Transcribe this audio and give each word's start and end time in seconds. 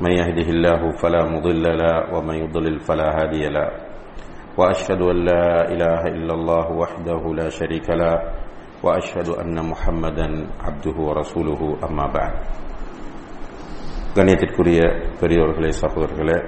من 0.00 0.12
يهده 0.20 0.48
الله 0.54 0.80
فلا 0.90 1.22
مضل 1.24 1.64
له 1.82 1.94
ومن 2.14 2.34
يضلل 2.34 2.78
فلا 2.80 3.08
هادي 3.18 3.44
له. 3.48 3.68
وأشهد 4.56 5.00
أن 5.02 5.18
لا 5.24 5.46
إله 5.72 6.02
إلا 6.16 6.32
الله 6.34 6.66
وحده 6.72 7.22
لا 7.34 7.48
شريك 7.48 7.90
له 7.90 8.14
وأشهد 8.82 9.28
أن 9.42 9.56
محمدا 9.72 10.28
عبده 10.64 10.96
ورسوله. 11.08 11.60
أما 11.88 12.06
بعد. 12.16 12.34
கணியத்திற்குரிய 14.16 14.80
பெரியோர்களே 15.20 15.70
சகோதரர்களே 15.82 16.38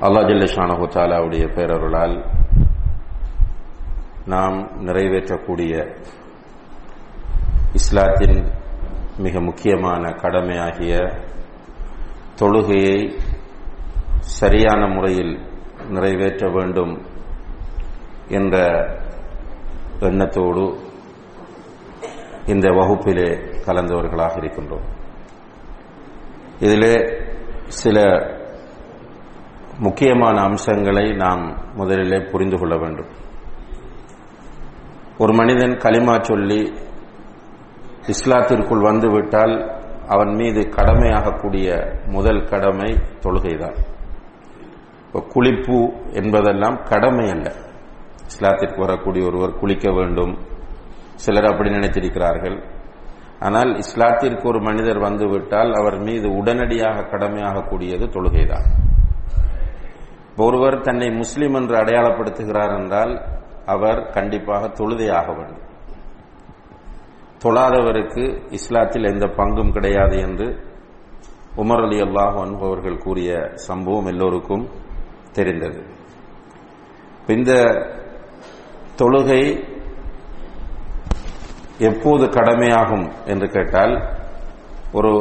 அல்லா 0.00 0.20
ஜல்லஷானஹு 0.28 0.84
தாலாவுடைய 0.94 1.44
பேரருளால் 1.56 2.14
நாம் 4.26 4.56
நிறைவேற்றக்கூடிய 4.80 5.72
இஸ்லாத்தின் 7.72 8.46
மிக 9.18 9.40
முக்கியமான 9.40 10.10
கடமையாகிய 10.10 10.94
தொழுகையை 12.38 13.18
சரியான 14.18 14.86
முறையில் 14.86 15.40
நிறைவேற்ற 15.88 16.50
வேண்டும் 16.50 17.02
என்ற 18.28 18.56
எண்ணத்தோடு 20.00 20.78
இந்த 22.46 22.68
வகுப்பிலே 22.68 23.30
கலந்தவர்களாக 23.66 24.38
இருக்கின்றோம். 24.38 24.86
இதிலே 26.60 26.94
சில 27.64 27.98
முக்கியமான 29.78 30.40
அம்சங்களை 30.40 31.12
நாம் 31.12 31.72
முதலிலே 31.74 32.18
புரிந்து 32.30 32.58
கொள்ள 32.58 32.76
வேண்டும். 32.76 33.08
ஒரு 35.18 35.32
மனிதன் 35.34 35.70
களிமா 35.70 36.20
சொல்லி 36.20 36.72
இஸ்லாத்திற்குள் 38.06 38.80
வந்துவிட்டால் 38.80 39.77
அவன் 40.08 40.32
மீது 40.34 40.60
கடமையாகக்கூடிய 40.60 41.68
முதல் 42.06 42.42
கடமை 42.44 42.90
தொழுகைதான். 43.22 43.78
இப்போ 45.06 45.20
குளிப்பு 45.34 45.78
என்பதெல்லாம் 46.12 46.78
கடமை 46.82 47.26
அல்ல. 47.30 47.48
இஸ்லாத்திற்கு 48.28 48.78
வரக்கூடிய 48.78 49.26
ஒருவர் 49.26 49.58
குளிக்க 49.58 49.92
வேண்டும். 49.92 50.34
சிலர் 51.14 51.50
அப்படி 51.50 51.70
நினைத்திருக்கிறார்கள். 51.70 52.58
ஆனால் 53.40 53.70
இஸ்லாத்திற்கு 53.74 54.44
ஒரு 54.46 54.60
மனிதர் 54.60 54.98
வந்துவிட்டால் 54.98 55.72
அவர் 55.72 55.98
மீது 55.98 56.28
உடனடியாக 56.36 57.06
கடமையாகக்கூடியது 57.12 58.06
தொழுகைதான். 58.16 58.68
ஒருவர் 60.36 60.80
தன்னை 60.80 61.10
முஸ்லீம் 61.10 61.54
என்று 61.54 61.76
அடையாளப்படுத்துகிறார் 61.76 62.74
என்றால் 62.78 63.14
அவர் 63.66 64.00
கண்டிப்பாக 64.10 64.66
தொழுதையாக 64.68 65.26
வேண்டும். 65.36 65.66
தொழாதவருக்கு 67.44 68.24
இஸ்லாத்தில் 68.50 69.10
எந்த 69.12 69.26
பங்கும் 69.26 69.72
கிடையாது 69.72 70.16
என்று 70.18 70.46
உமர் 71.56 71.82
அலி 71.82 71.98
அல்லாஹ் 72.02 72.36
அவர்கள் 72.66 72.98
கூறிய 72.98 73.50
சம்பவம் 73.54 74.06
எல்லோருக்கும் 74.06 74.68
தெரிந்தது. 75.32 75.80
இந்த 77.26 77.52
தொழுகை 78.96 79.42
எப்போது 81.78 82.24
கடமையாகும் 82.28 83.06
என்று 83.24 83.48
கேட்டால் 83.48 83.94
ஒரு 84.92 85.12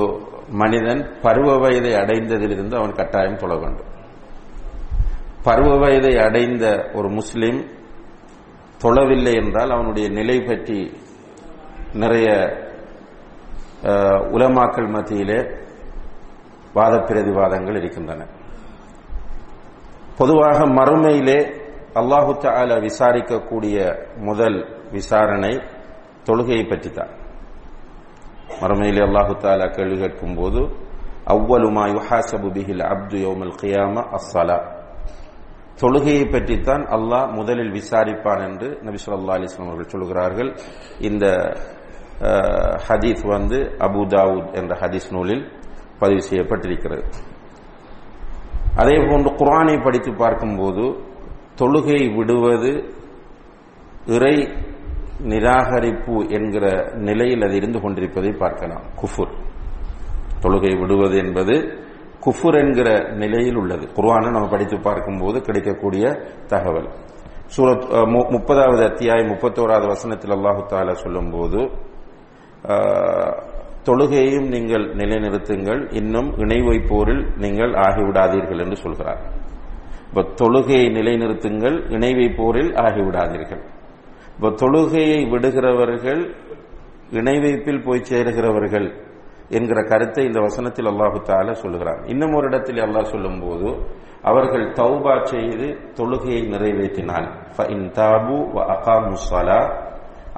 மனிதன் 0.49 1.01
பருவ 1.21 1.57
வயதை 1.57 1.93
அடைந்ததிலிருந்து 1.93 2.75
அவன் 2.75 2.91
கட்டாயம் 2.91 3.37
தொழ 3.37 3.55
வேண்டும். 3.55 3.91
பருவ 5.43 5.77
வயதை 5.77 6.17
அடைந்த 6.17 6.91
ஒரு 6.93 7.09
முஸ்லிம் 7.09 7.59
தொழவில்லை 8.83 9.33
என்றால் 9.43 9.71
அவனுடைய 9.71 10.09
நிலை 10.09 10.41
பற்றி 10.41 10.79
நிறைய 11.93 12.27
உலமாக்கள் 14.31 14.87
மத்தியிலே 14.87 15.39
வாத 16.75 16.95
பிரதிவாதங்கள் 17.09 17.77
இருக்கின்றன. 17.77 18.21
பொதுவாக 20.19 20.59
மறுமையிலே 20.77 21.39
அல்லாஹு 21.95 22.31
தால 22.37 22.79
விசாரிக்கக்கூடிய 22.79 23.77
முதல் 24.19 24.57
விசாரணை 24.91 25.53
தொழுகையை 26.25 26.65
பற்றி 26.65 26.89
தான் 26.89 27.13
மறுமையிலே 28.61 29.01
அல்லாஹு 29.01 29.33
தாலா 29.43 29.67
கேள்வி 29.67 29.97
கேட்கும் 29.97 30.35
போது 30.35 30.61
அவ்வலுமா 31.27 31.83
யுஹாசபு 31.87 32.49
பிஹில் 32.55 32.85
அப்து 32.91 33.17
யோமல் 33.25 33.55
கியாம 33.61 34.03
அஸ்ஸலா 34.11 34.57
தொழுகையை 35.81 36.25
பற்றித்தான் 36.27 36.83
அல்லாஹ் 36.95 37.33
முதலில் 37.37 37.71
விசாரிப்பான் 37.71 38.43
என்று 38.49 38.67
நபி 38.81 38.97
சொல்லா 38.97 39.33
அலிஸ்லாம் 39.33 39.69
அவர்கள் 39.69 39.93
சொல்கிறார்கள் 39.95 40.49
இந்த 40.99 41.25
ஹதீஸ் 42.87 43.27
வந்து 43.27 43.57
அபு 43.57 44.01
தாவூத் 44.13 44.53
என்ற 44.53 44.75
ஹதீஸ் 44.79 45.11
நூலில் 45.11 45.51
பதிவு 45.99 46.21
செய்யப்பட்டிருக்கிறது. 46.29 47.03
அதே 48.75 48.95
போன்று 49.07 49.29
குரானை 49.31 49.83
படித்து 49.83 50.13
பார்க்கும்போது 50.13 50.83
தொழுகை 51.59 52.15
விடுவது 52.15 52.71
இறை 54.05 54.35
நிராகரிப்பு 55.23 56.29
என்கிற 56.29 56.91
நிலையில் 56.93 57.41
அது 57.41 57.55
இருந்து 57.55 57.81
கொண்டிருப்பதை 57.81 58.31
பார்க்கலாம். 58.31 58.83
குஃபுர். 59.01 59.33
தொழுகை 60.41 60.79
விடுவது 60.79 61.17
என்பது 61.17 61.55
குஃபுர் 62.25 62.57
என்கிற 62.59 63.09
நிலையில் 63.11 63.55
உள்ளது. 63.55 63.85
குர்வானை 63.95 64.31
நம்ம 64.31 64.47
படித்து 64.47 64.79
பார்க்கும்போது 64.79 65.41
கிடைக்கக்கூடிய 65.41 66.05
தகவல். 66.47 66.89
சூரத் 67.57 67.85
முப்பதாவது 68.35 68.83
அத்தியாயம் 68.85 69.27
முப்பத்தோராவது 69.27 69.87
வசனத்தில் 69.87 70.31
அல்லாஹு 70.31 70.63
தாலா 70.71 70.91
சொல்லும் 70.91 71.31
போது 71.31 71.71
தொழுகையையும் 73.87 74.47
நீங்கள் 74.55 74.85
நிலைநிறுத்துங்கள். 74.99 75.81
இன்னும் 75.99 76.29
இணை 76.43 76.59
வைப்போரில் 76.69 77.23
நீங்கள் 77.43 77.73
ஆகிவிடாதீர்கள் 77.87 78.61
என்று 78.63 78.77
சொல்கிறார். 78.83 79.21
இப்ப 80.09 80.25
தொழுகையை 80.41 80.87
நிலைநிறுத்துங்கள் 80.97 81.77
இணை 81.95 82.11
வைப்போரில் 82.19 82.71
ஆகிவிடாதீர்கள். 82.85 83.63
இப்ப 84.35 84.51
தொழுகையை 84.63 85.19
விடுகிறவர்கள் 85.33 86.21
இணை 87.19 87.35
வைப்பில் 87.43 87.83
போய் 87.85 88.07
சேருகிறவர்கள் 88.09 88.87
என்கிற 89.57 89.79
கருத்தை 89.91 90.23
இந்த 90.29 90.39
வசனத்தில் 90.45 90.89
அல்லாஹு 90.91 91.19
தால 91.29 91.53
சொல்லுகிறார் 91.61 91.99
இன்னும் 92.13 92.33
ஒரு 92.37 92.45
இடத்தில் 92.51 92.81
அல்லாஹ் 92.85 93.11
சொல்லும் 93.13 93.39
போது 93.43 93.69
அவர்கள் 94.29 94.65
தௌபா 94.79 95.13
செய்து 95.33 95.67
தொழுகையை 95.99 96.41
நிறைவேற்றினால் 96.53 97.27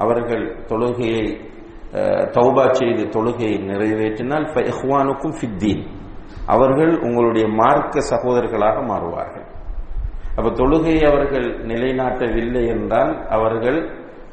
அவர்கள் 0.03 0.45
தொழுகையை 0.71 1.25
தௌபா 2.35 2.71
செய்து 2.71 3.03
தொழுகையை 3.05 3.57
நிறைவேற்றினால் 3.65 4.45
ஃபித்தீன் 5.39 5.83
அவர்கள் 6.45 6.99
உங்களுடைய 6.99 7.47
மார்க்க 7.47 7.99
சகோதரர்களாக 7.99 8.77
மாறுவார்கள். 8.81 9.45
அப்ப 10.35 10.49
தொழுகையை 10.49 11.03
அவர்கள் 11.05 11.47
நிலைநாட்டவில்லை 11.63 12.67
என்றால் 12.67 13.27
அவர்கள் 13.27 13.79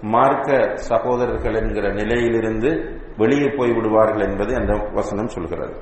மார்க்க 0.03 0.75
சகோதரர்கள் 0.75 1.55
என்கிற 1.55 1.89
நிலையிலிருந்து 1.93 2.71
வெளியே 3.17 3.49
போய் 3.59 3.73
விடுவார்கள் 3.73 4.29
என்பது 4.29 4.55
அந்த 4.57 4.73
வசனம் 4.93 5.27
சொல்கிறது. 5.27 5.75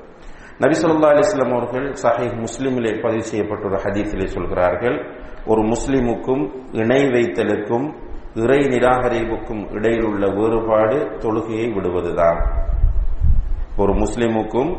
நபி 0.59 0.75
சொல்லா 0.81 1.07
அலிஸ்லாம் 1.13 1.53
அவர்கள் 1.53 1.87
சஹீஹ் 2.03 2.45
முஸ்லிமிலே 2.45 3.01
பதிவு 3.01 3.23
செய்யப்பட்டுள்ள 3.31 3.77
ஹதீஸிலே 3.85 4.25
சொல்கிறார்கள் 4.25 4.97
ஒரு 5.45 5.61
முஸ்லிமுக்கும் 5.61 6.43
இணை 6.71 7.01
வைத்தலுக்கும் 7.05 7.93
இறை 8.35 8.59
நிராகரிப்புக்கும் 8.59 9.73
இடையில் 9.73 10.05
உள்ள 10.05 10.27
வேறுபாடு 10.27 10.97
தொழுகையை 11.19 11.73
விடுவதுதான். 11.73 12.39
ஒரு 13.77 13.93
முஸ்லிமுக்கும் 13.93 14.71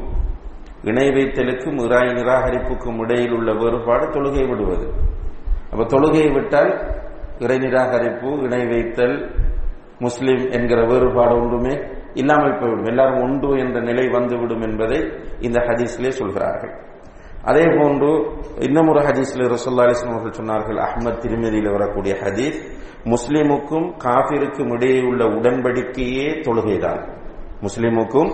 இணை 0.82 1.08
வைத்தலுக்கும் 1.08 1.78
இறை 1.84 2.08
நிராகரிப்புக்கும் 2.08 2.98
இடையில் 2.98 3.32
உள்ள 3.32 3.52
வேறுபாடு 3.52 4.06
தொழுகையை 4.06 4.48
விடுவது. 4.48 4.86
அப்ப 5.70 5.84
தொழுகையை 5.84 6.32
விட்டால் 6.32 6.72
இறை 7.38 7.58
நிராகரிப்பு 7.58 8.28
இணை 8.42 8.66
வைத்தல் 8.66 9.16
முஸ்லிம் 9.98 10.50
என்கிற 10.50 10.86
வேறுபாடு 10.86 11.34
ஒன்றுமே 11.34 11.74
இல்லாமல் 12.14 12.58
போய்விடும். 12.58 12.84
எல்லாரும் 12.84 13.22
ஒன்று 13.22 13.58
என்ற 13.58 13.80
நிலை 13.80 14.08
வந்துவிடும் 14.08 14.60
என்பதை 14.60 15.00
இந்த 15.40 15.58
ஹதீஸ்லே 15.60 16.08
சொல்கிறார்கள். 16.08 16.74
அதே 17.50 17.64
போன்று 17.76 18.10
இன்னும் 18.66 18.88
ஒரு 18.92 19.00
ஹதீஸ்ல 19.06 19.46
ரசோல்லா 19.54 19.84
அலிஸ்லாம் 19.86 20.14
அவர்கள் 20.14 20.38
சொன்னார்கள் 20.38 20.78
அஹ்மத் 20.86 21.20
திருமதியில் 21.24 21.74
வரக்கூடிய 21.76 22.12
ஹதீஸ் 22.22 22.58
முஸ்லிமுக்கும் 23.12 23.86
காபிருக்கும் 24.04 24.70
இடையே 24.76 25.00
உள்ள 25.08 25.24
உடன்படிக்கையே 25.38 26.28
தொழுகைதான். 26.46 27.02
முஸ்லிமுக்கும் 27.64 28.30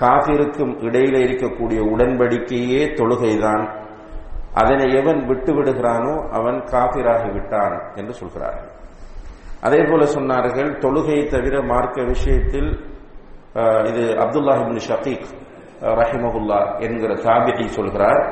காபிருக்கும் 0.00 0.72
இடையில 0.86 1.16
இருக்கக்கூடிய 1.26 1.80
உடன்படிக்கையே 1.92 2.82
தொழுகைதான். 2.98 3.64
அதனை 4.60 4.86
எவன் 5.00 5.20
விட்டு 5.28 5.52
விடுகிறானோ 5.56 6.14
அவன் 6.38 6.58
காபிராகி 6.72 7.30
விட்டான் 7.36 7.76
என்று 8.00 8.12
சொல்கிறார்கள். 8.20 8.72
அதே 9.66 9.80
போல 9.90 10.02
சொன்னார்கள் 10.16 10.70
தொழுகை 10.84 11.18
தவிர 11.34 11.54
மார்க்க 11.72 12.08
விஷயத்தில் 12.12 12.70
இது 13.90 14.02
அப்துல்லாஹிபின் 14.24 14.82
ஷகீக் 14.88 15.28
ரஹிமகுல்லா 16.00 16.60
என்கிற 16.86 17.12
தாபிகை 17.26 17.66
சொல்கிறார் 17.78 18.22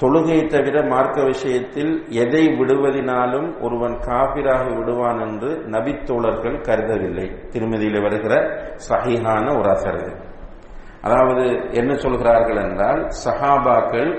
தொழுகை 0.00 0.38
தவிர 0.46 0.76
மார்க்க 0.82 1.18
விஷயத்தில் 1.24 1.92
எதை 2.22 2.42
விடுவதினாலும் 2.58 3.46
ஒருவன் 3.60 3.94
காபிராகி 4.06 4.72
விடுவான் 4.74 5.20
என்று 5.20 5.50
நபித்தோழர்கள் 5.74 6.56
கருதவில்லை. 6.60 7.26
திருமதியில் 7.52 8.00
வருகிற 8.00 8.34
சஹிஹான 8.88 9.46
ஒரு 9.58 9.68
அசர் 9.68 10.00
அதாவது 11.02 11.44
என்ன 11.72 11.94
சொல்கிறார்கள் 11.94 12.60
என்றால் 12.62 13.00
சஹாபாக்கள் 13.24 14.10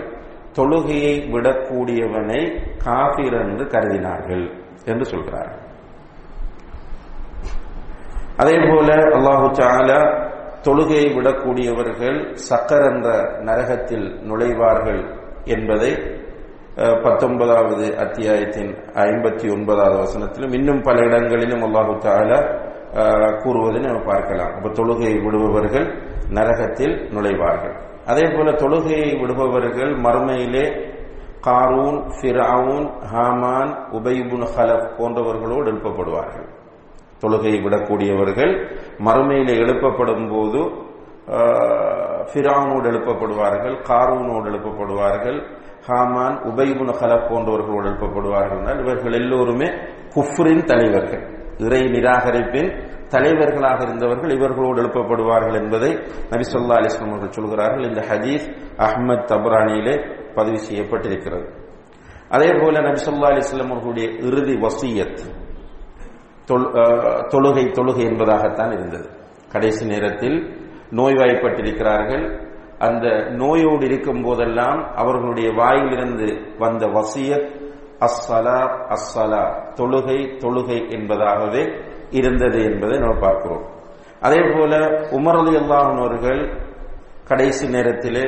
தொழுகையை 0.55 1.15
விடக்கூடியவனை 1.33 2.41
காபிர் 2.85 3.37
என்று 3.41 3.65
கருதினார்கள் 3.65 4.45
என்று 4.85 5.05
சொல்கிறார்கள் 5.05 5.63
அதே 8.37 8.55
போல 8.63 8.89
அல்லாஹு 9.17 9.47
சாலா 9.59 9.99
தொழுகையை 10.61 11.07
விடக்கூடியவர்கள் 11.13 12.17
சக்கர் 12.49 12.85
என்ற 12.85 13.07
நரகத்தில் 13.41 14.07
நுழைவார்கள் 14.23 15.01
என்பதை 15.55 15.91
பத்தொன்பதாவது 17.03 17.85
அத்தியாயத்தின் 18.03 18.71
ஐம்பத்தி 19.05 19.45
ஒன்பதாவது 19.55 19.97
வசனத்திலும் 20.03 20.55
இன்னும் 20.57 20.81
பல 20.87 20.97
இடங்களிலும் 21.07 21.63
அல்லாஹு 21.67 21.93
தாலா 22.05 22.39
கூறுவதை 23.43 23.79
நம்ம 23.85 24.01
பார்க்கலாம். 24.11 24.51
அப்ப 24.57 24.69
தொழுகையை 24.79 25.17
விடுபவர்கள் 25.25 25.87
நரகத்தில் 26.37 26.95
நுழைவார்கள். 27.15 27.75
அதே 28.11 28.25
போல 28.35 28.51
தொழுகையை 28.63 29.09
விடுபவர்கள் 29.21 29.91
மறுமையிலே 30.05 30.65
காரூன் 31.47 31.97
ஃபிரவுன் 32.17 32.87
ஹாமான் 33.11 33.71
உபைபுன் 33.97 34.45
ஹலப் 34.53 34.87
போன்றவர்களோடு 34.97 35.67
எழுப்பப்படுவார்கள். 35.71 36.47
தொழுகையை 37.23 37.59
விடக்கூடியவர்கள் 37.65 38.53
மறுமையிலே 39.07 39.53
எழுப்பப்படும் 39.63 40.27
போது 40.33 40.61
ஃபிரானோடு 41.27 42.85
எழுப்பப்படுவார்கள் 42.85 43.81
காரூனோடு 43.83 44.49
எழுப்பப்படுவார்கள் 44.49 45.55
ஹாமான் 45.87 46.39
உபைபுன் 46.43 46.93
ஹலப் 46.93 47.27
போன்றவர்களோடு 47.27 47.87
எழுப்பப்படுவார்கள். 47.87 48.79
இவர்கள் 48.79 49.11
எல்லோருமே 49.11 49.67
குஃப்ரின் 50.15 50.63
தலைவர்கள். 50.63 51.35
இறை 51.57 51.81
நிராகரிப்பின் 51.81 52.87
தலைவர்களாக 53.07 53.83
இருந்தவர்கள் 53.83 54.29
இவர்களோடு 54.29 54.81
எழுப்பப்படுவார்கள் 54.81 55.63
என்பதை 55.63 55.93
நபிசல்லா 56.29 56.73
அலிஸ்லாம் 56.73 57.07
அவர்கள் 57.07 57.31
சொல்கிறார்கள். 57.31 57.83
இந்த 57.83 58.01
ஹதீஸ் 58.01 58.57
அஹ்மத் 58.77 59.25
தபரானியிலே 59.25 60.23
பதிவு 60.35 60.57
செய்யப்பட்டிருக்கிறது. 60.71 61.49
அதே 62.29 62.49
போல 62.49 62.79
நபிசல்லா 62.79 63.41
அலிஸ்லாம் 63.41 63.69
அவர்களுடைய 63.69 64.09
இறுதி 64.09 64.53
வசியத் 64.53 65.17
தொழு- 66.51 66.73
தொழுகை 67.27 67.71
தொழுகை 67.71 68.05
என்பதாகத்தான் 68.05 68.71
இருந்தது. 68.71 69.09
கடைசி 69.51 69.85
நேரத்தில் 69.85 70.66
நோய்வாய்ப்பட்டிருக்கிறார்கள். 70.89 72.45
அந்த 72.79 73.07
நோயோடு 73.29 73.85
இருக்கும் 73.85 74.21
போதெல்லாம் 74.21 74.95
அவர்களுடைய 74.95 75.51
வாயிலிருந்து 75.51 76.55
வந்த 76.57 76.85
வசியத் 76.85 77.65
அஸ்ஸலா 77.99 78.87
அஸ்ஸலா 78.87 79.73
தொழுகை 79.73 80.37
தொழுகை 80.37 80.89
என்பதாகவே 80.89 81.83
இருந்தது 82.09 82.63
என்பதை 82.63 82.99
நாம் 82.99 83.19
பார்க்கிறோம். 83.19 83.65
அதே 84.21 84.41
போல 84.41 84.77
உமரது 85.11 85.67
அவர்கள் 85.67 86.61
கடைசி 87.27 87.69
நேரத்திலே 87.69 88.21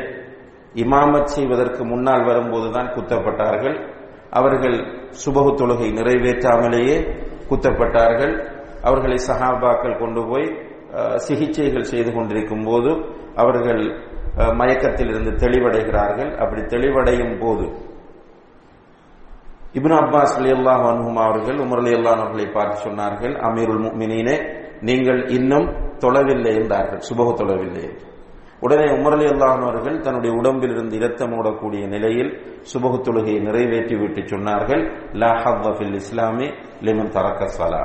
இமாமத் 0.74 1.24
செய்வதற்கு 1.24 1.86
முன்னால் 1.86 2.26
வரும்போதுதான் 2.26 2.88
குத்தப்பட்டார்கள். 2.88 3.94
அவர்கள் 4.30 4.80
சுபகு 5.26 5.54
தொழுகை 5.56 5.92
நிறைவேற்றாமலேயே 5.94 7.26
குத்தப்பட்டார்கள். 7.50 8.46
அவர்களை 8.82 9.18
சஹாபாக்கள் 9.28 10.00
கொண்டு 10.00 10.28
போய் 10.28 10.69
சிகிச்சைகள் 11.26 11.90
செய்து 11.92 12.12
கொண்டிருக்கும் 12.14 12.66
போது 12.70 12.92
அவர்கள் 13.42 13.84
மயக்கத்தில் 13.84 14.58
மயக்கத்திலிருந்து 14.60 15.32
தெளிவடைகிறார்கள். 15.44 16.32
அப்படி 16.42 16.62
தெளிவடையும் 16.74 17.36
போது 17.44 17.66
இபின் 19.78 19.96
அப்பாஸ் 20.02 20.36
அலி 20.40 20.52
அல்லாஹ் 20.58 20.84
அனுகுமா 20.92 21.22
அவர்கள் 21.30 21.58
உமர் 21.66 21.82
அலி 21.84 21.92
அல்லாஹ் 21.98 22.20
அவர்களை 22.22 22.48
பார்த்து 22.58 22.78
சொன்னார்கள் 22.86 23.34
அமீருல் 23.48 23.82
மினினே 24.02 24.36
நீங்கள் 24.88 25.22
இன்னும் 25.38 25.68
தொழவில்லை 26.04 26.54
என்றார்கள். 26.60 27.02
சுபகு 27.10 27.32
தொழவில்லை 27.42 27.86
உடனே 28.66 28.86
உமர் 28.98 29.16
அலி 29.18 29.28
அல்லாஹ் 29.34 29.54
அவர்கள் 29.68 29.98
தன்னுடைய 30.06 30.32
உடம்பில் 30.40 30.74
இருந்து 30.76 30.96
இரத்தம் 31.00 31.34
ஓடக்கூடிய 31.40 31.84
நிலையில் 31.94 32.32
சுபகு 32.72 32.98
தொழுகையை 33.08 33.42
நிறைவேற்றி 33.48 33.96
விட்டு 34.02 34.22
சொன்னார்கள் 34.34 34.84
லா 35.22 35.32
ஹவ்வ 35.44 35.74
இஸ்லாமி 36.02 36.48
லிமன் 36.88 37.14
தரக்க 37.18 37.52
சலா 37.58 37.84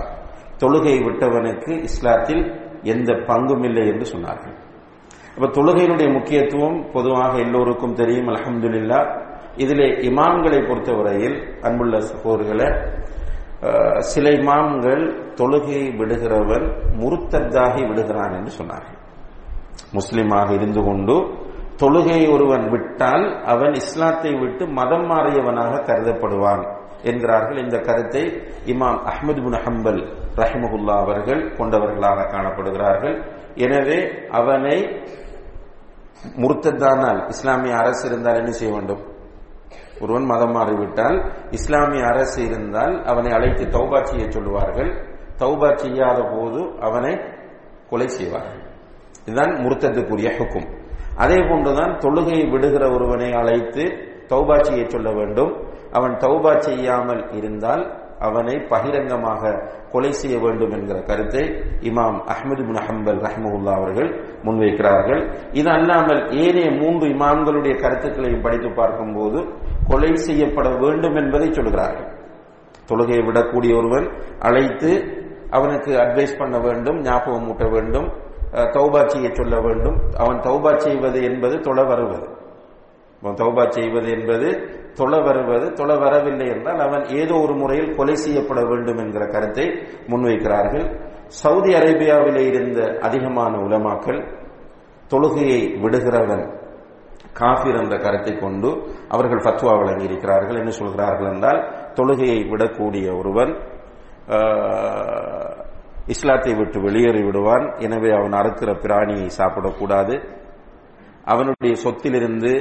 தொழுகை 0.63 0.97
விட்டவனுக்கு 1.07 1.73
இஸ்லாத்தில் 1.89 2.43
எந்த 2.93 3.11
பங்கும் 3.29 3.65
இல்லை 3.69 3.85
என்று 3.93 4.07
சொன்னார்கள். 4.13 4.57
அப்ப 5.37 5.47
தொழுகையினுடைய 5.57 6.09
முக்கியத்துவம் 6.17 6.77
பொதுவாக 6.97 7.33
எல்லோருக்கும் 7.45 7.97
தெரியும் 8.01 8.29
அல்ஹம்துலில்லா. 8.33 9.01
இதிலே 9.63 9.89
இமாம்களை 10.09 10.61
பொறுத்தவரையில் 10.69 11.37
அன்புள்ள 11.67 11.99
சகோதரர்களே 12.11 12.69
சில 14.13 14.27
இமாம்கள் 14.41 15.03
தொழுகையை 15.39 15.87
விடுகிறவன் 15.99 16.67
முருத்தர்தாகி 17.01 17.83
விடுகிறான் 17.91 18.35
என்று 18.39 18.53
சொன்னார்கள். 18.59 18.99
முஸ்லிமாக 19.97 20.49
இருந்து 20.59 20.81
கொண்டு 20.89 21.17
தொழுகையை 21.83 22.27
ஒருவன் 22.35 22.67
விட்டால் 22.73 23.25
அவன் 23.53 23.75
இஸ்லாத்தை 23.83 24.33
விட்டு 24.43 24.65
மதம் 24.79 25.07
மாறியவனாக 25.11 25.81
கருதப்படுவான் 25.89 26.63
என்கிறார்கள். 27.11 27.63
இந்த 27.65 27.77
கருத்தை 27.89 28.23
இமாம் 28.73 29.01
அஹ்மது 29.13 29.41
பின் 29.47 29.59
ஹம்பல் 29.65 30.03
ரஹிமகுல்லா 30.41 30.95
அவர்கள் 31.05 31.43
கொண்டவர்களாக 31.59 32.29
காணப்படுகிறார்கள். 32.35 33.17
எனவே 33.65 33.99
அவனை 34.39 34.77
முர்த்தத்தானால் 36.43 37.21
இஸ்லாமிய 37.29 37.75
அரசு 37.77 38.05
இருந்தால் 38.09 38.39
என்ன 38.43 38.53
செய்ய 38.59 38.73
வேண்டும்? 38.77 39.03
ஒருவன் 40.03 40.27
மதம் 40.33 40.55
மாறிவிட்டால் 40.57 41.17
இஸ்லாமிய 41.51 42.05
அரசு 42.13 42.39
இருந்தால் 42.49 42.95
அவனை 43.11 43.31
அழைத்து 43.39 43.65
தௌபா 43.77 43.99
செய்ய 44.11 44.25
சொல்லுவார்கள். 44.31 44.91
தௌபா 45.43 45.69
செய்யாத 45.83 46.19
போது 46.33 46.61
அவனை 46.87 47.13
கொலை 47.91 48.09
செய்வார்கள். 48.09 48.63
இதுதான் 49.27 49.53
முர்த்தத்துக்குரிய 49.65 50.31
ஹுக்கும். 50.39 50.69
அதே 51.23 51.39
போன்றுதான் 51.49 51.93
தொழுகையை 52.05 52.47
விடுகிற 52.53 52.85
ஒருவனை 52.97 53.29
அழைத்து 53.41 53.85
தௌபா 54.33 54.57
செய்ய 54.63 54.83
சொல்ல 54.95 55.09
வேண்டும். 55.19 55.53
அவன் 55.93 56.15
தௌபா 56.25 56.53
செய்யாமல் 56.67 57.23
இருந்தால் 57.39 57.85
அவனை 58.21 58.59
பகிரங்கமாக 58.69 59.43
கொலை 59.93 60.13
செய்ய 60.13 60.39
வேண்டும் 60.39 60.71
என்கிற 60.71 61.03
கருத்தை 61.03 61.43
இமாம் 61.81 62.19
அஹமது 62.29 62.63
பின் 62.65 62.81
ஹம்பல் 62.87 63.21
ரஹ்மகுல்லா 63.21 63.73
அவர்கள் 63.75 64.09
முன்வைக்கிறார்கள். 64.45 65.23
இது 65.53 65.71
அல்லாமல் 65.71 66.31
ஏனைய 66.37 66.71
மூன்று 66.73 67.07
இமாம்களுடைய 67.09 67.81
கருத்துக்களையும் 67.81 68.41
படித்து 68.41 68.71
பார்க்கும்போது 68.73 69.41
கொலை 69.87 70.15
செய்யப்பட 70.19 70.69
வேண்டும் 70.77 71.17
என்பதை 71.17 71.53
சொல்கிறார்கள். 71.53 72.09
தொழுகையை 72.89 73.23
விடக்கூடிய 73.27 73.77
ஒருவன் 73.77 74.07
அழைத்து 74.39 74.91
அவனுக்கு 75.51 75.99
அட்வைஸ் 75.99 76.39
பண்ண 76.39 76.59
வேண்டும் 76.59 77.01
ஞாபகம் 77.03 77.49
ஊட்ட 77.49 77.65
வேண்டும் 77.69 78.09
அஹ், 78.53 78.71
தௌபா 78.71 79.07
செய்ய 79.07 79.29
சொல்ல 79.35 79.61
வேண்டும். 79.61 79.97
அவன் 80.17 80.39
தௌபா 80.39 80.77
செய்வது 80.77 81.23
என்பது 81.25 81.61
தொழ 81.61 81.83
வருவது. 81.83 82.27
தௌபா 83.41 83.65
செய்வது 83.77 84.09
என்பது 84.17 84.49
தொலை 84.99 85.19
வருவது 85.27 85.67
தொலை 85.79 85.97
வரவில்லை 86.03 86.47
என்றால் 86.55 86.81
அவன் 86.87 87.05
ஏதோ 87.21 87.35
ஒரு 87.45 87.55
முறையில் 87.61 87.95
கொலை 87.99 88.17
செய்யப்பட 88.25 88.61
வேண்டும் 88.71 89.01
என்கிற 89.05 89.25
கருத்தை 89.35 89.67
முன்வைக்கிறார்கள். 90.11 90.87
சவுதி 91.43 91.71
அரேபியாவிலே 91.79 92.43
இருந்த 92.51 92.81
அதிகமான 93.07 93.53
உலமாக்கள் 93.67 94.21
தொழுகையை 95.13 95.61
விடுகிறவன் 95.83 96.45
காஃபிர் 97.41 97.79
என்ற 97.81 97.95
கருத்தை 98.05 98.35
கொண்டு 98.37 98.69
அவர்கள் 99.15 99.43
ஃபத்வா 99.45 99.73
வழங்கியிருக்கிறார்கள். 99.81 100.61
என்ன 100.63 100.73
சொல்கிறார்கள் 100.81 101.31
என்றால் 101.33 101.61
தொழுகையை 101.99 102.39
விடக்கூடிய 102.53 103.07
ஒருவன் 103.21 103.53
இஸ்லாத்தை 106.15 106.53
விட்டு 106.61 106.79
வெளியேறி 106.87 107.23
விடுவான். 107.27 107.67
எனவே 107.87 108.11
அவன் 108.19 108.39
அறுக்கிற 108.41 108.71
பிராணியை 108.85 109.29
சாப்பிடக்கூடாது. 109.39 110.15
அவனுடைய 111.33 111.75
சொத்திலிருந்து 111.85 112.53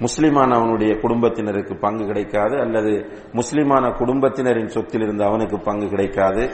முஸ்லிமான 0.00 0.50
அவனுடைய 0.54 0.92
குடும்பத்தினருக்கு 1.00 1.74
பங்கு 1.76 2.04
கிடைக்காது 2.06 2.56
அல்லது 2.60 2.92
முஸ்லிமான 3.32 3.84
குடும்பத்தினரின் 3.96 4.72
சொத்திலிருந்து 4.74 5.24
அவனுக்கு 5.24 5.58
பங்கு 5.58 5.86
கிடைக்காது. 5.88 6.44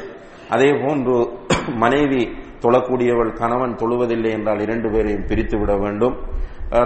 அதே 0.49 0.71
போன்று 0.83 1.17
மனைவி 1.83 2.23
தொழக்கூடியவள் 2.61 3.33
கணவன் 3.33 3.75
தொழுவதில்லை 3.75 4.31
என்றால் 4.31 4.61
இரண்டு 4.61 4.91
பேரையும் 4.91 5.26
பிரித்து 5.26 5.59
விட 5.59 5.73
வேண்டும். 5.76 6.17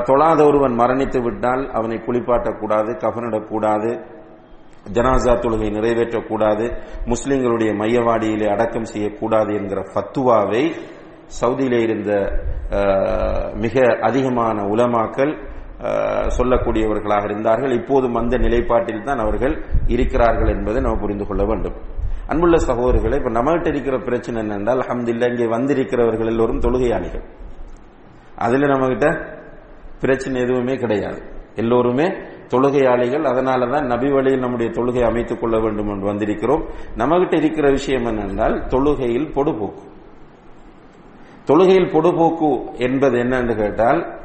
தொழாத 0.09 0.41
ஒருவன் 0.45 0.75
மரணித்து 0.79 1.21
விட்டால் 1.23 1.63
அவனை 1.71 1.99
குளிப்பாட்டக்கூடாது 2.07 2.91
கஃனிடக்கூடாது 3.05 3.91
ஜனாசா 4.93 5.33
தொழுகை 5.41 5.69
நிறைவேற்றக்கூடாது 5.71 6.67
முஸ்லிம்களுடைய 7.07 7.71
மையவாடியிலே 7.73 8.47
அடக்கம் 8.51 8.85
செய்யக்கூடாது 8.85 9.51
என்கிற 9.55 9.81
ஃபத்துவாவை 9.93 10.63
சவுதியிலே 11.41 11.81
இருந்த 11.83 12.13
மிக 13.55 13.75
அதிகமான 14.01 14.63
உலமாக்கள் 14.65 15.33
சொல்லக்கூடியவர்களாக 16.39 17.25
இருந்தார்கள். 17.25 17.71
இப்போதும் 17.71 18.15
அந்த 18.15 18.39
நிலைப்பாட்டில் 18.39 19.03
தான் 19.03 19.19
அவர்கள் 19.19 19.65
இருக்கிறார்கள் 19.87 20.49
என்பதை 20.49 20.83
நாம் 20.83 21.01
புரிந்து 21.01 21.27
கொள்ள 21.27 21.45
வேண்டும். 21.45 21.75
அன்புள்ள 22.27 22.57
சகோதரர்களை 22.57 23.15
இப்ப 23.15 23.31
நம்மகிட்ட 23.31 23.69
இருக்கிற 23.69 23.99
பிரச்சனை 23.99 24.43
என்னென்றால் 24.43 24.79
அஹமதில்லா 24.79 25.29
இங்கே 25.29 25.45
வந்திருக்கிறவர்கள் 25.45 26.27
எல்லோரும் 26.27 26.61
தொழுகையாளிகள். 26.61 27.23
அதுல 28.37 28.75
நம்மகிட்ட 28.75 29.37
பிரச்சனை 30.01 30.41
எதுவுமே 30.41 30.75
கிடையாது. 30.75 31.23
எல்லோருமே 31.55 32.09
தொழுகையாளிகள். 32.49 33.23
அதனால 33.23 33.67
தான் 33.67 33.87
நபி 33.87 34.11
வழியில் 34.11 34.41
நம்முடைய 34.41 34.73
தொழுகை 34.73 35.03
அமைத்துக் 35.03 35.41
கொள்ள 35.41 35.59
வேண்டும் 35.59 35.89
என்று 35.89 36.13
வந்திருக்கிறோம். 36.13 36.65
நம்மகிட்ட 36.97 37.35
இருக்கிற 37.35 37.71
விஷயம் 37.71 38.05
என்னென்றால் 38.05 38.67
தொழுகையில் 38.67 39.33
பொடுபோக்கு. 39.33 39.89
தொழுகையில் 41.47 41.93
பொடுபோக்கு 41.93 42.79
என்பது 42.79 43.23
என்னன்னு 43.23 43.57
கேட்டால் 43.57 44.20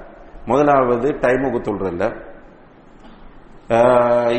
முதலாவது 0.46 1.10
டைமுக்கு 1.24 1.60
தொழுறதில்ல 1.68 2.34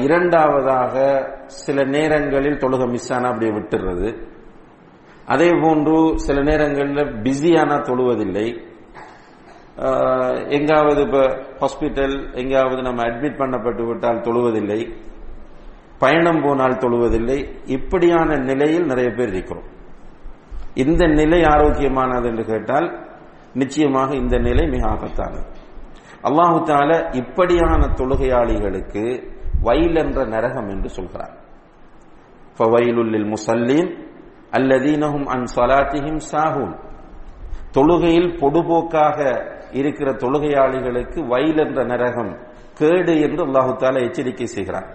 இரண்டாவதாக 0.03 0.95
சில 1.47 1.85
நேரங்களில் 1.85 2.59
தொழுக 2.65 2.83
மிஸ் 2.91 3.13
ஆனா 3.13 3.29
அப்படியே 3.29 3.53
விட்டுறது 3.59 4.09
அதே 5.27 5.49
போன்று 5.63 5.97
சில 6.27 6.43
நேரங்களில் 6.43 7.11
பிஸியானா 7.25 7.77
தொழுவதில்லை. 7.89 8.47
எங்காவது 10.59 11.01
இப்போ 11.07 11.23
ஹாஸ்பிட்டல் 11.61 12.15
எங்காவது 12.43 12.83
நம்ம 12.83 13.03
அட்மிட் 13.03 13.41
பண்ணப்பட்டு 13.41 13.83
விட்டால் 13.87 14.25
தொழுவதில்லை. 14.27 14.81
பயணம் 15.99 16.41
போனால் 16.43 16.81
தொழுவதில்லை. 16.85 17.39
இப்படியான 17.77 18.37
நிலையில் 18.37 18.87
நிறைய 18.93 19.11
பேர் 19.11 19.29
இருக்கிறோம். 19.29 19.67
இந்த 20.85 21.03
நிலை 21.07 21.41
ஆரோக்கியமானது 21.55 22.27
என்று 22.29 22.45
கேட்டால் 22.45 22.89
நிச்சயமாக 23.55 24.15
இந்த 24.15 24.37
நிலை 24.39 24.65
மிக 24.69 24.85
ஆபத்தானது. 24.89 25.47
அல்லாஹு 26.27 26.59
தால 26.65 26.91
இப்படியான 27.13 27.83
தொழுகையாளிகளுக்கு 27.99 29.05
வயல் 29.63 29.95
என்ற 29.95 30.19
நரகம் 30.25 30.69
என்று 30.69 30.89
சொல்கிறார் 30.89 31.35
ஃபவைலுல்லில் 32.57 33.29
முசல்லீன் 33.35 33.91
அல்லதீனஹும் 34.53 35.27
அன் 35.35 35.45
சலாத்திஹிம் 35.57 36.21
சாஹூன். 36.33 36.75
தொழுகையில் 37.73 38.31
பொடுபோக்காக 38.41 39.19
இருக்கிற 39.73 40.09
தொழுகையாளிகளுக்கு 40.13 41.19
வயல் 41.27 41.57
என்ற 41.57 41.85
நரகம் 41.85 42.33
கேடு 42.75 43.15
என்று 43.21 43.43
அல்லாஹு 43.47 43.73
தாலா 43.77 44.01
எச்சரிக்கை 44.09 44.47
செய்கிறார். 44.47 44.89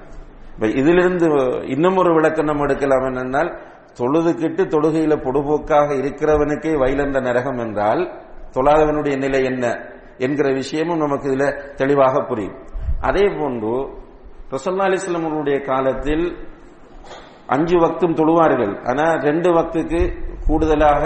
இப்ப 0.55 0.67
இதிலிருந்து 0.79 1.27
இன்னும் 1.65 1.97
ஒரு 1.97 2.11
விளக்கம் 2.13 2.45
நம்ம 2.45 2.63
எடுக்கலாம் 2.63 3.05
என்னென்னால் 3.09 3.49
தொழுதுகிட்டு 3.99 4.63
தொழுகையில 4.73 5.13
பொடுபோக்காக 5.25 5.87
இருக்கிறவனுக்கே 6.01 6.73
வயல் 6.77 7.03
என்ற 7.05 7.19
நரகம் 7.19 7.57
என்றால் 7.57 8.01
தொழாதவனுடைய 8.55 9.17
நிலை 9.17 9.43
என்ன? 9.43 9.65
என்கிற 10.17 10.53
விஷயமும் 10.53 10.97
நமக்கு 10.97 11.29
இதுல 11.29 11.73
தெளிவாக 11.75 12.23
புரியும். 12.23 12.57
அதே 13.01 13.27
போன்று 13.39 13.73
ரசல்லா 14.51 14.85
அலிஸ்லாம் 14.87 15.65
காலத்தில் 15.65 16.37
அஞ்சு 17.47 17.77
வக்தும் 17.77 18.15
தொழுவார்கள். 18.15 18.87
ஆனா 18.87 19.13
ரெண்டு 19.13 19.49
வக்துக்கு 19.53 20.01
கூடுதலாக 20.47 21.03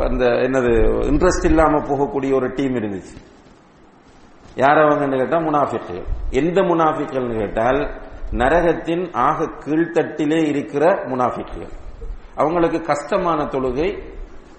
அந்த 0.00 0.24
என்னது 0.26 0.72
இன்ட்ரெஸ்ட் 1.10 1.44
இல்லாம 1.44 1.78
போகக்கூடிய 1.78 2.34
ஒரு 2.34 2.52
டீம் 2.54 2.74
இருந்துச்சு. 2.74 3.16
யார் 4.56 4.76
அவங்கன்னு 4.76 5.18
கேட்டால் 5.18 5.44
முனாஃபிக்கள் 5.44 6.02
எந்த 6.30 6.60
முனாஃபிக்கள்னு 6.60 7.38
கேட்டால் 7.38 7.90
நரகத்தின் 8.30 9.12
ஆக 9.12 9.44
கீழ்த்தட்டிலே 9.44 10.48
இருக்கிற 10.48 10.90
முனாஃபிக்கள் 10.90 11.68
அவங்களுக்கு 12.34 12.80
கஷ்டமான 12.80 13.44
தொழுகை 13.44 14.13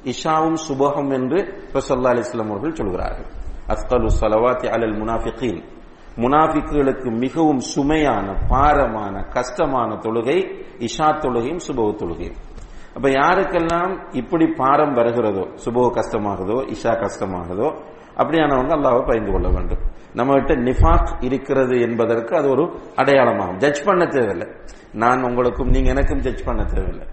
இஷாவும் 0.05 0.57
சுபகம் 0.67 1.13
என்று 1.13 1.39
ரசல்லா 1.73 2.11
அலிஸ்லாம் 2.13 2.49
அவர்கள் 2.49 2.75
சொல்கிறார்கள். 2.75 3.25
அஸ்கலு 3.67 4.09
சலவாத்தி 4.21 4.67
அலல் 4.67 4.97
முனாஃபிகீன். 5.01 5.61
முனாஃபிக்குகளுக்கு 6.17 7.09
மிகவும் 7.17 7.59
சுமையான 7.59 8.27
பாரமான 8.47 9.23
கஷ்டமான 9.23 9.95
தொழுகை 9.95 10.37
இஷா 10.79 11.07
தொழுகையும் 11.19 11.63
சுபவ 11.67 11.89
தொழுகையும். 12.01 12.37
அப்ப 12.95 13.09
யாருக்கெல்லாம் 13.09 13.93
இப்படி 14.11 14.45
பாரம் 14.47 14.93
வருகிறதோ 14.93 15.47
சுபோ 15.65 15.83
கஷ்டமாகுதோ 15.97 16.57
இஷா 16.75 16.93
கஷ்டமாகுதோ 17.03 17.69
அப்படியானவங்க 18.17 18.73
அல்லாவை 18.77 19.07
பயந்து 19.07 19.31
கொள்ள 19.31 19.47
வேண்டும். 19.49 19.83
நம்ம 20.13 20.33
கிட்ட 20.33 20.53
நிஃபாக் 20.55 21.11
இருக்கிறது 21.19 21.81
என்பதற்கு 21.81 22.37
அது 22.37 22.49
ஒரு 22.49 22.63
அடையாளமாகும். 22.95 23.57
ஜட்ஜ் 23.57 23.85
பண்ண 23.85 24.05
தேவையில்லை. 24.05 24.47
நான் 24.93 25.23
உங்களுக்கும் 25.23 25.67
நீங்க 25.67 25.89
எனக்கும் 25.89 26.19
ஜட்ஜ் 26.19 26.43
பண்ண 26.43 26.63
தேவையில்லை. 26.63 27.07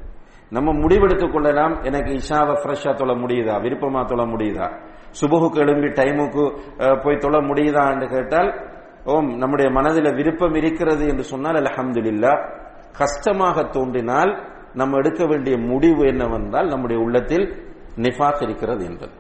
நம்ம 0.52 0.72
முடிவெடுத்துக் 0.72 1.32
கொள்ளலாம். 1.32 1.82
எனக்கு 1.82 2.12
இஷாவை 2.12 2.56
ஃப்ரெஷ்ஷா 2.62 2.94
தொழ 2.94 3.12
முடியுதா? 3.12 3.54
விருப்பமா 3.62 4.04
தொழ 4.04 4.22
முடியுதா? 4.24 4.80
சுபகுக்கு 5.20 5.56
எழும்பி 5.56 5.86
டைமுக்கு 5.86 6.44
போய் 7.04 7.16
தொழ 7.16 7.40
முடியுதா 7.40 7.92
என்று 7.92 8.08
கேட்டால் 8.08 8.70
ஓம் 9.04 9.36
நம்முடைய 9.36 9.70
மனதில் 9.70 10.14
விருப்பம் 10.14 10.54
இருக்கிறது 10.54 11.08
என்று 11.08 11.22
சொன்னால் 11.22 11.54
அல்ஹம்துலில்லா 11.54 12.60
கஷ்டமாக 12.98 13.62
தோன்றினால் 13.62 14.48
நம்ம 14.74 14.96
எடுக்க 14.96 15.26
வேண்டிய 15.26 15.56
முடிவு 15.56 16.06
என்னவென்றால் 16.06 16.66
நம்முடைய 16.66 17.02
உள்ளத்தில் 17.02 17.66
நிஃபாக் 17.96 18.42
இருக்கிறது 18.42 18.84
என்பது. 18.84 19.12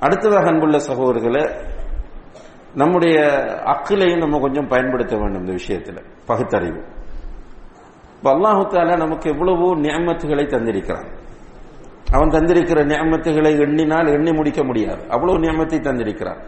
அடுத்ததாக 0.00 0.46
அன்புள்ள 0.46 0.78
சகோதரர்களை 0.78 1.60
நம்முடைய 2.74 3.20
அக்கிலையும் 3.64 4.18
நம்ம 4.18 4.38
கொஞ்சம் 4.38 4.68
பயன்படுத்த 4.68 5.16
வேண்டும் 5.16 5.40
இந்த 5.40 5.52
விஷயத்தில். 5.52 6.04
பகுத்தறிவு. 6.26 6.84
இப்போ 8.20 8.30
அல்லாஹு 8.36 8.62
தாலா 8.72 8.94
நமக்கு 8.96 9.26
எவ்வளவோ 9.30 9.68
நியமத்துகளை 9.84 10.42
தந்திருக்கிறான். 10.54 11.06
அவன் 12.12 12.32
தந்திருக்கிற 12.34 12.80
நியமத்துகளை 12.90 13.52
எண்ணினால் 13.64 14.08
எண்ணி 14.16 14.32
முடிக்க 14.32 14.60
முடியாது. 14.64 15.02
அவ்வளவு 15.14 15.38
நியமத்தை 15.44 15.78
தந்திருக்கிறான். 15.86 16.40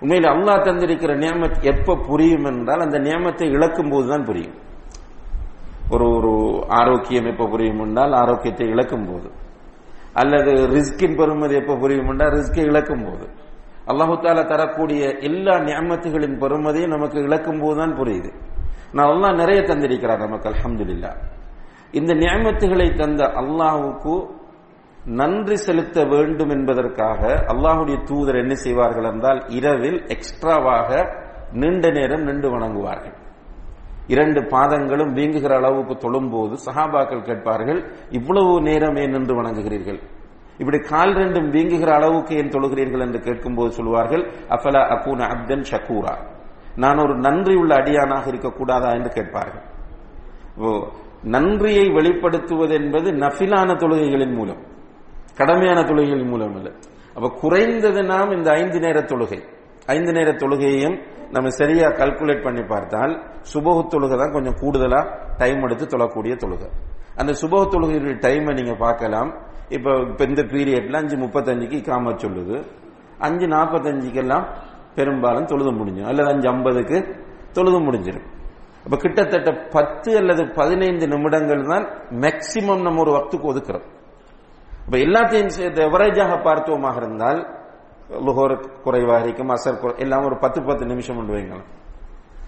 உண்மையில் 0.00 0.28
அல்லாஹ் 0.32 0.64
தந்திருக்கிற 0.68 1.12
நியமத் 1.22 1.58
எப்ப 1.72 1.96
புரியும் 2.08 2.44
என்றால் 2.44 2.80
அந்த 2.80 2.98
நியமத்தை 2.98 3.46
இழக்கும் 3.56 3.92
போதுதான் 3.92 4.24
புரியும். 4.24 4.56
ஒரு 5.90 6.06
ஒரு 6.16 6.32
ஆரோக்கியம் 6.80 7.26
எப்ப 7.26 7.46
புரியும் 7.46 7.80
என்றால் 7.86 8.12
ஆரோக்கியத்தை 8.12 8.66
இழக்கும் 8.68 9.06
போது 9.10 9.30
அல்லது 10.20 10.52
ரிஸ்கின் 10.76 11.16
பெறுமதி 11.20 11.54
எப்ப 11.62 11.76
புரியும் 11.76 12.08
என்றால் 12.08 12.34
ரிஸ்கை 12.38 12.64
இழக்கும் 12.72 13.04
போது 13.06 13.26
அல்லாஹு 13.90 14.14
தாலா 14.24 14.44
தரக்கூடிய 14.46 15.02
எல்லா 15.28 15.54
நியமத்துகளின் 15.68 16.38
பெறுமதியும் 16.42 16.94
நமக்கு 16.96 17.18
இழக்கும் 17.28 17.60
போதுதான் 17.60 17.94
புரியுது. 18.00 18.30
நான் 18.92 19.10
அல்லாஹ் 19.12 19.40
நிறைய 19.42 19.60
தந்திருக்கிறார் 19.62 20.24
நமக்கு 20.26 20.48
அலமதுல்லா 20.50 21.12
இந்த 21.98 22.12
நியமத்துகளை 22.14 22.88
தந்த 22.96 23.22
அல்லாஹுக்கு 23.40 24.14
நன்றி 25.20 25.56
செலுத்த 25.66 25.98
வேண்டும் 26.04 26.52
என்பதற்காக 26.56 27.20
அல்லாஹுடைய 27.52 27.98
தூதர் 28.08 28.40
என்ன 28.42 28.54
செய்வார்கள் 28.54 29.08
என்றால் 29.12 29.40
இரவில் 29.58 29.98
எக்ஸ்ட்ராவாக 30.14 30.88
நீண்ட 31.52 31.84
நேரம் 31.90 32.24
நின்று 32.28 32.48
வணங்குவார்கள். 32.54 33.14
இரண்டு 34.06 34.40
பாதங்களும் 34.52 35.12
வீங்குகிற 35.18 35.52
அளவுக்கு 35.60 35.94
தொழும்போது 36.04 36.54
சஹாபாக்கள் 36.66 37.26
கேட்பார்கள் 37.28 37.80
இவ்வளவு 38.18 38.52
நேரம் 38.68 38.96
ஏன் 38.96 39.14
நின்று 39.16 39.34
வணங்குகிறீர்கள்? 39.40 40.00
இப்படி 40.58 40.78
கால் 40.92 41.14
ரெண்டும் 41.20 41.48
வீங்குகிற 41.54 41.90
அளவுக்கு 41.98 42.32
ஏன் 42.40 42.52
தொழுகிறீர்கள்? 42.54 43.04
என்று 43.06 43.20
கேட்கும்போது 43.20 43.70
சொல்வார்கள் 43.78 44.24
அஃபலா 44.56 44.82
அகூன 44.94 45.20
அப்தன் 45.34 45.64
ஷக்கூரா 45.70 46.14
நான் 46.80 46.98
ஒரு 46.98 47.14
நன்றி 47.16 47.54
உள்ள 47.54 47.72
அடியானாக 47.74 48.24
இருக்கக்கூடாதா 48.30 48.90
என்று 48.94 49.10
கேட்பார்கள். 49.10 49.64
ஓ, 50.56 50.68
நன்றியை 51.22 51.86
வெளிப்படுத்துவது 51.86 52.74
என்பது 52.80 53.08
நஃபிலான 53.12 53.70
தொழுகைகளின் 53.82 54.34
மூலம் 54.34 54.60
கடமையான 55.38 55.80
தொழுகைகளின் 55.82 56.30
மூலம் 56.32 56.54
அல்ல. 56.54 56.70
அப்ப 57.14 57.28
குறைந்தது 57.40 58.02
நாம் 58.04 58.30
இந்த 58.30 58.48
ஐந்து 58.50 58.78
நேர 58.80 58.98
தொழுகை 59.00 59.40
ஐந்து 59.86 60.12
நேர 60.12 60.28
தொழுகையையும் 60.32 60.96
நம்ம 61.30 61.48
சரியா 61.48 61.88
கல்குலேட் 61.88 62.42
பண்ணி 62.42 62.62
பார்த்தால் 62.62 63.12
சுபோக 63.52 63.78
தொழுகை 63.86 64.16
தான் 64.18 64.32
கொஞ்சம் 64.32 64.58
கூடுதலா 64.60 65.00
டைம் 65.38 65.62
எடுத்து 65.62 65.84
தொழக்கூடிய 65.86 66.34
தொழுகை. 66.42 66.68
அந்த 67.16 67.32
சுபோக 67.32 67.64
தொழுகையுடைய 67.72 68.16
டைமை 68.24 68.52
நீங்க 68.52 68.74
பார்க்கலாம். 68.74 69.30
இப்ப 69.68 69.90
இப்போ 70.08 70.24
இந்த 70.24 70.42
பீரியட்ல 70.42 70.96
அஞ்சு 70.96 71.16
முப்பத்தஞ்சுக்கு 71.16 71.78
காம 71.88 72.10
சொல்லுது. 72.10 72.56
அஞ்சு 73.18 73.46
நாற்பத்தஞ்சுக்கெல்லாம் 73.46 74.44
பெரும்பாலும் 74.94 75.44
தொழுது 75.44 75.72
முடிஞ்சிடும் 75.72 76.06
அல்லது 76.06 76.28
அஞ்சு 76.28 76.48
ஐம்பதுக்கு 76.48 77.24
தொழுது 77.52 77.80
முடிஞ்சிடும். 77.80 78.28
அப்ப 78.84 78.96
கிட்டத்தட்ட 78.96 79.52
பத்து 79.52 80.16
அல்லது 80.16 80.48
பதினைந்து 80.48 81.08
நிமிடங்கள் 81.08 81.62
தான் 81.62 81.86
மேக்சிமம் 82.10 82.82
நம்ம 82.82 83.00
ஒரு 83.00 83.12
வக்துக்கு 83.12 83.48
ஒதுக்குறோம். 83.52 83.86
இப்ப 84.84 84.98
எல்லாத்தையும் 84.98 85.46
சேர்த்து 85.46 85.88
எவரேஜாக 85.88 86.42
பார்த்தோமாக 86.42 86.96
இருந்தால் 86.96 87.58
லுகோர் 88.10 88.82
குறைவாக 88.82 89.22
இருக்கும் 89.22 89.48
அசர் 89.48 89.80
குறை 89.80 89.94
எல்லாம் 89.98 90.24
ஒரு 90.24 90.38
பத்து 90.38 90.62
பத்து 90.62 90.86
நிமிஷம் 90.86 91.16
கொண்டு 91.16 91.32
வைங்களேன். 91.32 91.68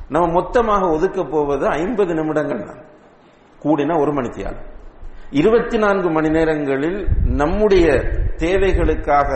நம்ம 0.08 0.32
மொத்தமாக 0.32 0.88
ஒதுக்க 0.88 1.24
போவது 1.24 1.66
ஐம்பது 1.66 2.14
நிமிடங்கள் 2.14 2.64
தான். 2.64 2.82
கூடினா 3.62 4.00
ஒரு 4.00 4.12
மணித்தியால். 4.12 4.56
இருபத்தி 5.30 5.78
நான்கு 5.78 6.10
மணி 6.10 6.28
நேரங்களில் 6.28 7.06
நம்முடைய 7.24 7.86
தேவைகளுக்காக 8.36 9.30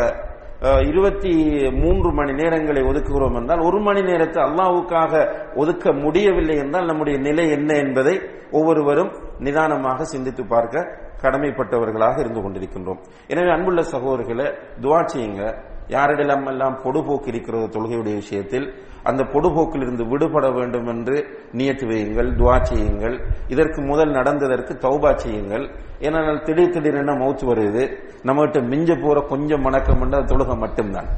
இருபத்தி 0.61 1.71
மூன்று 1.71 2.13
மணி 2.13 2.33
நேரங்களை 2.33 2.83
ஒதுக்குகிறோம் 2.87 3.37
என்றால் 3.37 3.59
ஒரு 3.59 3.81
மணி 3.81 4.03
நேரத்தை 4.03 4.43
அல்லாவுக்காக 4.43 5.33
ஒதுக்க 5.55 5.93
முடியவில்லை 5.93 6.57
என்றால் 6.57 6.85
நம்முடைய 6.85 7.19
நிலை 7.19 7.51
என்ன 7.51 7.75
என்பதை 7.75 8.21
ஒவ்வொருவரும் 8.51 9.13
நிதானமாக 9.39 10.05
சிந்தித்து 10.05 10.47
பார்க்க 10.47 11.05
கடமைப்பட்டவர்களாக 11.23 12.19
இருந்து 12.19 12.41
கொண்டிருக்கின்றோம். 12.41 13.01
எனவே 13.27 13.51
அன்புள்ள 13.51 13.81
சகோதரர்களை 13.81 14.55
துவா 14.81 15.05
செய்யுங்க. 15.05 15.65
யாரிடம் 15.89 16.47
பொடுபோக்கு 16.85 17.27
இருக்கிறது 17.27 17.67
தொழுகையுடைய 17.67 18.15
விஷயத்தில் 18.15 18.75
அந்த 19.11 19.23
பொடுபோக்கில் 19.35 19.85
இருந்து 19.85 20.05
விடுபட 20.13 20.47
வேண்டும் 20.57 20.89
என்று 20.93 21.17
நியத்து 21.59 21.85
வையுங்கள் 21.91 22.29
துவா 22.41 22.57
செய்யுங்கள். 22.71 23.17
இதற்கு 23.55 23.81
முதல் 23.91 24.13
நடந்ததற்கு 24.19 24.75
தௌபா 24.87 25.11
செய்யுங்கள். 25.25 25.65
ஏனென்றால் 26.07 26.45
திடீர் 26.47 26.75
திடீரென 26.77 27.15
மௌத்து 27.23 27.45
வருது? 27.51 27.85
நம்மகிட்ட 28.29 28.61
மிஞ்ச 28.73 28.91
போற 29.03 29.21
கொஞ்சம் 29.33 29.65
மணக்கம் 29.67 30.03
என்ற 30.07 30.21
தொழுகை 30.33 30.57
மட்டும்தான். 30.65 31.11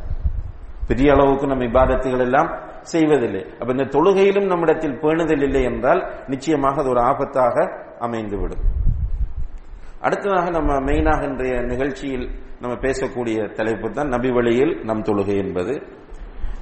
பெரிய 0.88 1.08
அளவுக்கு 1.14 1.46
நம்ம 1.46 1.64
இபாதத்துகள் 1.64 2.24
எல்லாம் 2.26 2.50
செய்வதில்லை. 2.92 3.42
அப்ப 3.60 3.70
இந்த 3.76 3.86
தொழுகையிலும் 3.94 4.50
நம்மிடத்தில் 4.52 4.98
பேணுதல் 5.02 5.44
இல்லை 5.46 5.62
என்றால் 5.70 6.00
நிச்சயமாக 6.32 6.80
அது 6.82 6.90
ஒரு 6.94 7.02
ஆபத்தாக 7.10 7.56
அமைந்துவிடும். 8.06 8.64
அடுத்ததாக 10.06 10.50
நம்ம 10.56 10.72
மெயினாக 10.88 11.22
இன்றைய 11.28 11.54
நிகழ்ச்சியில் 11.72 12.26
நம்ம 12.62 12.74
பேசக்கூடிய 12.84 13.38
தலைப்பு 13.58 13.88
தான் 13.90 14.12
நபி 14.14 14.30
வழியில் 14.36 14.72
நம் 14.88 15.06
தொழுகை 15.08 15.36
என்பது. 15.44 15.74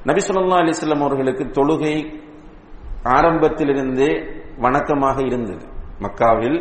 நபி 0.07 0.21
சொல்லா 0.21 0.57
அலிஸ்லாம் 0.63 1.05
அவர்களுக்கு 1.05 1.45
தொழுகை 1.45 1.95
ஆரம்பத்திலிருந்தே 3.03 4.11
வணக்கமாக 4.61 5.27
இருந்தது. 5.27 5.65
மக்காவில் 6.01 6.59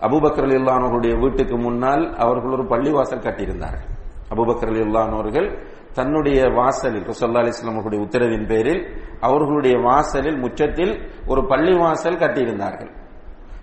அபுபக்கர் 0.00 0.46
அலில்லானவர்களுடைய 0.46 1.20
வீட்டுக்கு 1.20 1.58
முன்னால் 1.58 2.16
அவர்கள் 2.16 2.50
ஒரு 2.50 2.62
பள்ளிவாசல் 2.62 3.24
கட்டியிருந்தார்கள். 3.24 3.90
அபுபக்கர் 4.30 4.70
அலில்லானவர்கள் 4.72 5.48
தன்னுடைய 5.92 6.48
வாசலில் 6.48 7.02
ருசல்லா 7.02 7.42
அலிஸ்லாம் 7.42 7.76
அவர்களுடைய 7.76 8.04
உத்தரவின் 8.04 8.46
பேரில் 8.46 8.82
அவர்களுடைய 9.20 9.76
வாசலில் 9.78 10.38
முற்றத்தில் 10.38 11.10
ஒரு 11.26 11.40
பள்ளிவாசல் 11.40 12.20
கட்டியிருந்தார்கள். 12.22 12.90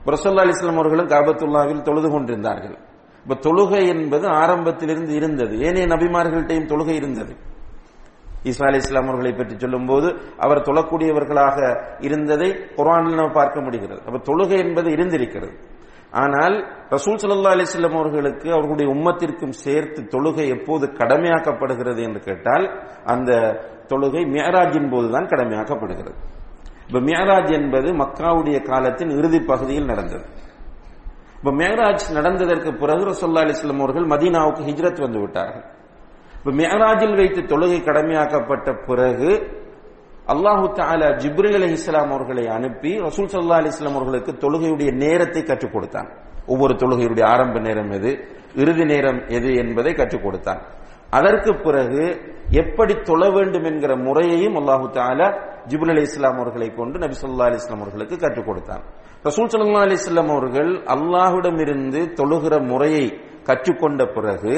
ரசல்லா 0.06 0.44
அலிஸ்லாம் 0.46 0.74
அவர்களும் 0.74 1.08
காபத்துல்லாவில் 1.08 1.82
தொழுது 1.82 2.10
கொண்டிருந்தார்கள். 2.10 2.78
இப்ப 3.24 3.36
தொழுகை 3.50 3.88
என்பது 3.88 4.28
ஆரம்பத்திலிருந்து 4.28 5.14
இருந்தது. 5.16 5.58
ஏனைய 5.60 5.88
நபிமார்கள்ட்டையும் 5.88 6.70
தொழுகை 6.70 6.90
இருந்தது. 6.90 7.36
ஈசா 8.46 8.66
அலி 8.66 8.76
இஸ்லாம் 8.76 9.08
அவர்களை 9.08 9.34
பற்றி 9.34 9.56
சொல்லும் 9.58 9.86
போது 9.86 10.08
அவர் 10.38 10.62
தொழக்கூடியவர்களாக 10.62 11.58
இருந்ததை 12.00 12.50
குரானில் 12.76 13.32
பார்க்க 13.32 13.62
முடிகிறது. 13.62 14.02
அப்ப 14.06 14.34
தொழுகை 14.34 14.58
என்பது 14.58 14.92
இருந்திருக்கிறது. 14.92 15.56
ஆனால் 16.12 16.56
ரசூல் 16.90 17.22
சல்லா 17.22 17.54
அலிஸ்லாம் 17.56 17.98
அவர்களுக்கு 18.00 18.52
அவர்களுடைய 18.52 18.94
உம்மத்திற்கும் 18.94 19.56
சேர்த்து 19.64 20.02
தொழுகை 20.02 20.46
எப்போது 20.48 20.88
கடமையாக்கப்படுகிறது 20.88 22.02
என்று 22.04 22.20
கேட்டால் 22.20 22.66
அந்த 23.04 23.32
தொழுகை 23.88 24.22
மேராஜின் 24.28 24.90
போதுதான் 24.90 25.26
கடமையாக்கப்படுகிறது. 25.26 26.16
இப்ப 26.88 27.00
மேராஜ் 27.00 27.52
என்பது 27.52 27.92
மக்காவுடைய 27.94 28.58
காலத்தின் 28.62 29.10
இறுதி 29.10 29.40
பகுதியில் 29.40 29.86
நடந்தது. 29.86 30.26
இப்ப 31.38 31.52
மேராஜ் 31.52 32.06
நடந்ததற்கு 32.14 32.80
பிறகு 32.80 33.06
ரசோல்லா 33.06 33.44
அலிஸ்லாம் 33.46 33.84
அவர்கள் 33.84 34.06
மதீனாவுக்கு 34.06 34.62
ஹிஜ்ரத் 34.70 35.00
வந்து 35.00 35.20
விட்டார்கள். 35.20 35.66
இப்ப 36.46 36.56
மேராஜில் 36.58 37.16
வைத்து 37.20 37.42
தொழுகை 37.52 37.78
கடமையாக்கப்பட்ட 37.86 38.68
பிறகு 38.88 39.30
அல்லாஹு 40.34 40.66
தாலா 40.80 41.08
ஜிப்ரில் 41.22 41.56
அலி 41.60 41.70
இஸ்லாம் 41.78 42.12
அவர்களை 42.16 42.44
அனுப்பி 42.56 42.92
ரசூல் 43.06 43.30
சல்லா 43.32 43.58
அலிஸ்லாம் 43.62 43.98
அவர்களுக்கு 44.00 44.32
தொழுகையுடைய 44.44 44.90
நேரத்தை 45.04 45.42
கற்றுக் 45.44 45.74
கொடுத்தான். 45.76 46.10
ஒவ்வொரு 46.54 46.74
தொழுகையுடைய 46.84 47.26
ஆரம்ப 47.32 47.64
நேரம் 47.68 47.90
எது 47.98 48.12
இறுதி 48.62 48.86
நேரம் 48.94 49.20
எது 49.38 49.50
என்பதை 49.64 49.94
கற்றுக் 50.02 50.26
கொடுத்தான். 50.26 50.62
அதற்கு 51.18 51.52
பிறகு 51.66 52.04
எப்படி 52.62 52.94
தொழ 53.10 53.32
வேண்டும் 53.38 53.68
என்கிற 53.72 53.92
முறையையும் 54.06 54.56
அல்லாஹு 54.62 54.88
தாலா 55.00 55.28
ஜிபுல் 55.74 55.94
அலி 55.96 56.08
இஸ்லாம் 56.12 56.40
அவர்களை 56.44 56.70
கொண்டு 56.80 56.98
நபி 57.06 57.22
சொல்லா 57.26 57.50
அலி 57.50 57.62
இஸ்லாம் 57.64 57.84
அவர்களுக்கு 57.84 58.16
கற்றுக் 58.24 58.50
கொடுத்தான். 58.52 58.84
ரசூல் 59.28 59.52
சல்லா 59.52 59.86
அலி 59.90 60.02
இஸ்லாம் 60.04 60.34
அவர்கள் 60.38 60.74
அல்லாஹுடமிருந்து 60.96 62.02
தொழுகிற 62.22 62.64
முறையை 62.72 63.06
கற்றுக்கொண்ட 63.50 64.04
பிறகு 64.18 64.56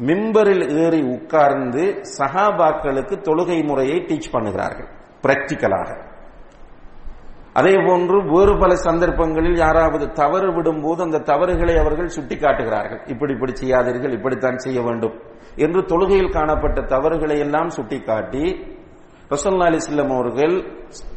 மிம்பரில் 0.00 0.64
ஏறி 0.82 1.00
உட்கார்ந்து 1.02 2.02
சஹாபாக்களுக்கு 2.18 3.14
தொழுகை 3.28 3.66
முறையை 3.66 3.98
டீச் 4.00 4.32
பண்ணுகிறார்கள் 4.32 4.88
பிராக்டிக்கலாக 5.22 6.06
அதே 7.52 7.72
போன்று 7.86 8.16
வேறு 8.32 8.58
பல 8.58 8.74
சந்தர்ப்பங்களில் 8.74 9.56
யாராவது 9.56 10.12
தவறு 10.12 10.48
விடும்போது 10.52 11.00
அந்த 11.02 11.18
தவறுகளை 11.18 11.76
அவர்கள் 11.76 12.14
சுட்டிக்காட்டுகிறார்கள். 12.16 13.00
இப்படி 13.06 13.32
இப்படி 13.32 13.52
செய்யாதீர்கள் 13.52 14.12
இப்படித்தான் 14.12 14.58
செய்ய 14.58 14.82
வேண்டும் 14.82 15.16
என்று 15.56 15.80
தொழுகையில் 15.82 16.32
காணப்பட்ட 16.32 16.80
தவறுகளை 16.82 17.38
எல்லாம் 17.38 17.68
சுட்டிக்காட்டி 17.68 18.44
ரசல்லா 19.30 19.66
அலிஸ்லம் 19.70 20.12
அவர்கள் 20.14 20.54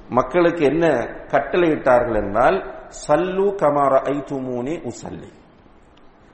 மக்களுக்கு 0.10 0.64
என்ன 0.66 0.86
கட்டளையிட்டார்கள் 1.32 2.18
என்றால் 2.24 2.58
சல்லு 3.08 3.48
கமார 3.56 3.94
ஐதுமூனி 4.16 4.74
உசல்லி. 4.90 5.30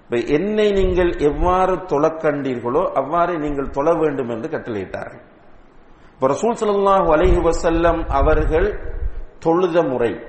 என்னை 0.10 0.72
நீங்கள் 0.72 1.12
எவ்வாறு 1.20 1.76
தொழக்கண்டீர்களோ 1.76 2.92
அவ்வாறு 2.94 3.40
நீங்கள் 3.40 3.70
தொழ 3.70 3.94
வேண்டும் 3.94 4.30
என்று 4.30 4.50
கட்டளையிட்டார்கள். 4.50 5.24
இப்ப 6.14 6.28
ரசூல் 6.28 6.58
சல்லாஹூ 6.62 7.10
அலஹி 7.16 7.40
வசல்லம் 7.42 8.06
அவர்கள் 8.08 8.68
தொழுத 9.40 9.82
முறை 9.88 10.20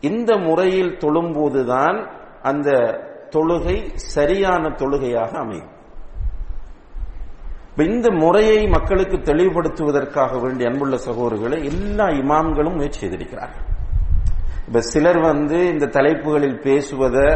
இந்த 0.00 0.36
முறையில் 0.36 0.96
தொழும்போதுதான் 1.04 1.98
அந்த 2.42 2.70
தொழுகை 3.30 3.76
சரியான 3.94 4.68
தொழுகையாக 4.68 5.38
அமையும். 5.38 5.70
இந்த 7.76 8.10
முறையை 8.10 8.68
மக்களுக்கு 8.68 9.16
தெளிவுபடுத்துவதற்காக 9.18 10.40
வேண்டிய 10.40 10.70
அன்புள்ள 10.70 10.96
சகோதரர்களை 10.96 11.64
எல்லா 11.64 12.06
இமாம்களும் 12.06 12.74
முயற்சி 12.74 13.00
செய்திருக்கிறார்கள். 13.00 13.66
இப்ப 14.66 14.80
சிலர் 14.80 15.20
வந்து 15.20 15.68
இந்த 15.68 15.86
தலைப்புகளில் 15.86 16.58
பேசுவதை 16.60 17.28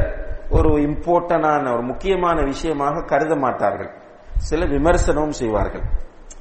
ஒரு 0.50 0.68
இம்பார்ட்டனான 0.68 1.72
ஒரு 1.72 1.82
முக்கியமான 1.82 2.42
விஷயமாக 2.42 3.02
கருத 3.02 3.36
மாட்டார்கள். 3.36 3.90
சில 4.36 4.64
விமர்சனமும் 4.64 5.28
செய்வார்கள். 5.28 5.82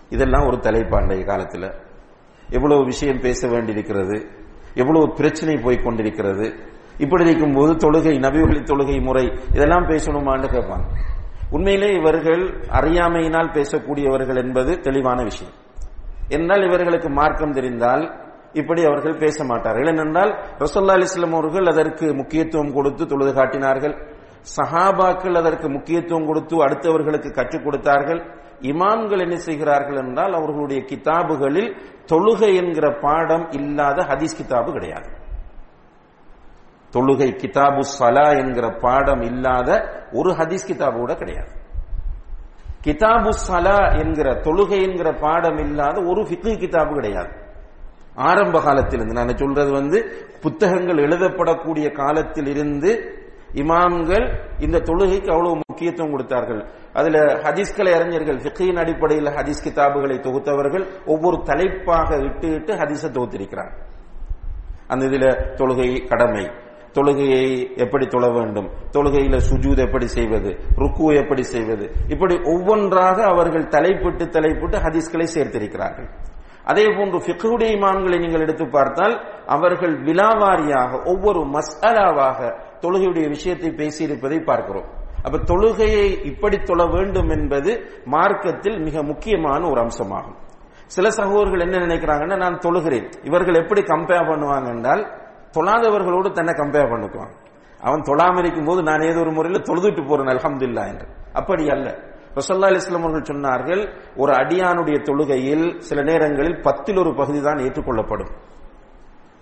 இதெல்லாம் 0.09 0.45
ஒரு 0.45 0.57
தலைப்பாண்டைய 0.57 1.25
காலத்தில். 1.25 1.71
எவ்வளவு 2.49 2.83
விஷயம் 2.83 3.19
பேச 3.19 3.47
வேண்டியிருக்கிறது? 3.47 4.25
எவ்வளவு 4.73 5.13
பிரச்சனை 5.13 5.57
போய் 5.57 5.77
கொண்டிருக்கிறது? 5.77 6.55
இப்படி 6.97 7.23
இருக்கும் 7.23 7.53
போது 7.53 7.73
தொழுகை 7.73 8.19
நபிவழி 8.19 8.63
தொழுகை 8.63 9.01
முறை 9.01 9.31
இதெல்லாம் 9.53 9.87
பேசணுமான்னு 9.87 10.47
கேட்பாங்க. 10.47 10.83
உண்மையிலே 11.49 11.93
இவர்கள் 11.93 12.65
அறியாமையினால் 12.67 13.51
பேசக்கூடியவர்கள் 13.51 14.35
என்பது 14.35 14.79
தெளிவான 14.79 15.23
விஷயம். 15.23 15.53
என்னால் 16.27 16.63
இவர்களுக்கு 16.63 17.09
மார்க்கம் 17.09 17.51
தெரிந்தால் 17.51 18.24
இப்படி 18.61 18.81
அவர்கள் 18.89 19.21
பேச 19.23 19.37
மாட்டார்கள் 19.51 19.89
ஏனென்றால் 19.91 20.31
ரசோல்லா 20.63 20.95
அலிஸ்லாம் 20.97 21.37
அவர்கள் 21.39 21.67
அதற்கு 21.71 22.05
முக்கியத்துவம் 22.19 22.75
கொடுத்து 22.77 23.03
தொழுது 23.11 23.31
காட்டினார்கள். 23.39 23.95
சஹாபாக்கள் 24.55 25.37
அதற்கு 25.41 25.67
முக்கியத்துவம் 25.75 26.27
கொடுத்து 26.29 26.55
அடுத்தவர்களுக்கு 26.65 27.29
கற்றுக் 27.37 27.65
கொடுத்தார்கள். 27.65 28.21
இமாம்கள் 28.71 29.23
என்ன 29.25 29.37
செய்கிறார்கள் 29.47 29.99
என்றால் 30.03 30.33
அவர்களுடைய 30.39 30.81
கிதாபுகளில் 30.91 31.69
தொழுகை 32.11 32.51
என்கிற 32.61 32.87
பாடம் 33.05 33.45
இல்லாத 33.59 33.97
ஹதீஸ் 34.11 34.37
கிதாபு 34.39 34.71
கிடையாது. 34.77 35.09
தொழுகை 36.93 37.29
கிதாபு 37.41 37.83
சலா 37.99 38.27
என்கிற 38.41 38.65
பாடம் 38.83 39.23
இல்லாத 39.29 39.69
ஒரு 40.19 40.31
ஹதீஸ் 40.39 40.67
கிதாபு 40.69 40.97
கூட 41.03 41.13
கிடையாது. 41.21 41.51
கிதாபு 42.85 43.31
சலா 43.47 43.79
என்கிற 44.01 44.27
தொழுகை 44.45 44.79
என்கிற 44.87 45.09
பாடம் 45.25 45.59
இல்லாத 45.65 45.97
ஒரு 46.11 46.21
ஃபிக்கு 46.29 46.53
கிதாபு 46.63 46.93
கிடையாது. 46.99 47.31
ஆரம்ப 48.15 48.61
காலத்திலிருந்து 48.61 49.13
நான் 49.13 49.37
சொல்றது 49.37 49.71
வந்து 49.71 50.27
புத்தகங்கள் 50.41 50.95
எழுதப்படக்கூடிய 50.95 51.91
காலத்தில் 51.91 52.47
இருந்து 52.47 53.19
இமாம்கள் 53.53 54.39
இந்த 54.59 54.77
தொழுகைக்கு 54.77 55.29
அவ்வளவு 55.29 55.59
முக்கியத்துவம் 55.67 56.11
கொடுத்தார்கள். 56.11 56.65
அதுல 56.93 57.19
ஹதீஸ்களை 57.19 57.93
அறிஞர்கள் 57.93 58.37
ஃபிக்கின் 58.37 58.79
அடிப்படையில் 58.79 59.25
ஹதீஸ் 59.25 59.67
கிதாபுகளை 59.67 60.19
தொகுத்தவர்கள் 60.19 60.85
ஒவ்வொரு 61.05 61.41
தலைப்பாக 61.43 62.15
இட்டு 62.15 62.51
இட்டு 62.51 62.75
ஹதீஸை 62.75 63.11
தொகுத்திருக்கிறார். 63.11 63.71
அந்த 64.87 65.05
இதுல 65.05 65.35
தொழுகை 65.55 66.07
கடமை. 66.07 66.51
தொழுகையை 66.93 67.77
எப்படி 67.77 68.07
தொழ 68.07 68.29
வேண்டும்? 68.29 68.69
தொழுகையில 68.91 69.39
சுஜூத் 69.49 69.87
எப்படி 69.87 70.07
செய்வது? 70.07 70.59
ருக்கு 70.75 71.15
எப்படி 71.15 71.43
செய்வது? 71.43 71.91
இப்படி 72.07 72.39
ஒவ்வொன்றாக 72.43 73.23
அவர்கள் 73.23 73.67
தலைப்பிட்டு 73.67 74.25
தலைப்பிட்டு 74.25 74.77
ஹதீஸ்களை 74.77 75.27
சேர்த்திருக்கிறார்கள். 75.35 76.09
அதே 76.65 76.85
போன்று 76.97 77.17
ஃபிக்குடைய 77.25 77.69
இமாம்களை 77.77 78.17
நீங்கள் 78.19 78.43
எடுத்து 78.45 78.65
பார்த்தால் 78.67 79.15
அவர்கள் 79.55 79.93
விலாவாரியாக 80.07 80.91
ஒவ்வொரு 81.05 81.41
மசாலாவாக 81.55 82.39
தொழுகையுடைய 82.83 83.25
விஷயத்தை 83.35 83.69
பேசியிருப்பதை 83.81 84.39
பார்க்கிறோம். 84.43 84.87
அப்ப 85.25 85.37
தொழுகையை 85.51 86.07
இப்படி 86.31 86.57
தொழ 86.69 86.81
வேண்டும் 86.85 87.29
என்பது 87.29 87.71
மார்க்கத்தில் 88.05 88.77
மிக 88.79 89.03
முக்கியமான 89.03 89.61
ஒரு 89.69 89.79
அம்சமாகும். 89.85 90.37
சில 90.95 91.09
சகோதரர்கள் 91.09 91.65
என்ன 91.67 91.77
நினைக்கிறாங்கன்னா 91.85 92.37
நான் 92.37 92.57
தொழுகிறேன். 92.65 93.07
இவர்கள் 93.23 93.61
எப்படி 93.61 93.81
கம்பேர் 93.81 94.27
பண்ணுவாங்க 94.31 94.67
என்றால் 94.75 95.03
தொழாதவர்களோடு 95.57 96.31
தன்னை 96.31 96.53
கம்பேர் 96.53 96.91
பண்ணிக்குவாங்க. 96.91 97.35
அவன் 97.81 98.01
தொழாம 98.01 98.37
இருக்கும் 98.37 98.65
போது 98.65 98.81
நான் 98.83 99.07
ஏதோ 99.11 99.19
ஒரு 99.19 99.31
முறையில் 99.31 99.65
தொழுதுட்டு 99.69 100.03
போறேன் 100.07 100.31
அலமதுல்லா 100.33 100.83
என்று. 100.91 101.07
அப்படி 101.33 101.63
அல்ல. 101.69 101.87
ரசல்லா 102.35 102.75
இஸ்லாம் 102.75 103.01
அவர்கள் 103.01 103.29
சொன்னார்கள் 103.29 103.81
ஒரு 104.15 104.31
அடியானுடைய 104.31 104.97
தொழுகையில் 105.01 105.77
சில 105.77 106.01
நேரங்களில் 106.01 106.61
பத்தில் 106.61 106.97
ஒரு 106.97 107.15
பகுதி 107.15 107.41
தான் 107.41 107.57
ஏற்றுக்கொள்ளப்படும். 107.57 108.31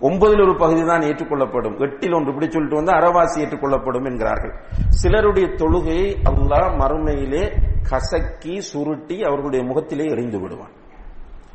ஒன்பதில் 0.00 0.42
ஒரு 0.42 0.56
பகுதி 0.56 0.84
தான் 0.84 1.00
ஏற்றுக்கொள்ளப்படும். 1.00 1.80
எட்டில் 1.80 2.12
ஒன்று 2.12 2.32
இப்படி 2.32 2.50
சொல்லிட்டு 2.50 2.76
வந்து 2.76 2.92
அறவாசி 2.92 3.36
ஏற்றுக்கொள்ளப்படும் 3.36 4.04
என்கிறார்கள். 4.04 4.54
சிலருடைய 4.88 5.48
தொழுகையை 5.48 6.16
அல்லாஹ் 6.30 6.76
மறுமையிலே 6.80 7.44
கசக்கி 7.90 8.58
சுருட்டி 8.58 9.22
அவர்களுடைய 9.22 9.64
முகத்திலே 9.64 10.04
எறிந்து 10.04 10.40
விடுவான். 10.40 10.72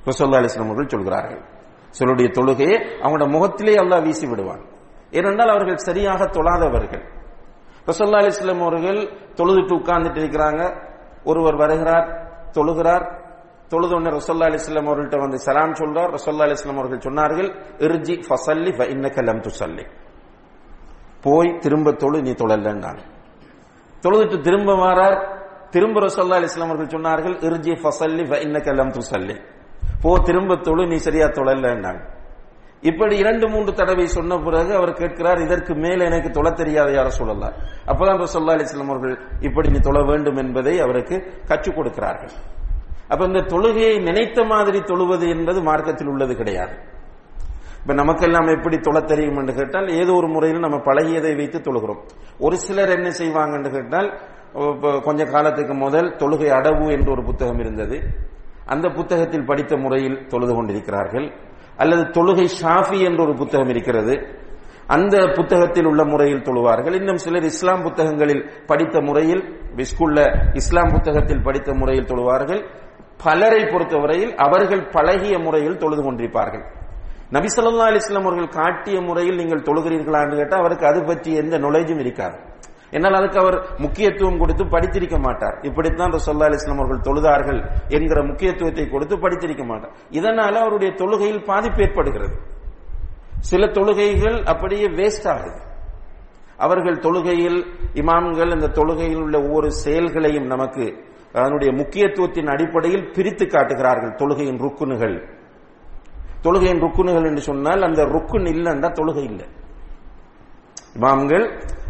ரசோல்லா 0.05 0.39
அலிஸ்லாம் 0.41 0.65
அவர்கள் 0.65 0.87
சொல்கிறார்கள். 0.87 1.41
சிலருடைய 1.89 2.31
தொழுகையை 2.31 2.77
அவங்களோட 3.01 3.29
முகத்திலே 3.29 3.75
அல்லாஹ் 3.75 4.03
வீசி 4.03 4.27
விடுவான். 4.27 4.61
ஏனென்றால் 5.11 5.49
அவர்கள் 5.49 5.77
சரியாக 5.77 6.25
தொழாதவர்கள். 6.25 7.03
ரசோல்லா 7.85 8.19
அலிஸ்லாம் 8.23 8.61
அவர்கள் 8.61 9.01
தொழுதுட்டு 9.35 9.73
உட்கார்ந்துட்டு 9.79 10.17
இருக்கிறாங்க. 10.17 10.87
ஒருவர் 11.23 11.55
வருகிறார் 11.55 12.07
தொழுகிறார். 12.53 13.17
தொழுது 13.67 13.95
உடனே 13.95 14.17
ரசோல்லா 14.17 14.47
அலிஸ்லாம் 14.49 14.87
அவர்கள்ட்ட 14.89 15.19
வந்து 15.19 15.39
சலாம் 15.39 15.73
சொல்றார். 15.73 16.17
ரசோல்லா 16.17 16.45
அலிஸ்லாம் 16.47 16.77
அவர்கள் 16.77 17.05
சொன்னார்கள் 17.07 17.49
இர்ஜி 17.79 18.15
ஃபசல்லி 18.27 18.71
ஃப 18.77 19.23
லம் 19.23 19.41
துசல்லி 19.41 19.85
போய் 21.21 21.57
திரும்ப 21.57 21.91
தொழு 21.91 22.21
நீ 22.21 22.31
தொழலன்னாங்க. 22.31 23.01
தொழுதுட்டு 24.03 24.41
திரும்ப 24.41 24.75
மாறார் 24.75 25.37
திரும்ப 25.69 25.99
ரசோல்லா 25.99 26.39
அலிஸ்லாம் 26.39 26.71
அவர்கள் 26.71 27.01
சொன்னார்கள் 27.01 27.35
இர்ஜி 27.49 27.73
ஃபசல்லி 27.81 28.23
ஃப 28.29 28.73
லம் 28.73 28.91
துசல்லி 28.91 29.35
போ 30.01 30.19
திரும்ப 30.19 30.55
தொழு 30.55 30.87
நீ 30.87 30.95
சரியா 30.95 31.25
தொழலன்னாங்க. 31.25 32.01
இப்படி 32.81 33.15
இரண்டு 33.17 33.45
மூன்று 33.49 33.71
தடவை 33.73 34.05
சொன்ன 34.07 34.37
பிறகு 34.37 34.71
அவர் 34.75 34.91
கேட்கிறார் 34.93 35.39
இதற்கு 35.45 35.73
மேல 35.75 36.05
எனக்கு 36.09 36.29
தொலை 36.29 36.51
தெரியாத 36.51 36.89
யார 36.91 37.07
சொல்லலாம் 37.07 37.55
அப்பதான் 37.91 38.21
ரசோல்லா 38.23 38.55
அலிஸ்லாம் 38.57 38.93
அவர்கள் 38.93 39.15
இப்படி 39.47 39.69
நீ 39.69 39.79
தொழ 39.79 40.03
வேண்டும் 40.03 40.39
என்பதை 40.43 40.75
அவருக்கு 40.79 41.15
கற்றுக் 41.45 41.75
கொடுக்கிறார்கள். 41.75 42.33
அப்ப 43.11 43.21
இந்த 43.25 43.41
தொழுகையை 43.53 43.93
நினைத்த 44.07 44.39
மாதிரி 44.43 44.79
தொழுவது 44.91 45.25
என்பது 45.29 45.59
மார்க்கத்தில் 45.69 46.07
உள்ளது 46.07 46.33
கிடையாது. 46.35 46.75
இப்ப 47.81 47.93
நமக்கெல்லாம் 47.93 48.49
எப்படி 48.55 48.77
தொலை 48.77 49.01
தெரியும் 49.03 49.37
என்று 49.37 49.53
கேட்டால் 49.53 49.87
ஏதோ 49.99 50.13
ஒரு 50.13 50.27
முறையில் 50.27 50.59
நம்ம 50.59 50.77
பழகியதை 50.87 51.33
வைத்து 51.35 51.59
தொழுகிறோம். 51.59 52.01
ஒரு 52.39 52.55
சிலர் 52.65 52.95
என்ன 52.97 53.09
செய்வாங்க 53.19 53.55
என்று 53.55 53.71
கேட்டால் 53.71 54.09
கொஞ்ச 55.07 55.21
காலத்துக்கு 55.25 55.73
முதல் 55.85 56.09
தொழுகை 56.21 56.49
அடவு 56.59 56.85
என்று 56.95 57.09
ஒரு 57.11 57.23
புத்தகம் 57.23 57.59
இருந்தது. 57.59 57.97
அந்த 58.65 58.87
புத்தகத்தில் 58.89 59.45
படித்த 59.45 59.73
முறையில் 59.77 60.17
தொழுது 60.27 60.53
கொண்டிருக்கிறார்கள். 60.53 61.27
அல்லது 61.79 62.03
தொழுகை 62.17 62.47
ஷாஃபி 62.61 62.99
என்ற 63.03 63.23
ஒரு 63.23 63.33
புத்தகம் 63.33 63.69
இருக்கிறது. 63.69 64.13
அந்த 64.87 65.15
புத்தகத்தில் 65.35 65.85
உள்ள 65.85 66.03
முறையில் 66.03 66.41
தொழுவார்கள். 66.41 66.95
இன்னும் 66.95 67.17
சிலர் 67.17 67.43
இஸ்லாம் 67.43 67.83
புத்தகங்களில் 67.83 68.43
படித்த 68.65 69.01
முறையில் 69.01 69.43
ஸ்கூல்ல 69.89 70.19
இஸ்லாம் 70.53 70.91
புத்தகத்தில் 70.91 71.41
படித்த 71.41 71.73
முறையில் 71.73 72.05
தொழுவார்கள். 72.05 72.61
பலரை 73.23 73.61
பொறுத்தவரையில் 73.63 74.35
அவர்கள் 74.35 74.83
பழகிய 74.87 75.39
முறையில் 75.39 75.77
தொழுது 75.77 76.03
கொண்டிருப்பார்கள். 76.03 76.63
நபிசல்லா 77.31 77.87
அலிஸ்லாம் 77.89 78.27
அவர்கள் 78.27 78.47
காட்டிய 78.47 79.01
முறையில் 79.01 79.35
நீங்கள் 79.35 79.65
தொழுகிறீர்களா 79.67 80.19
என்று 80.23 80.37
கேட்டால் 80.37 80.59
அவருக்கு 80.59 80.85
அது 80.87 80.99
பற்றி 81.03 81.31
எந்த 81.33 81.57
நுழைஞ்சும் 81.59 81.99
இருக்காது. 81.99 82.37
என்னால் 82.91 83.13
அதுக்கு 83.13 83.39
அவர் 83.39 83.57
முக்கியத்துவம் 83.77 84.39
கொடுத்து 84.39 84.63
படித்திருக்க 84.67 85.17
மாட்டார். 85.19 85.55
இப்படித்தான் 85.61 86.11
ரசோல்லா 86.11 86.47
அலிஸ்லாம் 86.49 86.81
அவர்கள் 86.81 87.05
தொழுதார்கள் 87.07 87.59
என்கிற 87.87 88.23
முக்கியத்துவத்தை 88.23 88.89
கொடுத்து 88.89 89.19
படித்திருக்க 89.19 89.63
மாட்டார். 89.63 89.93
இதனால 90.11 90.53
அவருடைய 90.63 90.93
தொழுகையில் 90.93 91.43
பாதிப்பு 91.43 91.81
ஏற்படுகிறது. 91.81 92.35
சில 93.39 93.65
தொழுகைகள் 93.65 94.37
அப்படியே 94.43 94.87
வேஸ்ட் 94.87 95.27
ஆகுது. 95.27 95.59
அவர்கள் 96.57 96.97
தொழுகையில் 96.97 97.59
இமாம்கள் 97.93 98.53
இந்த 98.53 98.67
தொழுகையில் 98.67 99.21
உள்ள 99.21 99.37
ஒவ்வொரு 99.41 99.71
செயல்களையும் 99.71 100.45
நமக்கு 100.45 100.85
அதனுடைய 101.33 101.71
முக்கியத்துவத்தின் 101.73 102.49
அடிப்படையில் 102.49 103.11
பிரித்து 103.11 103.45
காட்டுகிறார்கள் 103.47 104.15
தொழுகையின் 104.15 104.59
ருக்குனுகள். 104.65 105.15
தொழுகையின் 106.41 106.81
ருக்குனுகள் 106.81 107.25
என்று 107.25 107.41
சொன்னால் 107.41 107.81
அந்த 107.81 108.01
ருக்குன் 108.05 108.47
இல்லைன்னா 108.53 108.89
தொழுகை 108.99 109.23
இல்லை. 109.23 109.47
இமாம்கள் 110.99 111.45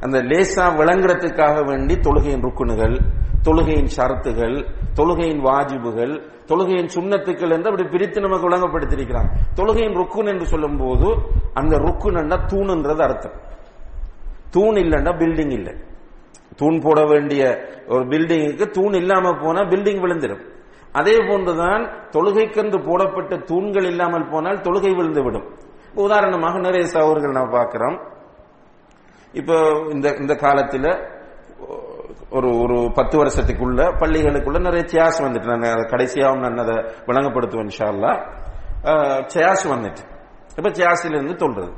அந்த 0.06 0.18
லேசா 0.32 0.66
விளங்குறதுக்காக 0.80 1.56
வேண்டி 1.70 1.94
தொழுகையின் 2.08 2.44
ருக்குனுகள் 2.48 2.96
தொழுகையின் 3.46 3.90
ஷரத்துகள் 3.96 4.56
தொழுகையின் 4.98 5.42
வாஜிபுகள் 5.48 6.14
தொழுகையின் 6.50 6.92
சுண்ணத்துக்கள் 6.96 7.54
என்று 7.56 7.70
அப்படி 7.70 7.86
பிரித்து 7.94 8.20
நமக்கு 8.26 8.48
விளங்கப்படுத்திருக்கிறாங்க 8.50 9.32
தொழுகையின் 9.60 9.98
ருக்குன் 10.00 10.30
என்று 10.34 10.46
சொல்லும் 10.52 10.78
போது 10.78 11.08
அந்த 11.60 11.74
ருக்குன்னா 11.86 12.38
தூணுன்றது 12.52 13.04
அர்த்தம். 13.08 13.36
தூண் 14.56 14.78
இல்லைன்னா 14.84 15.12
பில்டிங் 15.22 15.54
இல்லை. 15.60 15.74
தூண் 16.60 16.78
போட 16.86 17.00
வேண்டிய 17.12 17.42
ஒரு 17.94 18.04
பில்டிங்குக்கு 18.14 18.66
தூண் 18.78 18.96
இல்லாம 19.02 19.34
போனா 19.44 19.62
பில்டிங் 19.74 20.02
விழுந்துடும். 20.06 20.44
அதே 21.00 21.16
போன்றுதான் 21.30 21.84
தொழுகைக்கென்று 22.16 22.80
போடப்பட்ட 22.88 23.34
தூண்கள் 23.52 23.90
இல்லாமல் 23.92 24.30
போனால் 24.32 24.64
தொழுகை 24.68 24.94
விழுந்து 24.96 25.24
விடும் 25.24 25.48
உதாரணமாக 26.06 26.60
நிறைய 26.60 26.86
சகோதரர்கள் 26.96 27.38
நான் 27.40 27.56
பார்க்கிறோம். 27.58 27.98
இப்போ 29.34 29.56
இந்த 29.92 30.16
இந்த 30.20 30.36
காலத்தில் 30.36 30.90
ஒரு 32.30 32.50
ஒரு 32.62 32.92
பத்து 32.96 33.16
வருஷத்துக்குள்ள 33.22 33.82
பள்ளிகளுக்குள்ள 34.02 34.60
நிறைய 34.60 34.84
சேஸ் 34.94 35.20
வந்துட்டு 35.26 35.50
நான் 35.52 35.72
அதை 35.74 35.86
கடைசியாகவும் 35.94 36.44
நான் 36.46 36.58
அதை 36.58 36.76
விளங்கப்படுத்துவேன் 37.08 37.70
இன்ஷால்லா 37.70 38.12
சேஸ் 39.36 39.64
வந்துட்டு. 39.74 40.04
இப்போ 40.58 40.70
சேஸிலிருந்து 40.70 41.36
தொல்றது. 41.44 41.74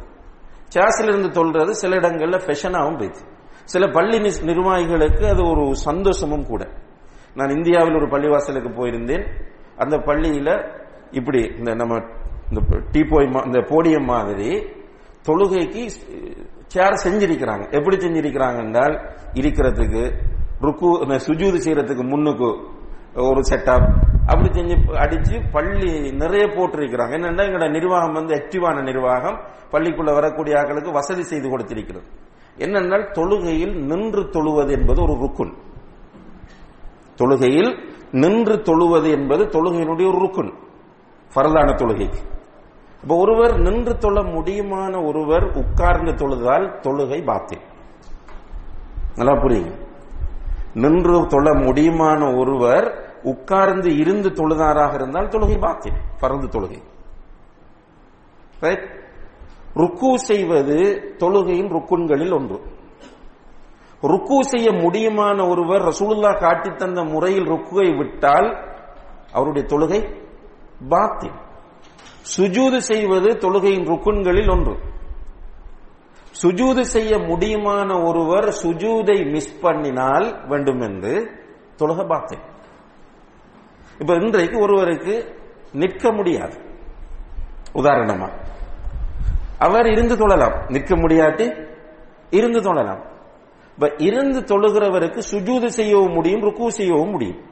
சேஸிலிருந்து 0.75 1.29
தொல்றது 1.39 1.69
சில 1.69 1.95
இடங்களில் 1.95 2.43
ஃபெஷனாகவும் 2.45 2.99
போயிடுச்சு. 2.99 3.25
சில 3.65 3.87
பள்ளி 3.87 4.17
நிர்வாகிகளுக்கு 4.49 5.25
அது 5.29 5.43
ஒரு 5.49 5.75
சந்தோஷமும் 5.75 6.45
கூட. 6.45 6.63
நான் 7.35 7.49
இந்தியாவில் 7.49 7.95
ஒரு 7.95 8.07
பள்ளிவாசலுக்கு 8.13 8.71
போயிருந்தேன். 8.79 9.25
அந்த 9.77 9.97
பள்ளியில 9.97 10.49
இப்படி 11.11 11.41
இந்த 11.57 11.73
நம்ம 11.73 11.95
இந்த 12.49 12.61
டீபோய் 12.91 13.45
இந்த 13.45 13.59
போடியம் 13.59 14.09
மாதிரி 14.13 14.51
தொழுகைக்கு 15.27 15.83
சேர் 16.71 16.99
செஞ்சிருக்கிறாங்க. 17.03 17.63
எப்படி 17.71 17.95
செஞ்சிருக்கிறாங்க 17.97 18.59
என்றால் 18.63 18.95
இருக்கிறதுக்கு 19.33 20.03
ருக்கு 20.59 20.87
சுஜூது 21.27 21.57
செய்யறதுக்கு 21.65 22.03
முன்னுக்கு 22.03 22.49
ஒரு 23.15 23.41
செட்டப் 23.49 23.87
அப்படி 24.27 24.49
செஞ்சு 24.49 24.75
அடிச்சு 25.03 25.41
பள்ளி 25.51 26.11
நிறைய 26.11 26.45
போட்டிருக்கிறாங்க. 26.45 27.13
என்னென்னா 27.17 27.41
எங்களோட 27.47 27.69
நிர்வாகம் 27.69 28.13
வந்து 28.13 28.35
ஆக்டிவான 28.35 28.83
நிர்வாகம். 28.83 29.37
பள்ளிக்குள்ள 29.71 30.13
வரக்கூடிய 30.13 30.55
ஆக்களுக்கு 30.55 30.91
வசதி 30.91 31.23
செய்து 31.23 31.47
கொடுத்திருக்கிறது. 31.49 32.07
என்னென்னால் 32.57 33.11
தொழுகையில் 33.11 33.75
நின்று 33.85 34.29
தொழுவது 34.29 34.71
என்பது 34.71 35.01
ஒரு 35.01 35.13
ருக்குன். 35.13 35.53
தொழுகையில் 37.15 37.71
நின்று 38.11 38.55
தொழுவது 38.55 39.09
என்பது 39.11 39.43
தொழுகையினுடைய 39.45 40.07
ஒரு 40.07 40.19
ருக்குன். 40.19 40.53
பரதான 41.35 41.69
தொழுகைக்கு. 41.75 42.21
இப்ப 43.01 43.15
ஒருவர் 43.15 43.59
நின்று 43.59 43.97
தொழ 43.97 44.21
முடியுமான 44.21 45.05
ஒருவர் 45.07 45.45
உட்கார்ந்து 45.57 46.11
தொழுதால் 46.11 46.65
தொழுகை 46.81 47.25
பாத்தில் 47.25 47.63
நல்லா 49.17 49.33
புரியுங்க 49.33 49.73
நின்று 50.75 51.27
தொழ 51.27 51.47
முடியுமான 51.53 52.21
ஒருவர் 52.39 52.87
உட்கார்ந்து 53.23 53.89
இருந்து 53.97 54.29
தொழுதாராக 54.29 54.93
இருந்தால் 54.93 55.27
தொழுகை 55.27 55.59
பாத்தில் 55.59 55.97
பறந்து 56.19 56.47
தொழுகை. 56.47 56.79
ருக்கு 59.73 60.17
செய்வது 60.17 60.77
தொழுகையின் 61.19 61.71
ருக்குன்களில் 61.71 62.33
ஒன்று. 62.33 62.57
ருக்கு 64.01 64.43
செய்ய 64.43 64.69
முடியுமான 64.71 65.49
ஒருவர் 65.49 65.81
ரசூலுல்லா 65.81 66.39
காட்டி 66.39 66.69
தந்த 66.69 67.03
முறையில் 67.03 67.49
ருக்குவை 67.49 67.97
விட்டால் 67.97 68.49
அவருடைய 69.31 69.67
தொழுகை 69.67 69.99
பாத்தில் 70.89 71.37
சுஜூது 72.37 72.77
செய்வது 72.77 73.37
தொழுகையின் 73.37 73.87
ருக்குன்களில் 73.87 74.51
ஒன்று. 74.51 74.77
சுஜூது 76.41 76.81
செய்ய 76.81 77.17
முடியுமான 77.17 78.07
ஒருவர் 78.07 78.55
சுஜூதை 78.63 79.31
மிஸ் 79.31 79.59
பண்ணினால் 79.61 80.47
வேண்டும் 80.47 80.81
என்று 80.81 81.31
தொழுக 81.79 82.07
பார்த்தேன். 82.07 82.39
இப்ப 83.99 84.13
இன்றைக்கு 84.13 84.59
ஒருவருக்கு 84.59 85.39
நிற்க 85.71 86.11
முடியாது. 86.11 86.57
உதாரணமா 87.73 88.29
அவர் 89.57 89.87
இருந்து 89.87 90.15
தொழலாம். 90.15 90.71
நிற்க 90.71 90.95
முடியாட்டி 90.95 91.67
இருந்து 92.29 92.59
தொழலாம். 92.59 93.09
இப்ப 93.73 93.93
இருந்து 93.97 94.39
தொழுகிறவருக்கு 94.39 95.21
சுஜூது 95.31 95.65
செய்யவும் 95.65 96.13
முடியும் 96.13 96.41
ருக்கு 96.41 96.71
செய்யவும் 96.71 97.09
முடியும். 97.09 97.49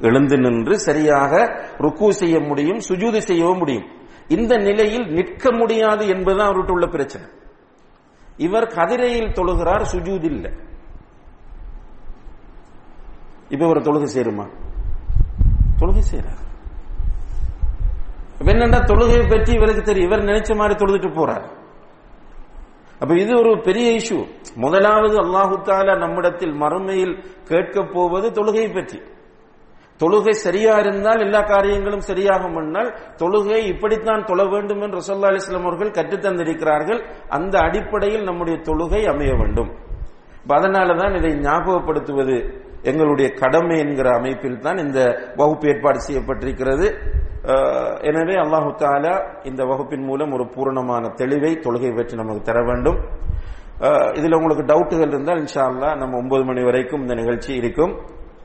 எழுந்து 0.00 0.38
நின்று 0.38 0.78
சரியாக 0.78 1.44
ருக்கு 1.78 2.12
செய்ய 2.12 2.40
முடியும் 2.40 2.78
சுஜூது 2.78 3.18
செய்யவும் 3.18 3.58
முடியும். 3.58 3.86
இந்த 4.28 4.56
நிலையில் 4.56 5.06
நிற்க 5.06 5.52
முடியாது 5.52 6.08
என்பதுதான் 6.08 6.48
அவர்கிட்ட 6.48 6.70
உள்ள 6.70 6.86
பிரச்சனை. 6.86 7.26
இவர் 8.36 8.66
கதிரையில் 8.66 9.32
தொழுகிறார் 9.32 9.84
சுஜூத் 9.92 10.24
இல்லை. 10.24 10.52
இப்ப 13.48 13.66
ஒரு 13.66 13.80
தொழுகை 13.80 14.08
சேருமா? 14.16 14.46
தொழுகை 15.78 16.02
செய்யறார் 16.12 16.42
என்னண்டா 18.44 18.78
தொழுகையை 18.84 19.30
பற்றி 19.30 19.52
இவருக்கு 19.52 19.82
தெரியும். 19.82 20.10
இவர் 20.10 20.24
நினைச்ச 20.24 20.56
மாதிரி 20.56 20.84
தொழுதுட்டு 20.84 21.10
போறார். 21.10 21.46
அப்ப 22.98 23.18
இது 23.18 23.38
ஒரு 23.38 23.60
பெரிய 23.60 23.98
இஷ்யூ 23.98 24.26
முதலாவது 24.54 25.16
அல்லாஹு 25.18 25.54
தாலா 25.62 25.98
நம்மிடத்தில் 25.98 26.52
மறுமையில் 26.52 27.24
கேட்க 27.44 27.84
போவது 27.84 28.30
தொழுகையை 28.30 28.74
பற்றி. 28.74 29.00
தொழுகை 30.04 30.36
சரியா 30.46 30.76
இருந்தால் 30.84 31.24
எல்லா 31.26 31.42
காரியங்களும் 31.54 32.06
சரியாகும் 32.10 32.56
முன்னால் 32.58 32.90
தொழுகை 33.22 33.60
இப்படித்தான் 33.72 34.28
தொழ 34.30 34.40
வேண்டும் 34.54 34.82
என்று 34.84 35.00
ரசோல்லா 35.00 35.30
அலிஸ்லாம் 35.32 35.68
அவர்கள் 35.68 35.96
கற்றுத்தந்திருக்கிறார்கள். 35.98 37.00
அந்த 37.38 37.54
அடிப்படையில் 37.66 38.28
நம்முடைய 38.28 38.58
தொழுகை 38.68 39.02
அமைய 39.14 39.32
வேண்டும். 39.40 39.72
அதனாலதான் 40.56 41.14
இதை 41.18 41.30
ஞாபகப்படுத்துவது 41.44 42.36
எங்களுடைய 42.90 43.28
கடமை 43.40 43.76
என்கிற 43.82 44.08
அமைப்பில் 44.18 44.58
தான் 44.64 44.78
இந்த 44.82 45.00
வகுப்பு 45.38 45.66
ஏற்பாடு 45.72 45.98
செய்யப்பட்டிருக்கிறது. 46.06 46.86
எனவே 48.08 48.34
அல்லாஹு 48.42 48.70
தாலா 48.82 49.14
இந்த 49.50 49.62
வகுப்பின் 49.70 50.04
மூலம் 50.08 50.34
ஒரு 50.36 50.44
பூரணமான 50.54 51.12
தெளிவை 51.20 51.52
தொழுகை 51.66 51.92
பற்றி 51.98 52.14
நமக்கு 52.20 52.42
தர 52.48 52.58
வேண்டும். 52.70 52.98
இதில் 54.18 54.36
உங்களுக்கு 54.38 54.64
டவுட்டுகள் 54.72 55.12
இருந்தால் 55.12 55.40
இன்ஷா 55.44 55.62
அல்லா 55.70 55.88
நம்ம 56.02 56.18
ஒன்பது 56.22 56.44
மணி 56.50 56.62
வரைக்கும் 56.68 57.02
இந்த 57.04 57.16
நிகழ்ச்சி 57.20 57.50
இருக்கும். 57.62 57.94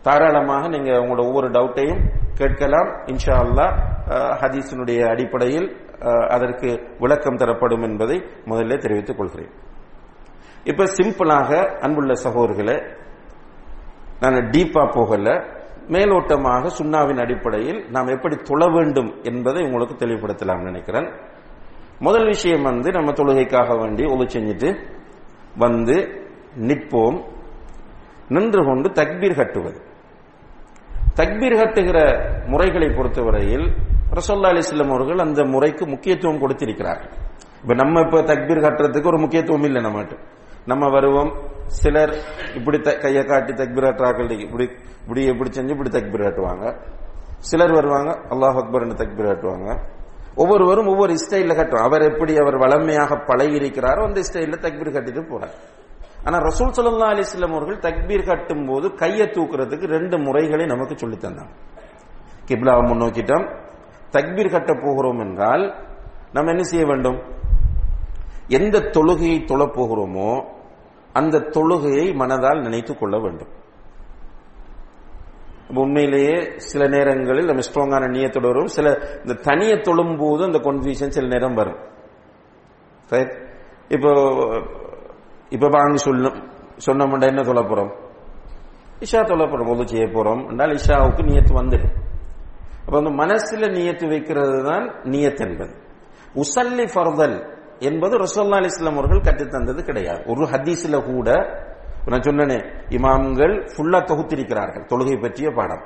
தாராளமாக 0.01 0.67
நீங்க 0.67 0.91
உங்களோட 0.91 1.21
ஒவ்வொரு 1.27 1.47
டவுட்டையும் 1.49 2.01
கேட்கலாம். 2.33 2.89
இன்ஷா 3.05 3.33
அல்லாஹ் 3.43 3.73
ஹதீஸினுடைய 4.41 4.99
அடிப்படையில் 5.09 5.67
அதற்கு 6.29 6.69
விளக்கம் 6.99 7.35
தரப்படும் 7.35 7.81
என்பதை 7.81 8.17
முதல்ல 8.45 8.77
தெரிவித்துக் 8.77 9.17
கொள்கிறேன். 9.17 9.51
இப்ப 10.63 10.83
சிம்பிளாக 10.83 11.49
அன்புள்ள 11.79 12.13
சகோதரர்களே 12.13 12.77
நான் 14.21 14.33
டீப்பா 14.33 14.83
போகல. 14.93 15.57
மேலோட்டமாக 15.87 16.69
சுண்ணாவின் 16.79 17.19
அடிப்படையில் 17.19 17.89
நாம் 17.89 18.07
எப்படி 18.07 18.35
தொழ 18.35 18.65
வேண்டும் 18.67 19.11
என்பதை 19.23 19.63
உங்களுக்கு 19.63 19.95
தெளிவுபடுத்தலாம் 19.95 20.63
நினைக்கிறேன். 20.63 21.07
முதல் 21.99 22.25
விஷயம் 22.25 22.61
வந்து 22.61 22.91
நம்ம 22.91 23.11
தொழுகைக்காக 23.11 23.77
வேண்டி 23.79 24.03
ஒழு 24.03 24.25
செஞ்சுட்டு 24.35 24.69
வந்து 25.57 25.95
நிற்போம். 26.67 27.19
நின்று 28.29 28.61
கொண்டு 28.65 28.89
தக்பீர் 28.89 29.35
கட்டுவது. 29.35 29.79
தக்பீர் 31.19 31.57
கட்டுகிற 31.57 32.29
முறைகளை 32.45 32.89
பொறுத்தவரையில் 32.89 33.73
ரசோல்லா 34.13 34.49
அலிஸ்லம் 34.49 34.87
அவர்கள் 34.87 35.17
அந்த 35.17 35.43
முறைக்கு 35.43 35.87
முக்கியத்துவம் 35.87 36.39
கொடுத்திருக்கிறார்கள். 36.39 37.11
இப்ப 37.61 37.73
நம்ம 37.73 37.99
இப்ப 37.99 38.21
தக்பீர் 38.21 38.61
கட்டுறதுக்கு 38.61 39.07
ஒரு 39.07 39.19
முக்கியத்துவம் 39.19 39.63
இல்லை 39.63 39.83
நம்மகிட்ட. 39.83 40.17
நம்ம 40.65 40.89
வருவோம் 40.89 41.33
சிலர் 41.65 42.13
இப்படி 42.55 42.79
த- 42.79 42.97
கையை 42.97 43.23
காட்டி 43.23 43.53
தக்பீர் 43.53 43.85
கட்டுறாக்கள் 43.85 44.39
இப்படி 44.39 44.69
இப்படி 45.01 45.23
இப்படி 45.23 45.49
செஞ்சு 45.49 45.69
இப்படி 45.69 45.89
தக்பீர் 45.89 46.27
கட்டுவாங்க. 46.27 46.79
சிலர் 47.37 47.71
வருவாங்க 47.71 48.11
அல்லாஹ் 48.29 48.63
அக்பர் 48.63 48.87
தக்பீர் 48.87 49.33
கட்டுவாங்க. 49.33 49.79
ஒவ்வொருவரும் 50.35 50.87
ஒவ்வொரு 50.87 51.13
ஸ்டைலில் 51.13 51.57
கட்டுவோம் 51.57 51.83
அவர் 51.83 52.01
எப்படி 52.01 52.37
அவர் 52.37 52.57
வளமையாக 52.57 53.15
பழகி 53.15 53.59
இருக்கிறாரோ 53.59 54.05
அந்த 54.05 54.21
ஸ்டைலில் 54.21 54.61
தக்பீர் 54.61 54.93
கட்டிட்டு 54.93 55.23
போறார். 55.29 55.53
ஆனா 56.29 56.39
ரசூல் 56.45 56.73
சல்லா 56.77 57.07
அலைஹி 57.11 57.25
வஸல்லம் 57.27 57.55
அவர்கள் 57.55 57.83
தக்பீர் 57.85 58.25
கட்டும் 58.25 58.65
போது 58.65 58.93
கையை 58.93 59.27
தூக்குறதுக்கு 59.27 59.85
ரெண்டு 59.95 60.17
முறைகளை 60.19 60.65
நமக்கு 60.65 60.97
சொல்லித் 60.97 61.23
தந்தாங்க. 61.23 61.53
கிப்லாவை 62.47 62.83
முன்னோக்கிட்டோம் 62.91 63.45
தக்பீர் 64.11 64.51
கட்ட 64.51 64.73
போகிறோம் 64.83 65.19
என்றால் 65.19 65.63
நம்ம 66.33 66.51
என்ன 66.51 66.63
செய்ய 66.63 66.85
வேண்டும்? 66.85 67.19
எந்த 68.47 68.79
தொழுகையை 68.79 69.37
தொழப்போகிறோமோ 69.51 70.29
அந்த 71.13 71.39
தொழுகையை 71.55 72.05
மனதால் 72.21 72.61
நினைத்துக் 72.61 72.99
கொள்ள 72.99 73.19
வேண்டும். 73.19 73.51
உண்மையிலேயே 75.75 76.35
சில 76.55 76.87
நேரங்களில் 76.87 77.49
நம்ம 77.49 77.63
ஸ்ட்ராங்கான 77.67 78.05
நீயத்தோடு 78.09 78.47
வரும் 78.47 78.71
சில 78.77 78.97
இந்த 79.25 79.33
தனியை 79.41 79.77
தொழும் 79.79 80.17
போது 80.17 80.43
அந்த 80.43 80.59
கன்ஃபியூஷன் 80.59 81.15
சில 81.17 81.27
நேரம் 81.27 81.53
வரும். 81.53 81.79
இப்போ 83.89 84.11
இப்ப 85.51 85.69
வாங்கி 85.69 85.99
சொல்லும் 85.99 86.37
சொன்னோம்டா 86.85 87.27
என்ன 87.27 87.43
சொல்ல 87.43 87.61
போறோம் 87.63 87.91
இஷா 89.01 89.19
தொல்ல 89.23 89.45
போறோம் 89.45 89.71
ஒது 89.73 89.83
செய்ய 89.87 90.05
போறோம் 90.07 90.41
என்றால் 90.51 90.73
இஷாவுக்கு 90.73 91.21
நியத்து 91.29 91.53
வந்துடும் 91.53 91.93
அப்ப 92.79 92.93
வந்து 92.97 93.11
மனசுல 93.21 93.67
நியத்து 93.75 94.05
வைக்கிறது 94.07 94.57
தான் 94.63 94.85
நியத் 95.05 95.41
என்பது 95.41 95.73
உசல்லி 96.35 96.85
ஃபர்தல் 96.93 97.37
என்பது 97.81 98.15
ரசோல்லா 98.17 98.59
அலிஸ்லாம் 98.61 98.97
அவர்கள் 98.97 99.25
கற்றுத்தந்தது 99.27 99.81
கிடையாது 99.83 100.21
ஒரு 100.25 100.45
ஹதீஸ்ல 100.53 100.97
கூட 101.05 101.29
நான் 102.09 102.25
சொன்னனே 102.27 102.57
இமாம்கள் 102.97 103.53
ஃபுல்லா 103.71 103.99
தொகுத்திருக்கிறார்கள் 104.09 104.85
தொழுகை 104.91 105.15
பற்றிய 105.21 105.49
பாடம் 105.51 105.83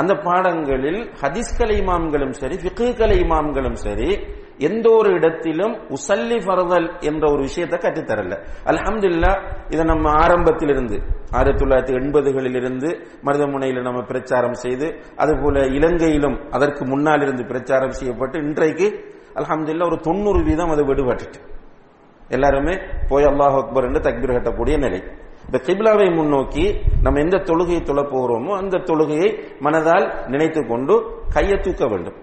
அந்த 0.00 0.12
பாடங்களில் 0.26 1.00
ஹதீஸ்கலை 1.20 1.76
இமாம்களும் 1.82 2.34
சரி 2.40 2.56
ஃபிக்குகலை 2.62 3.16
இமாம்களும் 3.24 3.78
சரி 3.84 4.08
எந்த 4.58 4.86
ஒரு 4.90 5.10
இடத்திலும் 5.10 5.74
உசல்லி 5.88 6.38
ஃபர்தல் 6.44 6.86
என்ற 7.00 7.24
ஒரு 7.32 7.40
விஷயத்தை 7.40 7.78
கற்றுத்தரல. 7.78 8.34
அலமதுல்லா 8.70 9.32
இதை 9.68 9.84
நம்ம 9.84 10.06
ஆரம்பத்திலிருந்து 10.24 10.96
ஆயிரத்தி 11.30 11.64
தொள்ளாயிரத்தி 11.64 11.94
எண்பதுகளில் 12.00 12.54
இருந்து 12.54 12.88
மருதமுனையில் 13.26 13.82
நம்ம 13.82 14.02
பிரச்சாரம் 14.02 14.56
செய்து 14.64 14.86
அதுபோல 15.16 15.66
இலங்கையிலும் 15.78 16.38
அதற்கு 16.50 16.84
முன்னால் 16.84 17.20
இருந்து 17.20 17.44
பிரச்சாரம் 17.44 17.96
செய்யப்பட்டு 17.98 18.38
இன்றைக்கு 18.38 18.88
அலமதுல்லா 19.40 19.86
ஒரு 19.90 20.00
தொண்ணூறு 20.00 20.42
வீதம் 20.42 20.70
அது 20.70 20.84
விடுபட்டுட்டு. 20.84 21.40
எல்லாருமே 22.28 22.74
போய் 23.08 23.24
அல்லாஹ் 23.24 23.56
அக்பர் 23.62 23.84
என்று 23.84 24.00
தக்பீர் 24.00 24.36
கட்டக்கூடிய 24.36 24.76
நிலை. 24.78 25.00
இந்த 25.46 25.58
கிப்லாவை 25.66 26.14
முன்னோக்கி 26.14 26.64
நம்ம 27.02 27.20
எந்த 27.20 27.36
தொழுகையை 27.36 27.82
தொழப் 27.82 28.16
போகிறோமோ 28.16 28.56
அந்த 28.56 28.78
தொழுகையை 28.78 29.28
மனதால் 29.60 30.06
நினைத்து 30.26 30.66
கொண்டு 30.66 30.94
கையை 31.34 31.58
தூக்க 31.58 31.86
வேண்டும். 31.86 32.16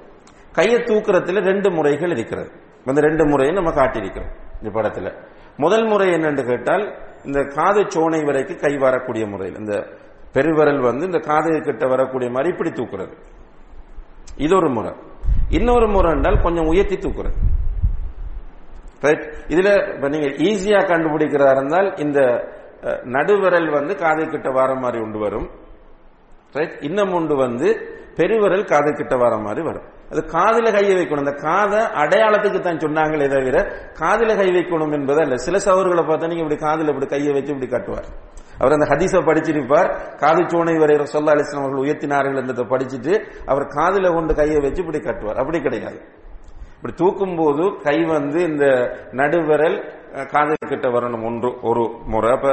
கையை 0.51 0.79
தூக்குறதுல 0.79 1.43
ரெண்டு 1.43 1.71
முறைகள் 1.71 2.09
இருக்கிறது. 2.09 2.49
அந்த 2.85 3.01
ரெண்டு 3.01 3.25
முறையை 3.25 3.55
நம்ம 3.55 3.71
காட்டியிருக்கிறோம் 3.71 4.31
இந்த 4.61 4.71
படத்துல. 4.73 5.11
முதல் 5.57 5.85
முறை 5.85 6.11
என்னென்று 6.11 6.43
கேட்டால் 6.45 6.83
இந்த 7.25 7.43
காது 7.43 7.81
சோனை 7.81 8.25
வரைக்கும் 8.25 8.57
கை 8.57 8.77
வரக்கூடிய 8.77 9.27
முறையில் 9.27 9.59
இந்த 9.59 9.73
பெருவிரல் 10.33 10.81
வந்து 10.81 11.05
இந்த 11.05 11.19
காது 11.19 11.61
கிட்ட 11.61 11.87
வரக்கூடிய 11.87 12.31
மாதிரி 12.31 12.51
இப்படி 12.53 12.69
தூக்குறது. 12.69 13.15
இது 14.37 14.55
ஒரு 14.55 14.69
முறை. 14.69 14.91
இன்னொரு 15.49 15.87
முறை 15.87 16.11
என்றால் 16.11 16.41
கொஞ்சம் 16.41 16.65
உயர்த்தி 16.65 16.95
தூக்குறது. 16.95 17.39
ரைட் 19.01 19.23
இதுல 19.47 19.69
நீங்க 20.09 20.27
ஈஸியா 20.27 20.81
கண்டுபிடிக்கிறதா 20.81 21.51
இருந்தால் 21.51 21.97
இந்த 21.97 22.19
நடுவிரல் 23.03 23.69
வந்து 23.71 23.95
காது 23.95 24.29
கிட்ட 24.29 24.49
வர 24.49 24.75
மாதிரி 24.75 25.01
உண்டு 25.03 25.19
வரும். 25.19 25.49
ரைட் 26.51 26.77
இன்னும் 26.81 27.13
உண்டு 27.13 27.35
வந்து 27.35 27.67
பெருவிரல் 28.15 28.65
காது 28.65 28.93
கிட்ட 28.93 29.15
வர 29.15 29.37
மாதிரி 29.37 29.61
வரும். 29.65 29.85
அது 30.11 30.21
காதில 30.21 30.71
கையை 30.71 30.95
வைக்கணும். 30.99 31.23
அந்த 31.25 31.31
காதை 31.31 31.79
அடையாளத்துக்கு 31.79 32.59
தான் 32.59 32.77
சொன்னாங்களே 32.77 33.27
தவிர 33.27 33.57
காதில 33.99 34.35
கை 34.35 34.49
வைக்கணும் 34.49 34.93
என்பதை 34.93 35.23
அல்ல 35.23 35.37
சில 35.37 35.57
சவர்களை 35.57 36.03
பார்த்தா 36.03 36.27
நீங்க 36.27 36.43
இப்படி 36.43 36.59
காதில் 36.59 36.87
இப்படி 36.87 37.05
கையை 37.05 37.33
வச்சு 37.33 37.53
இப்படி 37.53 37.71
காட்டுவார். 37.71 38.09
அவர் 38.59 38.71
அந்த 38.71 38.85
ஹதீஸை 38.85 39.21
படிச்சிருப்பார். 39.29 40.15
காது 40.15 40.41
சோனை 40.43 40.79
வரை 40.79 40.95
சொல்லா 40.95 41.33
அலிஸ்லாம் 41.35 41.63
அவர்கள் 41.63 41.83
உயர்த்தினார்கள் 41.85 42.37
என்றதை 42.37 42.65
படிச்சுட்டு 42.65 43.13
அவர் 43.45 43.65
காதில 43.67 44.13
கொண்டு 44.13 44.35
கையை 44.35 44.59
வச்சு 44.59 44.83
இப்படி 44.85 44.99
காட்டுவார். 44.99 45.37
அப்படி 45.37 45.61
கிடையாது. 45.61 45.99
இப்படி 46.75 46.93
தூக்கும் 46.95 47.35
போது 47.35 47.63
கை 47.83 48.03
வந்து 48.03 48.39
இந்த 48.43 48.65
நடுவிரல் 49.11 49.77
காது 50.13 50.55
கிட்ட 50.67 50.87
வரணும் 50.87 51.25
ஒன்று 51.25 51.59
ஒரு 51.61 51.89
முறை. 52.05 52.31
அப்ப 52.31 52.47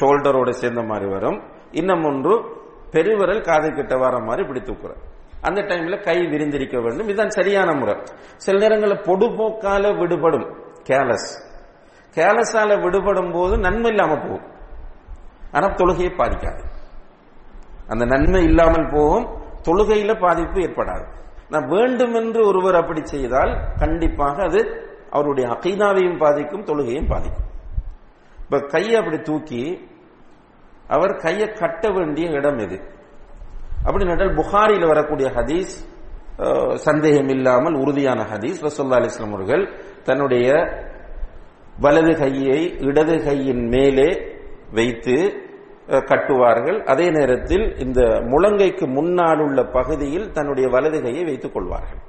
ஷோல்டரோட 0.00 0.50
சேர்ந்த 0.50 0.82
மாதிரி 0.82 1.10
வரும். 1.10 1.42
இன்னும் 1.70 2.04
ஒன்று 2.04 2.58
பெருவிரல் 2.90 3.40
காது 3.40 3.72
கிட்ட 3.72 3.96
வர 3.96 4.18
மாதிரி 4.18 4.42
இப்படி 4.42 4.60
தூக்குறேன் 4.60 5.00
அந்த 5.42 5.60
டைம்ல 5.60 6.02
கை 6.02 6.26
விரிந்திருக்க 6.26 6.80
வேண்டும். 6.80 7.06
இதுதான் 7.06 7.30
சரியான 7.30 7.72
முறை. 7.72 7.94
சில 8.36 8.58
நேரங்களில் 8.58 9.00
பொடுபோக்கால 9.00 9.98
விடுபடும். 9.98 10.56
கேலஸ் 10.82 11.48
கேலஸால 12.14 12.82
விடுபடும் 12.82 13.32
போது 13.32 13.58
நன்மை 13.58 13.90
இல்லாம 13.90 14.16
போகும். 14.16 14.50
ஆனா 15.52 15.66
தொழுகையை 15.66 16.12
பாதிக்காது. 16.16 16.62
அந்த 17.88 18.04
நன்மை 18.04 18.44
இல்லாமல் 18.44 18.90
போகும். 18.92 19.26
தொழுகையில 19.64 20.20
பாதிப்பு 20.20 20.60
ஏற்படாது. 20.60 21.06
நான் 21.48 21.68
வேண்டும் 21.68 22.14
என்று 22.14 22.46
ஒருவர் 22.46 22.74
அப்படி 22.74 23.04
செய்தால் 23.04 23.72
கண்டிப்பாக 23.78 24.42
அது 24.42 24.89
அவருடைய 25.10 25.46
அகைதாவையும் 25.54 26.18
பாதிக்கும் 26.18 26.64
தொழுகையும் 26.64 27.08
பாதிக்கும். 27.08 27.48
இப்ப 28.44 28.60
கையை 28.74 28.94
அப்படி 29.00 29.18
தூக்கி 29.20 29.62
அவர் 30.88 31.14
கையை 31.16 31.48
கட்ட 31.52 31.90
வேண்டிய 31.90 32.28
இடம் 32.38 32.58
எது? 32.58 32.78
அப்படி 33.84 34.04
நட்டால் 34.04 34.34
புகாரியில் 34.34 34.90
வரக்கூடிய 34.92 35.28
ஹதீஸ் 35.36 35.74
சந்தேகம் 36.74 37.28
இல்லாமல் 37.28 37.74
உறுதியான 37.74 38.20
ஹதீஸ் 38.32 38.58
ரசோல்லா 38.66 38.98
அலிஸ்லாம் 39.00 39.34
அவர்கள் 39.34 39.64
தன்னுடைய 40.02 40.48
வலது 41.80 42.12
கையை 42.16 42.60
இடது 42.88 43.16
கையின் 43.24 43.62
மேலே 43.68 44.08
வைத்து 44.72 45.16
கட்டுவார்கள். 46.10 46.78
அதே 46.84 47.06
நேரத்தில் 47.10 47.64
இந்த 47.78 48.00
முழங்கைக்கு 48.32 48.86
முன்னால் 48.96 49.40
உள்ள 49.40 49.60
பகுதியில் 49.64 50.32
தன்னுடைய 50.32 50.66
வலது 50.68 50.98
கையை 51.02 51.24
வைத்துக் 51.24 51.54
கொள்வார்கள். 51.54 52.00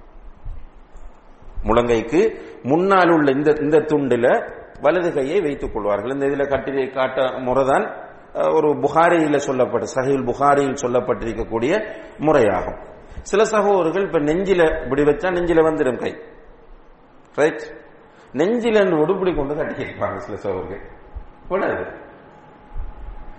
முழங்கைக்கு 1.63 2.21
முன்னால் 2.63 3.11
உள்ள 3.11 3.31
இந்த 3.31 3.51
இந்த 3.59 3.77
துண்டுல 3.91 4.27
வலது 4.81 5.13
கையை 5.13 5.41
வைத்துக் 5.41 5.73
கொள்வார்கள். 5.73 6.13
இந்த 6.13 6.25
இதில் 6.25 6.47
கட்டி 6.47 6.89
காட்ட 6.89 7.27
முறைதான் 7.47 7.85
ஒரு 8.57 8.69
புகாரியில் 8.79 9.45
சொல்லப்பட்ட 9.47 9.85
சகையில் 9.85 10.25
புகாரியில் 10.25 10.81
சொல்லப்பட்டிருக்கக்கூடிய 10.83 11.73
முறையாகும். 12.19 12.79
சில 13.21 13.43
சகோதரர்கள் 13.43 14.05
இப்ப 14.05 14.19
நெஞ்சில 14.19 14.83
இப்படி 14.83 15.03
வச்சா 15.03 15.29
நெஞ்சில 15.37 15.65
வந்துடும் 15.67 15.99
கை. 16.03 16.13
ரைட் 17.35 17.63
நெஞ்சில 18.33 18.77
உடுப்படி 19.03 19.31
கொண்டு 19.35 19.53
கட்டிக்கிருப்பாங்க 19.53 20.17
சில 20.17 20.37
சகோதரர்கள். 20.37 20.83
கூடாது 21.49 21.83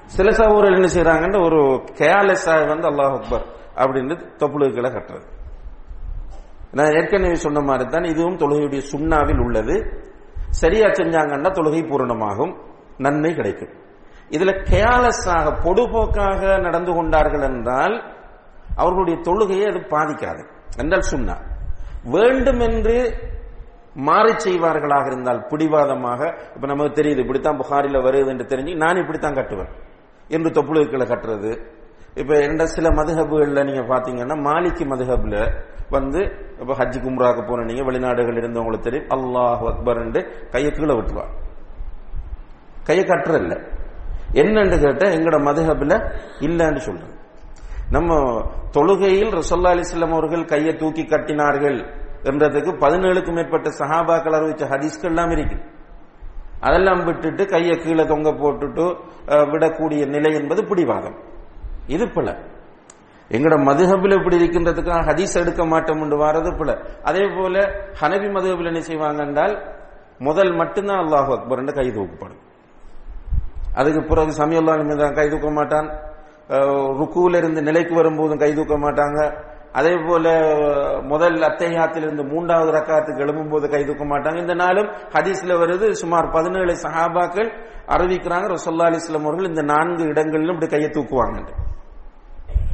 சில 0.04 0.30
சகோதரர்கள் 0.30 0.78
என்ன 0.80 0.90
செய்யறாங்கன்னு 0.96 1.40
ஒரு 1.44 1.61
கேர்லெஸ்ஸாக 2.00 2.66
வந்து 2.68 2.87
அல்லாஹ் 2.90 3.14
அக்பர் 3.18 3.46
அப்படின்னு 3.76 4.14
தொப்புளுக்களை 4.40 4.90
கட்டுறது. 4.96 5.26
நான் 6.72 6.92
ஏற்கனவே 6.92 7.35
சொன்ன 7.35 7.61
மாதிரி 7.61 7.90
தான் 7.90 8.04
இதுவும் 8.04 8.37
தொழுகையுடைய 8.37 8.82
சுண்ணாவில் 8.92 9.38
உள்ளது. 9.38 10.02
சரியா 10.48 10.87
செஞ்சாங்கன்னா 10.87 11.50
தொழுகை 11.50 11.88
பூரணமாகும். 11.88 12.56
நன்மை 12.98 13.35
கிடைக்கும். 13.35 13.68
இதுல 14.30 14.50
கேலஸாக 14.70 15.52
பொடுபோக்காக 15.64 16.61
நடந்து 16.61 16.92
கொண்டார்கள் 16.92 17.40
என்றால் 17.40 18.14
அவர்களுடைய 18.76 19.20
தொழுகையை 19.20 19.68
அது 19.68 19.78
பாதிக்காது. 19.78 20.46
என்றால் 20.76 21.02
சுண்ணா. 21.12 21.37
வேண்டும் 22.04 22.61
என்று 22.61 23.16
மாறி 23.94 24.32
செய்வார்களாக 24.32 25.06
இருந்தால் 25.06 25.46
பிடிவாதமாக 25.48 26.35
இப்ப 26.54 26.66
நமக்கு 26.66 27.02
தெரியுது 27.02 27.18
இப்படித்தான் 27.18 27.58
புகாரில 27.58 28.02
வருது 28.02 28.26
என்று 28.26 28.44
தெரிஞ்சு 28.44 28.76
நான் 28.76 28.96
இப்படித்தான் 28.96 29.35
கட்டுவேன். 29.35 29.72
என்று 30.28 30.50
தொப்புளுக்களை 30.50 31.06
கட்டுறது. 31.06 31.80
இப்ப 32.20 32.33
என்ன 32.46 32.64
சில 32.75 32.87
மதுஹபுகள்ல 32.98 33.61
நீங்க 33.68 33.83
பாத்தீங்கன்னா 33.92 34.37
மாலிக்கு 34.48 34.85
மதுஹப்ல 34.92 35.37
வந்து 35.94 36.20
இப்ப 36.62 36.72
ஹஜ்ஜி 36.81 36.98
கும்ராக்கு 37.05 37.42
போன 37.48 37.64
நீங்க 37.68 37.83
வெளிநாடுகள் 37.88 38.40
இருந்தவங்களுக்கு 38.40 38.87
தெரியும். 38.88 39.09
அல்லாஹ் 39.16 39.62
அக்பர் 39.70 40.01
கையை 40.55 40.70
கீழே 40.77 40.94
விட்டுருவார் 40.98 41.33
கையை 42.88 43.05
கட்டுறதில்ல. 43.05 43.57
என்னன்னு 44.42 44.77
கேட்டால் 44.85 45.14
எங்கட 45.16 45.38
மதுஹப்ல 45.48 45.96
இல்லன்னு 46.46 46.83
சொல்கிறேன் 46.88 47.18
நம்ம 47.94 48.12
தொழுகையில் 48.77 49.33
ரசோல்லா 49.38 49.72
அலிஸ்லாம் 49.77 50.16
அவர்கள் 50.18 50.44
கையை 50.53 50.72
தூக்கி 50.83 51.03
கட்டினார்கள் 51.07 51.79
என்றதுக்கு 52.31 52.70
பதினேழுக்கும் 52.85 53.37
மேற்பட்ட 53.38 53.68
சஹாபாக்கள் 53.81 54.37
அறிவிச்ச 54.38 54.64
ஹதீஸ்கள் 54.72 55.12
எல்லாம் 55.12 55.33
இருக்கு. 55.37 55.57
அதெல்லாம் 56.66 57.01
விட்டுட்டு 57.09 57.42
கையை 57.53 57.77
கீழே 57.85 58.05
தொங்க 58.12 58.31
போட்டுட்டு 58.42 58.85
விடக்கூடிய 59.53 60.03
நிலை 60.14 60.31
என்பது 60.40 60.62
பிடிவாதம். 60.70 61.16
இது 61.96 62.06
பிழ 62.16 62.28
எங்கட 63.30 63.56
மதுஹபில் 63.68 64.16
இப்படி 64.18 64.38
இருக்கின்றதுக்காக 64.40 65.02
ஹதீஸ் 65.10 65.38
எடுக்க 65.42 65.62
மாட்டோம் 65.72 66.02
என்று 66.04 66.16
வாரது 66.22 66.50
பிழ 66.58 66.70
அதே 67.08 67.24
போல 67.36 67.64
ஹனபி 68.00 68.28
மதுஹபில் 68.36 68.70
என்ன 68.72 68.82
செய்வாங்க 68.88 69.22
என்றால் 69.28 69.54
முதல் 70.26 70.52
மட்டும்தான் 70.60 71.02
அல்லாஹ் 71.04 71.30
அக்பர் 71.36 71.62
கை 71.78 71.86
தூக்கப்படும். 71.96 72.42
அதுக்கு 73.80 74.00
பிறகு 74.10 74.32
சமயல்லாலும் 74.40 75.00
தான் 75.02 75.16
கை 75.18 75.26
தூக்க 75.28 75.50
மாட்டான். 75.50 75.88
ருக்குவில் 77.00 77.38
இருந்து 77.40 77.60
நிலைக்கு 77.68 77.94
வரும்போதும் 78.00 78.42
கை 78.42 78.50
தூக்க 78.58 78.76
மாட்டாங்க. 78.84 79.18
அதே 79.78 79.94
போல 80.06 80.26
முதல் 81.12 81.38
அத்தையாத்திலிருந்து 81.48 82.24
மூன்றாவது 82.32 82.70
ரக்காத்துக்கு 82.78 83.22
எழும்பும்போது 83.24 83.66
கை 83.74 83.82
தூக்க 83.84 84.04
மாட்டாங்க. 84.12 84.38
இந்த 84.44 84.54
நாளும் 84.54 84.88
ஹதீஸ்ல 85.16 85.58
வருது 85.62 85.88
சுமார் 86.02 86.32
பதினேழு 86.36 86.74
சஹாபாக்கள் 86.84 87.50
அறிவிக்கிறாங்க. 87.96 88.46
ரசோல்லா 88.56 88.88
அலிஸ்லாம் 88.90 89.28
அவர்கள் 89.28 89.50
இந்த 89.52 89.62
நான்கு 89.72 90.04
இடங்களிலும் 90.12 90.56
இப்படி 90.56 90.72
கையை 90.74 90.90
தூக்குவாங்க 90.98 91.40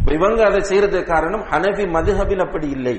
இப்ப 0.09 0.19
இவங்க 0.21 0.43
அதை 0.49 0.61
செய்யறதுக்கு 0.69 1.09
காரணம் 1.15 1.43
ஹனபி 1.51 1.85
மதுஹபில் 1.95 2.43
அப்படி 2.45 2.69
இல்லை. 2.77 2.95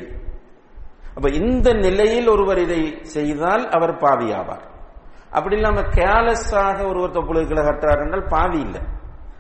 அப்ப 1.18 1.28
இந்த 1.40 1.68
நிலையில் 1.86 2.28
ஒருவர் 2.34 2.60
இதை 2.64 2.82
செய்தால் 3.14 3.64
அவர் 3.76 3.94
பாவி 4.04 4.28
ஆவார் 4.40 4.66
அப்படி 5.38 5.56
இல்லாம 5.60 5.82
கேலஸாக 5.96 6.78
ஒருவர் 6.90 7.16
தொப்புளுக்களை 7.16 7.62
கட்டுறார் 7.68 8.04
என்றால் 8.04 8.26
பாவி 8.34 8.60
இல்லை. 8.66 8.82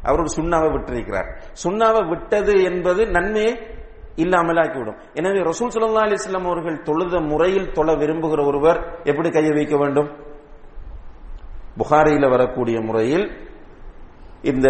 அவர் 0.03 0.21
ஒரு 0.23 0.32
சுண்ணாவை 0.38 0.69
விட்டிருக்கிறார். 0.75 1.29
சுண்ணாவை 1.63 2.01
விட்டது 2.12 2.55
என்பது 2.69 3.01
நன்மையை 3.17 3.53
இல்லாமலாக்கிவிடும் 4.23 4.97
எனவே 5.13 5.43
ரசூல் 5.49 5.73
சல்லா 5.75 6.05
அலிஸ்லாம் 6.08 6.49
அவர்கள் 6.51 6.79
தொழுத 6.89 7.21
முறையில் 7.32 7.69
தொழ 7.77 7.95
விரும்புகிற 8.01 8.41
ஒருவர் 8.51 8.82
எப்படி 9.03 9.32
கையை 9.38 9.53
வைக்க 9.60 9.77
வேண்டும்? 9.84 10.10
புகாரியில் 11.77 12.32
வரக்கூடிய 12.36 12.79
முறையில் 12.89 13.27
இந்த 14.41 14.69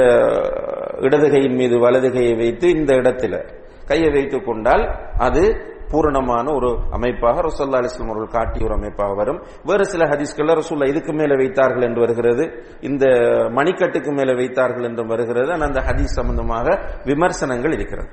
இடதுகையின் 1.00 1.56
மீது 1.56 1.78
வலதுகையை 1.78 2.38
வைத்து 2.38 2.70
இந்த 2.70 2.94
இடத்துல 2.94 3.50
கையை 3.86 4.12
வைத்துக் 4.12 4.46
கொண்டால் 4.46 4.84
அது 5.18 5.68
பூரணமான 5.92 6.54
ஒரு 6.54 6.80
அமைப்பாக 6.92 7.42
ரசோல்லா 7.42 7.80
அலிஸ்லாம் 7.82 8.06
அவர்கள் 8.06 8.28
காட்டிய 8.28 8.66
ஒரு 8.66 8.74
அமைப்பாக 8.74 9.14
வரும். 9.14 9.42
வேறு 9.66 9.86
சில 9.86 10.06
ஹதீஸ்கள் 10.06 10.62
ரசூல்லா 10.62 10.88
இதுக்கு 10.88 11.14
மேல 11.14 11.36
வைத்தார்கள் 11.36 11.82
என்று 11.82 12.00
வருகிறது. 12.00 12.64
இந்த 12.80 13.06
மணிக்கட்டுக்கு 13.50 14.14
மேல 14.14 14.34
வைத்தார்கள் 14.34 14.84
என்று 14.84 15.06
வருகிறது. 15.06 15.52
ஆனால் 15.52 15.68
அந்த 15.68 15.80
ஹதீஸ் 15.80 16.18
சம்பந்தமாக 16.20 16.68
விமர்சனங்கள் 17.04 17.72
இருக்கிறது. 17.72 18.08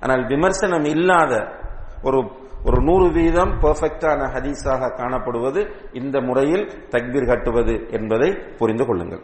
ஆனால் 0.00 0.26
விமர்சனம் 0.26 0.84
இல்லாத 0.84 1.48
ஒரு 2.02 2.30
ஒரு 2.64 2.82
நூறு 2.82 3.12
வீதம் 3.12 3.52
பெர்ஃபெக்டான 3.62 4.20
ஹதீஸாக 4.34 4.94
காணப்படுவது 4.96 5.70
இந்த 5.92 6.20
முறையில் 6.20 6.70
தக்பீர் 6.90 7.26
கட்டுவது 7.26 7.86
என்பதை 7.90 8.30
புரிந்து 8.58 8.86
கொள்ளுங்கள். 8.86 9.20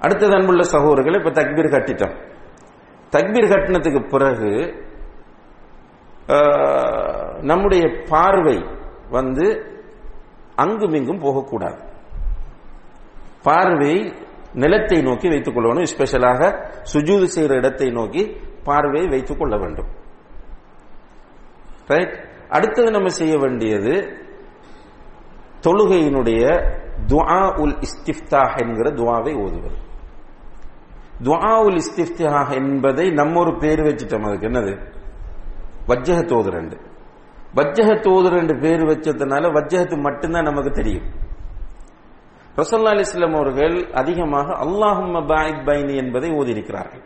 அடுத்தது 0.00 0.34
அன்புள்ள 0.36 0.62
சகோதரர்கள் 0.62 1.18
இப்ப 1.20 1.32
தக்பீர் 1.38 1.74
கட்டிட்டோம். 1.74 2.14
தக்பீர் 3.14 3.52
கட்டினத்துக்கு 3.52 4.02
பிறகு 4.08 4.52
நம்முடைய 7.42 7.84
பார்வை 8.08 8.58
வந்து 9.10 9.46
அங்குமிங்கும் 10.56 11.22
போகக்கூடாது. 11.24 11.80
பார்வை 13.42 13.94
நிலத்தை 14.62 14.98
நோக்கி 15.02 15.28
வைத்துக் 15.28 15.56
கொள்ளணும். 15.56 15.88
ஸ்பெஷலாக 15.92 16.40
சுஜூது 16.92 17.26
செய்கிற 17.34 17.54
இடத்தை 17.54 17.88
நோக்கி 17.90 18.22
பார்வையை 18.64 19.08
வைத்துக் 19.08 19.38
கொள்ள 19.38 19.56
வேண்டும். 19.56 19.90
ரைட் 21.86 22.14
அடுத்தது 22.48 22.90
நம்ம 22.90 23.08
செய்ய 23.20 23.34
வேண்டியது 23.38 23.94
தொழுகையினுடைய 25.66 26.42
துவா 27.10 27.40
உல் 27.62 27.76
இஸ்திஃப்தா 27.86 28.42
என்கிற 28.62 28.88
துவாவை 28.90 29.32
ஓதுவது. 29.44 29.78
துவாவுல் 31.22 31.80
உல் 31.98 32.54
என்பதை 32.54 33.10
நம்ம 33.10 33.40
ஒரு 33.40 33.58
பேர் 33.58 33.80
வச்சுட்டோம். 33.80 34.28
அதுக்கு 34.28 34.48
என்னது? 34.48 34.94
வஜ்ஜக 35.88 36.24
தோதுரண்டு. 36.24 36.80
வஜ்ஜக 37.56 38.00
தோதுரண்டு 38.00 38.60
பேர் 38.60 38.80
வச்சதுனால 38.80 39.46
வஜ்ஜகத்து 39.46 40.00
மட்டும்தான் 40.00 40.42
நமக்கு 40.42 40.70
தெரியும். 40.70 41.24
ரசல்லா 42.56 42.90
அலிஸ்லாம் 42.90 43.34
அவர்கள் 43.34 43.90
அதிகமாக 43.90 44.52
அல்லாஹும் 44.52 45.26
பாயித் 45.26 45.68
பைனி 45.68 45.96
என்பதை 45.96 46.30
ஓதியிருக்கிறார்கள் 46.30 47.02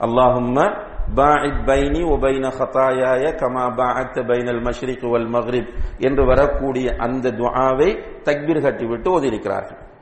அல்லாஹும் 0.00 0.84
பாயித் 1.14 1.68
பைனி 1.68 2.02
ஒபைன 2.04 2.52
ஹதாயாய 2.58 3.34
கமா 3.36 3.64
பாஅத்த 3.64 4.24
பைனல் 4.24 4.62
மஷ்ரிக் 4.62 5.10
வல் 5.10 5.30
மக்ரிப் 5.30 5.72
என்று 5.98 6.26
வரக்கூடிய 6.26 6.94
அந்த 6.98 7.30
துஆவை 7.30 8.20
தக்பீர் 8.24 8.62
கட்டிவிட்டு 8.62 9.20
ஓதியிருக்கிறார்கள். 9.20 9.94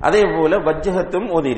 அதே 0.00 0.24
போல 0.26 0.58
வஜ்ஜகத்தும் 0.58 1.28
ஓதி 1.30 1.52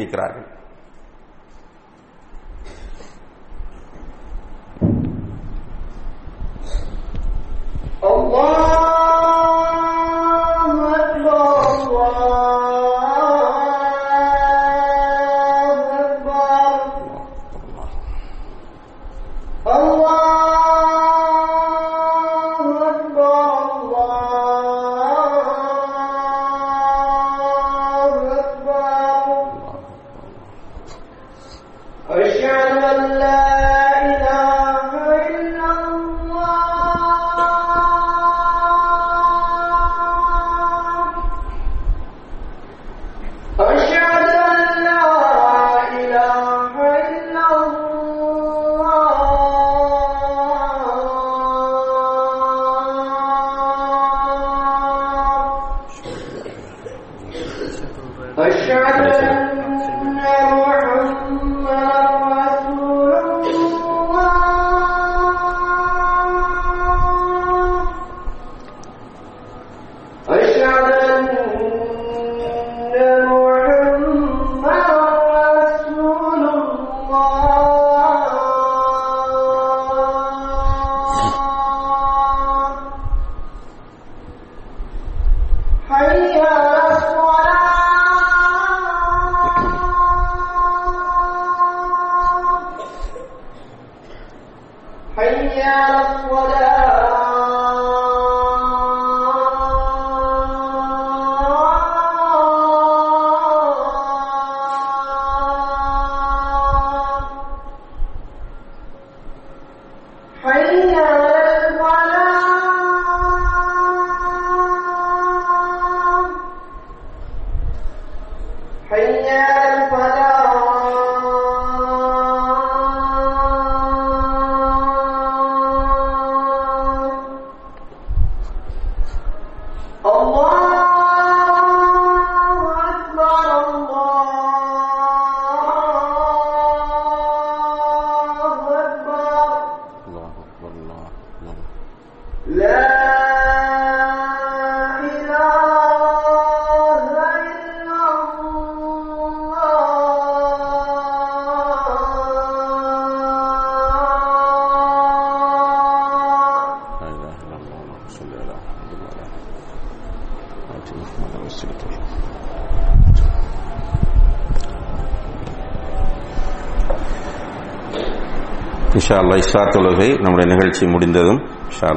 இன்ஷா 169.11 169.23
அல்லாஹ் 169.25 169.41
இஷா 169.43 169.61
தொழுகை 169.75 170.07
நம்முடைய 170.25 170.47
நிகழ்ச்சி 170.51 170.83
முடிந்ததும் 170.95 171.39
இன்ஷா 171.69 171.89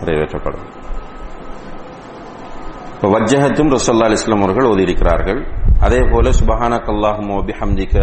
நிறைவேற்றப்படும். 0.00 0.66
இப்போ 2.92 3.08
வஜ்ஜகத்தும் 3.14 3.70
ரசல்லா 3.74 4.08
இஸ்லாம் 4.16 4.44
அவர்கள் 4.46 4.68
ஓதியிருக்கிறார்கள். 4.72 5.40
அதே 5.86 6.00
போல 6.12 6.32
கல்லாஹும் 6.88 7.30
ஓபி 7.38 7.46
பிஹம்திக 7.48 7.94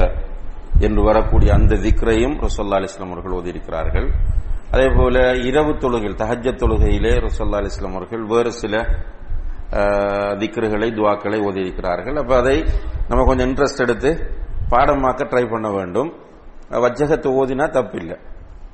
என்று 0.88 1.02
வரக்கூடிய 1.10 1.50
அந்த 1.58 1.78
திக்ரையும் 1.86 2.36
ரசல்லா 2.46 2.82
இஸ்லாம் 2.90 3.14
அவர்கள் 3.14 3.38
ஓதியிருக்கிறார்கள். 3.40 4.10
அதே 4.74 4.88
போல 4.98 5.16
இரவு 5.52 5.72
தொழுகையில் 5.86 6.20
தஹஜ 6.24 6.46
தொழுகையிலே 6.64 7.14
ரசல்லா 7.28 7.64
இஸ்லாம் 7.72 7.98
அவர்கள் 8.00 8.26
வேறு 8.34 8.54
சில 8.62 8.84
திக்ருகளை 10.44 10.92
துவாக்களை 11.00 11.42
ஓதியிருக்கிறார்கள். 11.48 12.20
அப்ப 12.24 12.36
அதை 12.42 12.58
நம்ம 13.10 13.22
கொஞ்சம் 13.32 13.50
இன்ட்ரெஸ்ட் 13.52 13.84
எடுத்து 13.88 14.14
பாடமாக்க 14.76 15.32
ட்ரை 15.32 15.46
பண்ண 15.56 15.68
வேண்டும். 15.80 16.12
வஜ்ஜகத்தை 16.70 17.30
ஓதினா 17.42 17.66
தப்பில்லை. 17.70 18.18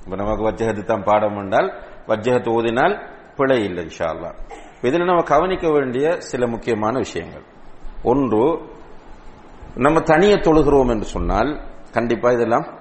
இப்ப 0.03 0.15
நமக்கு 0.15 0.43
வஜ்ஜகத்து 0.49 0.83
தான் 0.83 1.03
பாடம் 1.03 1.37
என்றால் 1.37 1.73
வஜ்ஜகத்து 2.07 2.49
ஓதினால் 2.49 3.07
பிழை 3.35 3.63
இல்லை 3.63 3.85
இன்ஷால்லா 3.85 4.33
இதில் 4.81 5.03
நம்ம 5.03 5.21
கவனிக்க 5.21 5.71
வேண்டிய 5.71 6.19
சில 6.19 6.47
முக்கியமான 6.47 6.97
விஷயங்கள். 6.97 7.43
ஒன்று 8.03 8.69
நம்ம 9.75 9.99
தனியை 9.99 10.37
தொழுகிறோம் 10.37 10.89
என்று 10.89 11.05
சொன்னால் 11.05 11.61
கண்டிப்பா 11.91 12.31
இதெல்லாம் 12.31 12.79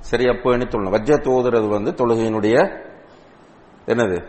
சரியா 0.00 0.32
பேணி 0.42 0.64
தொழணும் 0.64 0.94
வஜ்ஜத் 0.94 1.28
ஓதுறது 1.28 1.68
வந்து 1.68 1.90
தொழுகையினுடைய 1.90 2.56
என்னது? 3.86 4.24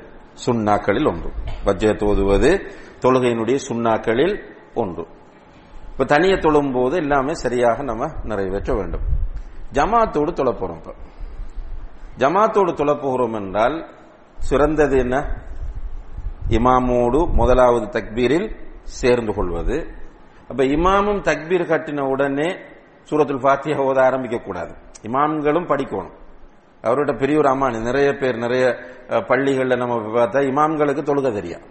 சுண்ணாக்களில் 0.45 1.07
ஒன்று. 1.07 1.29
வஜ்ஜகத்தை 1.65 2.03
ஓதுவது 2.03 2.65
தொழுகையினுடைய 3.01 3.57
சுண்ணாக்களில் 3.69 4.41
ஒன்று. 4.73 5.07
இப்ப 5.91 6.05
தனியை 6.05 6.37
தொழும்போது 6.37 6.95
எல்லாமே 6.95 7.33
சரியாக 7.33 7.83
நம்ம 7.83 8.05
நிறைவேற்ற 8.23 8.73
வேண்டும். 8.73 9.08
ஜமாத்தோடு 9.71 10.33
தொலை 10.33 10.53
போறோம் 10.53 10.75
இப்ப. 10.75 10.93
ஜமாத்தோடு 12.17 12.73
தொலை 12.73 12.95
போகிறோம் 12.95 13.33
என்றால் 13.33 13.89
சிறந்தது 14.39 14.97
என்ன? 14.97 15.43
இமாமோடு 16.49 17.33
முதலாவது 17.33 17.85
தக்பீரில் 17.85 18.55
சேர்ந்து 18.83 19.33
கொள்வது. 19.33 19.87
அப்ப 20.49 20.63
இமாமும் 20.63 21.21
தக்பீர் 21.21 21.69
கட்டின 21.71 21.99
உடனே 21.99 22.47
சூரத்துல் 23.09 23.41
ஃபாத்தியா 23.43 23.77
ஓத 23.77 23.99
ஆரம்பிக்க 23.99 24.37
கூடாது. 24.37 24.73
இமாம்களும் 25.01 25.67
படிக்கணும். 25.67 26.11
அவரோட 26.83 27.17
பெரிய 27.17 27.37
ஒரு 27.37 27.49
அம்மானி 27.49 27.81
நிறைய 27.81 28.13
பேர் 28.13 28.37
நிறைய 28.37 28.75
பள்ளிகளில் 29.27 29.77
நம்ம 29.77 29.95
பார்த்தா 29.95 30.39
இமாம்களுக்கு 30.51 31.01
தொழுக 31.01 31.33
தெரியும். 31.33 31.61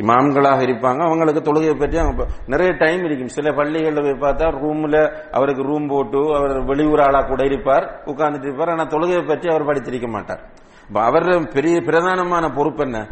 இமாம்களாக 0.00 0.60
இருப்பாங்க 0.66 1.00
அவங்களுக்கு 1.08 1.42
தொழுகையை 1.48 1.74
பற்றி 1.78 1.98
அவங்க 1.98 2.26
நிறைய 2.46 2.72
டைம் 2.72 3.04
இருக்கும். 3.04 3.28
சில 3.28 3.50
பள்ளிகளில் 3.52 4.04
போய் 4.06 4.22
பார்த்தா 4.26 4.46
ரூம்ல 4.62 4.96
அவருக்கு 5.32 5.62
ரூம் 5.62 5.88
போட்டு 5.88 6.22
அவர் 6.36 6.64
வெளியூர் 6.64 7.00
ஆளா 7.00 7.22
கூட 7.22 7.44
இருப்பார் 7.44 8.02
உட்கார்ந்துட்டு 8.06 8.48
இருப்பார் 8.48 8.68
ஆனால் 8.68 8.86
தொழுகையை 8.86 9.26
பற்றி 9.26 9.48
அவர் 9.48 9.64
படித்திருக்க 9.64 10.08
மாட்டார். 10.08 10.42
இப்போ 10.88 11.02
அவர் 11.02 11.48
பெரிய 11.48 11.76
பிரதானமான 11.80 12.54
பொறுப்பு 12.54 12.82
என்ன? 12.82 13.06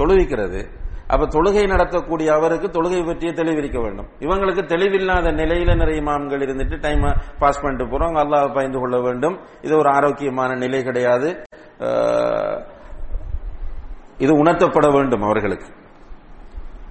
தொழுவிக்கிறது. 0.00 0.60
அப்ப 1.08 1.24
தொழுகை 1.26 1.62
நடத்தக்கூடிய 1.66 2.28
அவருக்கு 2.28 2.68
தொழுகை 2.68 3.06
பற்றிய 3.06 3.32
தெளிவிக்க 3.32 3.78
வேண்டும். 3.80 4.08
இவங்களுக்கு 4.20 4.62
தெளிவில்லாத 4.72 5.32
நிலையில 5.32 5.76
நிறைய 5.76 6.02
இமாம்கள் 6.02 6.44
இருந்துட்டு 6.46 6.80
டைம் 6.80 7.04
பாஸ் 7.38 7.60
பண்ணிட்டு 7.62 7.86
போறோம். 7.92 8.16
அல்லாஹ் 8.22 8.54
பயந்து 8.54 8.78
கொள்ள 8.78 9.00
வேண்டும். 9.00 9.38
இது 9.62 9.76
ஒரு 9.76 9.88
ஆரோக்கியமான 9.88 10.54
நிலை 10.54 10.82
கிடையாது. 10.82 11.28
இது 14.24 14.32
உணர்த்தப்பட 14.42 14.86
வேண்டும் 14.96 15.24
அவர்களுக்கு. 15.28 15.68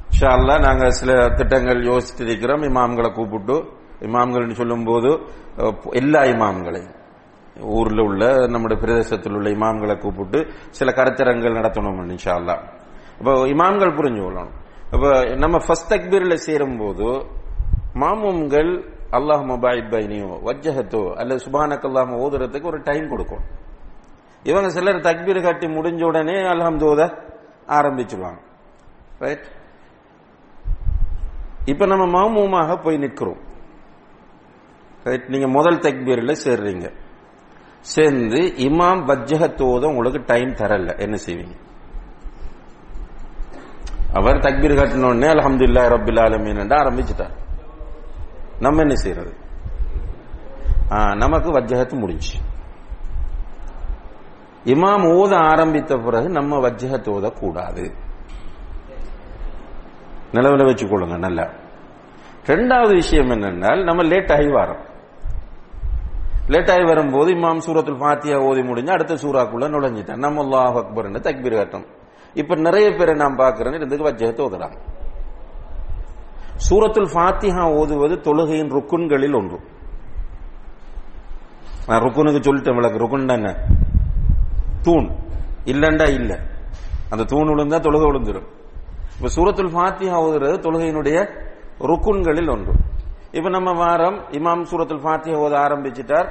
இன்ஷா 0.09 0.29
அல்லாஹ் 0.37 0.83
சில 0.99 1.11
திட்டங்கள் 1.39 1.79
யோசித்திருக்கிறோம். 1.91 2.63
இமாம்களை 2.71 3.09
கூப்பிட்டு 3.17 3.55
இமாம்கள் 4.07 4.59
சொல்லும் 4.59 4.85
போது 4.89 5.09
எல்லா 6.01 6.21
இமாம்களையும். 6.33 6.93
ஊரில் 7.77 8.01
உள்ள 8.07 8.23
நம்முடைய 8.53 8.77
பிரதேசத்தில் 8.83 9.35
உள்ள 9.37 9.49
இமாம்களை 9.57 9.95
கூப்பிட்டு 10.03 10.39
சில 10.77 10.91
கருத்தரங்கள் 10.97 11.57
நடத்தணும் 11.59 11.99
இன்ஷா 12.15 12.33
அல்லாஹ் 12.39 12.63
இப்போ 13.19 13.33
இமாம்கள் 13.53 13.97
புரிஞ்சு 13.99 14.21
கொள்ளணும். 14.25 14.55
இப்போ 14.95 15.09
நம்ம 15.43 15.57
ஃபஸ்ட் 15.65 15.91
தக்பீரில் 15.91 16.43
சேரும் 16.47 16.77
போது 16.81 17.07
மாமும்கள் 18.01 18.71
அல்லாஹ் 19.17 19.43
மபாயித் 19.51 19.91
பைனியோ 19.93 20.31
வஜ்ஜஹத்தோ 20.47 21.03
அல்லது 21.21 21.39
சுபானக் 21.45 21.85
அல்லாஹ் 21.89 22.11
ஓதுறதுக்கு 22.23 22.69
ஒரு 22.71 22.79
டைம் 22.89 23.05
கொடுக்கும் 23.13 23.43
இவங்க 24.49 24.69
சிலர் 24.75 25.05
தக்பீர் 25.07 25.45
கட்டி 25.45 25.67
முடிஞ்ச 25.75 26.01
உடனே 26.09 26.35
அல்ஹம்து 26.51 26.85
ஓத 26.91 27.01
ஆரம்பிச்சிருவாங்க. 27.77 28.41
ரைட் 29.23 29.45
இப்ப 31.71 31.85
நம்ம 31.91 32.05
மாமூமாக 32.15 32.77
போய் 32.83 33.01
நிற்கிறோம் 33.03 33.41
ரைட் 35.07 35.27
நீங்க 35.33 35.47
முதல் 35.57 35.83
தக்பீரில் 35.85 36.41
சேர்றீங்க. 36.43 36.87
சேர்ந்து 37.93 38.39
இமாம் 38.67 39.01
வஜ்ஜகத்தோத 39.09 39.83
உங்களுக்கு 39.91 40.21
டைம் 40.31 40.51
தரல. 40.59 40.91
என்ன 41.05 41.15
செய்வீங்க? 41.25 41.55
அவர் 44.19 44.43
தக்பீர் 44.45 44.79
கட்டின 44.79 45.09
உடனே 45.11 45.29
அலமதுல்லா 45.33 45.83
ரபில் 45.93 46.21
ஆலமீன் 46.25 46.61
ஆரம்பிச்சுட்டார். 46.81 47.35
நம்ம 48.65 48.81
என்ன 48.85 48.95
செய்யறது? 49.03 49.33
நமக்கு 51.23 51.49
வஜ்ஜகத்து 51.57 51.95
முடிஞ்சு 52.03 52.35
இமாம் 54.73 55.05
ஓத 55.17 55.33
ஆரம்பித்த 55.51 55.97
பிறகு 56.05 56.27
நம்ம 56.37 56.57
வஜ்ஜகத்தை 56.65 57.09
ஓத 57.17 57.27
கூடாது 57.41 57.83
நிலவில் 60.35 60.67
வச்சுக்கொள்ளுங்க 60.69 61.17
நல்லா. 61.25 61.45
ரெண்டாவது 62.51 62.93
விஷயம் 63.01 63.31
என்னென்னால் 63.35 63.81
நம்ம 63.89 64.03
லேட் 64.11 64.31
ஆகி 64.35 64.49
வரோம். 64.57 64.81
லேட் 66.53 66.71
ஆகி 66.73 66.83
வரும்போது 66.89 67.29
இமாம் 67.35 67.61
சூரத்துல் 67.67 68.01
ஃபாத்தியா 68.01 68.37
ஓதி 68.47 68.63
முடிஞ்சு 68.69 68.91
அடுத்த 68.95 69.13
சூறாக்குள்ள 69.23 69.67
நுழைஞ்சிட்டேன். 69.75 70.23
நம்ம 70.25 70.43
அல்லாஹ் 70.45 70.77
அக்பர்னு 70.81 71.21
தக்பீர் 71.27 71.59
கட்டம். 71.59 71.85
இப்ப 72.41 72.55
நிறைய 72.67 72.87
பேரை 72.97 73.15
நான் 73.21 73.39
பார்க்கிறேன் 73.43 73.77
இருந்துக்கு 73.79 74.09
வஜ்ஜகத்தை 74.09 74.43
ஓதுறாங்க 74.47 74.77
சூரத்துல் 76.67 77.09
ஃபாத்திஹா 77.13 77.63
ஓதுவது 77.79 78.15
தொழுகையின் 78.27 78.73
ருக்குன்களில் 78.75 79.37
ஒன்று. 79.39 79.57
நான் 81.87 82.03
ருக்குனுக்கு 82.05 82.41
சொல்லிட்டேன் 82.47 82.77
விளக்கு 82.79 83.01
ருக்குன் 83.03 83.31
தானே. 83.33 83.53
தூண். 84.85 85.07
இல்லண்டா 85.73 86.07
இல்ல. 86.19 86.31
அந்த 87.09 87.23
தூண் 87.23 87.49
விழுந்தா 87.51 87.77
தொழுகை 87.87 88.07
விழுந்துடும் 88.09 88.47
இப்ப 89.17 89.29
சூரத்துல் 89.35 89.73
ஃபாத்திஹா 89.75 90.17
ஓதுறது 90.25 90.55
தொழுகையினுடைய 90.65 91.17
ருக்குன்களில் 91.89 92.51
ஒன்று. 92.55 92.73
இப்ப 93.37 93.49
நம்ம 93.49 93.71
வாரம் 93.73 94.17
இமாம் 94.31 94.63
சூரத்துல் 94.71 95.03
ஃபாத்திஹா 95.05 95.37
ஓத 95.45 95.53
ஆரம்பிச்சிட்டார். 95.65 96.29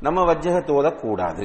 நம்ம 0.00 0.20
வஜ்ஜகத்தை 0.30 0.72
ஓதக்கூடாது. 0.78 1.44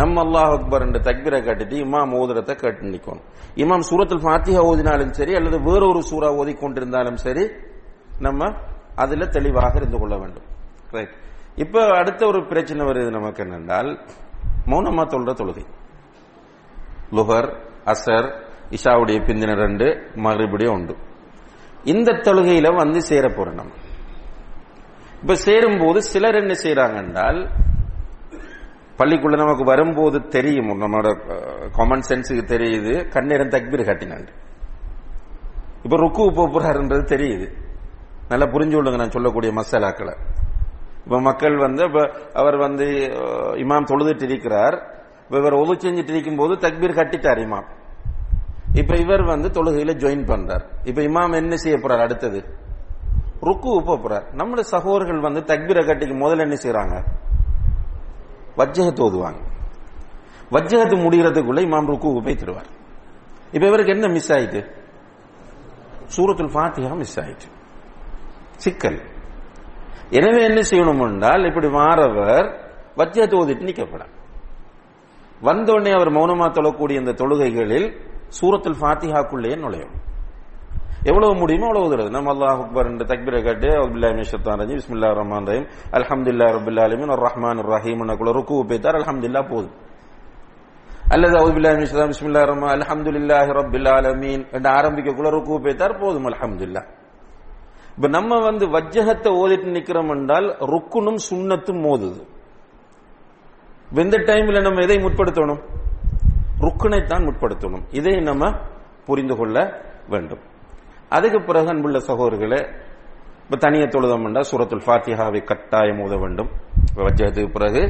நம்ம 0.00 0.16
அல்லாஹ் 0.24 0.52
அக்பர் 0.56 0.84
என்ற 0.86 0.98
தக்பீரை 1.06 1.38
கட்டிட்டு 1.44 1.76
இமாம் 1.84 2.12
ஓதுறத 2.18 2.52
கேட்டு 2.60 2.90
நிற்கணும் 2.92 3.24
இமாம் 3.62 3.84
சூரத்துல் 3.90 4.22
ஃபாத்திஹா 4.24 4.60
ஓதினாலும் 4.70 5.12
சரி 5.18 5.32
அல்லது 5.34 5.58
வேறொரு 5.68 6.00
சூறா 6.10 6.28
ஓதி 6.40 6.52
கொண்டிருந்தாலும் 6.52 7.18
சரி 7.24 7.44
நம்ம 8.26 8.50
அதுல 8.94 9.26
தெளிவாக 9.36 9.74
இருந்து 9.76 9.98
கொள்ள 9.98 10.14
வேண்டும். 10.18 10.46
ரைட் 10.96 11.14
இப்ப 11.56 11.84
அடுத்த 12.00 12.22
ஒரு 12.26 12.40
பிரச்சனை 12.50 12.82
வருது 12.86 13.10
நமக்கு 13.10 13.40
என்னென்றால் 13.44 13.90
மௌனமா 14.66 15.04
தொல்ற 15.12 15.32
தொழுகை. 15.40 15.64
லுஹர் 17.16 17.50
அசர் 17.84 18.28
இஷாவுடைய 18.70 19.18
பிந்தின 19.28 19.54
ரெண்டு 19.54 19.86
மறுபடியும் 20.14 20.74
உண்டு 20.74 20.96
இந்த 21.84 22.12
தொழுகையில 22.12 22.74
வந்து 22.76 23.02
சேர 23.02 23.28
போறோம் 23.28 23.58
நம்ம. 23.60 23.72
இப்ப 25.22 25.34
சேரும்போது 25.34 26.02
சிலர் 26.02 26.34
என்ன 26.34 26.54
செய்யறாங்க 26.62 26.96
என்றால் 26.96 27.40
பள்ளிக்குள்ள 28.98 29.36
நமக்கு 29.36 29.64
வரும்போது 29.64 30.28
தெரியும் 30.28 30.70
நம்மளோட 30.82 31.10
காமன் 31.70 32.06
சென்ஸுக்கு 32.08 32.44
தெரியுது 32.54 33.08
கண்ணீரம் 33.08 33.48
தக்பீர் 33.48 33.84
கட்டினான் 33.84 34.28
இப்ப 35.82 35.96
ருக்கு 35.96 36.24
போறாருன்றது 36.32 37.04
தெரியுது. 37.14 37.46
நல்லா 38.28 38.46
புரிஞ்சு 38.46 38.74
கொள்ளுங்க 38.76 38.96
நான் 38.96 39.10
சொல்லக்கூடிய 39.10 39.52
மசாலாக்களை. 39.52 40.14
இப்போ 41.04 41.20
மக்கள் 41.20 41.56
வந்து 41.56 41.84
இப்போ 41.84 42.12
அவர் 42.32 42.56
வந்து 42.56 42.84
இமாம் 43.54 43.88
தொழுதுட்டு 43.90 44.22
இருக்கிறார் 44.22 44.98
இவர் 45.28 45.52
ஒது 45.52 45.72
செஞ்சுட்டு 45.72 46.08
இருக்கும் 46.08 46.36
போது 46.36 46.54
தக்பீர் 46.54 46.98
கட்டிட்டார் 46.98 47.40
இமாம். 47.46 47.68
இப்ப 48.72 48.96
இவர் 48.96 49.22
வந்து 49.24 49.48
தொழுகையில 49.48 49.92
ஜாயின் 50.02 50.26
பண்றார். 50.26 50.64
இப்ப 50.84 51.02
இமாம் 51.02 51.34
என்ன 51.34 51.56
செய்ய 51.56 51.78
போறார் 51.78 52.00
அடுத்தது? 52.00 52.44
ருக்கு 53.40 53.80
போறார். 53.80 54.32
நம்முடைய 54.32 54.68
சகோதரர்கள் 54.68 55.20
வந்து 55.20 55.40
தக்பீரை 55.40 55.86
கட்டிக்கு 55.86 56.14
முதல்ல 56.14 56.38
என்ன 56.38 56.54
செய்யறாங்க 56.54 57.04
வஜ்ஜகத்தை 58.56 59.00
ஓதுவாங்க. 59.00 59.40
வஜ்ஜகத்து 60.50 60.96
முடிகிறதுக்குள்ள 61.04 61.60
இமாம் 61.66 61.86
ருக்கு 61.86 62.22
போய் 62.22 62.34
தருவார். 62.34 62.70
இப்ப 63.52 63.66
இவருக்கு 63.66 63.92
என்ன 63.92 64.08
மிஸ் 64.08 64.32
ஆயிட்டு? 64.32 64.78
சூரத்துல் 66.16 66.52
ஃபாத்தியா 66.54 66.96
மிஸ் 66.96 67.20
ஆயிட்டு. 67.20 67.48
சிக்கல். 68.56 69.09
எனவே 70.18 70.40
என்ன 70.48 70.60
செய்யணும் 70.70 71.02
என்றால் 71.06 71.42
இப்படி 71.48 71.68
மாறவர் 71.78 72.46
வஜ்ஜகத்து 73.00 73.36
ஓதிட்டு 73.40 73.68
நிக்கப்படார். 73.68 74.14
வந்தோடனே 75.48 75.90
அவர் 75.98 76.10
மௌனமா 76.16 76.46
தொழக்கூடிய 76.56 77.02
இந்த 77.02 77.12
தொழுகைகளில் 77.20 77.88
சூரத்தில் 78.38 78.78
ஃபாத்திஹாக்குள்ளேயே 78.80 79.56
நுழையும். 79.64 79.94
எவ்வளவு 81.10 81.34
முடியுமோ 81.42 81.66
அவ்வளவு 81.68 81.86
உதறது. 81.88 82.10
நம்ம 82.16 82.30
அல்லாஹ் 82.34 82.60
அக்பர் 82.64 82.88
என்ற 82.90 83.04
தக்பீரை 83.12 83.40
கட்டு 83.42 83.68
அப்துல்லா 83.82 84.08
மிஷத்தான் 84.18 84.58
ரஜி 84.62 84.74
பிஸ்மில்லா 84.78 85.10
ரஹ்மான் 85.20 85.46
ரஹீம் 85.50 85.68
அல்ஹம்துலில்லாஹி 85.98 86.52
ரபுல்லா 86.58 86.82
அலமின் 86.88 87.12
ஒரு 87.14 87.22
ரஹ்மான் 87.28 87.62
ரஹீம் 87.74 88.02
குல 88.20 88.32
ருக்கு 88.38 88.56
பேத்தார் 88.70 88.98
அல்ஹம்துலில்லாஹ் 89.00 89.48
போதும். 89.52 89.76
அல்லது 91.14 91.34
அவுது 91.40 91.52
பில்லாஹி 91.56 91.76
பிஸ்மில்லா 92.12 92.42
ரஹ்மான் 92.52 92.72
அல்ஹம்துலில்லாஹி 92.76 93.50
ரபுல்லா 93.60 93.92
அலமீன் 94.00 94.42
என்று 94.56 94.68
ஆரம்பிக்க 94.78 95.30
ருக்கு 95.36 95.54
பேத்தார் 95.66 96.00
போதும் 96.02 96.28
அல்ஹம்துல்லா 96.30 96.82
இப்ப 98.00 98.12
நம்ம 98.12 98.38
வந்து 98.38 98.66
வஜ்ஜகத்தை 98.66 99.30
ஓதிட்டு 99.40 99.72
நிக்கிறோம் 99.72 100.08
என்றால் 100.08 100.56
ருக்குனும் 100.58 101.18
சுண்ணத்தும் 101.30 101.80
மோதுது. 101.80 102.22
எந்த 103.94 104.16
டைம்ல 104.16 104.60
நம்ம 104.60 104.82
எதை 104.82 104.96
முற்படுத்தணும்? 104.96 105.60
ருக்குனைத்தான் 106.60 107.26
முற்படுத்தணும். 107.26 107.82
இதை 107.90 108.20
நம்ம 108.20 108.52
புரிந்து 109.04 109.36
கொள்ள 109.36 109.82
வேண்டும். 110.08 110.38
அதுக்கு 111.08 111.42
பிறகு 111.42 111.68
அன்புள்ள 111.68 111.98
சகோதரர்களே 111.98 112.74
இப்ப 113.44 113.56
தனிய 113.56 113.86
தொழுதம் 113.86 114.24
என்றால் 114.24 114.48
சூரத்துல் 114.50 114.84
ஃபாத்திஹாவை 114.86 115.44
கட்டாயம் 115.44 115.98
ஓத 115.98 116.18
வேண்டும். 116.20 116.50
வஜ்ஜகத்துக்கு 116.96 117.52
பிறகு 117.52 117.82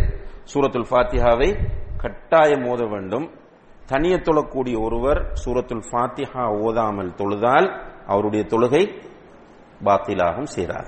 சூரத்துல் 0.54 0.88
ஃபாத்திஹாவை 0.90 1.66
கட்டாயம் 1.96 2.64
ஓத 2.64 2.90
வேண்டும். 2.90 3.30
தனிய 3.86 4.16
தொழக்கூடிய 4.16 4.80
ஒருவர் 4.80 5.32
சூரத்துல் 5.44 5.84
ஃபாத்திஹா 5.90 6.58
ஓதாமல் 6.60 7.14
தொழுதால் 7.14 7.80
அவருடைய 8.06 8.44
தொழுகை 8.48 9.08
பாத்திலாகும் 9.84 10.42
செய்தார் 10.42 10.86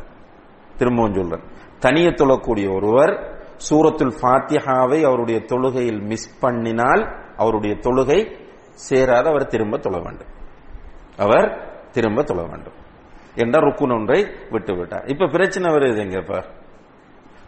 திரும்பவும் 0.76 1.14
சொல்றேன். 1.14 1.42
தனிய 1.78 2.08
தொழக்கூடிய 2.08 2.74
ஒருவர் 2.74 3.44
சூரத்துல் 3.70 4.14
ஃபாத்திஹாவை 4.22 5.02
அவருடைய 5.02 5.40
தொழுகையில் 5.40 6.00
மிஸ் 6.00 6.44
பண்ணினால் 6.44 7.18
அவருடைய 7.36 7.76
தொழுகை 7.76 8.48
சேராது 8.90 9.24
அவர் 9.24 9.46
திரும்ப 9.46 9.78
தொழ 9.78 9.98
வேண்டும். 9.98 10.26
அவர் 11.16 11.72
திரும்ப 11.90 12.22
தொழ 12.22 12.42
வேண்டும். 12.42 12.72
என்ற 13.34 13.60
ருக்குன் 13.60 13.92
ஒன்றை 13.92 14.26
விட்டு 14.50 14.76
விட்டார். 14.76 15.04
இப்ப 15.04 15.26
பிரச்சனை 15.26 15.70
வருது 15.70 15.98
எங்க 15.98 16.18
இப்ப 16.18 16.44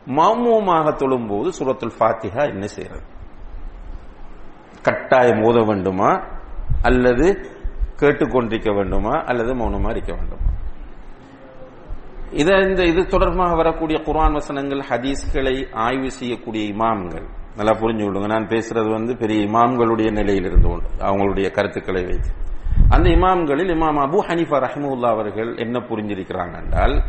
மாமூமாக 0.07 0.95
தொழும்போது 0.95 1.51
சூரத்துல் 1.59 1.93
ஃபாத்திஹா 1.99 2.49
என்ன 2.49 2.67
செய்யறது? 2.67 3.03
கட்டாயம் 4.83 5.43
ஓத 5.43 5.67
வேண்டுமா? 5.67 6.27
அல்லது 6.83 7.47
கேட்டுக்கொண்டிருக்க 8.01 8.75
வேண்டுமா? 8.75 9.11
அல்லது 9.11 9.55
மௌனமா 9.55 9.91
இருக்க 9.91 10.15
வேண்டுமா? 10.15 10.54
இத 12.41 12.51
இந்த 12.68 12.82
இது 12.82 13.07
தொடர்பாக 13.07 13.55
வரக்கூடிய 13.55 14.03
குர்ஆன் 14.03 14.32
வசனங்கள் 14.32 14.80
ஹதீஸ்களை 14.91 15.57
ஆய்வு 15.72 16.11
செய்யக்கூடிய 16.11 16.62
இமாம்கள். 16.74 17.26
நல்லா 17.57 17.74
புரிஞ்சு 17.80 18.05
கொள்ளுங்க. 18.05 18.26
நான் 18.26 18.47
பேசுறது 18.47 18.91
வந்து 18.91 19.16
பெரிய 19.16 19.39
இமாம்களுடைய 19.47 20.11
நிலையில் 20.11 20.45
இருந்து 20.45 20.68
கொண்டு 20.68 20.89
அவங்களுடைய 20.99 21.51
கருத்துக்களை 21.51 22.05
வைத்து. 22.05 22.30
அந்த 22.89 23.11
இமாம்களில் 23.11 23.70
இமாம் 23.76 24.01
அபு 24.07 24.18
ஹனிஃபா 24.28 24.59
ரஹமுல்லா 24.66 25.11
அவர்கள் 25.16 25.57
என்ன 25.57 25.78
புரிஞ்சிருக்கிறாங்க 25.78 26.55
என்றால் 26.62 27.03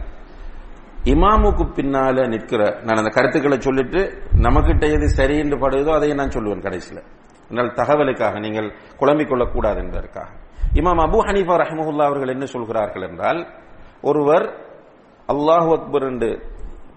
இமாமுக்கு 1.03 1.65
பின்னால 1.77 2.27
நிற்கிற 2.27 2.79
நான் 2.83 2.97
அந்த 2.97 3.09
கருத்துக்களை 3.09 3.59
சொல்லிட்டு 3.59 4.01
நமக்கிட்ட 4.41 4.85
எது 4.91 5.09
சரி 5.09 5.37
என்று 5.37 5.57
படுதோ 5.57 5.93
அதையும் 5.93 6.17
நான் 6.17 6.35
சொல்லுவேன் 6.37 6.61
கடைசியில். 6.61 7.03
என்றால் 7.49 7.73
தகவலுக்காக 7.73 8.39
நீங்கள் 8.39 8.73
குழம்பிக் 8.97 9.29
கொள்ளக்கூடாது 9.29 9.79
என்பதற்காக. 9.79 10.29
இமாம் 10.73 11.01
அபு 11.07 11.17
ஹனீஃபா 11.27 11.57
ரஹமுல்லா 11.63 12.05
அவர்கள் 12.05 12.27
என்ன 12.27 12.45
சொல்கிறார்கள் 12.45 13.01
என்றால் 13.01 13.47
ஒருவர் 14.01 14.45
அல்லாஹு 15.29 15.69
அக்பர் 15.71 16.03
என்று 16.03 16.53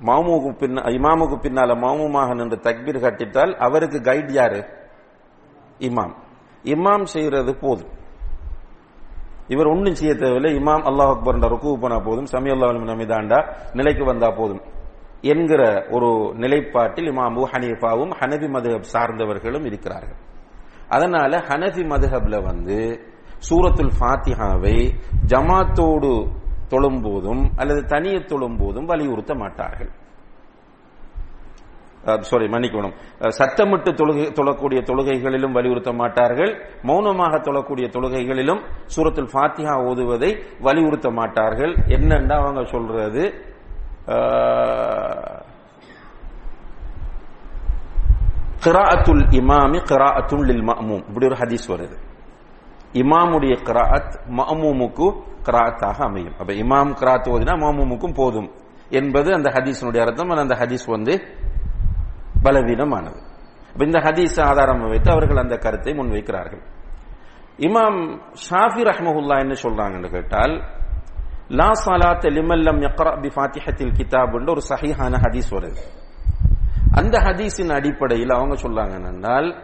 மாமுக்கு 0.07 0.51
பின்ன 0.63 0.83
இமாமுக்கு 0.91 1.37
பின்னால 1.37 1.75
மாமுமாக 1.75 2.35
நின்று 2.35 2.57
தக்பீர் 2.57 3.05
கட்டிட்டால் 3.05 3.55
அவருக்கு 3.57 3.99
கைட் 3.99 4.31
யாரு? 4.31 4.65
இமாம். 5.79 6.15
இமாம் 6.65 7.05
செய்யறது 7.05 7.57
போதும். 7.57 7.89
இவர் 9.49 9.67
ஒன்றும் 9.67 9.95
செய்ய 9.95 10.15
தேவையில்லை. 10.15 10.55
இமாம் 10.55 10.85
அல்லாஹ் 10.85 11.13
அக்பர் 11.17 11.51
ருக்கு 11.51 11.79
போனா 11.79 11.99
போதும். 11.99 12.25
சமி 12.25 12.51
அல்லாஹ் 12.51 12.73
நமிதாண்டா 12.73 13.39
நிலைக்கு 13.73 14.05
வந்தா 14.05 14.31
போதும். 14.31 14.61
என்கிற 15.23 15.87
ஒரு 15.91 16.35
நிலைப்பாட்டில் 16.37 17.09
இமாமு 17.11 17.43
ஹனீஃபாவும் 17.53 18.13
ஹனபி 18.21 18.49
மதுஹப் 18.57 18.89
சார்ந்தவர்களும் 18.93 19.65
இருக்கிறார்கள். 19.65 20.19
அதனால 20.89 21.39
ஹனபி 21.49 21.83
மதுஹப்ல 21.85 22.43
வந்து 22.43 23.07
சூரத்துல் 23.51 23.93
ஃபாத்திஹாவை 24.01 24.95
ஜமாத்தோடு 25.27 26.31
தொழும்போதும் 26.71 27.49
அல்லது 27.57 27.85
தனியே 27.85 28.17
தொழும்போதும் 28.17 28.85
வலியுறுத்த 28.85 29.35
மாட்டார்கள். 29.35 29.91
சாரி 32.21 32.47
மன்னிக்கணும். 32.47 32.95
சத்தமிட்டு 33.21 33.91
தொழுகை 33.93 34.27
தொழக்கூடிய 34.33 34.83
தொழுகைகளிலும் 34.83 35.53
வலியுறுத்த 35.53 35.93
மாட்டார்கள். 35.93 36.53
மௌனமாக 36.83 37.37
தொழக்கூடிய 37.37 37.89
தொழுகைகளிலும் 37.89 38.63
சூரத்தில் 38.85 39.29
ஃபாத்தியா 39.33 39.75
ஓதுவதை 39.85 40.45
வலியுறுத்த 40.61 41.11
மாட்டார்கள். 41.11 41.73
என்னன்னா 41.73 42.33
அவங்க 42.33 42.65
சொல்றது? 42.65 43.47
கிராஅத்துல் 48.65 49.25
இமாமி 49.31 49.79
கிராஅத்துல் 49.91 50.49
அத்துல் 50.49 51.09
இப்படி 51.09 51.27
ஒரு 51.27 51.37
ஹதீஸ் 51.37 51.67
வருது. 51.69 52.08
இமாமுடைய 52.93 53.55
கிராத் 53.69 54.15
மஅமூமுக்கு 54.29 55.23
கிராத்தாக 55.45 55.97
அமையும். 55.99 56.35
அப்ப 56.39 56.53
இமாம் 56.53 56.93
கிராத் 57.01 57.29
ஓதினா 57.29 57.55
மஅமூமுக்கும் 57.55 58.15
போதும் 58.15 58.51
என்பது 58.89 59.35
அந்த 59.35 59.51
ஹதீஸினுடைய 59.51 60.01
அர்த்தம். 60.01 60.29
அந்த 60.29 60.55
ஹதீஸ் 60.55 60.87
வந்து 60.87 61.23
பலவீனமானது. 62.43 63.21
இந்த 63.79 63.99
ஹதீஸ் 63.99 64.43
ஆதாரம் 64.43 64.89
வைத்து 64.89 65.11
அவர்கள் 65.11 65.37
அந்த 65.37 65.57
கருத்தை 65.57 65.93
முன்வைக்கிறார்கள். 65.93 66.63
இமாம் 67.59 68.21
ஷாஃபி 68.51 68.83
ரஹ்மஹுல்லா 68.91 69.39
என்ன 69.39 69.55
சொல்றாங்கன்னு 69.63 70.11
கேட்டால் 70.11 70.65
லா 71.49 71.71
சலாத் 71.87 72.27
லிமல்லம் 72.29 72.81
யக்ரா 72.83 73.21
பி 73.21 73.29
ஃபாத்திஹத்தில் 73.29 73.93
கிதாப் 73.99 74.51
ஒரு 74.51 74.61
சஹிஹான 74.69 75.15
ஹதீஸ் 75.29 75.51
வருது. 75.51 75.79
அந்த 76.93 77.19
ஹதீஸின் 77.19 77.73
அடிப்படையில் 77.73 78.31
அவங்க 78.31 78.55
சொல்றாங்க 78.55 79.07
என்றால் 79.07 79.63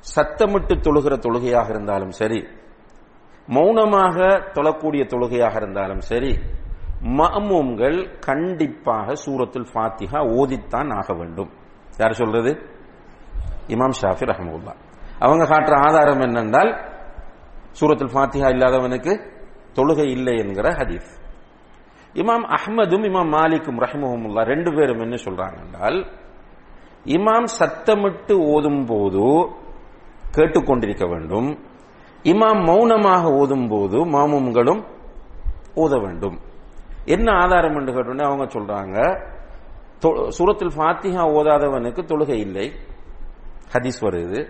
சத்தமிட்டு 0.00 0.74
தொழுகிற 0.86 1.14
தொழுகையாக 1.18 1.68
இருந்தாலும் 1.68 2.10
சரி 2.10 2.40
மௌனமாக 3.48 4.16
தொழக்கூடிய 4.54 5.06
தொழுகையாக 5.06 5.54
இருந்தாலும் 5.56 6.00
சரி 6.00 6.32
மாமூம்கள் 7.18 8.18
கண்டிப்பாக 8.18 9.12
சூரத்துல் 9.24 9.68
ஃபாத்திஹா 9.72 10.20
ஓதித்தான் 10.38 10.90
ஆக 10.96 11.14
வேண்டும். 11.14 11.50
யார் 11.98 12.12
சொல்றது? 12.12 12.50
இமாம் 13.68 13.94
ஷாஃபி 14.00 14.26
ரஹமுல்லா 14.30 14.74
அவங்க 15.18 15.44
காட்டுற 15.44 15.74
ஆதாரம் 15.86 16.20
என்னென்றால் 16.20 16.70
சூரத்துல் 17.80 18.12
ஃபாத்திஹா 18.14 18.48
இல்லாதவனுக்கு 18.54 19.12
தொழுகை 19.74 20.06
இல்லை 20.10 20.34
என்கிற 20.38 20.68
ஹதீஸ். 20.70 21.10
இமாம் 22.14 22.46
அஹ்மதும் 22.56 23.04
இமாம் 23.08 23.32
மாலிக்கும் 23.36 23.80
ரஹிமஹமுல்லா 23.84 24.42
ரெண்டு 24.42 24.74
பேரும் 24.74 25.00
என்ன 25.00 25.14
சொல்றாங்க 25.14 25.58
என்றால் 25.64 25.98
இமாம் 27.04 27.48
சத்தமிட்டு 27.60 28.32
ஓதும் 28.32 28.84
போது 28.84 29.26
கேட்டுக்கொண்டிருக்க 30.36 31.04
வேண்டும். 31.08 31.48
இமாம் 32.22 32.60
மௌனமாக 32.70 33.32
ஓதும் 33.40 33.68
போது 33.68 33.98
மாமும்களும் 34.14 34.80
ஓத 35.74 35.94
வேண்டும். 36.04 36.36
என்ன 37.14 37.28
ஆதாரம் 37.42 37.76
என்று 37.78 37.92
கேட்டோன்னே 37.96 38.24
அவங்க 38.28 38.44
சொல்றாங்க 38.54 38.96
சூரத்தில் 40.36 40.74
ஃபாத்திஹா 40.76 41.22
ஓதாதவனுக்கு 41.36 42.02
தொழுகை 42.10 42.38
இல்லை. 42.46 42.66
ஹதீஸ் 43.72 44.00
வருது. 44.00 44.40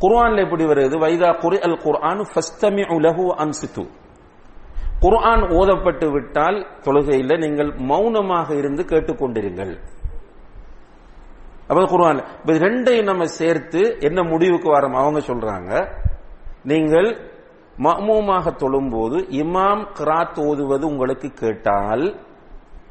குர்ஆன்ல 0.00 0.42
எப்படி 0.44 0.64
வருது? 0.64 0.96
வைதா 1.04 1.28
குரி 1.42 1.58
அல் 1.66 1.78
குர்ஆன் 1.84 2.22
ஃபஸ்தமி 2.30 2.84
உலகு 2.94 3.26
அன்சித்து 3.42 3.84
குர்ஆன் 5.04 5.44
ஓதப்பட்டு 5.60 6.06
விட்டால் 6.12 6.58
தொழுகை 6.84 7.16
இல்லை. 7.22 7.36
நீங்கள் 7.44 7.70
மௌனமாக 7.90 8.54
இருந்து 8.54 8.82
கேட்டுக்கொண்டிருங்கள். 8.82 9.72
அப்போ 11.68 11.82
குர்ஆன் 11.84 12.20
இப்போ 12.40 12.52
ரெண்டையும் 12.52 13.08
நம்ம 13.10 13.24
சேர்த்து 13.24 13.80
என்ன 14.00 14.22
முடிவுக்கு 14.22 14.68
வரோம்? 14.76 14.98
அவங்க 15.02 15.18
சொல்றாங்க 15.18 15.70
நீங்கள் 16.62 17.08
மமூமாக 17.84 18.52
தொழும்போது 18.62 19.16
இமாம் 19.42 19.82
கிராத் 19.98 20.38
ஓதுவது 20.48 20.84
உங்களுக்கு 20.86 21.28
கேட்டால் 21.32 22.04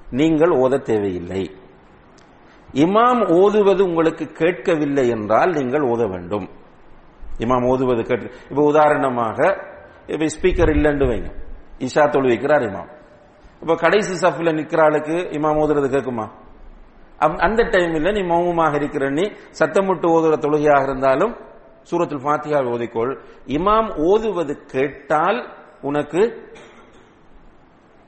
நீங்கள் 0.09 0.49
ஓத 0.49 0.81
தேவையில்லை. 0.81 1.43
இமாம் 2.83 3.21
ஓதுவது 3.39 3.81
உங்களுக்கு 3.89 4.25
கேட்கவில்லை 4.41 5.05
என்றால் 5.09 5.51
நீங்கள் 5.51 5.81
ஓத 5.81 6.03
வேண்டும். 6.09 6.47
இமாம் 7.43 7.65
ஓதுவது 7.71 8.03
கேட்டு 8.03 8.31
இப்போ 8.49 8.63
உதாரணமாக 8.63 9.39
இப்போ 10.07 10.25
ஸ்பீக்கர் 10.35 10.71
இல்லைன்னு 10.75 11.07
வைங்க. 11.11 11.31
இஷா 11.79 12.03
தொழுவிக்கிறார் 12.15 12.65
இமாம். 12.69 12.89
இப்போ 13.61 13.75
கடைசி 13.75 14.13
சஃப்ல 14.27 14.53
நிற்கிற 14.53 14.83
ஆளுக்கு 14.83 15.15
இமாம் 15.37 15.59
ஓதுறது 15.61 15.87
கேட்குமா? 15.95 16.25
அந்த 17.17 17.63
டைமில் 17.63 18.11
நீ 18.11 18.21
மௌனமாக 18.21 18.75
இருக்கிற 18.75 19.09
நீ 19.09 19.21
சத்தமிட்டு 19.59 20.07
ஓதுகிற 20.07 20.37
தொழுகையாக 20.37 20.83
இருந்தாலும் 20.83 21.35
சூரத்தில் 21.81 22.23
ஃபாத்திஹா 22.25 22.59
ஓதிக்கொள். 22.75 23.17
இமாம் 23.45 23.95
ஓதுவது 23.95 24.65
கேட்டால் 24.65 25.47
உனக்கு 25.81 26.51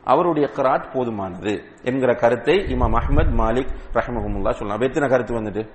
அவருடைய 0.03 0.49
கராத் 0.53 0.89
போதுமானது 0.93 1.63
என்கிற 1.83 2.13
கருத்தை 2.13 2.55
இமாம் 2.55 2.95
அஹ்மத் 2.99 3.33
மாலிக் 3.37 3.73
ரஹமஹமுல்லா 3.93 4.51
சொல்லலாம் 4.51 4.81
எத்தனை 4.81 5.09
கருத்து 5.09 5.41
வந்துட்டு? 5.41 5.69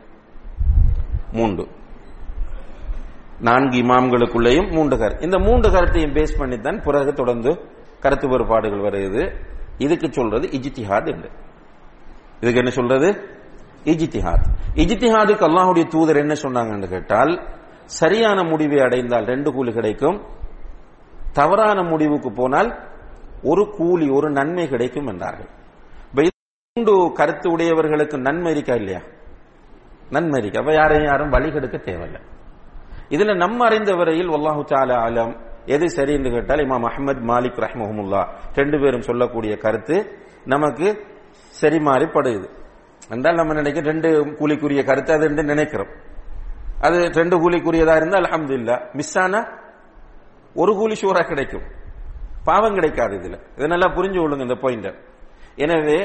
மூன்று. 1.33 1.69
நான்கு 3.41 3.83
இமாம்களுக்குள்ளேயும் 3.83 4.73
மூன்று 4.75 4.99
கருத்து 4.99 5.25
இந்த 5.25 5.39
மூன்று 5.39 5.71
கருத்தையும் 5.71 6.15
பேஸ் 6.15 6.39
பண்ணித்தான் 6.39 6.81
பிறகு 6.81 7.13
தொடர்ந்து 7.13 7.69
கருத்து 8.01 8.29
வேறுபாடுகள் 8.29 8.81
வருகிறது 8.81 9.33
இதுக்கு 9.79 10.13
சொல்றது 10.13 10.49
இஜித்திஹாத் 10.49 11.07
என்று. 11.07 11.31
இதுக்கு 12.43 12.61
என்ன 12.61 12.71
சொல்றது? 12.71 13.09
இஜித்திஹாத். 13.85 14.47
இஜித்திஹாதுக்கு 14.75 15.45
அல்லாஹுடைய 15.49 15.85
தூதர் 15.89 16.17
என்ன 16.17 16.35
சொன்னாங்கன்னு 16.43 16.89
கேட்டால் 16.89 17.33
சரியான 17.85 18.43
முடிவை 18.43 18.79
அடைந்தால் 18.81 19.25
ரெண்டு 19.25 19.53
கூலி 19.53 19.73
கிடைக்கும். 19.73 20.19
தவறான 21.33 21.83
முடிவுக்கு 21.83 22.33
போனால் 22.33 22.71
ஒரு 23.43 23.71
கூலி 23.71 24.09
ஒரு 24.09 24.31
நன்மை 24.31 24.69
கிடைக்கும் 24.69 25.07
என்றார்கள். 25.07 25.51
மூன்று 26.77 27.13
கருத்து 27.13 27.51
உடையவர்களுக்கு 27.51 28.19
நன்மை 28.19 28.53
இருக்கா 28.53 28.75
இல்லையா? 28.75 29.01
நன்மை 30.11 30.41
இருக்கு? 30.41 30.59
அப்ப 30.59 30.73
யாரையும் 30.73 31.05
யாரும் 31.05 31.29
வழி 31.29 31.53
கெடுக்க 31.53 31.77
தேவையில்லை. 31.79 32.21
இதுல 33.11 33.37
நம்ம 33.37 33.65
அறிந்த 33.65 33.95
வரையில் 33.95 34.29
வல்லாஹு 34.29 34.63
தாலா 34.71 34.97
ஆலம் 35.07 35.33
எது 35.67 35.89
சரி 35.89 36.13
என்று 36.13 36.31
கேட்டால் 36.31 36.59
இமாம் 36.59 36.87
அஹமத் 36.91 37.23
மாலிக் 37.31 37.61
ரஹ்மஹமுல்லா 37.65 38.23
ரெண்டு 38.55 38.81
பேரும் 38.81 39.01
சொல்லக்கூடிய 39.01 39.57
கருத்து 39.57 39.97
நமக்கு 40.45 40.89
சரி 41.63 41.79
மாறிப்படுது 41.89 42.49
என்றால் 43.15 43.39
நம்ம 43.41 43.55
நினைக்க 43.61 43.81
ரெண்டு 43.93 44.09
கூலிக்குரிய 44.39 44.83
கருத்து 44.89 45.13
அது 45.17 45.25
என்று 45.31 45.43
நினைக்கிறோம். 45.53 45.93
அது 46.87 46.99
ரெண்டு 47.21 47.37
கூலிக்குரியதா 47.43 47.95
இருந்தால் 48.01 48.27
அலமது 48.29 48.55
இல்லை 48.61 48.77
மிஸ் 48.99 49.17
ஆனா 49.23 49.41
ஒரு 50.63 50.73
கூலி 50.79 50.95
ஷூரா 51.03 51.23
கிடைக்கும். 51.31 51.67
பாவம் 52.49 52.77
கிடைக்காது 52.79 53.15
இதுல. 53.19 53.37
இதை 53.57 53.67
நல்லா 53.73 53.89
புரிஞ்சு 53.97 54.19
கொள்ளுங்க 54.21 54.47
இந்த 54.49 54.57
பாயிண்ட் 54.65 54.89
எனவே 55.65 55.99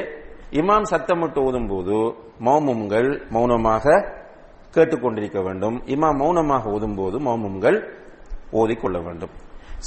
இமாம் 0.60 0.86
சத்தமிட்டு 0.92 1.40
ஓதும் 1.46 1.68
போது 1.72 1.96
மௌமும்கள் 2.46 3.08
மௌனமாக 3.34 3.86
கேட்டுக்கொண்டிருக்க 4.76 5.40
வேண்டும். 5.48 5.76
இமாம் 5.94 6.18
மௌனமாக 6.22 6.70
ஓதும் 6.76 6.96
போது 7.00 7.16
மௌமும்கள் 7.26 7.78
ஓதிக்கொள்ள 8.60 8.98
வேண்டும். 9.06 9.32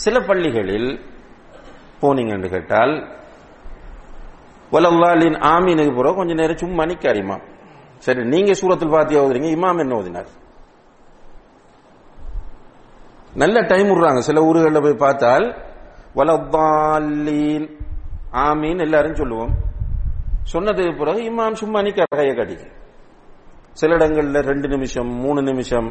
சில 0.03 0.15
பள்ளிகளில் 0.29 0.89
போனீங்க 2.01 2.33
என்று 2.37 2.49
கேட்டால் 2.55 2.93
வலல்லாலின் 4.71 5.37
ஆமீனுக்கு 5.53 5.95
பிறகு 5.95 6.15
கொஞ்ச 6.15 6.33
நேரம் 6.33 6.61
சும்மா 6.63 6.83
நிக்கார் 6.83 7.19
இமாம். 7.23 7.43
சரி 7.97 8.23
நீங்க 8.23 8.53
சூரத்தில் 8.53 8.89
பாத்தியா 8.89 9.21
ஓதுறீங்க 9.23 9.49
இமாம் 9.57 9.79
என்ன 9.79 9.95
ஓதினார்? 9.95 10.29
நல்ல 13.33 13.61
டைம் 13.61 13.89
விடுறாங்க. 13.89 14.17
சில 14.17 14.43
ஊர்களில் 14.43 14.81
போய் 14.81 15.03
பார்த்தால் 15.05 15.45
வலத்தாலீன் 16.15 17.67
ஆமீன் 18.31 18.79
எல்லாரும் 18.79 19.15
சொல்லுவோம். 19.15 19.53
சொன்னதுக்கு 20.53 20.97
பிறகு 20.97 21.19
இமாம் 21.31 21.53
சும்மா 21.53 21.81
நிக்க 21.81 22.03
கையை 22.15 22.35
கட்டிக்க 22.35 22.65
சில 23.73 23.93
இடங்களில் 23.95 24.47
ரெண்டு 24.51 24.67
நிமிஷம் 24.67 25.09
மூணு 25.25 25.41
நிமிஷம். 25.41 25.89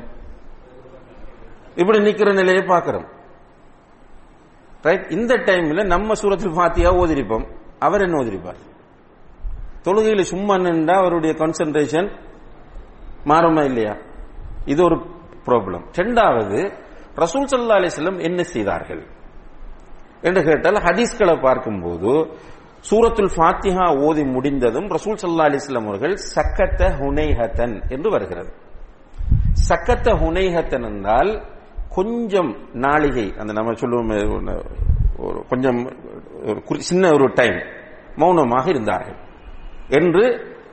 இப்படி 1.74 1.98
நிக்கிற 1.98 2.34
நிலையை 2.34 2.62
பார்க்கிறோம். 2.62 3.06
ரைட் 4.82 5.06
இந்த 5.10 5.34
டைம்ல 5.34 5.86
நம்ம 5.86 6.14
சூரத்தில் 6.14 6.58
பாத்தியா 6.60 6.90
ஓதிரிப்போம். 6.92 7.46
அவர் 7.78 8.00
என்ன 8.00 8.16
ஓதிருப்பார்? 8.22 8.60
தொழுகையில 9.86 10.22
சும்மா 10.32 10.54
நின்றா 10.64 10.94
அவருடைய 11.02 11.32
கான்சென்ட்ரேஷன் 11.40 12.08
மாறுமா 13.30 13.62
இல்லையா? 13.70 13.94
இது 14.72 14.80
ஒரு 14.88 14.96
ப்ராப்ளம் 15.46 15.84
ரெண்டாவது 16.00 16.58
ரசூல் 17.22 17.46
சல்லா 17.50 17.78
அலிஸ்லம் 17.80 18.18
என்ன 18.28 18.40
செய்தார்கள்? 18.54 19.02
என்று 20.28 20.40
கேட்டால் 20.48 20.78
ஹதீஸ்களை 20.86 21.34
பார்க்கும்போது 21.46 22.12
சூரத்துல் 22.88 23.32
ஃபாத்திஹா 23.36 23.86
ஓதி 24.06 24.22
முடிந்ததும் 24.34 24.88
ரசூல் 24.96 25.18
சல்லா 25.22 25.46
அலிஸ்லாம் 25.50 25.88
அவர்கள் 25.90 26.14
சக்கத்த 26.34 26.82
ஹுனைஹத்தன் 27.00 27.74
என்று 27.94 28.08
வருகிறது. 28.14 28.50
சக்கத்த 29.68 30.08
ஹுனைஹத்தன் 30.22 30.86
என்றால் 30.90 31.32
கொஞ்சம் 31.96 32.50
நாளிகை 32.86 33.26
அந்த 33.40 33.52
நம்ம 33.58 33.74
சொல்லுவோம் 33.82 34.12
ஒரு 35.26 35.38
கொஞ்சம் 35.50 35.80
ஒரு 36.48 36.80
சின்ன 36.90 37.04
ஒரு 37.16 37.26
டைம் 37.40 37.58
மௌனமாக 38.22 38.66
இருந்தார்கள். 38.74 39.18
என்று 39.98 40.24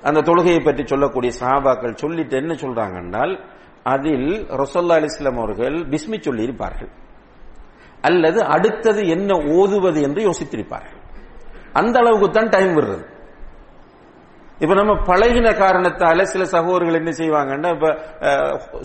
அந்த 0.08 0.20
தொழுகையை 0.22 0.62
பற்றி 0.64 0.84
சொல்லக்கூடிய 0.86 1.32
சஹாபாக்கள் 1.40 2.00
சொல்லிட்டு 2.04 2.36
என்ன 2.38 2.54
சொல்றாங்க 2.54 2.98
என்றால் 3.04 3.34
அதில் 3.94 4.30
ரொசல்லா 4.62 4.96
அலிஸ்லாம் 5.00 5.42
அவர்கள் 5.44 5.76
பிஸ்மி 5.92 6.18
சொல்லி 6.20 6.48
இருப்பார்கள் 6.48 6.92
அல்லது 8.08 8.40
அடுத்தது 8.56 9.02
என்ன 9.16 9.32
ஓதுவது 9.58 10.00
என்று 10.08 10.22
யோசித்திருப்பார்கள். 10.28 11.00
அந்த 11.74 11.96
அளவுக்கு 12.00 12.28
தான் 12.30 12.52
டைம் 12.56 12.74
விடுறது. 12.78 13.06
இப்ப 14.64 14.76
நம்ம 14.76 14.94
பழகின 15.10 15.48
காரணத்தால 15.64 16.24
சில 16.34 16.44
சகோதரர்கள் 16.54 17.00
என்ன 17.00 17.12
செய்வாங்கன்னா 17.20 17.70
இப்ப 17.76 17.90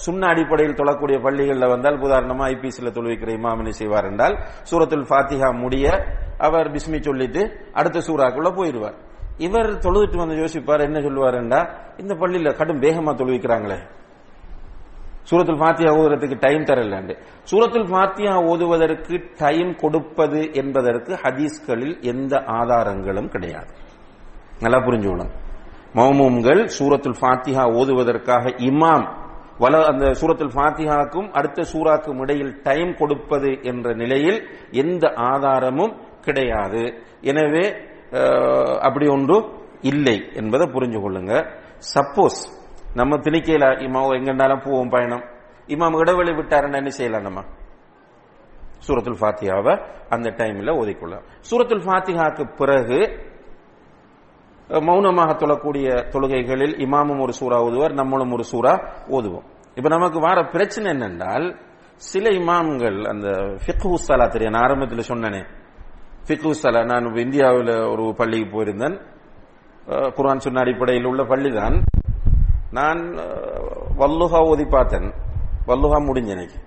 சுண்ண 0.06 0.22
அடிப்படையில் 0.32 0.78
தொழக்கூடிய 0.80 1.18
பள்ளிகளில் 1.26 1.72
வந்தால் 1.74 2.02
உதாரணமா 2.06 2.46
ஐபிஎஸ்ல 2.54 2.92
தொழுவிக்கிற 2.96 3.30
இமாம் 3.38 3.60
என்ன 3.62 3.72
செய்வார் 3.80 4.08
என்றால் 4.10 4.36
சூரத்துல் 4.70 5.06
ஃபாத்திஹா 5.10 5.48
முடிய 5.62 5.86
அவர் 6.48 6.70
பிஸ்மி 6.74 7.00
சொல்லிட்டு 7.08 7.42
அடுத்த 7.72 8.02
சூறாக்குள்ள 8.08 8.50
போயிடுவார். 8.58 8.98
இவர் 9.38 9.70
தொழுதுட்டு 9.72 10.16
வந்து 10.16 10.44
யோசிப்பார் 10.44 10.80
என்ன 10.80 11.00
சொல்லுவாருண்டா? 11.00 11.68
இந்த 11.96 12.14
பள்ளியில 12.14 12.56
கடும் 12.56 12.80
வேகமா 12.80 13.12
தொழுவிக்கிறாங்களே. 13.14 13.78
சூரத்துல் 15.30 15.60
ஃபாத்தியா 15.60 15.90
ஓதுறதுக்கு 15.98 16.36
டைம் 16.38 16.64
தரலாண்டு. 16.64 17.16
சூரத்துல் 17.50 17.88
ஃபாத்தியா 17.88 18.32
ஓதுவதற்கு 18.50 19.24
டைம் 19.38 19.76
கொடுப்பது 19.76 20.52
என்பதற்கு 20.52 21.14
ஹதீஸ்களில் 21.14 22.00
எந்த 22.00 22.42
ஆதாரங்களும் 22.46 23.28
கிடையாது. 23.28 23.72
நல்லா 24.60 24.78
புரிஞ்சுக்கணும். 24.78 25.30
மௌமூம்கள் 25.94 26.68
சூரத்துல் 26.78 27.18
ஃபாத்திஹா 27.20 27.64
ஓதுவதற்காக 27.72 28.54
இமாம் 28.58 29.20
வல 29.58 29.84
அந்த 29.84 30.06
சூரத்துல் 30.06 30.54
ஃபாத்திஹாக்கும் 30.54 31.30
அடுத்த 31.30 31.62
சூறாக்கும் 31.62 32.20
இடையில் 32.20 32.62
டைம் 32.62 32.94
கொடுப்பது 32.96 33.58
என்ற 33.62 33.92
நிலையில் 33.92 34.48
எந்த 34.70 35.12
ஆதாரமும் 35.14 35.96
கிடையாது. 36.20 36.94
எனவே 37.20 37.76
அப்படி 38.80 39.06
ஒன்று 39.06 39.36
இல்லை 39.80 40.16
என்பதை 40.34 40.66
புரிஞ்சு 40.66 40.98
கொள்ளுங்க. 41.04 41.34
சப்போஸ் 41.94 42.40
நம்ம 42.94 43.16
திணிக்கையில 43.16 43.66
இமாம் 43.86 44.14
எங்கன்னாலும் 44.18 44.62
போவோம் 44.64 44.88
பயணம். 44.88 45.24
இமாம் 45.66 45.98
இடைவெளி 45.98 46.30
விட்டாருன்னு 46.30 46.76
என்ன 46.76 46.88
செய்யலாம் 46.88 47.22
நம்ம? 47.22 47.40
சூரத்துல் 48.86 49.20
ஃபாத்தியாவை 49.20 49.74
அந்த 50.08 50.30
டைம்ல 50.30 50.70
ஓதிக்கொள்ளலாம் 50.80 51.26
சூரத்துல் 51.50 51.84
ஃபாத்திஹாக்கு 51.86 52.44
பிறகு 52.56 52.98
மௌனமாக 54.68 55.32
தொழக்கூடிய 55.32 55.86
தொழுகைகளில் 56.12 56.74
இமாமும் 56.78 57.20
ஒரு 57.20 57.32
சூறா 57.40 57.58
ஓதுவார் 57.66 57.92
நம்மளும் 57.92 58.32
ஒரு 58.32 58.44
சூறா 58.52 58.72
ஓதுவோம். 59.08 59.46
இப்ப 59.74 59.88
நமக்கு 59.88 60.20
வர 60.20 60.44
பிரச்சனை 60.44 60.92
என்னென்றால் 60.92 61.46
சில 61.94 62.28
இமாம்கள் 62.30 62.98
அந்த 63.08 63.28
ஃபிக்ஹு 63.62 63.94
சலா 63.94 64.28
தெரியும் 64.28 64.52
நான் 64.52 64.62
ஆரம்பத்தில் 64.62 65.08
சொன்னனே 65.08 65.42
ஃபிக்ஹு 66.28 66.52
நான் 66.84 67.16
இந்தியாவில் 67.16 67.72
ஒரு 67.84 68.14
பள்ளிக்கு 68.16 68.48
போயிருந்தேன். 68.50 68.96
குரான் 70.16 70.36
சொன்ன 70.36 70.60
அடிப்படையில் 70.60 71.06
உள்ள 71.06 71.24
பள்ளி 71.24 71.50
தான் 71.52 71.76
நான் 72.70 73.00
அஹ், 73.14 73.88
வல்லுஹா 73.96 74.38
ஓதி 74.46 74.64
பார்த்தேன். 74.64 75.08
வல்லுஹா 75.66 75.98
முடிஞ்ச 76.08 76.26
எனக்கு 76.28 76.58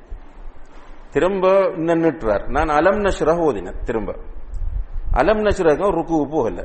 திரும்ப 1.12 1.45
நின்றுட்டுறார் 1.88 2.43
நான் 2.47 2.68
அலம் 2.68 3.01
நஷ்ரஹ் 3.06 3.41
ஓதினேன் 3.47 3.84
திரும்ப. 3.84 4.12
அலம் 5.12 5.43
நஷ்ரஹ் 5.45 5.91
ருக்கு 5.91 6.28
போகல. 6.32 6.60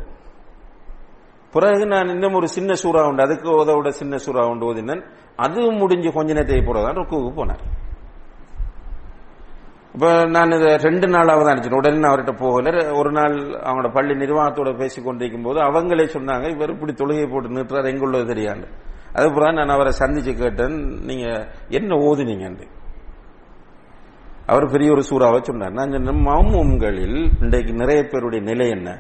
பிறகு 1.53 1.87
நான் 1.87 2.09
இன்னும் 2.09 2.35
ஒரு 2.35 2.47
சின்ன 2.47 2.73
சூறா 2.73 3.07
உண்டு 3.09 3.23
அதுக்கு 3.23 3.49
உதவோட 3.63 3.89
சின்ன 3.89 4.17
சூறா 4.17 4.43
உண்டு 4.47 4.67
ஓதினேன். 4.67 5.03
அதுவும் 5.37 5.77
முடிஞ்சு 5.77 6.13
கொஞ்ச 6.13 6.33
நேரத்தை 6.33 6.59
போறதான் 6.61 6.95
ருக்குவுக்கு 6.95 7.33
போனார். 7.41 7.63
இப்ப 9.95 10.25
நான் 10.25 10.51
இதை 10.51 10.77
ரெண்டு 10.77 11.07
நாளாவது 11.07 11.51
அனுப்பிச்சேன் 11.53 11.77
உடனே 11.77 12.09
அவர்கிட்ட 12.09 12.37
போகல. 12.37 12.93
ஒரு 12.93 13.11
நாள் 13.13 13.35
அவங்களோட 13.37 13.93
பள்ளி 13.93 14.15
நிர்வாகத்தோட 14.15 14.79
பேசி 14.79 15.03
கொண்டிருக்கும் 15.03 15.43
போது 15.43 15.61
அவங்களே 15.61 16.07
சொன்னாங்க 16.17 16.51
இவர் 16.51 16.71
இப்படி 16.71 16.93
தொழுகை 16.93 17.31
போட்டு 17.31 17.49
நிறுத்துறாரு 17.49 17.91
எங்குள்ளது 17.93 18.27
தெரியாது. 18.27 18.69
அதுக்கப்புறம் 19.13 19.55
நான் 19.55 19.69
அவரை 19.69 19.93
சந்திச்சு 19.99 20.35
கேட்டேன். 20.39 20.77
நீங்க 21.05 21.49
என்ன 21.69 21.95
ஓதுனீங்கன்னு? 21.95 22.67
அவர் 24.47 24.71
பெரிய 24.71 24.91
ஒரு 24.91 25.03
சூறாவை 25.11 25.43
சொன்னார். 25.43 25.73
நான் 25.73 25.91
சொன்னேன் 25.91 26.27
மௌமும்களில் 26.27 27.43
இன்றைக்கு 27.43 27.73
நிறைய 27.73 28.03
பேருடைய 28.03 28.45
நிலை 28.45 28.69
என்ன? 28.69 28.91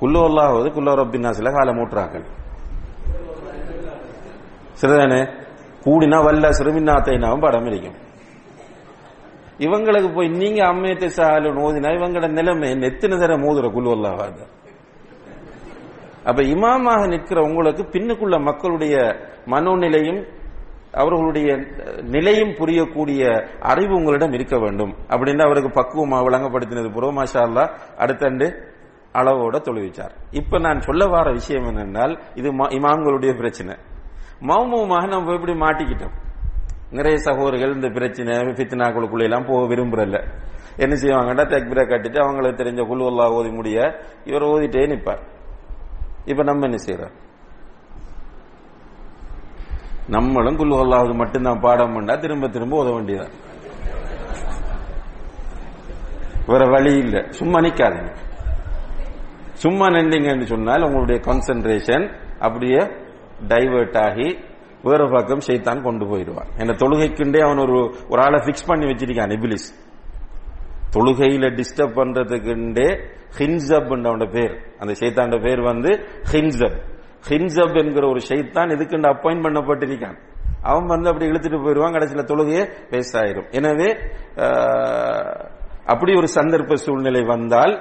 குல்லோல்லாவது 0.00 0.68
குல்லோ 0.76 0.92
ரப்பின்னாசில 1.00 1.52
காலம் 1.52 1.76
ஊட்டுறார்கள் 1.76 2.24
சரிதானே 4.80 5.20
கூடினா 5.84 6.24
வல்ல 6.24 6.48
சிறுமின்னாத்தைனாவும் 6.48 7.40
படம் 7.40 7.66
இருக்கும் 7.66 7.98
இவங்களுக்கு 9.58 10.14
போய் 10.14 10.28
நீங்க 10.28 10.66
அம்மையத்தை 10.66 11.08
சாலு 11.08 11.50
ஓதினா 11.66 11.90
இவங்களோட 11.98 12.28
நிலைமை 12.28 12.70
நெத்தின 12.72 13.18
தர 13.18 13.36
மோதுற 13.36 13.66
குல்வல்லாவாது 13.76 14.44
அப்ப 16.24 16.42
இமாமாக 16.42 17.08
நிற்கிற 17.08 17.40
உங்களுக்கு 17.42 17.82
பின்னுக்குள்ள 17.82 18.42
மக்களுடைய 18.42 18.96
மனோநிலையும் 19.46 20.28
அவர்களுடைய 20.92 21.56
நிலையும் 22.02 22.50
புரியக்கூடிய 22.50 23.48
அறிவு 23.60 23.94
உங்களிடம் 23.94 24.32
இருக்க 24.32 24.58
வேண்டும். 24.58 24.94
அப்படின்னு 25.08 25.42
அவருக்கு 25.42 25.70
பக்குவமா 25.80 26.18
விளங்கப்படுத்தினது 26.20 26.92
புரோ 26.92 27.08
மாஷா 27.10 27.40
அல்லா 27.46 27.70
அடுத்தண்டு 27.98 28.46
அளவோட 29.12 29.56
தொழுவிச்சார். 29.68 30.10
இப்ப 30.30 30.58
நான் 30.58 30.80
சொல்ல 30.80 31.06
வர 31.06 31.32
விஷயம் 31.32 31.64
என்னென்னால் 31.64 32.18
இது 32.34 32.52
இமாம்களுடைய 32.52 33.36
பிரச்சனை. 33.36 33.74
மௌமமாக 34.40 35.06
நம்ம 35.06 35.32
எப்படி 35.32 35.52
மாட்டிக்கிட்டோம். 35.52 36.14
நிறைய 36.94 37.16
சகோதரிகள் 37.18 37.74
இந்த 37.74 37.88
பிரச்சனை 37.88 38.34
ஃபித்னாக்களுக்குள்ள 38.36 39.22
எல்லாம் 39.22 39.46
போக 39.46 39.74
விரும்புறல 39.74 40.18
என்ன 40.76 40.94
செய்வாங்கன்னா 40.94 41.44
தக்பீரை 41.52 41.84
கட்டிட்டு 41.90 42.18
அவங்களுக்கு 42.18 42.64
தெரிஞ்ச 42.64 42.86
குழு 42.86 43.30
ஓதி 43.32 43.50
முடிய 43.50 43.78
இவர் 44.24 44.42
ஓதிட்டே 44.42 44.86
நிற்பார் 44.86 45.22
இப்ப 46.24 46.42
நம்ம 46.42 46.66
என்ன 46.66 46.76
செய்யறோம்? 46.86 47.14
நம்மளும் 50.06 50.56
குல்லு 50.56 50.74
அல்லாஹ் 50.74 51.14
மட்டும்தான் 51.14 51.60
பாடம் 51.60 51.92
பண்ணா 51.92 52.14
திரும்ப 52.14 52.48
திரும்ப 52.48 52.84
ஓத 52.84 52.92
வேண்டியதான் 52.94 53.34
வேற 56.46 56.64
வழி 56.66 56.92
இல்லை. 56.98 57.20
சும்மா 57.30 57.58
நிக்காதீங்க. 57.60 58.12
சும்மா 59.52 59.86
நின்றீங்கன்னு 59.86 60.42
சொன்னால் 60.42 60.82
உங்களுடைய 60.82 61.18
கான்சென்ட்ரேஷன் 61.26 62.04
அப்படியே 62.38 62.80
டைவர்ட் 63.48 63.98
ஆகி 63.98 64.28
வேற 64.88 65.02
பக்கம் 65.14 65.44
ஷைத்தான் 65.46 65.82
கொண்டு 65.82 66.04
போயிடுவான். 66.10 66.50
என்ன 66.56 66.72
தொழுகைக்குண்டே 66.82 67.40
அவன் 67.46 67.62
ஒரு 67.64 67.78
ஒரு 68.10 68.20
ஆளை 68.26 68.38
ஃபிக்ஸ் 68.44 68.68
பண்ணி 68.68 68.86
வச்சிருக்கான் 68.86 69.34
இபிலிஸ். 69.36 69.68
தொழுகையில 70.94 71.46
டிஸ்டர்ப் 71.58 71.96
பண்றதுக்குண்டே 72.00 72.88
ஹின்சப் 73.38 73.88
அவனோட 73.90 74.24
பேர். 74.34 74.54
அந்த 74.78 74.92
ஷைத்தாண்ட 75.00 75.36
பேர் 75.42 75.62
வந்து 75.70 75.90
ஹின்சப். 76.32 76.76
ஹின்சப் 77.28 77.76
என்கிற 77.80 78.04
ஒரு 78.08 78.20
ஷைத்தான் 78.28 78.72
இதுக்குண்டு 78.74 79.10
அப்பாயின் 79.12 79.44
பண்ணப்பட்டிருக்கான். 79.44 80.18
அவன் 80.62 80.86
வந்து 80.86 81.08
அப்படி 81.10 81.30
இழுத்துட்டு 81.30 81.58
போயிடுவான் 81.62 81.94
கடைசியில் 81.96 82.28
தொழுகையே 82.30 82.62
வேஸ்ட் 82.92 83.16
ஆயிரும். 83.20 83.48
எனவே 83.58 83.88
அப்படி 85.92 86.12
ஒரு 86.14 86.28
சந்தர்ப்ப 86.34 86.74
சூழ்நிலை 86.84 87.22
வந்தால் 87.32 87.74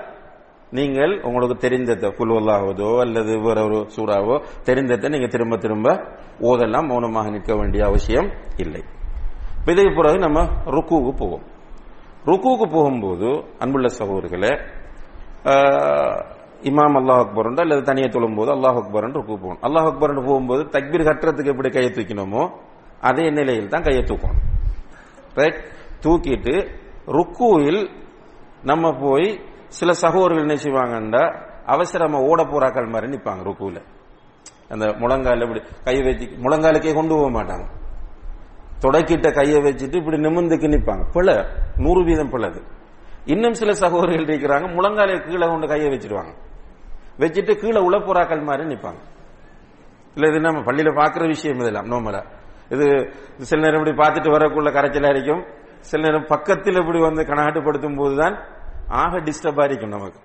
நீங்கள் 0.78 1.14
உங்களுக்கு 1.28 1.56
தெரிந்ததை 1.66 2.10
குல்வல்லாவதோ 2.18 2.90
அல்லது 3.04 3.34
வேற 3.46 3.58
ஒரு 3.68 3.80
சூறாவோ 3.96 4.36
தெரிந்ததை 4.68 5.10
நீங்க 5.14 5.28
திரும்ப 5.36 5.58
திரும்ப 5.66 5.88
ஓதெல்லாம் 6.50 6.88
மௌனமாக 6.92 7.32
நிற்க 7.36 7.54
வேண்டிய 7.60 7.82
அவசியம் 7.90 8.30
இல்லை. 8.64 8.82
இப்ப 9.60 9.74
பிறகு 10.00 10.18
நம்ம 10.26 10.40
ருக்குவுக்கு 10.76 11.14
போவோம். 11.22 11.44
ருக்குவுக்கு 12.30 12.68
போகும்போது 12.78 13.30
அன்புள்ள 13.64 13.88
சகோதரர்களே 14.00 14.54
இமாம் 16.70 16.98
அல்லாஹ் 17.00 17.22
அக்பர் 17.24 17.48
அல்லது 17.64 17.82
தனியை 17.88 18.10
தொழும்போது 18.12 18.50
அல்லாஹ் 18.56 18.78
அக்பர் 18.82 19.08
ருக்கு 19.20 19.34
போகணும். 19.44 19.64
அல்லாஹ் 19.68 19.88
அக்பர் 19.92 20.14
போகும்போது 20.28 20.62
தக்பீர் 20.76 21.08
கட்டுறதுக்கு 21.10 21.54
எப்படி 21.54 21.70
கையை 21.78 21.90
தூக்கணுமோ 21.98 22.44
அதே 23.10 23.26
நிலையில் 23.38 23.72
தான் 23.74 23.86
கையை 23.88 24.04
தூக்கணும். 24.12 24.44
ரைட் 25.40 25.60
தூக்கிட்டு 26.06 26.56
ருக்குவில் 27.18 27.82
நம்ம 28.70 28.92
போய் 29.06 29.28
சில 29.78 29.92
சகோதரர்கள் 30.04 30.46
என்ன 30.46 30.56
செய்வாங்கன்னா 30.64 31.24
அவசரமா 31.74 32.20
ஓட 32.30 32.42
போறாக்கள் 32.52 32.92
மாதிரி 32.94 33.08
நிற்பாங்க 33.14 33.44
ருக்குவில். 33.50 33.82
அந்த 34.74 34.86
முழங்கால 35.02 35.46
இப்படி 35.48 35.62
கை 35.88 35.96
வச்சு 36.08 36.26
முழங்காலுக்கே 36.44 36.94
கொண்டு 37.00 37.14
போக 37.18 37.30
மாட்டாங்க. 37.38 37.66
தொடக்கிட்ட 38.84 39.28
கையை 39.40 39.60
வச்சுட்டு 39.68 39.98
இப்படி 40.02 40.18
நிமிந்துக்கு 40.26 40.68
நிற்பாங்க 40.76 41.04
பிழை. 41.16 41.36
நூறு 41.84 42.02
வீதம் 42.08 42.32
பிழது 42.34 42.62
இன்னும் 43.34 43.58
சில 43.62 43.72
சகோதரிகள் 43.84 44.30
இருக்கிறாங்க 44.30 44.68
முழங்கால 44.78 45.18
கீழே 45.28 45.46
கொண்டு 45.52 45.68
கையை 45.74 45.90
வச்சிருவாங்க. 45.94 46.34
வச்சுட்டு 47.22 47.54
கீழே 47.62 47.80
உழப்புறாக்கள் 47.88 48.48
மாதிரி 48.50 48.64
நிற்பாங்க 48.74 49.02
இல்ல 50.16 50.26
இது 50.32 50.40
நம்ம 50.46 50.60
பள்ளியில 50.70 50.90
பாக்குற 51.02 51.24
விஷயம் 51.34 51.62
இதெல்லாம் 51.64 51.88
நோமலா 51.92 52.22
இது 52.74 52.86
இது 53.36 53.46
சில 53.50 53.60
நேரம் 53.66 53.80
இப்படி 53.82 53.96
பார்த்துட்டு 54.02 54.30
வரக்குள்ள 54.36 54.70
கரைச்சலா 54.78 55.10
இருக்கும் 55.16 55.44
சில 55.90 56.00
நேரம் 56.06 56.28
பக்கத்தில் 56.34 56.80
இப்படி 56.82 57.00
வந்து 57.08 57.24
கணாட்டுப்படுத்தும் 57.32 57.98
போதுதான் 58.02 58.36
ஆக 58.88 59.20
டிஸ்டர்பா 59.20 59.64
இருக்கும் 59.64 59.90
நமக்கு. 59.90 60.20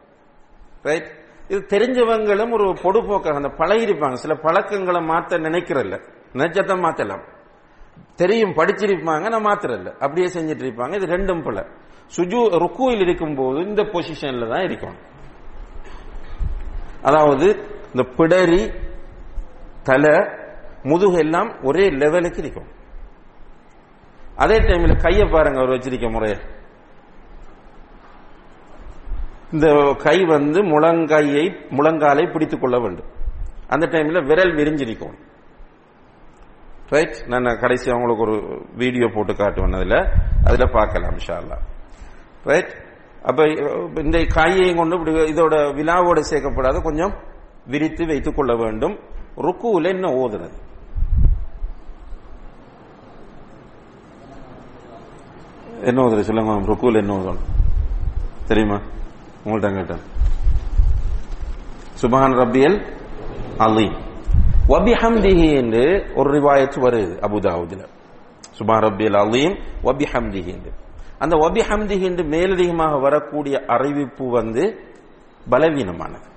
ரைட் 0.83 1.27
இது 1.49 1.67
தெரிஞ்சவங்களும் 1.69 2.53
ஒரு 2.53 2.65
பொடுபோக்காக 2.65 3.35
அந்த 3.35 3.49
பழகிருப்பாங்க. 3.49 4.13
சில 4.13 4.35
பழக்கங்களை 4.35 5.01
மாத்த 5.01 5.41
நினைக்கிறல்ல 5.47 6.01
நினைச்சதான் 6.33 6.85
மாத்தலாம். 6.85 7.23
தெரியும் 8.17 8.53
படிச்சிருப்பாங்க 8.53 9.29
நான் 9.29 9.47
மாத்திரல்ல 9.47 9.93
அப்படியே 9.93 10.27
செஞ்சுட்டு 10.27 10.65
இருப்பாங்க 10.67 10.95
இது 10.95 11.07
ரெண்டும் 11.07 11.45
போல. 11.45 11.67
சுஜு 12.17 12.41
ருக்குவில் 12.59 13.01
இருக்கும்போது 13.01 13.61
இந்த 13.61 13.83
பொசிஷன்ல 13.83 14.49
தான் 14.49 14.65
இருக்கும். 14.65 14.97
அதாவது 17.03 17.47
இந்த 17.95 18.09
பிடரி 18.17 18.75
தலை 19.83 20.29
முதுகு 20.83 21.19
எல்லாம் 21.19 21.59
ஒரே 21.63 21.89
லெவலுக்கு 21.89 22.39
இருக்கும். 22.39 22.69
அதே 24.37 24.59
டைம்ல 24.59 25.03
கையை 25.03 25.29
பாருங்க 25.29 25.61
அவர் 25.61 25.79
வச்சிருக்க 25.79 26.11
முறையை. 26.11 26.39
இந்த 29.53 29.95
கை 29.99 30.25
வந்து 30.25 30.63
முழங்கையை 30.63 31.45
முழங்காலை 31.71 32.33
பிடித்துக் 32.33 32.61
கொள்ள 32.61 32.79
வேண்டும். 32.79 33.07
அந்த 33.69 33.87
டைம்ல 33.87 34.27
விரல் 34.27 34.55
விரிஞ்சிருக்கும். 34.55 35.17
ரைட் 36.89 37.25
நான் 37.27 37.59
கடைசி 37.61 37.91
அவங்களுக்கு 37.91 38.23
ஒரு 38.23 38.67
வீடியோ 38.75 39.11
போட்டு 39.15 39.33
காட்டுவேன் 39.33 39.75
அதுல. 39.75 40.13
அதுல 40.45 40.67
பார்க்கலாம் 40.67 41.17
இன்ஷா 41.17 41.59
ரைட் 42.45 42.77
அப்ப 43.23 43.47
இந்த 44.03 44.19
காயையும் 44.25 44.77
கொண்டு 44.77 44.99
இப்படி 44.99 45.33
இதோட 45.33 45.57
விழாவோட 45.79 46.23
சேர்க்கப்படாத. 46.31 46.83
கொஞ்சம் 46.83 47.15
விரித்து 47.67 48.07
வைத்துக் 48.07 48.37
கொள்ள 48.37 48.57
வேண்டும். 48.57 48.99
ருக்குவில் 49.37 49.89
என்ன 49.89 50.11
ஓதுறது. 50.11 50.57
என்ன 55.83 56.03
ஓதுறது 56.03 56.21
சொல்லுங்க 56.21 56.73
ருக்குவில் 56.73 56.97
என்ன 56.97 57.17
ஓதணும்? 57.17 57.45
தெரியுமா? 58.47 58.81
உங்கள்ட்ட 59.45 59.75
கேட்டேன். 59.75 60.03
சுபஹான் 62.03 62.37
ரப்பியல் 62.43 62.77
அலீம். 63.59 63.97
வபிஹம்திஹி 64.69 65.55
என்று 65.57 66.13
ஒரு 66.15 66.31
ரிவாயத்து 66.31 66.79
வருது 66.85 67.15
அபுதாவுதுல 67.29 67.85
சுபான் 68.59 68.85
அலியும் 68.85 69.15
அலீம் 69.15 69.59
வபிஹம்திஹி 69.85 70.47
என்று. 70.47 70.73
அந்த 71.19 71.37
வபிஹம்திஹி 71.37 72.01
என்று 72.01 72.25
மேலதிகமாக 72.25 73.01
வரக்கூடிய 73.01 73.65
அறிவிப்பு 73.67 74.31
வந்து 74.31 74.81
பலவீனமானது. 75.51 76.29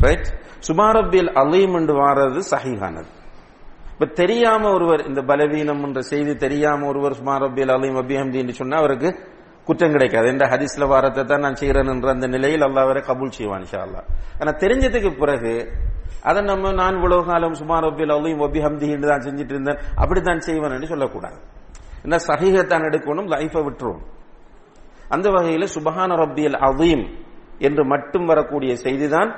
ரைட் 0.00 0.26
சுபான் 0.66 0.96
ரப்பியல் 0.98 1.32
அலீம் 1.32 1.74
என்று 1.74 1.94
வாரது 1.94 2.42
சஹிஹானது. 2.50 3.10
இப்ப 3.92 4.06
தெரியாம 4.06 4.72
ஒருவர் 4.72 5.06
இந்த 5.06 5.22
பலவீனம் 5.22 5.84
என்ற 5.84 6.00
செய்தி 6.00 6.36
தெரியாம 6.36 6.86
ஒருவர் 6.86 7.14
சுமார் 7.14 7.42
ரப்பியல் 7.42 7.72
அலீம் 7.72 7.96
வபிஹம்தி 7.96 8.34
என்று 8.34 8.52
சொன்னா 8.52 8.76
அவருக்கு 8.78 9.32
குற்றம் 9.64 9.90
கிடைக்காது. 9.90 10.26
என்ற 10.28 10.44
ஹதீஸ்ல 10.52 10.86
வாரத்தை 10.88 11.24
தான் 11.24 11.40
நான் 11.40 11.54
செய்கிறேன் 11.54 11.86
என்ற 11.86 12.10
அந்த 12.10 12.26
நிலையில் 12.26 12.60
அல்லாவரை 12.60 13.02
கபூல் 13.10 13.36
செய்வான் 13.38 13.62
இன்ஷா 13.64 13.80
ஆனால் 13.80 14.06
ஆனா 14.40 14.50
தெரிஞ்சதுக்கு 14.64 15.18
பிறகு 15.18 15.52
அதை 16.22 16.42
நம்ம 16.42 16.72
நான் 16.72 16.94
இவ்வளவு 16.94 17.24
காலம் 17.24 17.54
சுமார் 17.54 17.84
ரப்பியல் 17.84 18.12
அலீம் 18.16 18.40
வபிஹம்தி 18.40 18.88
என்று 18.88 19.08
தான் 19.08 19.24
செஞ்சுட்டு 19.26 19.54
இருந்தேன். 19.54 19.80
அப்படித்தான் 19.96 20.40
செய்வேன் 20.40 20.70
என்று 20.70 20.86
சொல்லக்கூடாது. 20.86 21.38
என்ன 22.02 22.16
சகிகத்தான் 22.16 22.86
எடுக்கணும் 22.88 23.28
லைஃபை 23.34 23.62
விட்டுரும். 23.66 24.00
அந்த 25.08 25.30
வகையில் 25.30 25.72
சுபஹான 25.74 26.16
ரப்பியல் 26.22 26.58
அவீம் 26.68 27.04
என்று 27.58 27.84
மட்டும் 27.84 28.24
வரக்கூடிய 28.24 28.72
செய்திதான் 28.74 29.30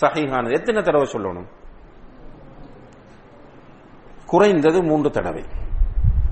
சஹிஹானது. 0.00 0.52
எத்தனை 0.52 0.82
தடவை 0.82 1.08
சொல்லணும்? 1.12 1.48
குறைந்தது 4.26 4.82
மூன்று 4.82 5.10
தடவை. 5.10 5.44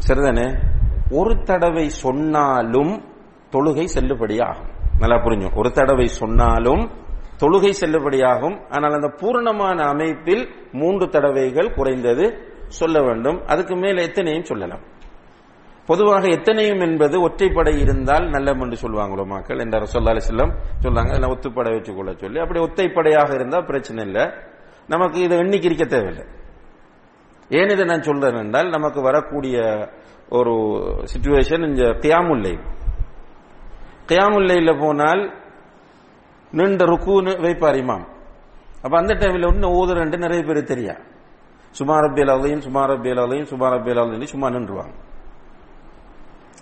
சரிதானே? 0.07 0.76
ஒரு 1.11 1.43
தடவை 1.43 1.89
சொன்னாலும் 1.89 3.05
தொழுகை 3.51 3.87
செல்லுபடியாகும். 3.95 4.71
நல்லா 4.99 5.17
புரிஞ்சும். 5.17 5.55
ஒரு 5.55 5.73
தடவை 5.73 6.07
சொன்னாலும் 6.07 6.91
தொழுகை 7.39 7.73
செல்லுபடியாகும். 7.81 8.61
ஆனால் 8.71 8.93
அந்த 8.93 9.07
பூர்ணமான 9.07 9.79
அமைப்பில் 9.83 10.49
மூன்று 10.73 11.09
தடவைகள் 11.09 11.75
குறைந்தது 11.75 12.55
சொல்ல 12.69 13.03
வேண்டும். 13.03 13.47
அதுக்கு 13.47 13.77
மேல் 13.77 13.97
எத்தனையும் 13.97 14.45
சொல்லலாம். 14.45 14.81
பொதுவாக 15.87 16.29
எத்தனையும் 16.29 16.81
என்பது 16.81 17.29
ஒற்றைப்படை 17.29 17.79
இருந்தால் 17.79 18.25
நல்லம் 18.25 18.61
என்று 18.61 18.89
சொல்லுவாங்களோ 18.89 19.27
மக்கள்? 19.27 19.59
என்ற 19.59 19.79
ரசோல்லா 19.79 20.21
செல்லம் 20.31 20.53
சொல்லாங்க 20.83 21.11
அதில் 21.11 21.29
ஒத்துப்படை 21.29 21.71
வச்சுக்கொள்ள 21.75 22.19
சொல்லி. 22.19 22.39
அப்படி 22.39 22.61
ஒத்தைப்படையாக 22.61 23.35
இருந்தால் 23.35 23.65
பிரச்சனை 23.65 24.05
இல்லை. 24.05 24.29
நமக்கு 24.87 25.21
இதை 25.21 25.39
எண்ணிக்கை 25.39 25.71
இருக்க 25.71 25.85
தேவையில்லை. 25.85 26.25
ஏன் 27.49 27.69
இதை 27.69 27.85
நான் 27.85 28.03
சொல்றேன் 28.03 28.35
என்றால் 28.35 28.69
நமக்கு 28.69 29.01
வரக்கூடிய 29.01 29.89
ஒரு 30.29 30.53
சுச்சுவேஷன் 31.13 31.69
இந்த 31.69 31.83
கியாமுல்லை 31.83 32.59
கியாமுல்லையில் 34.07 34.81
போனால் 34.81 35.33
நின்ற 36.51 36.87
ருக்குன்னு 36.87 37.33
வைப்பார் 37.45 37.79
இமாம். 37.83 38.07
அப்ப 38.83 38.99
அந்த 38.99 39.15
டைம்ல 39.15 39.47
ஒன்னு 39.47 39.69
ஊதுறன்ட்டு 39.69 40.19
நிறைய 40.19 40.43
பேர் 40.43 40.57
தெரியா? 40.57 40.99
சுமார் 41.71 42.05
ரப்பியல் 42.05 42.31
அலையும் 42.31 42.61
சுமார் 42.61 42.91
ரப்பியல் 42.91 43.23
அலையும் 43.23 43.47
சுமார் 43.47 43.81
அலையும் 43.81 44.27
சும்மா 44.27 44.49
நின்றுவாங்க. 44.49 44.95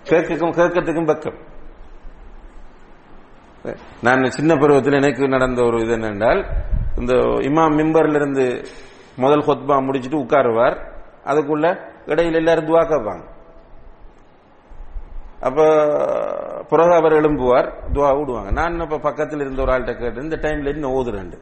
கேட்கக்கும் 0.04 0.56
கேட்கறதுக்கும் 0.60 1.06
பக்கம். 1.06 1.34
நான் 4.02 4.24
சின்ன 4.24 4.56
பருவத்தில் 4.56 4.92
எனக்கு 4.92 5.28
நடந்த 5.28 5.62
ஒரு 5.62 5.80
இது 5.80 5.96
என்னென்றால் 5.96 6.64
இந்த 6.96 7.14
இமாம் 7.14 7.76
மிம்பர்ல 7.78 8.14
இருந்து 8.14 8.64
முதல் 9.16 9.40
ஹொத்பா 9.40 9.76
முடிச்சுட்டு 9.86 10.24
உட்காருவார். 10.24 10.76
அதுக்குள்ள 11.24 11.78
இடையில 12.06 12.34
எல்லாரும் 12.34 12.66
துவா 12.66 12.82
கேட்பாங்க. 12.88 13.32
அப்ப 15.44 15.64
பிறகு 16.68 16.94
அவர் 16.94 17.12
எழும்புவார் 17.12 17.72
துவா 17.92 18.18
விடுவாங்க 18.18 18.50
நான் 18.50 18.80
இப்ப 18.80 18.98
பக்கத்தில் 18.98 19.40
இருந்த 19.40 19.62
ஒரு 19.62 19.72
ஆள்கிட்ட 19.72 19.98
கேட்டு 19.98 20.22
இந்த 20.22 20.36
டைம்ல 20.36 20.68
இருந்து 20.68 20.88
ஓதுறேன் 20.88 21.38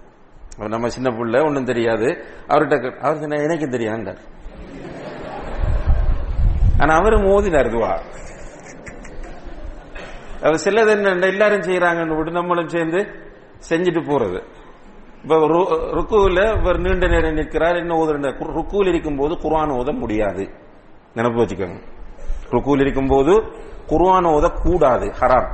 அவர் 0.57 0.69
நம்ம 0.69 0.89
சின்ன 0.89 1.11
பிள்ளை 1.11 1.41
ஒன்றும் 1.41 1.65
தெரியாது. 1.65 2.25
அவர்கிட்ட 2.49 2.81
கேட்டு 2.81 3.01
அவர் 3.01 3.19
சொன்ன 3.19 3.43
எனக்கும் 3.43 3.71
தெரியாண்டார் 3.71 4.19
ஆனா 6.79 6.95
அவரும் 6.95 7.25
ஓதினார் 7.25 7.71
துவா. 7.71 8.01
அவர் 10.43 10.61
சிலது 10.65 11.05
என்ன 11.05 11.27
எல்லாரும் 11.27 11.61
செய்யறாங்கன்னு 11.61 12.17
விட்டு 12.17 12.33
நம்மளும் 12.33 12.69
சேர்ந்து 12.69 12.99
செஞ்சுட்டு 13.69 14.03
போறது. 14.03 14.43
இப்ப 15.23 15.37
ரு- 15.37 16.61
இவர் 16.61 16.79
நீண்ட 16.79 17.07
நேரம் 17.07 17.35
நிற்கிறார் 17.35 17.77
என்ன 17.77 17.95
ஓதுற 17.95 18.39
ருக்குவில் 18.41 18.89
இருக்கும்போது 18.89 19.35
குரான் 19.35 19.71
ஓத 19.71 19.99
முடியாது. 19.99 20.49
நினைப்பு 21.15 21.43
வச்சுக்கோங்க. 21.43 21.83
ருக்குவில் 22.51 22.81
இருக்கும் 22.81 23.09
போது 23.09 23.43
ஓத 24.25 24.49
கூடாது 24.63 25.07
ஹராம். 25.21 25.49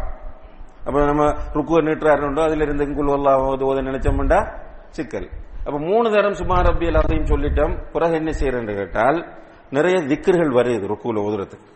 அப்ப 0.87 1.05
நம்ம 1.05 1.25
ருக்குவை 1.55 1.81
நீட்டுறாருண்டோ 1.89 2.43
அதுல 2.43 2.63
இருந்து 2.63 2.85
குல்வல்லா 2.85 3.33
ஓது 3.49 3.65
ஓத 3.71 3.83
நினைச்சோம்டா 3.83 4.41
சிக்கல். 4.89 5.29
அப்ப 5.65 5.79
மூணு 5.79 6.11
தரம் 6.11 6.35
சுமார் 6.35 6.67
அப்படி 6.67 6.87
எல்லாத்தையும் 6.91 7.31
சொல்லிட்டோம். 7.33 7.91
பிறகு 7.93 8.15
என்ன 8.15 8.31
செய்யறேன்னு 8.31 8.77
கேட்டால் 8.77 9.37
நிறைய 9.71 9.99
திக்கர்கள் 9.99 10.57
வருது 10.59 10.87
ருக்குவில் 10.87 11.23
ஓதுறதுக்கு. 11.25 11.67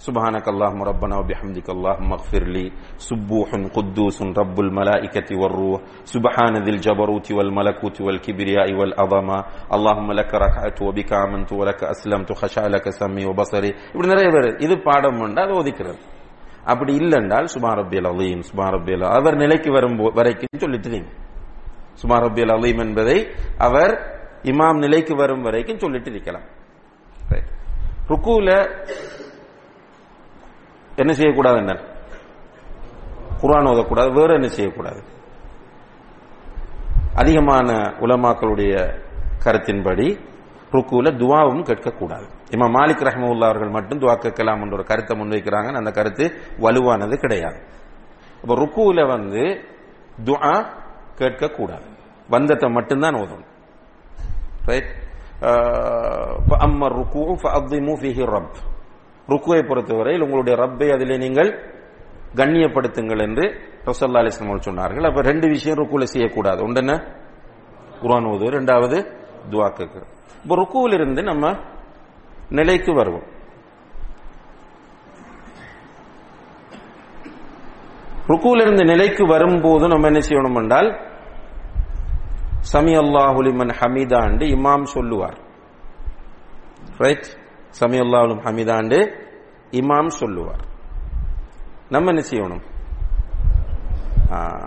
سبحانك 0.00 0.46
اللهم 0.48 0.80
ربنا 0.82 1.14
وبحمدك 1.20 1.66
اللهم 1.68 2.10
اغفر 2.12 2.44
لي 2.46 2.66
سبوح 3.08 3.48
قدوس 3.76 4.18
رب 4.40 4.56
الملائكة 4.60 5.28
والروح 5.40 5.78
سبحان 6.14 6.54
ذي 6.64 6.70
الجبروت 6.70 7.26
والملكوت 7.36 7.96
والكبرياء 8.00 8.68
والعظمة 8.78 9.38
اللهم 9.76 10.08
لك 10.12 10.30
ركعت 10.44 10.78
وبك 10.86 11.10
آمنت 11.24 11.50
ولك 11.52 11.80
أسلمت 11.84 12.30
خشع 12.40 12.64
لك 12.74 12.86
سمي 13.00 13.24
وبصري 13.28 13.70
இப்படி 13.92 14.08
நிறைய 14.12 14.28
பேர் 14.34 14.48
இது 14.64 14.74
பாடம் 14.88 15.20
உண்டு 15.24 15.40
அது 15.44 15.52
ஒதுக்கிறது 15.60 16.00
அப்படி 16.72 16.92
இல்லைன்றால் 17.02 17.46
சுபா 17.54 17.70
ரபியல் 17.80 18.08
அலீம் 18.12 18.40
சுபா 18.50 18.66
ரபியல் 18.76 19.04
அவர் 19.18 19.36
நிலைக்கு 19.44 19.70
வரும் 19.76 19.96
வரைக்கும் 20.18 20.62
சொல்லிட்டு 20.64 20.88
நீங்க 20.94 21.10
சுபா 22.02 22.18
ரபியல் 22.26 22.54
அலீம் 22.56 22.80
என்பதை 22.86 23.18
அவர் 23.68 23.94
இமாம் 24.52 24.80
நிலைக்கு 24.86 25.14
வரும் 25.22 25.44
வரைக்கும் 25.48 25.82
சொல்லிட்டு 25.84 26.12
இருக்கலாம் 26.14 26.46
Right. 27.32 27.48
ருக்குல 28.10 28.50
என்ன 31.01 31.11
செய்யக்கூடாது 31.13 31.57
என்ன 31.63 31.73
குரான் 33.41 33.69
ஓதக்கூடாது 33.71 34.11
வேற 34.13 34.29
என்ன 34.33 34.47
செய்யக்கூடாது? 34.47 35.01
அதிகமான 37.21 37.69
உலமாக்களுடைய 38.05 38.73
கருத்தின்படி 39.45 40.07
ருக்குல 40.75 41.09
துவாவும் 41.21 41.65
கேட்கக்கூடாது. 41.69 42.25
இமாம் 42.53 42.75
மாலிக் 42.77 43.05
ரஹமுல்லா 43.07 43.49
அவர்கள் 43.51 43.75
மட்டும் 43.75 43.99
துவா 43.99 44.15
கேட்கலாம் 44.23 44.61
என்ற 44.61 44.75
ஒரு 44.75 44.85
கருத்தை 44.91 45.13
முன்வைக்கிறாங்க 45.19 45.69
அந்த 45.81 45.91
கருத்து 45.91 46.25
வலுவானது 46.59 47.15
கிடையாது. 47.23 47.59
அப்ப 48.41 48.55
ருக்குல 48.61 49.07
வந்து 49.07 49.43
துவா 50.27 50.53
கேட்கக்கூடாது. 51.19 51.87
வந்தத்தை 52.29 52.69
மட்டும்தான் 52.69 53.17
ஓதணும். 53.21 53.51
ரைட் 54.69 54.91
அம்மர் 56.65 56.95
ருக்கு 56.99 57.23
ஃபஅظிமு 57.41 57.93
ஃபீஹி 58.01 58.25
ரப். 58.35 58.57
ருக்குவை 59.27 59.61
பொறுத்தவரையில் 59.67 60.21
உங்களுடைய 60.21 60.55
ரப்பை 60.63 60.87
அதிலே 60.91 61.17
நீங்கள் 61.17 61.51
கண்ணியப்படுத்துங்கள் 62.39 63.21
என்று 63.27 63.45
ரசல்லா 63.85 64.19
அலிஸ்லாம் 64.21 64.51
அவர்கள் 64.51 64.67
சொன்னார்கள். 64.69 65.07
அப்ப 65.09 65.21
ரெண்டு 65.21 65.47
விஷயம் 65.47 65.77
ருக்குல 65.77 66.03
செய்யக்கூடாது. 66.03 66.63
ஒன்று 66.63 66.81
என்ன? 66.81 66.95
குரான் 68.01 68.27
ஓது 68.31 68.49
ரெண்டாவது 68.57 68.97
துவா 69.51 69.67
இப்போ 70.43 70.55
ருக்குவில் 70.61 70.93
இருந்து 70.93 71.21
நம்ம 71.23 71.45
நிலைக்கு 72.49 72.93
வருவோம். 72.93 73.27
ருக்குவில் 78.27 78.61
இருந்து 78.61 78.83
நிலைக்கு 78.83 79.23
வரும்போது 79.27 79.87
நம்ம 79.87 80.07
என்ன 80.07 80.19
செய்யணும் 80.19 80.59
என்றால் 80.61 80.89
சமி 82.73 82.93
அல்லாஹுலிமன் 83.03 83.73
ஹமீதாண்டு 83.79 84.45
இமாம் 84.55 84.83
சொல்லுவார். 84.83 85.37
ரைட் 86.97 87.27
சமி 87.79 87.97
ஹமிதாண்டு 87.99 88.41
ஹமீதாண்டு 88.41 89.23
இமாம் 89.71 90.07
சொல்லுவார். 90.07 90.65
நம்ம 91.89 92.11
என்ன 92.11 92.23
செய்யணும்? 92.31 92.61
ஆ, 94.31 94.59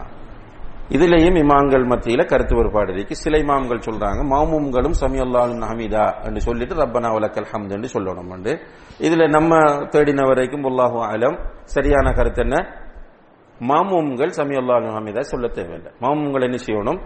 இதுலயும் 0.88 1.36
இமாம்கள் 1.36 1.86
மத்தியில 1.86 2.24
கருத்து 2.24 2.56
வேறுபாடு 2.56 2.92
இருக்கு. 2.92 3.16
சில 3.16 3.38
இமாம்கள் 3.38 3.78
சொல்றாங்க 3.78 4.36
மாமூம்களும் 4.36 4.94
சமி 5.00 5.18
ஹமீதா 5.60 6.24
என்று 6.24 6.40
சொல்லிட்டு 6.40 6.74
ரப்பனா 6.74 7.12
உலக்கல் 7.12 7.46
ஹம்து 7.52 7.70
என்று 7.70 8.00
சொல்லணும் 8.00 8.28
உண்டு. 8.28 8.60
இதுல 8.98 9.28
நம்ம 9.28 9.56
தேடின 9.66 10.26
வரைக்கும் 10.26 10.64
உல்லாஹு 10.64 11.04
அலம் 11.04 11.38
சரியான 11.64 12.12
கருத்து 12.12 12.42
என்ன? 12.42 12.56
மாமூம்கள் 13.60 14.30
சமியல்லாலும் 14.36 14.96
ஹமீதா 14.96 15.20
சொல்ல 15.20 15.48
தேவையில்லை. 15.48 15.92
மாமும்கள் 16.00 16.42
என்ன 16.42 16.56
செய்யணும்? 16.66 17.00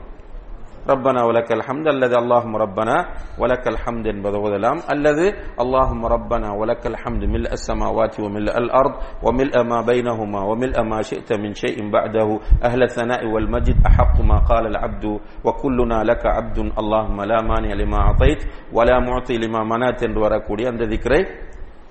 ரப்பனா 0.86 1.22
வலக்கல் 1.28 1.64
ஹம்து 1.68 1.90
அல்லது 1.92 2.16
அல்லாஹும் 2.18 2.56
ரப்பனா 2.58 2.94
வலக்கல் 3.38 3.80
ஹம்து 3.84 4.08
என்பது 4.08 4.38
ஓதலாம் 4.40 4.80
அல்லது 4.88 5.26
அல்லாஹும் 5.64 6.04
ரப்பனா 6.14 6.50
வலக்கல் 6.60 6.98
ஹம்து 7.02 7.26
மில் 7.28 7.48
السماوات 7.52 8.16
وملء 8.18 8.56
الأرض 8.58 8.94
وملء 9.26 9.56
ما 9.64 9.80
بينهما 9.84 10.40
وملء 10.50 10.78
ما 10.84 11.00
شئت 11.02 11.30
من 11.36 11.52
شيء 11.56 11.78
بعده 11.90 12.30
أهل 12.64 12.80
الثناء 12.84 13.22
والمجد 13.26 13.78
أحق 13.86 14.16
ما 14.22 14.38
قال 14.42 14.66
العبد 14.66 15.06
وكلنا 15.46 16.00
لك 16.04 16.24
عبد 16.28 16.58
اللهم 16.78 17.18
لا 17.24 17.40
مانع 17.42 17.72
لما 17.74 17.98
أعطيت 18.00 18.42
ولا 18.74 18.96
معطي 19.00 19.36
لما 19.38 19.62
منعت 19.64 20.00
என்று 20.04 20.20
வரக்கூடிய 20.20 20.66
அந்த 20.68 20.84
திக்ரை 20.88 21.22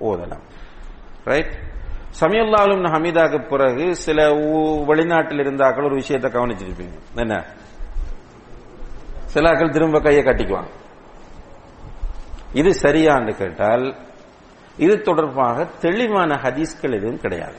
ஓதலாம் 0.01 0.43
ரைட் 1.25 1.53
சமியல்லாலும் 2.13 2.83
ஹமீதாக்கு 2.87 3.39
பிறகு 3.45 3.85
சில 3.97 4.19
ஊ- 4.45 4.81
வெளிநாட்டில் 4.89 5.39
இருந்தாக்கள் 5.39 5.83
ஒரு 5.83 5.95
விஷயத்தை 5.95 6.29
கவனிச்சிருப்பீங்க 6.31 6.95
என்ன 7.21 7.35
சிலாக்கள் 9.34 9.74
திரும்ப 9.76 10.00
கையை 10.00 10.22
கட்டிக்குவாங்க. 10.24 10.72
இது 12.60 12.70
சரியான்னு 12.82 13.34
கேட்டால் 13.36 13.84
இது 14.76 14.94
தொடர்பாக 15.00 15.64
தெளிவான 15.84 16.34
ஹதீஸ்கள் 16.44 16.96
எதுவும் 16.98 17.22
கிடையாது. 17.24 17.58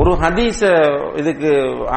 ஒரு 0.00 0.12
ஹதீஸ 0.22 0.60
இதுக்கு 1.20 1.50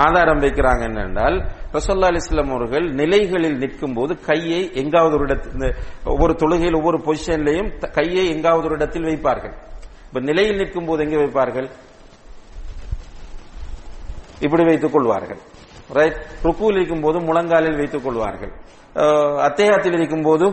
ஆதாரம் 0.06 0.42
வைக்கிறாங்க 0.42 0.82
என்னென்றால் 0.90 1.38
ரசோல்லா 1.74 2.10
அலிஸ்லாம் 2.12 2.52
அவர்கள் 2.56 2.86
நிலைகளில் 3.00 3.58
நிற்கும் 3.58 3.94
போது 3.94 4.14
கையை 4.20 4.62
எங்காவது 4.74 5.16
ஒரு 5.16 5.26
இடத்தில் 5.26 5.76
ஒவ்வொரு 6.04 6.34
தொழுகையில் 6.42 6.80
ஒவ்வொரு 6.80 6.98
பொசிஷன்லையும் 6.98 7.70
கையை 7.98 8.26
எங்காவது 8.36 8.68
ஒரு 8.68 8.76
இடத்தில் 8.76 9.08
வைப்பார்கள். 9.10 9.56
இப்ப 10.08 10.20
நிலையில் 10.20 10.56
நிற்கும் 10.56 10.86
போது 10.86 11.04
எங்கே 11.04 11.22
வைப்பார்கள்? 11.24 11.70
இப்படி 14.40 14.64
வைத்துக் 14.64 14.92
கொள்வார்கள். 14.92 15.42
ரைட் 15.94 16.18
ருக்குவில் 16.44 16.76
இருக்கும் 16.76 17.02
போது 17.02 17.20
முழங்காலில் 17.20 17.78
வைத்துக் 17.78 18.04
கொள்வார்கள். 18.04 18.52
அத்தேகத்தில் 19.48 19.94
இருக்கும் 19.94 20.22
போது 20.22 20.46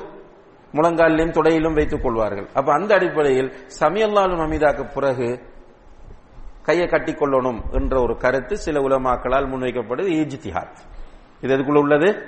முழங்காலிலும் 0.73 1.31
தொடையிலும் 1.31 1.75
வைத்துக் 1.75 2.03
கொள்வார்கள். 2.03 2.49
அப்ப 2.55 2.73
அந்த 2.73 2.95
அடிப்படையில் 2.95 3.53
சமியல்லாலும் 3.81 4.43
அமீதாக்கு 4.45 4.93
பிறகு 4.95 5.41
கையை 6.63 6.87
கட்டிக் 6.87 7.23
கொள்ளணும் 7.23 7.61
என்ற 7.71 8.01
ஒரு 8.01 8.17
கருத்து 8.17 8.57
சில 8.57 8.81
உலமாக்களால் 8.81 9.49
முன்வைக்கப்படுது. 9.49 10.09
ஈஜித்திஹாத். 10.21 10.77
இது 11.41 11.57
எதுக்குள்ள 11.57 11.79
உள்ளது? 11.79 12.25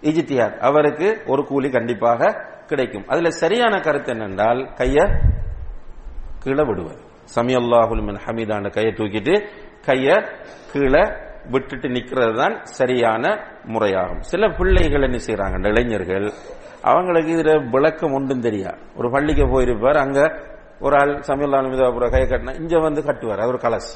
ஈஜித்திஹாத். 0.00 0.56
அவருக்கு 0.56 1.22
ஒரு 1.26 1.46
கூலி 1.46 1.70
கண்டிப்பாக 1.70 2.34
கிடைக்கும். 2.66 3.06
அதுல 3.06 3.30
சரியான 3.30 3.80
கருத்து 3.80 4.14
என்னென்றால் 4.14 4.64
கைய 4.74 5.20
கீழே 6.38 6.64
விடுவது. 6.64 7.00
சமியல்லாஹுல் 7.34 8.18
ஹமீதான 8.26 8.70
கையை 8.70 8.92
தூக்கிட்டு 8.92 9.46
கைய 9.86 10.30
கீழே 10.72 11.23
விட்டுட்டு 11.52 11.88
நிக்கிறது 11.88 12.34
தான் 12.36 12.64
சரியான 12.64 13.24
முறையாகும். 13.72 14.20
சில 14.20 14.48
பிள்ளைகள் 14.48 15.02
என்ன 15.02 15.18
செய்யறாங்க 15.26 15.68
இளைஞர்கள் 15.68 16.32
அவங்களுக்கு 16.82 17.30
இதுல 17.36 17.70
விளக்கம் 17.70 18.12
ஒன்றும் 18.12 18.42
தெரியா. 18.42 18.72
ஒரு 18.96 19.10
பள்ளிக்கு 19.10 19.44
போயிருப்பார் 19.44 19.98
அங்க 20.04 20.20
ஒரு 20.80 20.96
ஆள் 20.96 21.20
சமையல் 21.20 21.70
மீதாபுர 21.72 22.08
கையை 22.10 22.28
கட்டினா 22.30 22.60
இங்க 22.60 22.78
வந்து 22.78 23.02
கட்டுவார் 23.02 23.46
ஒரு 23.46 23.60
கலசி. 23.64 23.94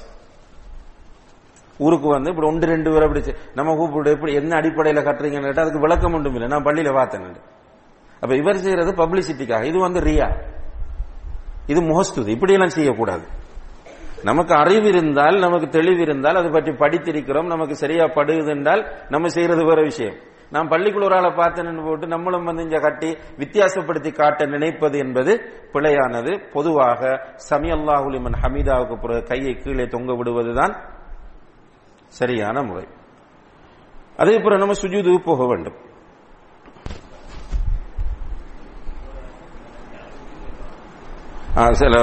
ஊருக்கு 1.79 2.09
வந்து 2.09 2.31
இப்படி 2.31 2.49
ஒன்று 2.49 2.67
ரெண்டு 2.67 2.91
பேர் 2.93 3.03
அப்படி 3.03 3.35
நம்ம 3.55 3.75
கூப்பிட்டு 3.77 4.11
எப்படி 4.11 4.33
என்ன 4.35 4.57
அடிப்படையில் 4.57 5.07
கட்டுறீங்கன்னு 5.09 5.49
கேட்டால் 5.49 5.65
அதுக்கு 5.65 5.85
விளக்கம் 5.87 6.15
ஒன்றும் 6.15 6.35
இல்லை. 6.35 6.49
நான் 6.49 6.65
பள்ளியில 6.65 6.93
பார்த்தேன் 6.93 7.37
அப்ப 8.23 8.33
இவர் 8.37 8.57
செய்யறது 8.57 8.93
பப்ளிசிட்டிக்காக 8.93 9.65
இது 9.65 9.79
வந்து 9.79 10.01
ரியா. 10.01 10.29
இது 11.67 11.81
முகஸ்துதி. 11.83 12.31
இப்படியெல்லாம் 12.33 12.77
செய்யக்கூடாது. 12.79 13.27
நமக்கு 14.23 14.55
அறிவு 14.55 14.89
இருந்தால் 14.89 15.39
நமக்கு 15.39 15.69
தெளிவு 15.69 16.01
இருந்தால் 16.01 16.37
அதை 16.37 16.51
பற்றி 16.51 16.71
படித்திருக்கிறோம் 16.71 17.47
நமக்கு 17.47 17.75
சரியா 17.75 18.05
படுகுது 18.05 18.49
என்றால் 18.49 18.93
நம்ம 19.09 19.29
செய்யறது 19.29 19.65
வேற 19.65 19.83
விஷயம். 19.83 20.15
நாம் 20.51 20.71
பள்ளிக்குள்ள 20.71 21.05
ஒரு 21.05 21.17
ஆளை 21.17 21.31
பார்த்தேன்னு 21.31 21.85
போட்டு 21.85 22.07
நம்மளும் 22.07 22.45
வந்து 22.45 22.63
இங்க 22.63 22.79
கட்டி 22.79 23.17
வித்தியாசப்படுத்தி 23.39 24.13
காட்ட 24.13 24.47
நினைப்பது 24.47 24.99
என்பது 24.99 25.41
பிழையானது. 25.73 26.51
பொதுவாக 26.53 27.21
சமி 27.51 27.71
அல்லாஹுலிமன் 27.71 28.39
ஹமீதாவுக்கு 28.43 29.01
பிறகு 29.01 29.23
கையை 29.23 29.55
கீழே 29.55 29.87
தொங்க 29.87 30.13
விடுவதுதான் 30.13 30.75
சரியான 32.05 32.63
முறை. 32.63 32.87
அதே 34.17 34.39
போல 34.39 34.57
நம்ம 34.57 34.73
சுஜூது 34.73 35.19
போக 35.19 35.47
வேண்டும். 35.47 35.87
சில 41.81 41.95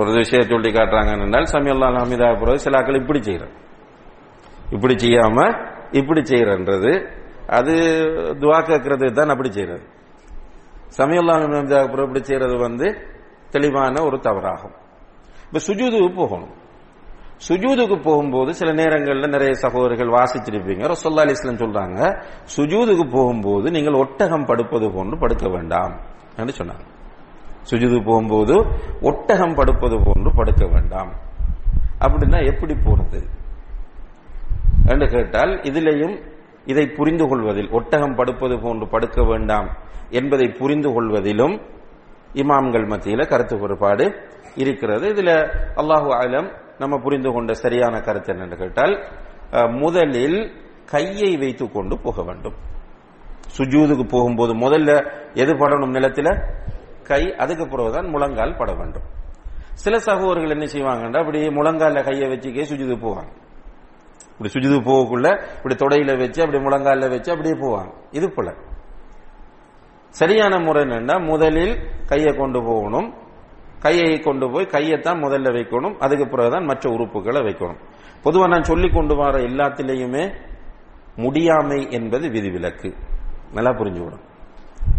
ஒரு 0.00 0.10
விஷயம் 0.18 0.50
சொல்லி 0.50 0.70
காட்டுறாங்க 0.70 1.12
என்றால் 1.26 1.48
சமியல்லா 1.52 1.88
அமிதா 2.00 2.28
பிறகு 2.40 2.64
சில 2.64 2.78
ஆக்கள் 2.80 3.00
இப்படி 3.00 3.20
செய்கிறோம் 3.20 3.54
இப்படி 4.72 4.94
செய்யாம 4.96 5.46
இப்படி 5.92 6.20
செய்யறன்றது 6.22 6.92
அது 7.58 7.74
துவா 8.42 8.58
கேட்கறது 8.68 9.06
தான் 9.12 9.32
அப்படி 9.34 9.50
செய்யறது 9.50 9.84
சமையல்லாம் 10.98 11.44
அமிதா 11.48 11.80
பிறகு 11.86 12.06
இப்படி 12.08 12.22
செய்யறது 12.22 12.56
வந்து 12.66 12.86
தெளிவான 13.50 14.02
ஒரு 14.08 14.16
தவறாகும் 14.26 14.76
இப்ப 15.46 15.60
சுஜூதுக்கு 15.66 16.10
போகணும் 16.16 16.54
சுஜூதுக்கு 17.46 17.96
போகும்போது 18.00 18.50
சில 18.52 18.70
நேரங்களில் 18.72 19.34
நிறைய 19.34 19.52
சகோதரர்கள் 19.64 20.14
வாசிச்சிருப்பீங்க 20.16 20.90
ரசோல்லா 20.92 21.24
அலிஸ்லாம் 21.24 21.62
சொல்றாங்க 21.62 22.00
சுஜூதுக்கு 22.56 23.06
போகும்போது 23.16 23.66
நீங்கள் 23.70 24.00
ஒட்டகம் 24.02 24.48
படுப்பது 24.50 24.88
போன்று 24.90 25.16
படுக்க 25.18 25.48
வேண்டாம் 25.48 25.94
என்று 26.36 26.54
சொன்னாங்க 26.60 26.86
சுஜிது 27.68 27.98
போகும்போது 28.04 28.54
ஒட்டகம் 29.00 29.54
படுப்பது 29.54 29.96
போன்று 30.04 30.30
படுக்க 30.34 30.64
வேண்டாம். 30.66 31.10
அப்படின்னா 32.04 32.38
எப்படி 32.52 32.74
போறது? 32.74 33.20
என்று 34.86 35.06
கேட்டால் 35.08 35.52
இதிலையும் 35.70 36.16
இதை 36.64 36.84
புரிந்து 36.86 37.24
கொள்வதில் 37.28 37.70
ஒட்டகம் 37.70 38.16
படுப்பது 38.16 38.56
போன்று 38.62 38.86
படுக்க 38.88 39.22
வேண்டாம் 39.22 39.68
என்பதை 40.10 40.46
புரிந்து 40.60 40.90
கொள்வதிலும் 40.92 41.54
இமாம்கள் 42.34 42.86
மத்தியில 42.92 43.26
கருத்து 43.28 43.58
வேறுபாடு 43.58 44.06
இருக்கிறது. 44.54 45.06
இதுல 45.14 45.30
அல்லாஹு 45.80 46.10
ஆலம் 46.20 46.48
நம்ம 46.78 46.98
புரிந்து 46.98 47.30
கொண்ட 47.32 47.52
சரியான 47.52 48.00
கருத்து 48.00 48.32
என்னன்னு 48.32 48.58
கேட்டால் 48.58 48.94
முதலில் 49.82 50.40
கையை 50.86 51.36
வைத்துக் 51.36 51.74
கொண்டு 51.74 51.94
போக 51.98 52.22
வேண்டும். 52.22 52.56
சுஜூதுக்கு 53.56 54.04
போகும்போது 54.08 54.52
முதல்ல 54.54 54.90
எது 55.34 55.52
படணும் 55.54 55.96
நிலத்தில்? 55.96 56.32
கை 57.10 57.22
அதுக்கு 57.34 57.64
பிறகுதான் 57.66 58.08
முழங்கால் 58.08 58.56
பட 58.56 58.72
வேண்டும். 58.72 59.06
சில 59.82 59.98
சகோதரர்கள் 59.98 60.54
என்ன 60.56 60.66
செய்வாங்கன்னா 60.74 61.18
அப்படி 61.18 61.40
முழங்கால 61.48 62.02
கையை 62.04 62.26
வச்சுக்கே 62.30 62.64
சுஜிது 62.70 62.96
போவாங்க. 63.04 63.30
இப்படி 64.32 64.50
சுஜிது 64.52 64.78
போகக்குள்ள 64.80 65.28
இப்படி 65.56 65.74
தொடையில 65.74 66.18
வச்சு 66.18 66.40
அப்படி 66.44 66.60
முழங்கால 66.64 67.08
வச்சு 67.10 67.30
அப்படியே 67.32 67.56
போவாங்க. 67.62 67.92
இது 68.10 68.28
போல. 68.32 68.48
சரியான 70.20 70.54
முறை 70.58 70.82
என்னன்னா 70.82 71.16
முதலில் 71.26 71.74
கையை 72.06 72.32
கொண்டு 72.36 72.60
போகணும். 72.62 73.14
கையை 73.80 74.18
கொண்டு 74.18 74.46
போய் 74.50 74.72
கையைத்தான் 74.72 75.22
முதல்ல 75.24 75.48
வைக்கணும். 75.56 75.96
அதுக்கு 75.98 76.26
பிறகுதான் 76.28 76.64
மற்ற 76.64 76.90
உறுப்புகளை 76.90 77.40
வைக்கணும். 77.42 77.80
பொதுவாக 78.22 78.50
நான் 78.50 78.70
சொல்லி 78.70 78.88
கொண்டு 78.90 79.14
வர 79.16 79.38
எல்லாத்திலையுமே 79.38 80.24
முடியாமை 81.16 81.80
என்பது 81.90 82.26
விதிவிலக்கு. 82.30 82.90
நல்லா 83.54 83.70
புரிஞ்சுவிடும் 83.70 84.24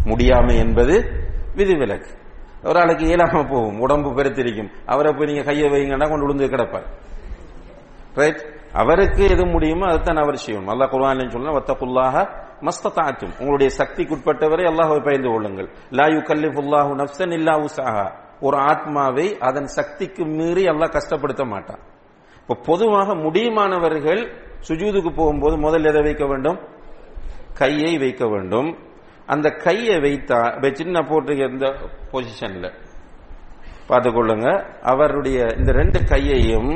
முடியாமை 0.05 0.55
என்பது 0.57 0.95
விதிவிலக்கு. 1.57 2.11
ஒரு 2.63 2.79
ஆளுக்கு 2.79 3.05
இயலாம 3.05 3.49
போகும் 3.49 3.79
உடம்பு 3.79 4.09
பெருத்திருக்கும். 4.17 4.71
அவரை 4.85 5.13
போய் 5.13 5.29
நீங்க 5.29 5.43
கையை 5.43 5.69
வைங்கன்னா 5.73 6.09
கொண்டு 6.09 6.25
விழுந்து 6.25 6.51
கிடப்பார். 6.53 6.87
ரைட் 8.15 8.41
அவருக்கு 8.81 9.23
எது 9.23 9.45
முடியுமோ 9.45 9.85
அதுதான் 9.85 10.21
அவர் 10.23 10.35
செய்யும். 10.35 10.67
அல்லாஹ் 10.67 10.91
குர்ஆன்ல 10.93 11.29
சொல்ல 11.29 11.51
வத்தகுல்லாஹ 11.57 12.15
மஸ்ததாத்தும் 12.67 13.33
உங்களுடைய 13.39 13.69
சக்திக்குட்பட்டவரை 13.77 14.65
அல்லாஹ்வை 14.71 14.99
பயந்து 15.01 15.29
கொள்ளுங்கள். 15.29 15.69
லா 15.91 16.05
யுகல்லிஃபுல்லாஹு 16.17 16.91
நப்சன் 17.01 17.33
இல்லா 17.39 17.53
உசாஹா 17.67 18.05
ஒரு 18.41 18.57
ஆத்மாவை 18.57 19.37
அதன் 19.39 19.65
சக்திக்கு 19.65 20.23
மீறி 20.25 20.63
அல்லாஹ் 20.65 20.95
கஷ்டப்படுத்த 20.97 21.43
மாட்டான். 21.45 21.81
இப்போ 22.39 22.55
பொதுவாக 22.65 23.15
முடியுமானவர்கள் 23.15 24.21
சுஜூதுக்கு 24.67 25.11
போகும்போது 25.15 25.57
முதல் 25.57 25.85
எதை 25.85 26.01
வைக்க 26.01 26.25
வேண்டும்? 26.25 26.59
கையை 27.53 27.97
வைக்க 27.97 28.27
வேண்டும். 28.27 28.69
அந்த 29.33 29.47
கையை 29.65 29.95
வைத்தா 30.05 30.39
சின்ன 30.79 31.01
போட்டு 31.09 31.33
இந்த 31.49 31.67
பொசிஷன்ல 32.11 32.67
பார்த்துக்கொள்ளுங்க. 33.89 34.47
அவருடைய 34.91 35.39
இந்த 35.59 35.71
ரெண்டு 35.79 35.99
கையையும் 36.11 36.71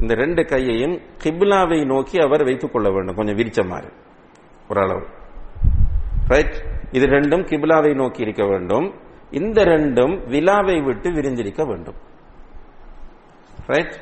இந்த 0.00 0.14
ரெண்டு 0.22 0.42
கையையும் 0.52 0.96
கிப்லாவை 1.22 1.78
நோக்கி 1.92 2.18
அவர் 2.26 2.44
வைத்துக் 2.48 2.72
கொள்ள 2.72 2.88
வேண்டும். 2.90 3.18
கொஞ்சம் 3.18 3.38
விரிச்ச 3.40 3.60
மாதிரி 3.72 3.90
ஓரளவு. 4.70 5.04
ரைட் 6.32 6.56
இது 6.96 7.06
ரெண்டும் 7.16 7.44
கிப்லாவை 7.50 7.92
நோக்கி 8.02 8.20
இருக்க 8.26 8.44
வேண்டும். 8.52 8.86
இந்த 9.40 9.58
ரெண்டும் 9.72 10.14
விழாவை 10.32 10.76
விட்டு 10.86 11.08
விரிந்திருக்க 11.16 11.64
வேண்டும். 11.70 11.98
ரைட் 13.72 13.96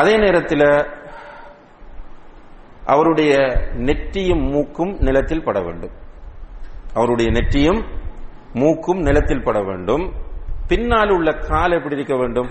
அதே 0.00 0.14
நேரத்தில் 0.24 0.68
அவருடைய 2.88 3.36
நெற்றியும் 3.72 4.50
மூக்கும் 4.50 4.92
நிலத்தில் 4.98 5.44
பட 5.44 5.60
வேண்டும். 5.60 5.90
அவருடைய 6.94 7.30
நெற்றியும் 7.30 7.80
மூக்கும் 8.52 9.00
நிலத்தில் 9.00 9.42
பட 9.42 9.62
வேண்டும். 9.62 10.12
பின்னால் 10.68 11.10
உள்ள 11.10 11.32
கால் 11.32 11.72
எப்படி 11.72 11.94
இருக்க 11.94 12.16
வேண்டும்? 12.16 12.48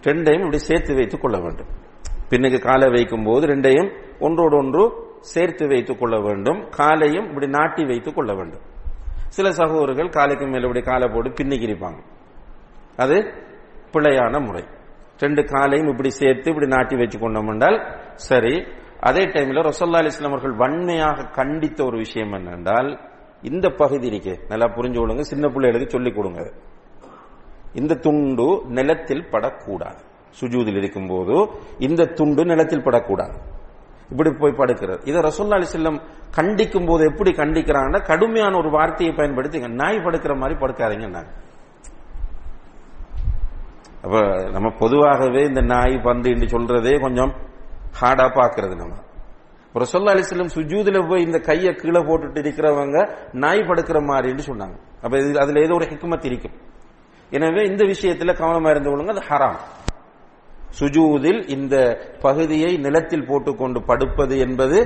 ரெண்டையும் 0.00 0.38
இப்படி 0.38 0.58
சேர்த்து 0.58 0.94
வைத்துக் 0.94 1.20
கொள்ள 1.20 1.38
வேண்டும். 1.38 1.66
பின்னுக்கு 2.30 2.60
காலை 2.60 2.88
வைக்கும் 2.88 3.24
போது 3.24 3.46
ரெண்டையும் 3.46 3.90
ஒன்றோடு 4.18 4.56
ஒன்று 4.56 4.92
சேர்த்து 5.20 5.68
வைத்துக் 5.68 5.98
கொள்ள 5.98 6.20
வேண்டும். 6.20 6.68
காலையும் 6.68 7.28
இப்படி 7.28 7.46
நாட்டி 7.46 7.84
வைத்துக் 7.84 8.14
கொள்ள 8.14 8.34
வேண்டும். 8.34 8.62
சில 9.28 9.52
சகோதரர்கள் 9.52 10.08
காலைக்கு 10.08 10.46
மேல 10.46 10.66
இப்படி 10.66 10.80
காலை 10.80 11.08
போட்டு 11.08 11.30
பின்னுக்கு 11.30 11.66
இருப்பாங்க 11.70 12.00
அது 12.96 13.16
பிழையான 13.92 14.44
முறை. 14.46 14.64
ரெண்டு 15.18 15.44
காலையும் 15.44 15.88
இப்படி 15.88 16.10
சேர்த்து 16.10 16.50
இப்படி 16.50 16.66
நாட்டி 16.66 16.96
வச்சு 16.96 17.18
கொண்டோம் 17.18 17.48
என்றால் 17.48 17.78
சரி 18.14 18.66
அதே 19.00 19.24
டைம்ல 19.24 19.62
ரசல்லா 19.68 20.00
அலிஸ்லாம் 20.02 20.34
அவர்கள் 20.34 20.56
வன்மையாக 20.56 21.28
கண்டித்த 21.34 21.84
ஒரு 21.84 21.96
விஷயம் 21.96 22.32
என்னென்றால் 22.32 22.98
இந்த 23.42 23.70
பகுதி 23.70 24.10
நிக்க 24.10 24.38
நல்லா 24.48 24.66
புரிஞ்சு 24.66 24.98
கொடுங்க 24.98 25.22
சின்ன 25.22 25.48
பிள்ளைகளுக்கு 25.48 25.92
சொல்லிக் 25.92 26.14
கொடுங்க. 26.14 26.52
இந்த 27.74 27.94
துண்டு 27.94 28.62
நிலத்தில் 28.68 29.28
படக்கூடாது. 29.30 30.00
சுஜூதில் 30.40 30.76
இருக்கும்போது 30.76 31.48
இந்த 31.78 32.04
துண்டு 32.04 32.44
நிலத்தில் 32.44 32.82
படக்கூடாது. 32.82 33.36
இப்படி 34.10 34.30
போய் 34.30 34.58
படுக்கிறது. 34.58 35.00
இதை 35.04 35.20
ரசோல்லா 35.22 35.58
அலிஸ்லம் 35.58 36.00
கண்டிக்கும் 36.36 36.86
போது 36.86 37.04
எப்படி 37.04 37.30
கண்டிக்கிறாங்கன்னா 37.30 38.06
கடுமையான 38.06 38.56
ஒரு 38.56 38.70
வார்த்தையை 38.70 39.14
பயன்படுத்தி 39.14 39.68
நாய் 39.68 39.96
படுக்கிற 39.96 40.36
மாதிரி 40.36 40.58
படுக்காதீங்க 40.60 41.08
நாங்கள் 41.08 41.42
அப்ப 44.04 44.16
நம்ம 44.50 44.70
பொதுவாகவே 44.70 45.42
இந்த 45.44 45.60
நாய் 45.60 46.00
பந்து 46.02 46.30
என்று 46.30 46.46
சொல்றதே 46.46 47.00
கொஞ்சம் 47.00 47.32
ஹார்டா 48.00 48.26
பாக்குறது 48.38 48.76
நம்ம. 48.76 48.94
ரசோல்லா 49.74 50.12
அலிஸ்லம் 50.14 50.54
சுஜூதுல 50.54 51.08
போய் 51.08 51.22
இந்த 51.22 51.38
கையை 51.38 51.74
கீழே 51.74 52.00
போட்டுட்டு 52.00 52.40
இருக்கிறவங்க 52.42 52.98
நாய் 53.32 53.58
படுக்கிற 53.58 53.98
மாதிரின்னு 54.00 54.44
சொன்னாங்க. 54.46 54.76
அப்ப 55.02 55.18
இது 55.18 55.40
அதுல 55.40 55.60
ஏதோ 55.60 55.74
ஒரு 55.74 55.86
ஹிக்மத் 55.86 56.24
இருக்கும் 56.24 56.52
எனவே 57.30 57.62
இந்த 57.62 57.84
விஷயத்துல 57.84 58.34
கவனமா 58.40 58.70
இருந்து 58.70 58.90
கொள்ளுங்க 58.90 59.14
அது 59.16 59.24
ஹராம். 59.28 59.58
சுஜூதில் 60.80 61.48
இந்த 61.48 61.76
பகுதியை 62.20 62.76
நிலத்தில் 62.76 63.26
போட்டுக்கொண்டு 63.26 63.80
படுப்பது 63.80 64.38
என்பது 64.38 64.78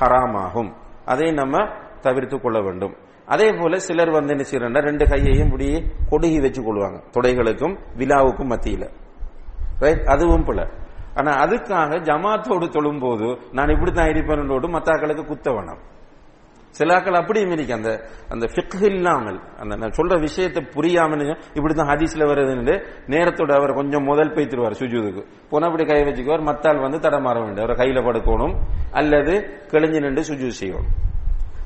ஹராமாகும். 0.00 0.70
அதை 1.04 1.32
நம்ம 1.32 1.56
தவிர்த்து 2.00 2.40
கொள்ள 2.40 2.60
வேண்டும். 2.60 2.94
அதே 3.28 3.52
போல 3.52 3.78
சிலர் 3.78 4.10
வந்து 4.10 4.34
என்ன 4.34 4.44
செய்யறா 4.50 4.80
ரெண்டு 4.80 5.08
கையையும் 5.08 5.46
இப்படி 5.46 5.68
கொடுகி 6.08 6.40
வச்சு 6.40 6.62
கொள்வாங்க 6.62 6.98
தொடைகளுக்கும் 7.16 7.76
விழாவுக்கும் 7.96 8.50
மத்தியில. 8.50 8.84
ரைட் 9.78 10.04
அதுவும் 10.04 10.44
போல. 10.44 10.60
ஆனா 11.14 11.32
அதுக்காக 11.44 12.00
ஜமாத்தோடு 12.08 12.66
தொழும்போது 12.68 13.28
நான் 13.52 13.68
இப்படித்தான் 13.68 14.08
இருப்பேன் 14.08 14.48
மத்தாக்களுக்கு 14.48 15.24
குத்த 15.24 15.50
வேணாம். 15.50 15.80
சிலாக்கள் 16.78 17.16
அப்படியும் 17.20 17.50
இருக்கு 17.50 17.74
அந்த 17.74 17.90
அந்த 18.28 18.46
ஃபிக்ஹ் 18.46 18.84
இல்லாமல் 18.84 19.40
அந்த 19.58 19.76
நான் 19.76 19.94
சொல்ற 19.96 20.20
விஷயத்தை 20.20 20.62
புரியாமல் 20.74 21.20
இப்படிதான் 21.54 21.90
ஹதீஸ்ல 21.92 22.26
வருதுன்னு 22.30 22.74
நேரத்தோட 23.06 23.52
அவர் 23.52 23.72
கொஞ்சம் 23.72 24.04
முதல் 24.04 24.34
பெய்த்துருவார் 24.34 24.78
சுஜூதுக்கு. 24.80 25.22
போனா 25.50 25.66
அப்படி 25.66 25.84
கை 25.84 26.02
வச்சுக்குவார் 26.02 26.42
மத்தால் 26.42 26.80
வந்து 26.80 26.98
தடமாற 26.98 27.44
வேண்டும். 27.44 27.64
அவர் 27.64 27.76
கையில 27.76 28.00
படுக்கணும். 28.08 28.54
அல்லது 28.90 29.34
கிழிஞ்சு 29.68 30.00
நின்று 30.00 30.22
சுஜூ 30.22 30.50
செய்யணும். 30.60 31.07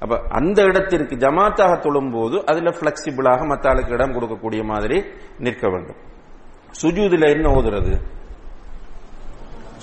அப்ப 0.02 0.20
அந்த 0.28 0.62
இடத்திற்கு 0.62 1.16
ஜமாத்தாக 1.16 1.78
தொழும்போது 1.78 2.44
அதுல 2.44 2.70
பிளெக்சிபிளாக 2.70 3.46
மத்தாளுக்கு 3.46 3.90
இடம் 3.90 4.12
கொடுக்கக்கூடிய 4.12 4.64
மாதிரி 4.64 5.04
நிற்க 5.38 5.68
வேண்டும். 5.68 5.96
சுஜூதுல 6.82 7.28
என்ன 7.28 7.50
ஓதுறது? 7.50 8.00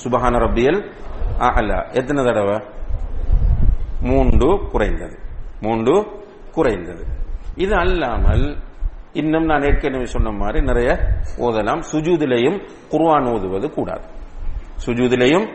சுபஹான 0.03 0.37
ரப்பியல் 0.37 0.91
அலா 1.37 1.81
எத்தனை 1.81 2.25
தடவை? 2.25 2.59
மூன்று 4.01 4.59
குறைந்தது. 4.71 5.17
மூன்று 5.61 6.05
குறைந்தது. 6.51 7.05
இது 7.55 7.75
அல்லாமல் 7.75 8.57
இன்னும் 9.13 9.45
நான் 9.45 9.63
ஏற்கனவே 9.63 10.05
சொன்ன 10.05 10.31
மாதிரி 10.31 10.61
நிறைய 10.61 10.97
ஓதலாம். 11.37 11.83
சுஜூதிலையும் 11.91 12.69
குர்வான் 12.89 13.33
ஓதுவது 13.33 13.71
கூடாது. 13.71 14.07
சுஜூதிலையும் 14.85 15.47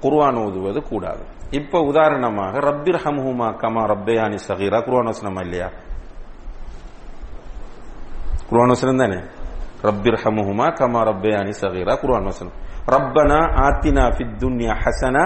குர்வான் 0.00 0.44
ஓதுவது 0.44 0.82
கூடாது. 0.82 1.36
இப்ப 1.50 1.80
உதாரணமாக 1.80 2.58
ரப்பிர் 2.58 3.00
ஹம்ஹுமா 3.04 3.56
கமா 3.56 3.82
ரப்பயானி 3.84 4.38
சகீரா? 4.48 4.84
குர்ஆன் 4.84 5.10
வசனமா 5.12 5.40
இல்லையா? 5.40 5.68
குர்ஆன் 8.48 8.68
வசனம் 8.68 8.96
தானே? 8.96 9.20
ரப்பிர் 9.82 10.18
ஹம்ஹுமா 10.24 10.66
கமா 10.72 11.02
ரப்பயானி 11.02 11.52
சகீரா? 11.60 12.00
குர்ஆன் 12.00 12.24
வசனம் 12.24 12.56
ரப்பனா 12.86 13.40
ஆத்தினா 13.66 14.04
ஃபித் 14.16 14.36
துன்யா 14.42 14.74
ஹசனா 14.84 15.24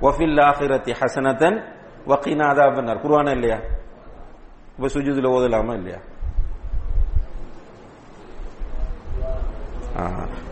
வஃபில் 0.00 0.40
ஆஹிரத்தி 0.40 0.92
ஹசனதன் 1.00 1.58
வக்கீனா 2.06 2.46
அதாபன்னார். 2.52 3.02
குர்ஆனா 3.04 3.30
இல்லையா? 3.30 3.58
இப்ப 4.76 4.86
சுஜூதுல 4.86 5.28
ஓதலாமா 5.36 5.74
இல்லையா? 5.74 6.00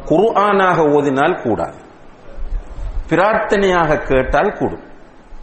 குர்ஆனாக 0.09 0.79
ஓதினால் 0.97 1.43
கூடாது. 1.43 1.79
பிரார்த்தனையாக 3.09 4.03
கேட்டால் 4.07 4.57
கூடும். 4.59 4.85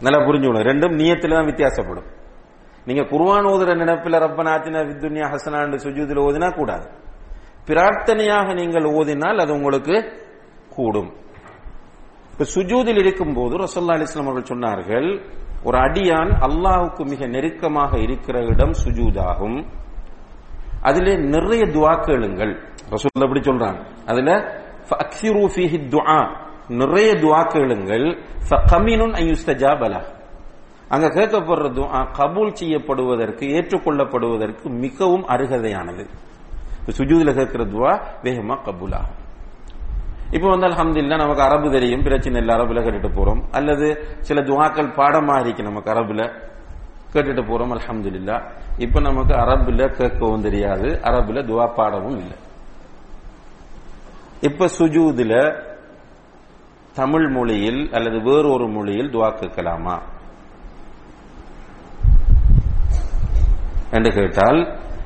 நல்லா 0.04 0.20
புரிஞ்சுக்கணும். 0.26 0.66
ரெண்டும் 0.70 0.94
நியத்தில் 1.00 1.36
தான் 1.36 1.48
வித்தியாசப்படும். 1.50 2.08
நீங்க 2.86 3.02
குர்ஆன் 3.12 3.48
ஓதுற 3.52 3.70
நினைப்பில் 3.82 4.22
ரப்பனாத்தின 4.24 4.82
வித்துன்யா 4.88 5.26
ஹசனாண்டு 5.32 5.80
சுஜூதில் 5.84 6.22
ஓதினா 6.26 6.48
கூடாது. 6.54 6.86
பிரார்த்தனையாக 7.68 8.54
நீங்கள் 8.60 8.86
ஓதினால் 8.98 9.42
அது 9.42 9.52
உங்களுக்கு 9.58 9.96
கூடும். 10.76 11.10
இப்ப 12.32 12.44
சுஜூதில் 12.54 13.00
இருக்கும்போது 13.04 13.54
ரசல்லா 13.64 13.96
அலிஸ்லாம் 13.96 14.28
அவர்கள் 14.28 14.50
சொன்னார்கள் 14.52 15.08
ஒரு 15.64 15.78
அடியான் 15.78 16.30
அல்லாஹுக்கு 16.46 17.02
மிக 17.12 17.26
நெருக்கமாக 17.26 17.92
இருக்கிற 17.98 18.36
இடம் 18.52 18.74
சுஜூதாகும். 18.84 19.58
அதிலே 20.88 21.14
நிறைய 21.34 21.62
துவாக்களுங்கள் 21.76 22.52
ரசூல் 22.94 23.24
அப்படி 23.26 23.42
சொல்றாங்க. 23.50 23.80
அதுல 24.06 24.30
நிறைய 26.70 27.14
துவா 27.14 27.46
கேளுங்கள். 27.46 28.18
அங்க 30.88 31.06
கேட்கப்படுற 31.06 31.66
துவா 31.72 32.06
கபூல் 32.18 32.52
செய்யப்படுவதற்கு 32.52 33.46
ஏற்றுக்கொள்ளப்படுவதற்கு 33.46 34.62
மிகவும் 34.62 35.28
அருகதையானது. 35.28 36.06
சுஜூதில் 36.96 37.34
கேட்கிற 37.34 37.64
துவா 37.64 37.92
வேகமா 38.22 38.56
கபூல் 38.62 38.94
ஆகும் 38.94 39.18
இப்போ 40.30 40.48
வந்து 40.48 40.66
அல்ஹம்துலில்லா 40.66 41.16
நமக்கு 41.16 41.42
அரபு 41.42 41.70
தெரியும் 41.70 42.02
பிரச்சனை 42.02 42.40
இல்லை 42.40 42.56
அரபுல 42.56 42.82
கேட்டுட்டு 42.82 43.10
போறோம். 43.16 43.42
அல்லது 43.50 44.16
சில 44.20 44.40
துவாக்கள் 44.40 44.94
பாடமா 44.96 45.40
இருக்கு 45.40 45.62
நமக்கு 45.62 45.90
அரபுல. 45.90 46.32
கேட்டுட்டு 47.12 47.42
போறோம் 47.42 47.76
அல்ஹம்துலில்லா. 47.76 48.50
இப்ப 48.78 49.00
நமக்கு 49.00 49.34
அரபுல 49.34 49.86
கேட்கவும் 49.98 50.40
தெரியாது 50.40 51.00
அரபுல 51.02 51.42
துவா 51.44 51.74
பாடவும் 51.74 52.18
இல்லை. 52.18 52.36
இப்ப 54.40 54.68
சுஜூதுல 54.78 55.68
தமிழ் 57.00 57.28
மொழியில் 57.28 57.88
அல்லது 57.92 58.18
வேறொரு 58.22 58.66
மொழியில் 58.68 59.10
துவா 59.10 59.28
கேட்கலாமா? 59.34 59.96
என்று 63.90 64.10
கேட்டால் 64.12 64.60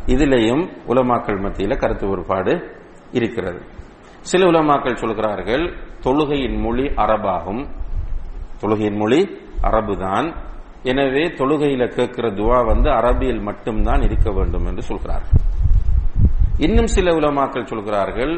இதிலேயும் 0.07 0.63
உலமாக்கள் 0.87 1.43
மத்தியில் 1.43 1.77
கருத்து 1.77 2.07
வேறுபாடு 2.07 2.53
இருக்கிறது. 3.13 3.61
சில 4.21 4.47
உலமாக்கள் 4.47 4.97
சொல்கிறார்கள் 4.97 5.65
தொழுகையின் 6.01 6.59
மொழி 6.61 6.83
அரபாகும். 6.83 7.63
தொழுகையின் 8.61 8.97
மொழி 8.97 9.21
அரபுதான். 9.63 10.35
எனவே 10.83 11.25
தொழுகையில 11.39 11.89
கேட்கிற 11.89 12.29
துவா 12.29 12.67
வந்து 12.67 12.91
அரபியில் 12.91 13.43
மட்டும்தான் 13.43 14.03
இருக்க 14.03 14.31
வேண்டும் 14.31 14.67
என்று 14.67 14.83
சொல்கிறார்கள். 14.83 15.41
இன்னும் 16.59 16.87
சில 16.87 17.11
உலமாக்கள் 17.11 17.67
சொல்கிறார்கள் 17.67 18.35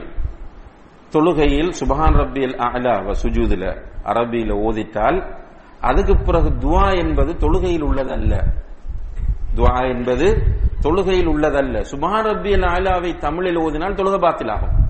தொழுகையில் 1.12 1.72
சுபஹான் 1.80 2.16
ரப்பியல் 2.16 2.56
அலா 2.56 2.94
வ 2.98 3.14
சுஜூதுல 3.22 3.82
அரபியில 4.04 4.52
ஓதிட்டால் 4.52 5.44
அதுக்கு 5.80 6.16
பிறகு 6.16 6.48
துவா 6.50 6.96
என்பது 6.96 7.32
தொழுகையில் 7.32 7.84
உள்ளதல்ல. 7.84 8.42
துவா 9.54 9.88
என்பது 9.88 10.42
தொழுகையில் 10.80 11.28
உள்ளதல்ல. 11.28 11.84
சுபஹான் 11.92 12.26
ரப்பியல் 12.26 12.66
அலாவை 12.66 13.18
தமிழில் 13.18 13.56
ஓதினால் 13.56 13.94
தொழுக 13.94 14.18
பாத்திலாகும். 14.18 14.84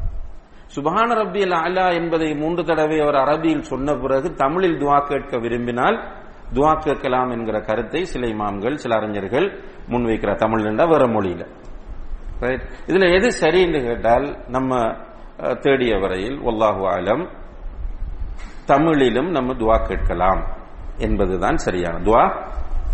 சுபஹான 0.76 1.14
ரப்பியல் 1.14 1.50
அலா 1.50 1.90
என்பதை 1.90 2.34
மூன்று 2.34 2.64
தடவை 2.64 3.00
அவர் 3.00 3.14
அரபியில் 3.14 3.60
சொன்ன 3.60 3.94
பிறகு 3.94 4.34
தமிழில் 4.34 4.78
துவா 4.78 4.98
கேட்க 4.98 5.38
விரும்பினால் 5.38 6.02
துவா 6.54 6.78
கேட்கலாம் 6.78 7.30
என்கிற 7.30 7.60
கருத்தை 7.60 8.04
சில 8.04 8.26
இமாம்கள் 8.26 8.74
சில 8.74 8.96
அறிஞர்கள் 8.96 9.60
முன்வைக்கிறார் 9.88 10.34
தமிழ் 10.34 10.74
வேற 10.74 11.06
மொழியில. 11.06 11.46
Right? 12.40 12.60
இதுல 12.86 13.14
எது 13.14 13.32
சரி 13.32 13.62
என்று 13.62 13.82
கேட்டால் 13.82 14.36
நம்ம 14.48 14.94
தேடிய 15.36 15.98
வரையில் 15.98 16.38
ஒல்லாஹு 16.38 16.82
ஆலம் 16.88 17.24
தமிழிலும் 18.64 19.30
நம்ம 19.30 19.52
துவா 19.52 19.86
கேட்கலாம் 19.86 20.40
என்பதுதான் 20.98 21.56
சரியான. 21.56 21.98
துவா 21.98 22.24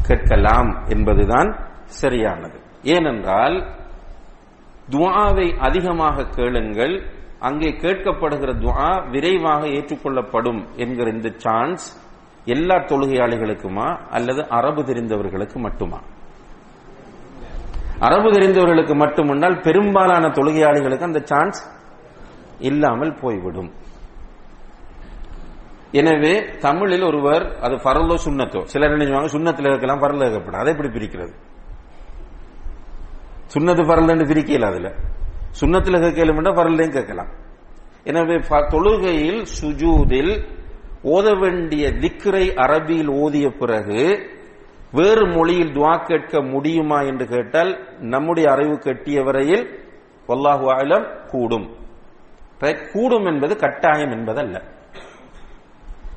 கேட்கலாம் 0.03 0.85
என்பதுதான் 0.89 1.51
சரியானது. 1.85 2.61
ஏனென்றால் 2.83 3.57
துவாவை 4.91 5.59
அதிகமாக 5.59 6.25
கேளுங்கள் 6.25 6.95
அங்கே 7.41 7.69
கேட்கப்படுகிற 7.71 8.51
துவா 8.59 9.11
விரைவாக 9.11 9.67
ஏற்றுக்கொள்ளப்படும் 9.67 10.67
என்கிற 10.77 11.11
இந்த 11.11 11.29
சான்ஸ் 11.37 11.85
எல்லா 12.45 12.75
தொழுகையாளிகளுக்குமா 12.75 13.99
அல்லது 14.11 14.49
அரபு 14.49 14.83
தெரிந்தவர்களுக்கு 14.83 15.59
மட்டுமா? 15.59 16.01
அரபு 17.99 18.31
தெரிந்தவர்களுக்கு 18.31 18.95
மட்டுமென்றால் 18.95 19.63
பெரும்பாலான 19.63 20.29
தொழுகையாளிகளுக்கு 20.29 21.03
அந்த 21.03 21.21
சான்ஸ் 21.21 21.61
இல்லாமல் 22.63 23.15
போய்விடும். 23.15 23.73
எனவே 25.93 26.43
தமிழில் 26.59 27.03
ஒருவர் 27.03 27.59
அது 27.61 27.75
பரலோ 27.75 28.19
சுண்ணத்தோ 28.25 28.65
சிலர் 28.65 28.91
நினைச்சுவாங்க 28.91 29.25
சுண்ணத்தில் 29.25 29.67
இருக்கலாம் 29.67 30.03
பரல 30.03 30.21
இருக்கப்படும். 30.21 30.61
அதை 30.61 30.73
எப்படி 30.73 30.89
பிரிக்கிறது? 30.89 31.33
சுண்ணத்து 33.55 33.83
பரலன்னு 33.83 34.25
பிரிக்கல 34.25 34.61
அதுல. 34.61 34.93
சுண்ணத்தில் 35.61 36.15
கேட்கலாம் 36.15 36.57
பரலையும் 36.57 36.93
கேட்கலாம். 36.93 37.29
எனவே 38.05 38.39
ப- 38.49 38.67
தொழுகையில் 38.71 39.47
சுஜூதில் 39.61 40.45
ஓத 41.05 41.39
வேண்டிய 41.39 41.89
திக்ரை 41.89 42.55
அரபியில் 42.55 43.09
ஓதிய 43.09 43.59
பிறகு 43.59 44.31
வேறு 44.93 45.27
மொழியில் 45.27 45.73
துவா 45.73 46.05
கேட்க 46.07 46.41
முடியுமா 46.43 47.01
என்று 47.01 47.27
கேட்டால் 47.27 47.99
நம்முடைய 48.01 48.51
அறிவு 48.51 48.79
கட்டிய 48.79 49.23
வரையில் 49.23 49.85
வல்லாஹு 50.29 50.65
ஆலம் 50.65 51.27
கூடும். 51.27 51.81
கூடும் 52.71 53.25
என்பது 53.25 53.57
கட்டாயம் 53.57 54.11
என்பதல்ல. 54.11 54.63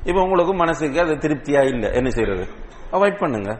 இப்ப 0.04 0.22
உங்களுக்கு 0.22 0.54
மனசுக்கு 0.54 1.00
அது 1.00 1.14
திருப்தியா 1.14 1.68
இல்ல 1.68 1.90
என்ன 1.90 2.08
செய்யறது 2.08 2.46
அவாய்ட் 2.92 3.18
பண்ணுங்க. 3.18 3.58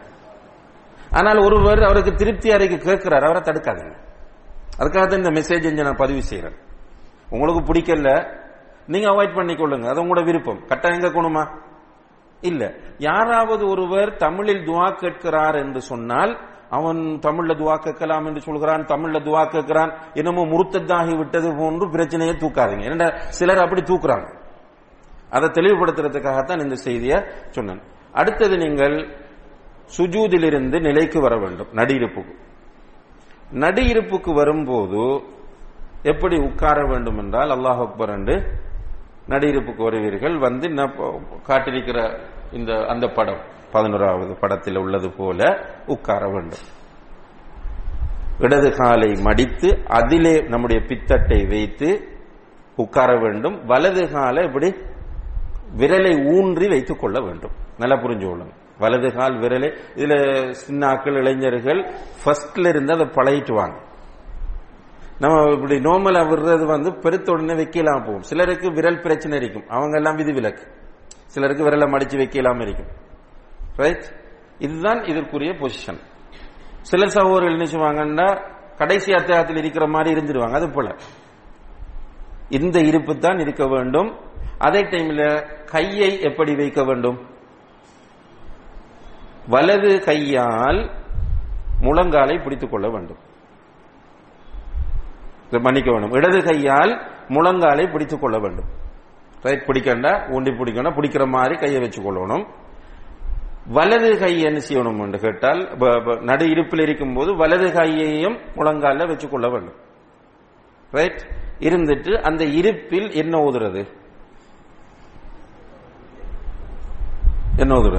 ஆனால் 1.10 1.38
ஒருவர் 1.38 1.82
அவருக்கு 1.82 2.14
திருப்தி 2.14 2.52
அறைக்கு 2.52 2.78
கேட்கிறார் 2.78 3.24
அவரை 3.24 3.42
தடுக்காதுங்க. 3.42 3.96
அதுக்காக 4.78 5.06
தான் 5.06 5.24
இந்த 5.24 5.30
மெசேஜ் 5.30 5.82
நான் 5.82 5.96
பதிவு 5.96 6.20
செய்யறேன் 6.30 6.56
உங்களுக்கு 7.30 7.72
பிடிக்கல 7.72 8.38
நீங்க 8.86 9.10
அவாய்ட் 9.10 9.36
பண்ணிக்கொள்ளுங்க. 9.36 9.88
அது 9.88 10.04
உங்களோட 10.04 10.24
விருப்பம். 10.24 10.64
கட்டாயம் 10.66 11.00
கேட்கணுமா? 11.00 11.48
இல்ல. 12.40 12.74
யாராவது 12.98 13.68
ஒருவர் 13.68 14.16
தமிழில் 14.16 14.68
துவா 14.68 14.96
கேட்கிறார் 14.96 15.54
என்று 15.54 15.80
சொன்னால் 15.80 16.40
அவன் 16.76 17.00
தமிழ்ல 17.26 17.52
துவா 17.60 17.74
கேட்கலாம் 17.84 18.26
என்று 18.28 18.40
சொல்கிறான் 18.48 18.88
தமிழ்ல 18.92 19.18
துவா 19.26 19.42
கேட்கிறான் 19.54 19.92
என்னமோ 20.20 20.42
முருத்தத்தாகி 20.52 21.14
விட்டது 21.20 21.48
போன்று 21.60 21.84
பிரச்சனையை 21.94 22.34
தூக்காதீங்க. 22.42 22.84
ஏன்னா 22.90 23.08
சிலர் 23.38 23.64
அப்படி 23.64 23.82
தூக்குறாங்க. 23.92 24.28
அதை 25.36 25.46
தெளிவுபடுத்துறதுக்காகத்தான் 25.58 26.64
இந்த 26.64 26.76
செய்தியை 26.86 27.18
சொன்னேன். 27.56 27.82
அடுத்தது 28.20 28.54
நீங்கள் 28.64 28.96
சுஜூதிலிருந்து 29.96 30.78
நிலைக்கு 30.88 31.18
வர 31.26 31.34
வேண்டும் 31.42 31.72
நடியிருப்புக்கு. 31.80 32.34
நடியிருப்புக்கு 33.64 34.30
வரும்போது 34.40 35.02
எப்படி 36.12 36.36
உட்கார 36.46 36.78
வேண்டும் 36.92 37.18
என்றால் 37.22 37.52
அல்லாஹ் 37.56 37.82
அக்பர் 37.84 38.12
என்று 38.16 38.36
நடியிருப்புக்கு 39.32 39.82
வருவீர்கள் 39.88 40.36
வந்து 40.46 40.66
காட்டிருக்கிற 40.78 41.38
காட்டியிருக்கிற 41.48 42.00
இந்த 42.58 42.72
அந்த 42.92 43.06
படம். 43.18 43.42
பதினோராவது 43.76 44.32
படத்தில் 44.42 44.78
உள்ளது 44.78 45.08
போல 45.18 45.40
உட்கார 45.86 46.22
வேண்டும். 46.34 46.64
இடது 48.38 48.70
காலை 48.70 49.10
மடித்து 49.22 49.68
அதிலே 49.98 50.34
நம்முடைய 50.48 50.80
பித்தட்டை 50.88 51.40
வைத்து 51.48 51.88
உட்கார 52.76 53.10
வேண்டும். 53.20 53.56
வலது 53.64 54.02
காலை 54.12 54.42
இப்படி 54.44 54.68
விரலை 55.76 56.12
ஊன்றி 56.34 56.66
வைத்துக் 56.68 57.00
கொள்ள 57.00 57.18
வேண்டும். 57.20 57.54
நல்லா 57.78 57.96
புரிஞ்சு 58.02 58.26
கொள்ளுங்க. 58.28 58.54
வலது 58.78 59.08
கால் 59.14 59.36
விரலை 59.42 59.70
இதுல 59.94 60.14
சின்னாக்கள் 60.62 61.18
இளைஞர்கள் 61.20 61.80
ஃபர்ஸ்ட்ல 62.20 62.68
இருந்து 62.68 62.92
அதை 62.92 63.06
பழகிட்டுவாங்க. 63.06 63.76
நம்ம 65.18 65.36
இப்படி 65.54 65.76
நோமலா 65.78 66.22
விடுறது 66.30 66.64
வந்து 66.66 66.90
பெருத்த 66.94 67.32
உடனே 67.32 67.54
வைக்கலாம் 67.54 68.04
போகும் 68.04 68.26
சிலருக்கு 68.30 68.68
விரல் 68.70 69.00
பிரச்சனை 69.00 69.38
இருக்கும். 69.38 69.68
அவங்க 69.68 69.96
எல்லாம் 69.96 70.16
விதி 70.16 70.32
விலக்கு 70.32 70.64
சிலருக்கு 71.26 71.64
விரலை 71.64 71.88
மடிச்சு 71.94 72.16
வைக்கலாம் 72.16 72.60
இருக்கும். 72.60 72.90
ரைட் 73.76 74.04
இதுதான் 74.58 75.04
இதற்குரிய 75.04 75.52
பொசிஷன் 75.52 76.00
சில 76.80 77.08
சகோதரர்கள் 77.08 77.58
என்ன 77.58 77.64
செய்வாங்கன்னா 77.64 78.54
கடைசி 78.76 79.12
அத்தியாயத்தில் 79.12 79.56
இருக்கிற 79.56 79.86
மாதிரி 79.86 80.20
இருந்துருவாங்க. 80.20 80.54
அது 80.54 80.70
போல. 80.70 80.94
இந்த 82.48 82.80
இருப்பு 82.80 83.18
தான் 83.18 83.38
இருக்க 83.38 83.66
வேண்டும். 83.66 84.20
அதே 84.58 84.80
டைம்ல 84.80 85.46
கையை 85.64 86.20
எப்படி 86.20 86.54
வைக்க 86.54 86.84
வேண்டும்? 86.84 87.26
வலது 89.48 90.00
கையால் 90.04 90.90
முழங்காலை 91.80 92.42
பிடித்துக் 92.42 92.70
கொள்ள 92.70 92.88
வேண்டும். 92.88 93.18
இதை 95.46 95.60
மன்னிக்க 95.60 95.90
வேண்டும். 95.90 96.12
இடது 96.12 96.42
கையால் 96.42 97.10
முழங்காலை 97.28 97.92
பிடித்துக் 97.92 98.20
கொள்ள 98.20 98.38
வேண்டும். 98.38 98.66
ரைட் 99.42 99.64
பிடிக்கண்டா 99.66 100.30
ஊண்டி 100.30 100.52
பிடிக்கணும் 100.52 100.94
பிடிக்கிற 100.94 101.26
மாதிரி 101.28 101.54
கையை 101.54 101.80
வச்சு 101.80 102.02
கொள்ளணும். 102.02 102.46
வலது 103.74 104.08
கை 104.18 104.34
என்ன 104.48 104.58
செய்யணும் 104.68 105.00
என்று 105.04 105.18
கேட்டால் 105.24 105.60
நடு 106.28 106.44
இருப்பில் 106.54 106.82
இருக்கும்போது 106.86 107.30
வலது 107.36 107.68
கையையும் 107.72 108.36
முழங்கால 108.56 109.06
வச்சு 109.08 109.28
கொள்ள 109.28 109.46
வேண்டும். 109.52 109.78
ரைட் 110.96 111.22
இருந்துட்டு 111.68 112.12
அந்த 112.28 112.42
இருப்பில் 112.60 113.08
என்ன 113.22 113.34
ஓதுறது 113.46 113.82
என்ன 117.62 117.74
ஓதுற 117.80 117.98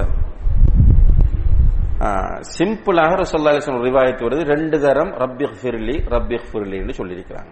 சிம்பிளாக 2.56 3.14
ரசோல்லா 3.20 3.52
அலிஸ்லாம் 3.52 3.86
ரிவாயத்து 3.88 4.26
வருது. 4.26 4.44
ரெண்டு 4.54 4.78
தரம் 4.84 5.12
ரப்பிக் 5.24 5.56
ஃபிர்லி 5.62 5.96
ரப்பிக் 6.14 6.48
ஃபிர்லின்னு 6.50 6.94
சொல்லியிருக்கிறாங்க. 7.00 7.52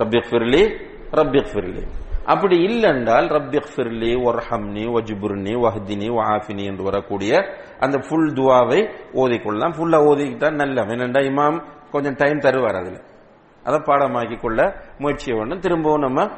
ரப்பிக் 0.00 0.28
ஃபிர்லி 0.30 0.62
ரப்பிக் 1.18 1.50
ஃபிர்லி 1.52 1.84
அப்படி 2.24 2.56
இல்லைன்றால் 2.66 3.26
ரப்பிக் 3.26 3.66
ஃபிர்லி 3.76 4.12
ஒர்ஹம்னி 4.14 4.84
வஜிபுர்னி 4.86 5.54
வஹ்தினி 5.54 6.08
வஹாஃபினி 6.10 6.64
என்று 6.64 6.82
வரக்கூடிய 6.82 7.42
அந்த 7.78 7.98
ஃபுல் 7.98 8.32
துவாவை 8.32 8.90
ஓதிக்கொள்ளலாம். 9.12 9.72
ஃபுல்லாக 9.72 10.04
ஓதிக்கிட்டா 10.04 10.54
நல்ல 10.54 10.82
வேணண்டா 10.82 11.20
இமாம் 11.22 11.62
கொஞ்சம் 11.90 12.14
டைம் 12.16 12.38
தருவார் 12.38 12.76
அதில். 12.76 13.00
அதை 13.64 13.78
பாடமாக்கி 13.78 14.40
கொள்ள 14.40 14.84
முயற்சியை 14.98 15.38
வேண்டும். 15.38 15.58
திரும்பவும் 15.58 16.00
நம்ம 16.00 16.28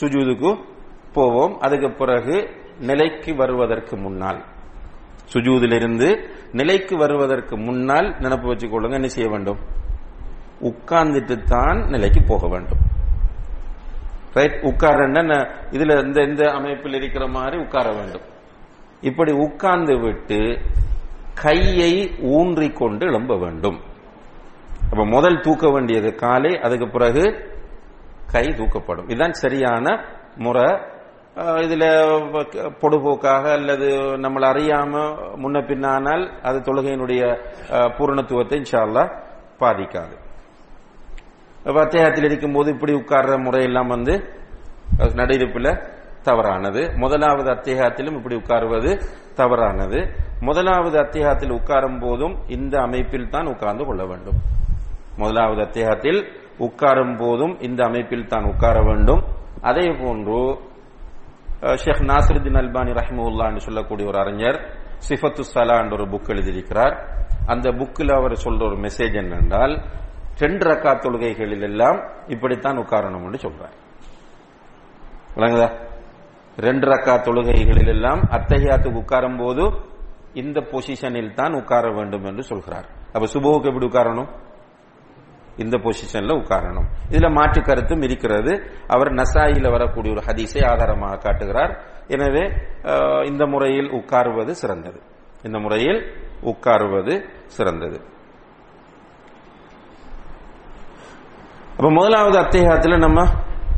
சுஜூதுக்கு 0.00 0.64
போவோம். 1.12 1.58
அதுக்கு 1.58 1.92
பிறகு 1.92 2.50
நிலைக்கு 2.80 3.36
வருவதற்கு 3.36 3.96
முன்னால். 3.96 4.44
சுஜூதிலிருந்து 5.32 6.28
நிலைக்கு 6.52 6.96
வருவதற்கு 6.96 7.58
முன்னால் 7.58 8.06
நினப்பு 8.06 8.56
வச்சுக்கொள்ளுங்க. 8.56 8.92
என்ன 8.92 9.06
செய்ய 9.06 9.30
வேண்டும்? 9.30 9.58
உட்கார்ந்துட்டு 10.60 11.42
தான் 11.42 11.84
நிலைக்கு 11.88 12.22
போக 12.22 12.48
வேண்டும். 12.48 12.91
ரைட் 14.34 14.58
உட்காரன்னா 14.70 15.38
இதுல 15.70 15.96
இந்த 16.06 16.20
இந்த 16.22 16.44
அமைப்பில் 16.50 16.94
இருக்கிற 16.94 17.24
மாதிரி 17.26 17.56
உட்கார 17.56 17.86
வேண்டும். 17.92 18.26
இப்படி 19.00 19.32
உட்கார்ந்து 19.32 19.94
விட்டு 19.98 20.40
கையை 21.44 21.92
ஊன்றி 22.36 22.68
கொண்டு 22.70 23.06
எழும்ப 23.06 23.36
வேண்டும். 23.36 23.78
அப்ப 24.90 25.04
முதல் 25.06 25.40
தூக்க 25.40 25.66
வேண்டியது 25.70 26.10
காலை 26.14 26.52
அதுக்கு 26.58 26.88
பிறகு 26.88 27.24
கை 28.32 28.46
தூக்கப்படும். 28.58 29.08
இதுதான் 29.10 29.38
சரியான 29.44 29.86
முறை. 30.36 30.66
இதுல 31.64 31.84
பொடுபோக்காக 32.82 33.44
அல்லது 33.58 33.88
நம்மளை 34.24 34.46
அறியாம 34.52 34.94
முன்ன 35.42 35.60
பின்னானால் 35.70 36.24
அது 36.42 36.58
தொழுகையினுடைய 36.58 37.22
பூரணத்துவத்தை 37.96 38.56
இன்ஷால்லா 38.60 39.04
பாதிக்காது. 39.60 40.14
அத்தியாயத்தில் 41.64 42.24
இருக்கும்போது 42.24 42.70
இப்படி 42.70 42.92
உட்கார்ற 42.92 43.34
முறையெல்லாம் 43.44 43.86
வந்து 43.86 44.14
நடையிருப்பில் 44.98 45.82
தவறானது. 46.22 46.92
முதலாவது 46.96 47.50
அத்தியாயத்திலும் 47.50 48.16
இப்படி 48.16 48.36
உட்காருவது 48.36 48.90
தவறானது. 49.34 50.00
முதலாவது 50.40 50.98
அத்தியாயத்தில் 50.98 51.52
உட்காரும் 51.52 52.00
போதும் 52.00 52.34
இந்த 52.46 52.80
அமைப்பில் 52.80 53.28
தான் 53.28 53.46
உட்கார்ந்து 53.46 53.84
கொள்ள 53.84 54.04
வேண்டும். 54.06 54.38
முதலாவது 55.16 55.60
அத்தியாயத்தில் 55.62 56.20
உட்காரும் 56.58 57.16
போதும் 57.16 57.60
இந்த 57.60 57.84
அமைப்பில் 57.84 58.26
தான் 58.26 58.44
உட்கார 58.44 58.82
வேண்டும். 58.82 59.22
அதே 59.60 59.86
போன்று 59.90 60.58
ஷேக் 61.74 62.06
நாசருദ്ദീൻ 62.10 62.56
அல்பானி 62.60 62.92
ரஹிமுல்லா 62.98 63.46
என்று 63.46 63.60
சொல்லக்கூடிய 63.60 64.08
ஒரு 64.08 64.18
அறிஞர் 64.18 64.58
சிஃபத்து 65.08 65.40
சலா 65.54 65.82
என்ற 65.82 65.92
ஒரு 65.92 66.04
புக் 66.04 66.30
எழுதியிருக்கிறார். 66.30 66.94
அந்த 67.46 67.70
புக்கில் 67.70 68.12
அவர் 68.14 68.32
சொல்ற 68.32 68.62
ஒரு 68.66 68.76
மெசேஜ் 68.76 69.14
என்னென்றால் 69.22 69.82
ரெண்டு 70.44 70.64
ரக்கா 70.70 70.92
தொழுகைகளில் 71.04 71.64
எல்லாம் 71.70 71.98
இப்படித்தான் 72.34 72.80
உட்காரணும் 72.82 73.40
சொல்றேன் 73.46 73.74
விளங்குதா? 75.36 75.68
ரெண்டு 76.66 76.86
ரக்கா 76.92 77.14
தொழுகைகளில் 77.26 77.92
எல்லாம் 77.96 78.22
அத்தகையாத்துக்கு 78.36 79.02
உட்காரும் 79.02 79.38
போது 79.42 79.64
இந்த 80.42 80.58
பொசிஷனில் 80.72 81.36
தான் 81.38 81.54
உட்கார 81.60 81.84
வேண்டும் 81.98 82.26
என்று 82.30 82.42
சொல்கிறார். 82.50 82.86
அப்ப 83.14 83.24
சுபோவுக்கு 83.34 83.68
எப்படி 83.70 83.88
உட்காரணும் 83.90 84.30
இந்த 85.62 85.76
பொசிஷன்ல 85.84 86.32
உட்காரணும் 86.42 86.86
இதுல 87.12 87.28
மாற்று 87.38 87.60
கருத்தும் 87.62 88.04
இருக்கிறது. 88.06 88.52
அவர் 88.94 89.10
நசாயில 89.20 89.70
வரக்கூடிய 89.76 90.14
ஒரு 90.14 90.22
ஹதீஸை 90.28 90.62
ஆதாரமாக 90.70 91.20
காட்டுகிறார். 91.24 91.72
எனவே 92.14 92.44
இந்த 93.30 93.42
முறையில் 93.46 93.90
உட்காருவது 93.98 94.52
சிறந்தது. 94.62 95.00
இந்த 95.46 95.58
முறையில் 95.58 96.00
உட்காருவது 96.52 97.14
சிறந்தது. 97.56 97.98
அப்ப 101.72 101.90
முதலாவது 101.90 102.38
அத்தியாயத்துல 102.38 102.98
நம்ம 102.98 103.28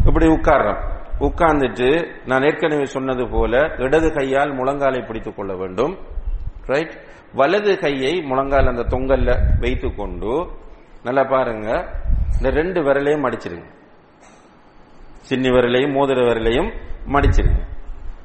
இப்படி 0.06 0.26
உட்கார்றோம். 0.26 0.80
உட்கார்ந்துட்டு 1.20 2.16
நான் 2.26 2.42
ஏற்கனவே 2.42 2.84
சொன்னது 2.84 3.28
போல 3.28 3.74
இடது 3.78 4.12
கையால் 4.12 4.52
முழங்காலை 4.52 5.06
பிடித்துக் 5.06 5.36
கொள்ள 5.36 5.56
வேண்டும். 5.56 5.98
ரைட் 6.66 6.98
வலது 7.34 7.78
கையை 7.78 8.20
முழங்கால் 8.20 8.66
அந்த 8.66 8.82
தொங்கல்ல 8.82 9.38
வைத்து 9.60 9.94
கொண்டு 9.94 10.50
நல்லா 11.02 11.24
பாருங்க. 11.24 11.68
இந்த 12.36 12.50
ரெண்டு 12.50 12.82
விரலையும் 12.82 13.24
மடிச்சிருங்க. 13.24 13.66
சின்னி 15.28 15.48
விரலையும் 15.48 15.92
மோதிர 15.92 16.20
விரலையும் 16.20 16.72
மடிச்சிருங்க. 17.06 17.62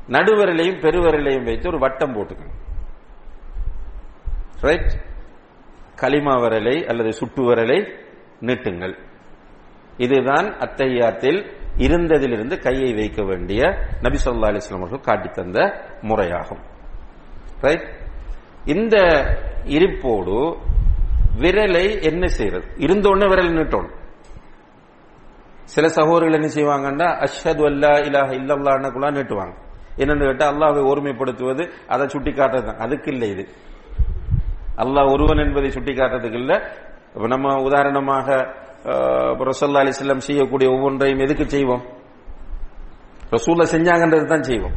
நடுவிரலையும் 0.07 0.79
பெருவிரலையும் 0.79 1.43
வைத்து 1.43 1.69
ஒரு 1.69 1.79
வட்டம் 1.79 2.15
போட்டுக்கணும். 2.15 2.57
ரைட் 4.61 4.91
களிமா 6.01 6.33
விரலை 6.33 6.85
அல்லது 6.85 7.13
சுட்டு 7.13 7.41
விரலை 7.41 7.87
நீட்டுங்கள். 8.41 9.07
இதுதான் 10.05 10.47
அத்தையாத்தில் 10.65 11.39
இருந்ததிலிருந்து 11.85 12.55
கையை 12.65 12.89
வைக்க 12.99 13.21
வேண்டிய 13.30 13.61
நபி 14.05 14.17
சொல்லா 14.26 14.49
அலிஸ்லாம் 14.49 14.81
அவர்கள் 14.81 15.07
காட்டி 15.09 15.30
தந்த 15.30 15.59
முறையாகும். 16.09 16.61
ரைட் 17.65 17.85
இந்த 18.73 18.95
இருப்போடு 19.77 20.38
விரலை 21.43 21.85
என்ன 22.09 22.23
செய்யறது 22.38 22.67
இருந்த 22.85 23.05
உடனே 23.09 23.27
விரல் 23.31 23.57
நிட்டோம் 23.59 23.89
சில 25.73 25.88
சகோதரர்கள் 25.97 26.38
என்ன 26.39 26.49
செய்வாங்கன்னா 26.57 27.07
அஷ்ஹது 27.26 27.63
அல்லா 27.71 27.91
இலாஹ 28.07 28.30
இல்லல்லான்னு 28.39 29.17
நீட்டுவாங்க. 29.17 29.55
என்னன்னு 30.01 30.27
கேட்டா 30.30 30.45
அல்லாவை 30.53 30.81
ஒருமைப்படுத்துவது 30.91 31.63
அதை 31.93 32.05
சுட்டி 32.13 32.31
காட்டுறது 32.31 32.71
அதுக்கு 32.85 33.09
இல்லை 33.13 33.27
இது. 33.35 33.43
அல்லாஹ் 34.84 35.11
ஒருவன் 35.13 35.43
என்பதை 35.45 35.69
சுட்டி 35.77 35.93
காட்டுறதுக்கு 35.93 36.39
இல்ல 36.43 36.53
நம்ம 37.34 37.53
உதாரணமாக 37.67 38.27
ரசோல்லா 39.49 39.81
அலிஸ்லாம் 39.84 40.27
செய்யக்கூடிய 40.27 40.68
ஒவ்வொன்றையும் 40.76 41.23
எதுக்கு 41.26 41.45
செய்வோம்? 41.56 41.84
ரசூல்ல 43.35 43.64
செஞ்சாங்கன்றது 43.73 44.26
தான் 44.34 44.47
செய்வோம். 44.49 44.76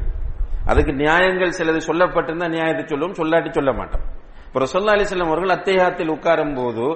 அதுக்கு 0.70 0.92
நியாயங்கள் 1.02 1.56
சிலது 1.58 1.80
சொல்லப்பட்டிருந்தா 1.90 2.48
நியாயத்தை 2.56 2.84
சொல்லுவோம் 2.92 3.18
சொல்லாட்டி 3.20 3.50
சொல்ல 3.58 3.72
மாட்டோம். 3.80 4.04
இப்போ 4.46 4.60
ரசோல்லா 4.64 4.94
அலிஸ்லாம் 4.96 5.32
அவர்கள் 5.32 5.54
அத்தேகாத்தில் 5.56 6.14
உட்காரும் 6.16 6.54
போது 6.60 6.86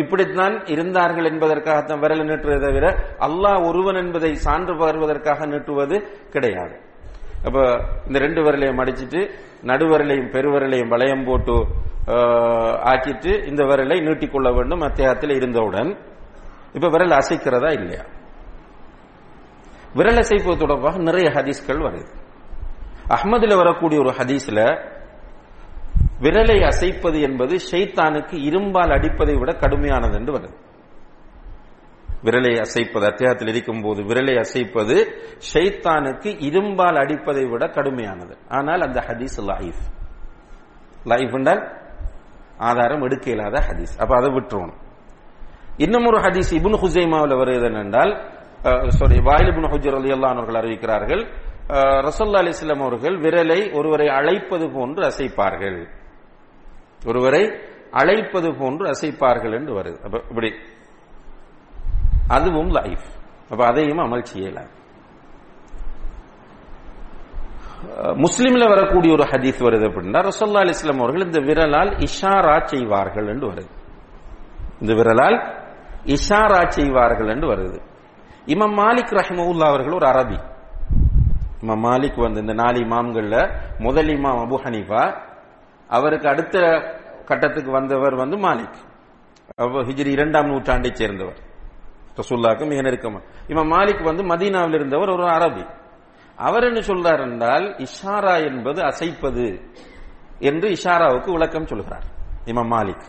இப்படித்தான் 0.00 0.54
இருந்தார்கள் 0.72 1.28
என்பதற்காகத்தான் 1.30 2.02
விரல் 2.02 2.28
நீட்டுவதை 2.28 2.58
தவிர 2.66 2.86
அல்லாஹ் 3.26 3.64
ஒருவன் 3.68 3.98
என்பதை 4.02 4.30
சான்று 4.44 4.74
பகர்வதற்காக 4.80 5.46
நீட்டுவது 5.52 5.96
கிடையாது. 6.34 6.74
அப்ப 7.46 7.58
இந்த 8.08 8.18
ரெண்டு 8.24 8.40
விரலையும் 8.44 8.80
அடிச்சிட்டு 8.82 9.20
நடுவரலையும் 9.70 10.30
பெருவரலையும் 10.36 10.92
வளையம் 10.94 11.26
போட்டு 11.28 11.56
ஆக்கிட்டு 12.92 13.32
இந்த 13.50 13.62
விரலை 13.70 13.98
நீட்டிக்கொள்ள 14.06 14.48
வேண்டும் 14.58 14.84
அத்தியாயத்தில் 14.88 15.36
இருந்தவுடன். 15.38 15.90
இப்ப 16.72 16.88
விரல் 16.88 17.10
அசைக்கிறதா 17.10 17.72
இல்லையா? 17.72 18.04
விரல் 19.94 20.16
அசைப்பது 20.16 20.58
தொடர்பாக 20.58 20.98
நிறைய 20.98 21.30
ஹதீஸ்கள் 21.30 21.84
வருது. 21.86 22.14
அஹ்மதுல 23.08 23.56
வரக்கூடிய 23.56 24.00
ஒரு 24.00 24.10
ஹதீஸ்ல 24.10 24.60
விரலை 26.20 26.64
அசைப்பது 26.64 27.20
என்பது 27.20 27.56
ஷைத்தானுக்கு 27.56 28.36
இரும்பால் 28.48 28.92
அடிப்பதை 28.92 29.38
விட 29.38 29.52
கடுமையானது 29.52 30.14
என்று 30.14 30.38
வருது. 30.38 30.56
விரலை 32.24 32.60
அசைப்பது 32.60 33.06
அத்தியாயத்தில் 33.06 33.48
இருக்கும் 33.48 33.82
போது 33.82 34.02
விரலை 34.02 34.38
அசைப்பது 34.38 34.96
ஷைத்தானுக்கு 35.54 36.30
இரும்பால் 36.48 36.98
அடிப்பதை 36.98 37.44
விட 37.44 37.66
கடுமையானது. 37.66 38.38
ஆனால் 38.48 38.80
அந்த 38.80 39.00
ஹதீஸ் 39.00 39.38
லைஃப் 39.44 39.82
லைஃப் 41.04 41.34
என்றால் 41.34 41.78
ஆதாரம் 42.58 43.02
எடுக்க 43.02 43.30
இல்லாத 43.30 43.58
ஹதீஸ். 43.58 44.00
அப்ப 44.00 44.16
அதை 44.16 44.30
விட்டுருவோம் 44.30 44.74
இன்னும் 45.78 46.06
ஒரு 46.06 46.18
ஹதீஸ் 46.18 46.50
இபுன் 46.50 46.78
ஹுசைமாவில் 46.82 47.36
வருது 47.40 47.66
என்னென்றால் 47.70 48.12
சாரி 48.88 49.20
வாயில் 49.20 49.52
இபுன் 49.52 49.70
ஹுஜர் 49.72 49.94
அலி 49.94 50.10
அவர்கள் 50.10 50.62
அறிவிக்கிறார்கள் 50.62 51.22
ரசல்லா 52.06 52.40
அலிஸ்லாம் 52.42 52.80
அவர்கள் 52.80 53.20
விரலை 53.20 53.76
ஒருவரை 53.76 54.08
அழைப்பது 54.08 54.70
போன்று 54.72 55.02
அசைப்பார்கள். 55.08 55.88
ஒருவரை 57.06 57.42
அழைப்பது 57.90 58.54
போன்று 58.54 58.84
அசைப்பார்கள் 58.86 59.54
என்று 59.54 59.82
வருது. 59.82 60.02
அப்ப 60.02 60.22
இப்படி. 60.28 60.54
அதுவும் 62.28 62.68
லைஃப். 62.68 63.06
அப்ப 63.50 63.66
அதையும் 63.66 63.98
அமல் 63.98 64.22
செய்யலாம் 64.22 64.76
முஸ்லிம்ல 68.24 68.68
வரக்கூடிய 68.68 69.12
ஒரு 69.12 69.24
ஹதீஸ் 69.24 69.62
வருது 69.66 69.86
அப்படின்னா 69.88 70.28
ரசோல்லா 70.28 70.62
அலிஸ்லாம் 70.64 71.02
அவர்கள் 71.02 71.24
இந்த 71.24 71.40
விரலால் 71.40 71.90
இஷாரா 71.98 72.64
செய்வார்கள் 72.64 73.26
என்று 73.26 73.52
வருது. 73.52 73.70
இந்த 74.80 74.94
விரலால் 74.94 75.66
இஷாரா 76.04 76.68
செய்வார்கள் 76.68 77.28
என்று 77.28 77.48
வருது. 77.54 77.80
இமாம் 78.46 78.76
மாலிக் 78.80 79.14
ரஹிமவுல்லா 79.18 79.66
அவர்கள் 79.66 79.92
ஒரு 79.92 80.06
அரபி. 80.06 80.38
இமாம் 81.60 81.84
மாலிக் 81.86 82.20
வந்து 82.20 82.40
இந்த 82.40 82.52
நாலு 82.52 82.78
இமாம்கள்ல 82.80 83.60
முதல் 83.78 84.06
இமாம் 84.06 84.40
அபு 84.44 84.56
ஹனீஃபா 84.64 85.22
அவருக்கு 85.88 86.28
அடுத்த 86.28 86.58
கட்டத்துக்கு 87.24 87.70
வந்தவர் 87.70 88.14
வந்து 88.14 88.36
மாலிக். 88.36 88.78
ஹிஜ்ரி 89.60 90.06
இரண்டாம் 90.06 90.46
நூற்றாண்டை 90.46 90.92
சேர்ந்தவர். 90.92 91.38
ரசூல்லாக்கு 92.16 92.68
மிக 92.68 92.80
நெருக்கமா. 92.80 93.20
இமாம் 93.48 93.72
மாலிக் 93.74 94.02
வந்து 94.02 94.22
மதீனாவில் 94.22 94.74
இருந்தவர் 94.74 95.08
ஒரு 95.08 95.26
அரபி. 95.26 95.66
அவர் 96.36 96.64
என்ன 96.64 96.80
சொல்றார் 96.80 97.30
என்றால் 97.30 97.76
இஷாரா 97.76 98.44
என்பது 98.46 98.82
அசைப்பது 98.82 99.60
என்று 100.38 100.68
இஷாராவுக்கு 100.68 101.30
விளக்கம் 101.30 101.66
சொல்கிறார் 101.66 102.04
இமாம் 102.44 102.72
மாலிக். 102.74 103.06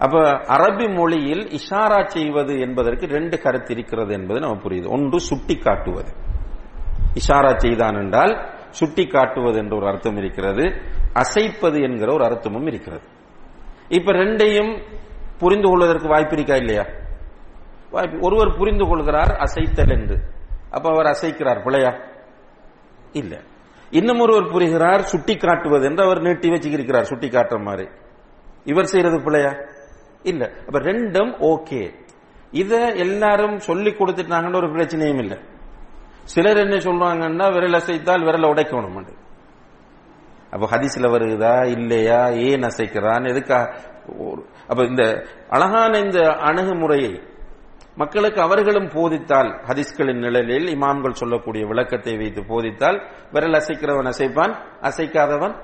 அப்ப 0.00 0.18
அரபி 0.30 0.94
மொழியில் 0.94 1.48
இஷாரா 1.48 2.06
செய்வது 2.06 2.60
என்பதற்கு 2.60 3.06
ரெண்டு 3.06 3.38
கருத்து 3.38 3.74
இருக்கிறது 3.74 4.12
என்பது 4.12 4.40
நம்ம 4.40 4.62
புரியுது. 4.62 4.88
ஒன்று 4.88 5.20
சுட்டி 5.20 5.56
காட்டுவது 5.56 6.12
இஷாரா 7.14 7.56
செய்தான் 7.56 7.94
என்றால் 7.94 8.50
சுட்டி 8.70 9.06
காட்டுவது 9.06 9.58
என்ற 9.58 9.76
ஒரு 9.76 9.86
அர்த்தம் 9.86 10.16
இருக்கிறது. 10.16 10.82
அசைப்பது 11.12 11.80
என்கிற 11.80 12.12
ஒரு 12.12 12.24
அர்த்தமும் 12.24 12.66
இருக்கிறது. 12.66 13.02
இப்ப 13.88 14.12
ரெண்டையும் 14.12 14.82
புரிந்து 15.38 15.68
கொள்வதற்கு 15.68 16.08
வாய்ப்பு 16.08 16.36
இருக்கா 16.36 16.54
இல்லையா? 16.54 16.86
வாய்ப்பு. 17.90 18.18
ஒருவர் 18.20 18.56
புரிந்து 18.56 18.86
கொள்கிறார் 18.86 19.30
அசைத்தல் 19.30 20.00
என்று. 20.00 20.18
அப்ப 20.70 20.90
அவர் 20.90 21.06
அசைக்கிறார் 21.06 21.62
பிழையா? 21.62 22.00
இல்ல. 23.12 23.40
இன்னும் 23.90 24.18
ஒருவர் 24.18 24.50
புரிகிறார் 24.50 25.02
சுட்டி 25.02 25.36
காட்டுவது 25.36 25.84
என்று 25.84 26.04
அவர் 26.04 26.20
நீட்டி 26.20 26.48
வச்சுக்கிறார் 26.48 27.02
சுட்டி 27.02 27.28
காட்டுற 27.28 27.62
மாதிரி. 27.62 27.88
இவர் 28.64 28.84
செய்யறது 28.84 29.18
பிழையா? 29.18 29.78
இல்ல. 30.22 30.52
அப்ப 30.66 30.78
ரெண்டும் 30.78 31.32
ஓகே. 31.40 31.94
இத 32.50 32.92
எல்லாரும் 32.92 33.58
சொல்லி 33.58 33.90
கொடுத்துட்டாங்கன்னு 33.90 34.56
ஒரு 34.56 34.66
பிரச்சனையும் 34.66 35.18
இல்லை. 35.18 35.38
சிலர் 36.24 36.56
என்ன 36.56 36.76
சொல்றாங்கன்னா 36.76 37.52
விரல் 37.52 37.72
அசைத்தால் 37.72 38.22
விரலை 38.22 38.48
உடைக்கணும் 38.48 39.18
அப்ப 40.50 40.66
ஹதிசில 40.66 41.10
வருகுதா 41.10 41.66
இல்லையா 41.66 42.28
ஏன் 42.28 42.60
அசைக்கிறான் 42.60 43.24
எதுக்கா? 43.24 43.74
அப்ப 44.68 44.84
இந்த 44.84 45.24
அழகான 45.48 45.98
இந்த 45.98 46.32
அணுகுமுறையை 46.32 47.20
மக்களுக்கு 47.96 48.40
அவர்களும் 48.40 48.88
போதித்தால் 48.88 49.46
ஹதீஸ்களின் 49.46 50.18
நிழலில் 50.18 50.78
இமாம்கள் 50.78 51.12
சொல்லக்கூடிய 51.12 51.66
விளக்கத்தை 51.66 52.16
வைத்து 52.16 52.44
போதித்தால் 52.44 53.02
விரல் 53.32 53.52
அசைக்கிறவன் 53.52 54.12
அசைப்பான் 54.12 54.54
அசைக்காதவன் 54.82 55.54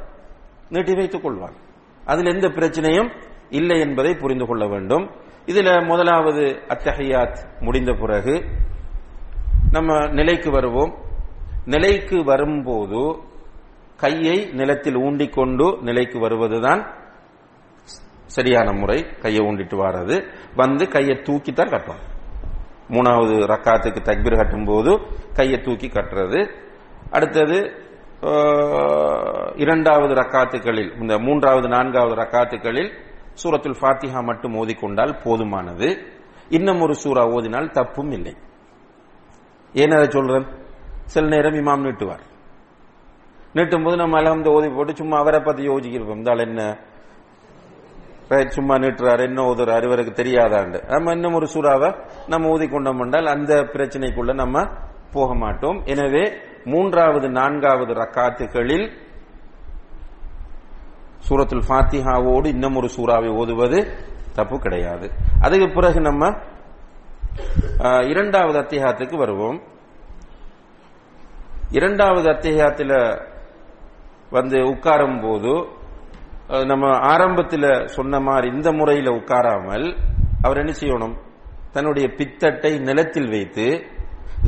நீட்டி 0.69 0.95
வைத்துக் 0.95 1.27
கொள்வான். 1.27 1.57
அதில் 2.05 2.35
எந்த 2.35 2.49
பிரச்சனையும் 2.49 3.11
இல்லை 3.51 3.81
என்பதை 3.81 4.14
புரிந்து 4.14 4.47
கொள்ள 4.47 4.66
வேண்டும். 4.66 5.10
இதுல 5.47 5.86
முதலாவது 5.86 6.43
அத்தஹியாத் 6.68 7.60
முடிந்த 7.60 7.93
பிறகு 7.93 8.44
நம்ம 9.70 10.06
நிலைக்கு 10.06 10.51
வருவோம். 10.51 10.94
நிலைக்கு 11.64 12.24
வரும்போது 12.24 13.16
கையை 13.97 14.51
நிலத்தில் 14.52 14.97
ஊண்டிக்கொண்டு 14.97 15.81
நிலைக்கு 15.81 16.18
வருவதுதான் 16.18 16.82
சரியான 18.27 18.73
முறை. 18.73 19.06
கையை 19.23 19.47
ஊண்டிட்டு 19.47 19.77
வர்றது. 19.77 20.32
வந்து 20.55 20.89
கையை 20.89 21.16
தூக்கித்தான் 21.16 21.73
கட்டணும் 21.74 22.05
மூணாவது 22.89 23.35
ரக்காத்துக்கு 23.52 24.01
தக்பீர் 24.02 24.36
கட்டும் 24.36 24.64
போது 24.64 25.01
கையை 25.35 25.60
தூக்கி 25.60 25.89
கட்டுறது. 25.89 26.51
அடுத்தது 27.10 27.85
இரண்டாவது 29.56 30.14
ரக்காத்துகளில் 30.14 31.01
இந்த 31.01 31.18
மூன்றாவது 31.18 31.68
நான்காவது 31.68 32.14
ரக்காத்துகளில் 32.23 32.93
சூரத்துல் 33.43 33.77
ஃபாத்திஹா 33.81 34.23
மட்டும் 34.23 34.55
ஓதிக்கொண்டால் 34.55 35.19
போதுமானது. 35.25 35.99
இன்னும் 36.49 36.81
ஒரு 36.81 36.95
சூரா 36.95 37.27
ஓதினால் 37.27 37.71
தப்பும் 37.71 38.11
இல்லை. 38.11 38.37
ஏன் 39.73 39.91
அதை 39.91 40.07
சொல்றேன்? 40.11 40.47
சில 41.05 41.27
நேரம் 41.29 41.55
இமாம் 41.55 41.87
நீட்டுவார். 41.87 42.25
நீட்டும் 43.55 43.85
போது 43.85 43.97
நம்ம 43.97 44.21
அலஹம்து 44.21 44.47
ஓதி 44.47 44.69
போட்டு 44.69 44.97
சும்மா 44.97 45.19
அவரை 45.19 45.41
பத்தி 45.41 45.63
யோசிக்கிறோம். 45.63 46.17
இந்த 46.17 46.33
என்ன? 46.33 46.79
சும்மா 48.47 48.75
நீட்டுறாரு 48.75 49.21
என்ன 49.21 49.43
ஓதுறாரு 49.43 49.85
இவருக்கு 49.85 50.23
தெரியாதாண்டு. 50.23 50.87
நம்ம 50.87 51.13
இன்னும் 51.13 51.35
ஒரு 51.35 51.47
சூறாவை 51.55 52.05
நம்ம 52.27 52.49
ஊதி 52.49 52.69
கொண்டோம் 52.69 53.01
என்றால் 53.01 53.27
அந்த 53.27 53.55
பிரச்சனைக்குள்ள 53.55 54.35
நம்ம 54.35 54.67
போக 55.13 55.35
மாட்டோம். 55.35 55.83
எனவே 55.85 56.33
மூன்றாவது 56.65 57.29
நான்காவது 57.29 57.93
ரக்காத்துகளில் 57.95 58.93
சூரத்துல் 61.28 61.66
ஃபாத்திஹாவோடு 61.69 62.47
இன்னும் 62.55 62.77
ஒரு 62.81 62.89
சூறாவை 62.97 63.31
ஓதுவது 63.40 63.78
தப்பு 64.39 64.57
கிடையாது. 64.65 65.07
அதுக்கு 65.44 65.69
பிறகு 65.77 66.01
நம்ம 66.09 66.32
இரண்டாவது 68.12 68.59
அத்தியாயத்துக்கு 68.62 69.16
வருவோம். 69.23 69.59
இரண்டாவது 71.78 72.27
அத்தியாயத்தில் 72.35 72.98
வந்து 74.36 74.59
உட்காரும் 74.73 75.19
போது 75.24 75.53
நம்ம 76.70 76.86
ஆரம்பத்தில் 77.12 77.69
சொன்ன 77.97 78.20
மாதிரி 78.27 78.48
இந்த 78.57 78.69
முறையில் 78.78 79.16
உட்காராமல் 79.19 79.86
அவர் 80.44 80.61
என்ன 80.62 80.73
செய்யணும்? 80.81 81.16
தன்னுடைய 81.74 82.07
பித்தட்டை 82.19 82.73
நிலத்தில் 82.89 83.31
வைத்து 83.35 83.66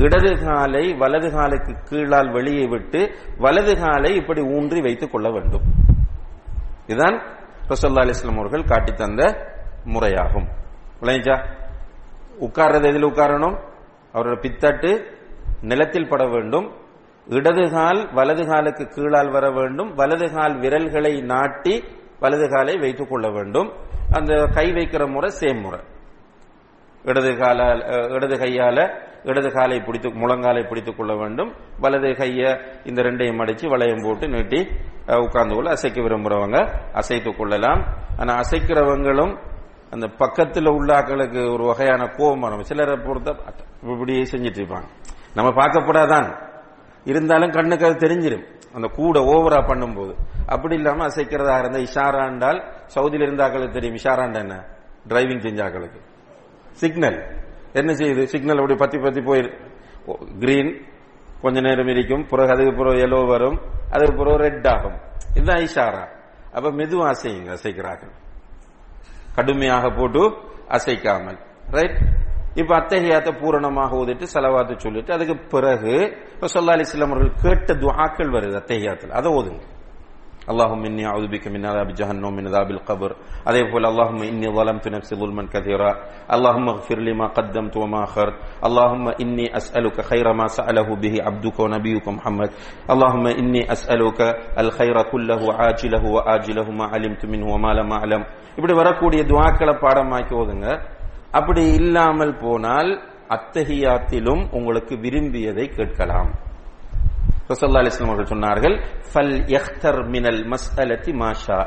இடது 0.05 0.31
காலை 0.43 0.83
வலது 1.01 1.29
காலுக்கு 1.35 1.73
கீழால் 1.89 2.31
வெளியே 2.37 2.65
விட்டு 2.73 3.01
வலது 3.45 3.73
காலை 3.83 4.11
இப்படி 4.21 4.41
ஊன்றி 4.57 4.79
வைத்துக் 4.85 5.13
கொள்ள 5.13 5.27
வேண்டும். 5.35 5.65
இதுதான் 6.89 7.17
ரசல்லா 7.67 8.01
அலிஸ்லாம் 8.03 8.37
அவர்கள் 8.37 8.63
காட்டி 8.63 8.93
தந்த 8.93 9.23
முறையாகும். 9.85 10.47
விளைஞ்சா 11.01 11.35
உட்கார்றது 12.39 12.85
எதில் 12.85 13.05
உட்காரணும்? 13.05 13.57
அவரோட 14.13 14.35
பித்தட்டு 14.39 14.91
நிலத்தில் 15.61 16.09
பட 16.09 16.25
வேண்டும். 16.25 16.67
இடது 17.27 17.69
கால் 17.71 18.13
வலது 18.13 18.47
காலுக்கு 18.47 18.83
கீழால் 18.83 19.31
வர 19.31 19.51
வேண்டும். 19.51 19.93
வலது 19.95 20.33
கால் 20.33 20.59
விரல்களை 20.59 21.21
நாட்டி 21.21 21.83
வலது 22.19 22.49
காலை 22.49 22.77
வைத்துக் 22.77 23.09
கொள்ள 23.09 23.29
வேண்டும். 23.29 23.73
அந்த 24.11 24.45
கை 24.53 24.71
வைக்கிற 24.71 25.11
முறை 25.11 25.31
சேம் 25.39 25.61
முறை. 25.61 25.79
இடது 27.03 27.37
காலால் 27.37 28.09
இடது 28.09 28.35
கையால 28.35 29.07
இடது 29.23 29.51
காலை 29.51 29.79
பிடித்து 29.79 30.09
முழங்காலை 30.09 30.67
பிடித்துக் 30.67 30.97
கொள்ள 30.97 31.15
வேண்டும். 31.15 31.53
வலது 31.79 32.07
கைய 32.07 32.59
இந்த 32.85 33.01
ரெண்டையும் 33.01 33.41
அடிச்சு 33.43 33.67
வளையம் 33.67 34.03
போட்டு 34.03 34.27
நீட்டி 34.27 34.67
உட்கார்ந்து 35.07 35.55
கொள்ள 35.55 35.69
அசைக்க 35.69 36.01
விரும்புறவங்க 36.01 36.57
அசைத்துக் 36.93 37.37
கொள்ளலாம். 37.37 37.81
ஆனா 38.17 38.39
அசைக்கிறவங்களும் 38.39 39.33
அந்த 39.91 40.07
பக்கத்தில் 40.07 40.69
உள்ள 40.69 40.99
ஆக்களுக்கு 40.99 41.53
ஒரு 41.53 41.63
வகையான 41.65 42.07
கோபம் 42.07 42.39
வரும். 42.39 42.63
சிலரை 42.63 42.97
பொறுத்த 43.05 43.35
இப்படியே 43.83 44.21
செஞ்சிட்டு 44.21 44.59
இருப்பாங்க. 44.61 44.87
நம்ம 45.33 45.49
பார்க்கப்படாதான். 45.51 46.47
இருந்தாலும் 47.03 47.51
கண்ணுக்கு 47.51 47.85
அது 47.85 48.07
தெரிஞ்சிடும் 48.07 48.45
அந்த 48.73 48.87
கூட 48.87 49.19
ஓவரா 49.19 49.61
பண்ணும்போது. 49.69 50.13
அப்படி 50.47 50.75
இல்லாம 50.75 51.07
அசைக்கிறதா 51.07 51.59
இருந்தா 51.59 51.79
இஷாராண்டால் 51.79 52.59
சவுதியில் 52.95 53.25
இருந்தாக்களுக்கு 53.27 53.57
இருந்த 53.57 53.79
தெரியும் 53.79 53.95
இஷாராண்டா 53.95 54.39
என்ன? 54.39 54.65
டிரைவிங் 55.07 55.43
செஞ்சாக்களுக்கு. 55.47 55.99
சிக்னல் 56.81 57.19
என்ன 57.79 57.91
செய்யுது? 57.99 58.23
சிக்னல் 58.33 58.59
அப்படி 58.61 58.75
பத்தி 58.83 58.97
பத்தி 59.05 59.21
போயிரு 59.29 59.49
கிரீன் 60.43 60.71
கொஞ்ச 61.41 61.57
நேரம் 61.65 61.89
இருக்கும் 61.93 62.23
பிறகு 62.31 62.51
அதுக்கு 62.53 62.73
பிறகு 62.79 63.01
எல்லோ 63.07 63.19
வரும் 63.27 63.57
அதுக்கு 63.91 64.13
பிறகு 64.21 64.37
ரெட் 64.45 64.67
ஆகும். 64.73 64.97
இதுதான் 65.35 65.61
ஐஷாரா 65.65 66.05
அப்ப 66.55 66.71
மெதுவா 66.79 67.07
அசையுங்க 67.13 67.51
அசைக்கிறார்கள். 67.57 68.13
கடுமையாக 69.35 69.89
போட்டு 69.97 70.23
அசைக்காமல். 70.77 71.39
ரைட் 71.77 71.97
இப்ப 72.61 72.71
அத்தகையாத்த 72.77 73.29
பூரணமாக 73.41 73.97
ஓதிட்டு 73.97 74.25
செலவாத்து 74.33 74.75
சொல்லிட்டு 74.85 75.11
அதுக்கு 75.13 75.35
பிறகு 75.53 75.93
சொல்லா 76.55 76.73
அலிஸ்லாம் 76.75 77.11
அவர்கள் 77.11 77.33
கேட்ட 77.43 77.73
துவாக்கள் 77.83 78.33
வருது 78.35 78.57
அத்தகையாத்தில். 78.61 79.13
அதை 79.19 79.29
ஓதுங்க. 79.37 79.65
اللهم 80.52 80.82
إني 80.84 81.02
أعوذ 81.08 81.26
بك 81.34 81.44
من 81.48 81.62
عذاب 81.64 81.88
جهنم 81.98 82.24
ومن 82.24 82.44
عذاب 82.46 82.68
القبر 82.76 83.10
அதே 83.48 83.62
போல 83.72 83.82
اللهم 83.92 84.20
إني 84.30 84.46
ظلمت 84.56 84.84
نفسي 84.88 85.14
ظلما 85.16 85.42
كثيرا 85.54 85.90
اللهم 86.34 86.66
اغفر 86.68 86.98
لي 87.06 87.12
ما 87.20 87.26
قدمت 87.38 87.74
وما 87.82 88.00
أخرت 88.08 88.36
اللهم 88.66 89.06
إني 89.22 89.46
أسألك 89.56 89.96
خير 90.10 90.26
ما 90.40 90.46
سأله 90.58 90.88
به 91.02 91.14
عبدك 91.26 91.56
ونبيك 91.60 92.06
محمد 92.16 92.50
اللهم 92.92 93.24
إني 93.40 93.62
أسألك 93.74 94.20
الخير 94.62 94.96
كله 95.12 95.42
عاجله 95.58 96.04
وآجله 96.16 96.66
ما 96.78 96.84
علمت 96.92 97.22
منه 97.32 97.46
وما 97.54 97.70
لم 97.78 97.88
أعلم 97.98 98.22
இப்படி 98.58 98.74
வரக்கூடிய 98.80 99.20
துவாக்களை 99.30 99.74
பாடமாக்கி 99.84 100.32
ஓதுங்க 100.40 100.66
அப்படி 101.38 101.62
இல்லாமல் 101.80 102.34
போனால் 102.44 102.90
அத்தஹியாத்திலும் 103.36 104.42
உங்களுக்கு 104.56 104.94
விரும்பியதை 105.04 105.66
கேட்கலாம் 105.78 106.30
ரசல்லா 107.49 107.81
அலிஸ்லாம் 107.81 108.11
அவர்கள் 108.11 108.33
சொன்னார்கள் 108.33 108.75
ஃபல் 109.13 109.35
எஹ்தர் 109.57 110.07
மினல் 110.07 110.41
மஸ்அலத்தி 110.49 111.11
மாஷா 111.21 111.57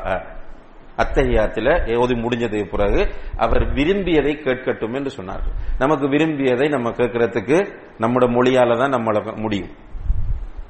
அத்தஹியாத்துல 0.97 1.97
ஓதி 1.97 2.13
முடிஞ்சதுக்கு 2.13 2.69
பிறகு 2.69 3.01
அவர் 3.37 3.73
விரும்பியதை 3.73 4.33
கேட்கட்டும் 4.35 4.93
என்று 4.93 5.11
சொன்னார்கள். 5.17 5.55
நமக்கு 5.77 6.07
விரும்பியதை 6.07 6.67
நம்ம 6.67 6.89
கேட்கறதுக்கு 6.89 7.57
நம்மளோட 7.99 8.27
மொழியால 8.37 8.77
தான் 8.77 8.93
நம்மள 8.93 9.35
முடியும். 9.35 9.69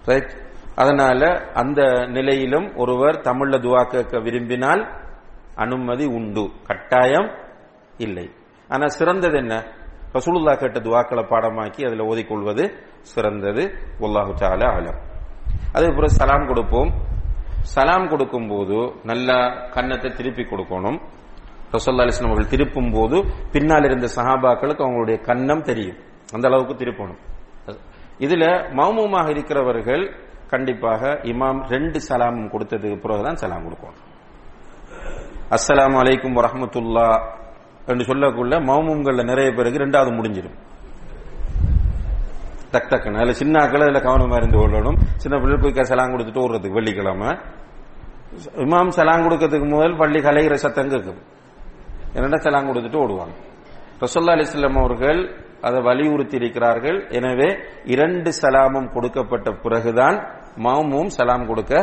ரைட் 0.05 0.33
அதனால 0.75 1.21
அந்த 1.53 1.81
நிலையிலும் 2.07 2.75
ஒருவர் 2.75 3.15
தமிழ்ல 3.15 3.59
துவா 3.65 3.83
கேட்க 3.87 4.19
விரும்பினால் 4.19 4.83
அனுமதி 5.55 6.05
உண்டு. 6.05 6.51
கட்டாயம் 6.63 7.29
இல்லை. 7.97 8.29
ஆனா 8.67 8.87
சிறந்தது 8.87 9.37
என்ன? 9.37 9.55
ரசூலுல்லா 10.15 10.53
கேட்ட 10.57 10.79
துவாக்களை 10.79 11.23
பாடமாக்கி 11.31 11.81
அதில் 11.87 12.03
ஓதிக்கொள்வது 12.09 12.63
சிறந்தது. 12.99 13.63
ஒல்லாஹு 13.99 14.33
தால 14.41 14.61
அலம். 14.77 14.99
அதுக்கப்புறம் 15.73 16.13
சலாம் 16.19 16.47
கொடுப்போம். 16.47 16.91
சலாம் 17.73 18.07
கொடுக்கும் 18.07 18.47
போது 18.47 18.77
நல்லா 19.03 19.37
கன்னத்தை 19.75 20.11
திருப்பி 20.11 20.43
கொடுக்கணும். 20.43 20.99
ரசோல்லா 21.73 22.03
அலிஸ்லாம் 22.05 22.31
அவர்கள் 22.31 22.51
திருப்பும் 22.53 22.91
போது 22.93 23.17
பின்னால் 23.51 23.83
இருந்த 23.83 24.07
சஹாபாக்களுக்கு 24.15 24.85
அவங்களுடைய 24.85 25.17
கன்னம் 25.29 25.65
தெரியும். 25.69 25.97
அந்த 26.33 26.47
அளவுக்கு 26.47 26.73
திருப்பணும். 26.73 27.21
இதுல 28.19 28.45
மௌமுமாக 28.79 29.29
இருக்கிறவர்கள் 29.29 30.03
கண்டிப்பாக 30.49 31.19
இமாம் 31.31 31.61
ரெண்டு 31.73 31.99
சலாமும் 32.09 32.51
கொடுத்ததுக்கு 32.53 32.97
பிறகுதான் 33.05 33.35
சலாம் 33.35 33.65
கொடுக்கணும். 33.67 34.01
அஸ்லாம் 35.55 35.97
அலைக்கும் 36.01 36.37
வரமத்துல்லா 36.39 37.07
என்று 37.87 38.03
சொல்லக்குள்ள 38.09 38.55
மௌமுங்கள்ல 38.69 39.23
நிறைய 39.23 39.51
பேருக்கு 39.51 39.83
ரெண்டாவது 39.85 40.11
முடிஞ்சிடும். 40.17 40.57
டக் 42.73 42.89
டக்குன்னு. 42.91 43.21
அதில் 43.21 43.39
சின்ன 43.41 43.59
அதில் 43.59 44.01
கவனமாக 44.01 44.35
இருந்து 44.35 44.57
கொள்ளணும். 44.57 44.97
சின்ன 45.15 45.39
பிள்ளைகள் 45.39 45.73
போய் 45.73 45.83
சலாம் 45.83 46.13
கொடுத்துட்டு 46.13 46.43
ஓடுறதுக்கு 46.43 46.77
வெள்ளிக்கிழமை. 46.79 47.27
இமாம் 48.65 48.87
சலாம் 48.87 49.23
கொடுக்கறதுக்கு 49.25 49.67
முதல் 49.69 49.97
பள்ளி 49.97 50.19
கலைகிற 50.19 50.53
சத்தம் 50.53 50.89
கேட்கும் 50.89 51.19
என்னென்ன 52.13 52.37
சலாம் 52.37 52.69
கொடுத்துட்டு 52.69 53.01
ஓடுவாங்க. 53.03 53.35
ரசோல்லா 53.99 54.33
அலிஸ்லாம் 54.35 54.79
அவர்கள் 54.79 55.19
அதை 55.61 55.81
வலியுறுத்தி 55.81 56.35
இருக்கிறார்கள். 56.35 56.97
எனவே 57.09 57.49
இரண்டு 57.83 58.31
சலாமும் 58.41 58.91
கொடுக்கப்பட்ட 58.93 59.51
பிறகுதான் 59.51 60.17
மாமும் 60.57 61.11
சலாம் 61.17 61.47
கொடுக்க 61.47 61.73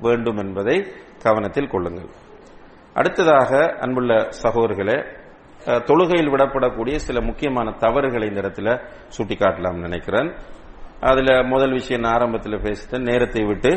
வேண்டும் 0.00 0.36
என்பதை 0.36 0.76
கவனத்தில் 1.22 1.68
கொள்ளுங்கள். 1.68 2.08
அடுத்ததாக 2.94 3.50
அன்புள்ள 3.80 4.12
சகோதரர்களே 4.42 4.98
தொழுகையில் 5.68 6.30
விடப்படக்கூடிய 6.30 6.96
சில 6.96 7.20
முக்கியமான 7.20 7.70
தவறுகளை 7.70 8.28
இந்த 8.28 8.40
இடத்துல 8.40 8.88
சுட்டிக்காட்டலாம் 9.18 9.80
நினைக்கிறேன். 9.80 10.34
அதுல 11.00 11.42
முதல் 11.42 11.72
விஷயம் 11.72 12.02
நான் 12.02 12.12
ஆரம்பத்தில் 12.12 12.60
பேசிட்டேன். 12.60 13.00
நேரத்தை 13.00 13.44
விட்டு 13.44 13.70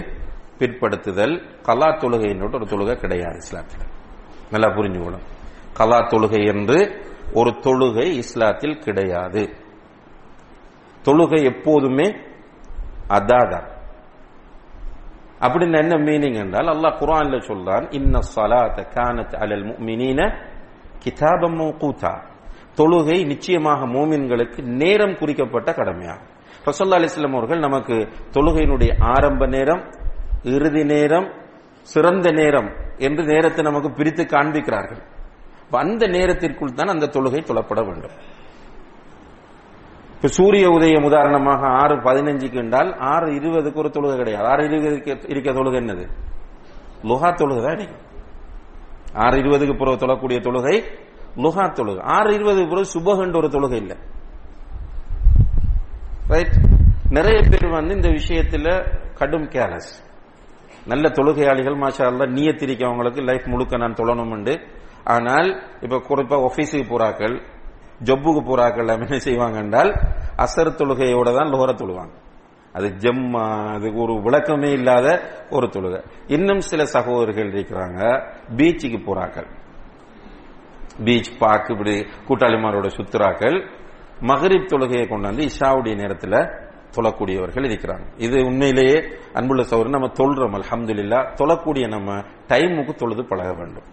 பிற்படுத்துதல். 0.58 1.62
கலா 1.62 1.88
தொழுகைன்னு 1.88 2.54
ஒரு 2.54 2.66
தொழுகை 2.66 2.96
கிடையாது 2.96 3.38
இஸ்லாத்தில். 3.38 3.88
நல்லா 4.52 4.68
புரிஞ்சுக்கணும். 4.68 5.26
கலா 5.74 5.98
தொழுகை 5.98 6.46
என்று 6.46 7.02
ஒரு 7.34 7.50
தொழுகை 7.50 8.20
இஸ்லாத்தில் 8.20 8.82
கிடையாது. 8.82 9.50
தொழுகை 11.06 11.44
எப்போதுமே 11.44 12.16
அதாதான் 13.10 13.70
அப்படின்னு 15.40 15.78
என்ன 15.78 15.96
மீனிங் 15.96 16.36
என்றால் 16.36 16.68
அல்லாஹ் 16.68 16.98
குரான்ல 16.98 17.38
சொல்றான் 17.40 17.94
இன்ன 17.94 18.20
சலாத்த 18.36 18.88
கானத் 18.96 19.36
அலல் 19.36 19.66
முஃமினீன 19.66 20.50
கிதாபம் 21.04 21.62
கூத்தா 21.82 22.14
தொழுகை 22.78 23.26
நிச்சயமாக 23.26 23.86
மோமின்களுக்கு 23.86 24.62
நேரம் 24.64 25.18
குறிக்கப்பட்ட 25.18 25.74
கடமையாகும். 25.74 26.30
ரசோல்லா 26.66 26.98
அலிஸ்லாம் 27.00 27.38
அவர்கள் 27.38 27.60
நமக்கு 27.60 27.96
தொழுகையினுடைய 28.34 28.92
ஆரம்ப 29.00 29.48
நேரம் 29.48 29.82
இறுதி 30.44 30.84
நேரம் 30.84 31.28
சிறந்த 31.82 32.32
நேரம் 32.32 32.70
என்று 32.98 33.24
நேரத்தை 33.24 33.64
நமக்கு 33.64 33.92
பிரித்து 33.92 34.24
காண்பிக்கிறார்கள். 34.24 35.02
அந்த 35.72 36.08
நேரத்திற்குள் 36.08 36.74
தான் 36.74 36.88
அந்த 36.88 37.10
தொழுகை 37.14 37.42
தொழப்பட 37.44 37.82
வேண்டும். 37.86 38.16
இப்ப 40.16 40.28
சூரிய 40.28 40.70
உதயம் 40.70 41.04
உதாரணமாக 41.04 41.68
ஆறு 41.68 41.96
பதினஞ்சுக்கு 41.96 42.54
என்றால் 42.54 42.98
ஆறு 43.00 43.28
இருபதுக்கு 43.32 43.76
ஒரு 43.76 43.90
தொழுகை 43.90 44.18
கிடையாது. 44.18 44.48
ஆறு 44.48 44.64
இருபதுக்கு 44.70 45.28
இருக்க 45.28 45.52
தொழுகை 45.52 45.80
என்னது? 45.84 46.06
லுஹா 47.04 47.30
தொழுகை 47.34 47.62
தான் 47.62 47.88
ஆறு 49.14 49.38
இருபதுக்கு 49.42 49.76
பிறகு 49.78 50.02
தொழக்கூடிய 50.04 50.40
தொழுகை 50.48 50.76
லுஹா 51.44 51.66
தொழுகை. 51.80 52.02
ஆறு 52.04 52.30
இருபதுக்கு 52.38 52.70
பிறகு 52.70 52.94
சுபகன்ற 52.94 53.36
ஒரு 53.36 53.48
தொழுகை 53.48 53.80
இல்லை. 53.84 53.98
ரைட் 56.28 56.56
நிறைய 57.10 57.38
பேர் 57.42 57.68
வந்து 57.70 57.96
இந்த 57.96 58.10
விஷயத்துல 58.10 58.68
கடும் 59.14 59.48
கேர்லஸ் 59.48 59.92
நல்ல 60.88 61.10
தொழுகையாளிகள் 61.10 61.82
மாஷா 61.82 62.04
அல்லா 62.12 62.26
நீயத்திரிக்கவங்களுக்கு 62.38 63.22
லைஃப் 63.30 63.48
முழுக்க 63.48 63.78
நான் 63.78 63.94
தொழணும் 63.94 64.32
உண்டு. 64.36 64.54
ஆனால் 65.04 65.50
இப்ப 65.82 66.02
குறிப்பா 66.10 66.38
ஆபீஸுக்கு 66.48 66.86
போறாக்கள் 66.94 67.36
ஜப்புக்கு 68.04 68.42
போறாக்கள் 68.50 68.92
என்ன 68.94 69.18
செய்வாங்க 69.18 69.58
என்றால் 69.58 69.92
அசர் 70.38 70.78
தொழுகையோட 70.80 71.30
தான் 71.38 71.52
லோர 71.54 71.72
தொழுவாங்க. 71.82 72.14
அது 72.74 72.88
ஜம்மா 72.88 73.74
அது 73.74 73.94
ஒரு 73.96 74.14
விளக்கமே 74.14 74.72
இல்லாத 74.72 75.22
ஒரு 75.50 75.68
தொழுகை. 75.68 76.04
இன்னும் 76.28 76.60
சில 76.60 76.86
சகோதரர்கள் 76.86 77.52
இருக்கிறாங்க 77.52 78.02
பீச்சுக்கு 78.56 79.00
போறாக்கள் 79.04 79.48
பீச் 81.04 81.38
பார்க் 81.40 81.70
இப்படி 81.70 82.06
கூட்டாளிமாரோட 82.28 82.88
சுத்துறாக்கள் 82.98 83.68
மகரிப் 84.20 84.74
தொழுகையை 84.74 85.06
கொண்டாந்து 85.08 85.48
இஷாவுடைய 85.48 85.96
நேரத்தில் 85.96 86.70
தொழக்கூடியவர்கள் 86.96 87.68
இருக்கிறாங்க. 87.70 88.06
இது 88.18 88.46
உண்மையிலேயே 88.46 89.04
அன்புள்ள 89.34 89.64
சௌர் 89.64 89.90
நம்ம 89.90 90.08
தொழுறோம் 90.08 90.62
அலமதுல்லா 90.62 91.20
தொழக்கூடிய 91.42 91.88
நம்ம 91.88 92.20
டைமுக்கு 92.48 92.94
தொழுது 92.94 93.26
பழக 93.26 93.54
வேண்டும். 93.54 93.84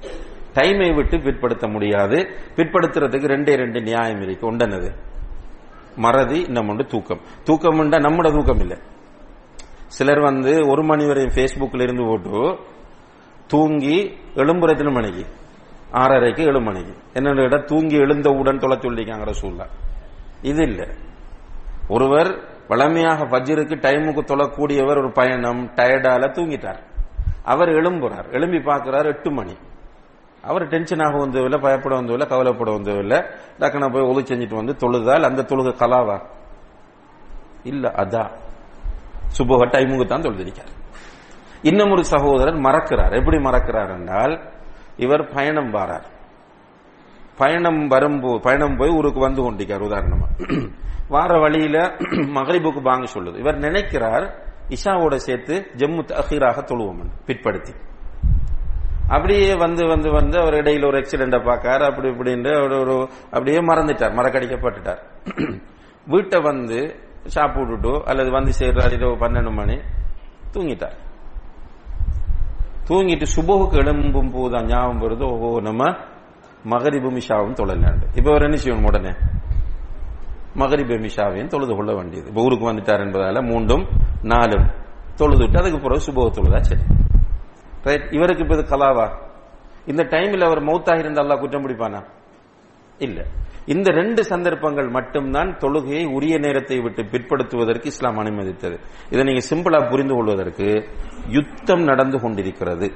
டைமை 0.55 0.95
விட்டு 0.95 1.21
பிற்படுத்த 1.21 1.69
முடியாது. 1.69 2.17
பிற்படுத்துறதுக்கு 2.57 3.27
ரெண்டே 3.27 3.55
ரெண்டு 3.55 3.83
நியாயம் 3.83 4.21
இருக்கு. 4.21 4.47
உண்டனது 4.47 4.91
மறதி 5.99 6.47
நம்ம 6.49 6.71
ஒன்று 6.71 6.87
தூக்கம். 6.87 7.21
தூக்கம் 7.45 7.93
நம்மட 7.93 8.33
தூக்கம் 8.33 8.61
இல்லை. 8.61 8.79
சிலர் 9.87 10.21
வந்து 10.21 10.67
ஒரு 10.67 10.85
மணி 10.85 11.07
வரையும் 11.07 11.33
ஃபேஸ்புக்கில் 11.33 11.83
இருந்து 11.83 12.05
போட்டு 12.05 12.59
தூங்கி 13.47 14.19
எழும்புற 14.35 14.71
எத்தனை 14.71 14.93
மணிக்கு? 14.93 15.27
ஆறரைக்கு 15.93 16.41
ஏழு 16.41 16.61
மணிக்கு. 16.61 17.21
என்னோட 17.21 17.43
இடம் 17.43 17.65
தூங்கி 17.65 17.97
எழுந்தவுடன் 17.97 18.59
தொலை 18.59 18.77
சொல்லிக்காங்கிற 18.77 19.31
சூழ்நிலை. 19.31 19.67
இது 20.43 20.63
இல்லை. 20.63 20.89
ஒருவர் 21.89 22.45
வளமையாக 22.69 23.25
ஃபஜ்ருக்கு 23.25 23.77
டைமுக்கு 23.77 24.21
தொழக்கூடியவர் 24.25 24.99
ஒரு 24.99 25.13
பயணம் 25.13 25.67
டயர்டால 25.67 26.25
தூங்கிட்டார். 26.33 26.83
அவர் 27.43 27.69
எழும்புறார். 27.69 28.33
எழும்பி 28.33 28.61
பார்க்கிறார் 28.61 29.07
எட்டு 29.07 29.31
மணி. 29.31 29.57
அவர் 30.43 30.69
டென்ஷன் 30.69 31.01
ஆக 31.01 31.27
வந்ததில்லை 31.27 31.61
பயப்பட 31.61 32.01
வந்ததில்லை 32.01 32.27
கவலைப்பட 32.29 32.71
வந்ததில்லை 32.71 33.25
டக்குனா 33.59 33.93
போய் 33.93 34.03
ஒளி 34.03 34.23
செஞ்சுட்டு 34.23 34.55
வந்து 34.55 34.77
தொழுதால் 34.79 35.23
அந்த 35.23 35.43
தொழுகை 35.43 35.77
கலாவா? 35.77 36.23
இல்ல 37.63 37.89
அதா. 37.89 38.31
சுபக 39.39 39.67
டைமுக்கு 39.67 40.07
தான் 40.07 40.23
தொழுதிருக்கார் 40.23 40.77
இன்னும் 41.63 41.91
ஒரு 41.91 42.05
சகோதரர் 42.05 42.55
மறக்கிறார். 42.55 43.13
எப்படி 43.13 43.39
மறக்கிறார் 43.39 43.91
என்றால் 43.91 44.53
இவர் 44.97 45.35
பயணம் 45.35 45.71
வாரார். 45.71 46.07
பயணம் 47.37 47.87
வரும்போது 47.87 48.41
பயணம் 48.41 48.77
போய் 48.77 48.89
ஊருக்கு 48.89 49.21
வந்து 49.21 49.53
கொண்டிருக்கார் 49.53 49.83
உதாரணமா. 49.83 50.57
வார 51.09 51.39
வழியில 51.39 51.97
மகரிபுக்கு 52.37 52.83
பாங்க 52.83 53.07
சொல்லுது. 53.13 53.39
இவர் 53.39 53.59
நினைக்கிறார் 53.59 54.47
இஷாவோட 54.69 55.15
சேர்த்து 55.15 55.71
ஜம்மு 55.77 56.05
தஹீராக 56.05 56.65
தொழுவோம் 56.65 57.11
பிற்படுத்தி. 57.27 57.73
அப்படியே 59.09 59.55
வந்து 59.55 59.87
வந்து 59.87 60.11
வந்து 60.11 60.41
அவர் 60.41 60.55
இடையில 60.55 60.87
ஒரு 60.87 60.99
ஆக்சிடென்ட 60.99 61.39
பார்க்காரு. 61.49 61.83
அப்படி 61.91 62.09
இப்படின்னு 62.09 62.59
அவர் 62.59 62.73
ஒரு 62.73 63.09
அப்படியே 63.25 63.59
மறந்துட்டார் 63.59 64.17
மறக்கடிக்கப்பட்டுட்டார். 64.17 65.01
வீட்டை 66.07 66.41
வந்து 66.41 66.95
சாப்பிட்டுட்டோ 67.35 68.03
அல்லது 68.03 68.31
வந்து 68.31 68.53
சேர்றாரு 68.59 68.93
இரவு 68.93 69.17
பன்னெண்டு 69.17 69.53
மணி 69.53 69.77
தூங்கிட்டார். 70.55 70.97
தூங்கிட்டு 72.89 73.27
சுபோவுக்கு 73.37 73.77
எழும்பும் 73.77 74.33
போதுதான் 74.33 74.67
ஞாபகம் 74.67 75.03
வருது 75.03 75.23
ஓஹோ 75.23 75.61
நம்ம 75.61 75.97
மகரிபு 76.65 77.11
மிஷாவும் 77.11 77.55
தொழலாண்டு 77.55 78.07
இப்ப 78.15 78.31
அவர் 78.31 78.43
என்ன 78.43 78.57
செய்யணும் 78.57 78.85
உடனே? 78.85 79.13
மகரிபு 80.55 80.95
மிஷாவையும் 80.95 81.47
தொழுது 81.47 81.75
கொள்ள 81.75 81.95
வேண்டியது. 81.95 82.33
ஊருக்கு 82.35 82.73
வந்துட்டார் 82.73 83.03
என்பதால 83.05 83.51
மூன்றும் 83.51 83.89
நாலும் 84.23 84.67
தொழுதுட்டு 85.19 85.59
அதுக்கு 85.59 85.81
பிறகு 85.81 86.13
சுபோக 86.13 86.31
தொழுதா 86.35 86.61
சரி. 86.61 86.81
ரைட் 87.83 88.13
இவருக்கு 88.13 88.43
இப்போ 88.43 88.57
இது 88.57 88.65
கலாவா? 88.65 89.11
இந்த 89.87 90.03
டைம்ல 90.05 90.45
அவர் 90.45 90.63
மௌத்தாக 90.63 90.99
இருந்த 90.99 91.23
குற்றம் 91.23 91.69
பிடிப்பானா? 91.69 92.05
இல்ல. 92.99 93.25
இந்த 93.67 93.91
ரெண்டு 93.91 94.25
சந்தர்ப்பங்கள் 94.25 94.89
மட்டும்தான் 94.89 95.57
தொழுகையை 95.59 96.07
உரிய 96.07 96.39
நேரத்தை 96.39 96.81
விட்டு 96.81 97.03
பிற்படுத்துவதற்கு 97.03 97.87
இஸ்லாம் 97.87 98.19
அனுமதித்தது. 98.19 98.79
இதை 99.11 99.25
நீங்க 99.25 99.41
சிம்பிளா 99.51 99.91
புரிந்து 99.91 100.15
கொள்வதற்கு 100.15 100.89
யுத்தம் 101.29 101.83
நடந்து 101.83 102.21
கொண்டிருக்கிறது. 102.21 102.93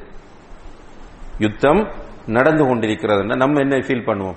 யுத்தம் 1.38 1.88
நடந்து 2.26 2.66
கொண்டிருக்கிறது 2.66 3.24
நம்ம 3.24 3.60
என்ன 3.60 3.76
ஃபீல் 3.76 4.08
பண்ணுவோம்? 4.08 4.36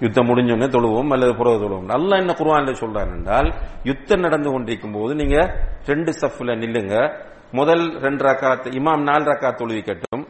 யுத்தம் 0.00 0.28
முடிஞ்சோன்னே 0.28 0.68
தொழுவோம் 0.68 1.10
அல்லது 1.10 1.36
புறவு 1.36 1.64
தொழுவோம். 1.64 1.84
நல்லா 1.84 2.16
என்ன 2.16 2.34
குருவான்ல 2.38 2.74
சொல்றாரு 2.74 3.10
என்றால் 3.10 3.54
யுத்தம் 3.84 4.20
நடந்து 4.20 4.50
கொண்டிருக்கும் 4.50 4.92
போது 4.92 5.14
நீங்க 5.14 5.66
ரெண்டு 5.86 6.12
சஃப்ல 6.20 6.56
நில்லுங்க 6.56 7.16
முதல் 7.58 7.82
ரெண்டு 8.04 8.22
ரக்காத் 8.24 8.66
இமாம் 8.78 9.02
நாலு 9.08 9.24
ரக்காத் 9.30 9.58
தொழுவிக்கட்டும் 9.60 10.22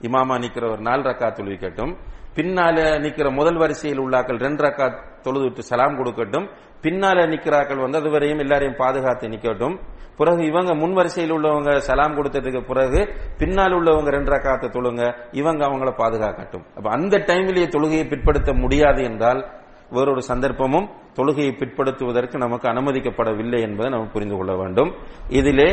இமாமா 0.00 0.36
நிக்கிறவர் 0.44 0.82
நாலு 0.86 1.02
ரக்கா 1.02 1.28
தொழுவிக்கட்டும் 1.38 1.92
பின்னால 2.36 2.76
நிக்கிற 3.04 3.26
முதல் 3.38 3.58
வரிசையில் 3.62 4.00
உள்ளாக்கள் 4.04 4.38
ரெண்டு 4.44 4.62
ரக்காத் 4.64 4.96
தொழுதுட்டு 5.24 5.62
சலாம் 5.70 5.98
கொடுக்கட்டும். 5.98 6.46
பின்னால 6.84 7.18
நிக்கிறாக்கள் 7.32 7.82
வந்து 7.84 7.98
அது 8.00 8.10
வரையும் 8.14 8.40
எல்லாரையும் 8.44 8.78
பாதுகாத்து 8.80 9.30
நிக்கட்டும் 9.34 9.76
பிறகு 10.16 10.42
இவங்க 10.50 10.72
முன் 10.74 10.94
வரிசையில் 10.98 11.34
உள்ளவங்க 11.36 11.70
சலாம் 11.88 12.16
கொடுத்ததுக்கு 12.16 12.60
பிறகு 12.70 13.00
பின்னால் 13.38 13.76
உள்ளவங்க 13.78 14.10
ரெண்டு 14.16 14.32
ரக்காத்தை 14.34 14.68
தொழுங்க 14.76 15.02
இவங்க 15.40 15.62
அவங்கள 15.68 15.92
பாதுகாக்கட்டும். 16.02 16.64
அப்ப 16.76 16.86
அந்த 16.90 17.14
டைம்லேயே 17.30 17.68
தொழுகையை 17.76 18.08
பிற்படுத்த 18.08 18.52
முடியாது 18.64 19.02
என்றால் 19.10 19.42
வேறொரு 19.90 20.22
சந்தர்ப்பமும் 20.28 20.88
தொழுகையை 21.18 21.54
பிற்படுத்துவதற்கு 21.60 22.36
நமக்கு 22.36 22.68
அனுமதிக்கப்படவில்லை 22.68 23.60
என்பதை 23.68 23.90
நம்ம 23.92 24.12
புரிந்து 24.14 24.36
கொள்ள 24.36 24.52
வேண்டும். 24.62 24.92
இதிலே 25.40 25.68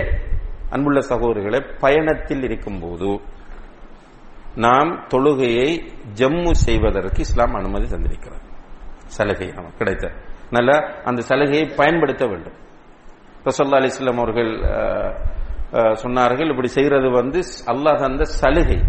அன்புள்ள 0.75 0.99
சகோதரிகளை 1.11 1.59
பயணத்தில் 1.83 2.43
இருக்கும்போது 2.47 3.09
நாம் 4.63 4.91
தொழுகையை 5.13 5.69
ஜம்மு 6.19 6.51
செய்வதற்கு 6.65 7.19
இஸ்லாம் 7.25 7.53
அனுமதி 7.59 7.87
தந்திருக்கிறது. 7.93 8.45
சலுகை 9.17 9.47
நமக்கு 9.57 9.79
கிடைத்த. 9.81 10.05
நல்ல 10.55 10.71
அந்த 11.09 11.21
சலுகையை 11.29 11.65
பயன்படுத்த 11.79 12.23
வேண்டும். 12.31 12.57
ரசல்லா 13.45 13.77
அலிஸ்லாம் 13.81 14.21
அவர்கள் 14.23 14.51
சொன்னார்கள் 16.03 16.51
இப்படி 16.53 16.69
செய்யறது 16.77 17.09
வந்து 17.19 17.39
அல்லாஹ் 17.73 18.01
தந்த 18.03 18.23
சலுகை. 18.41 18.79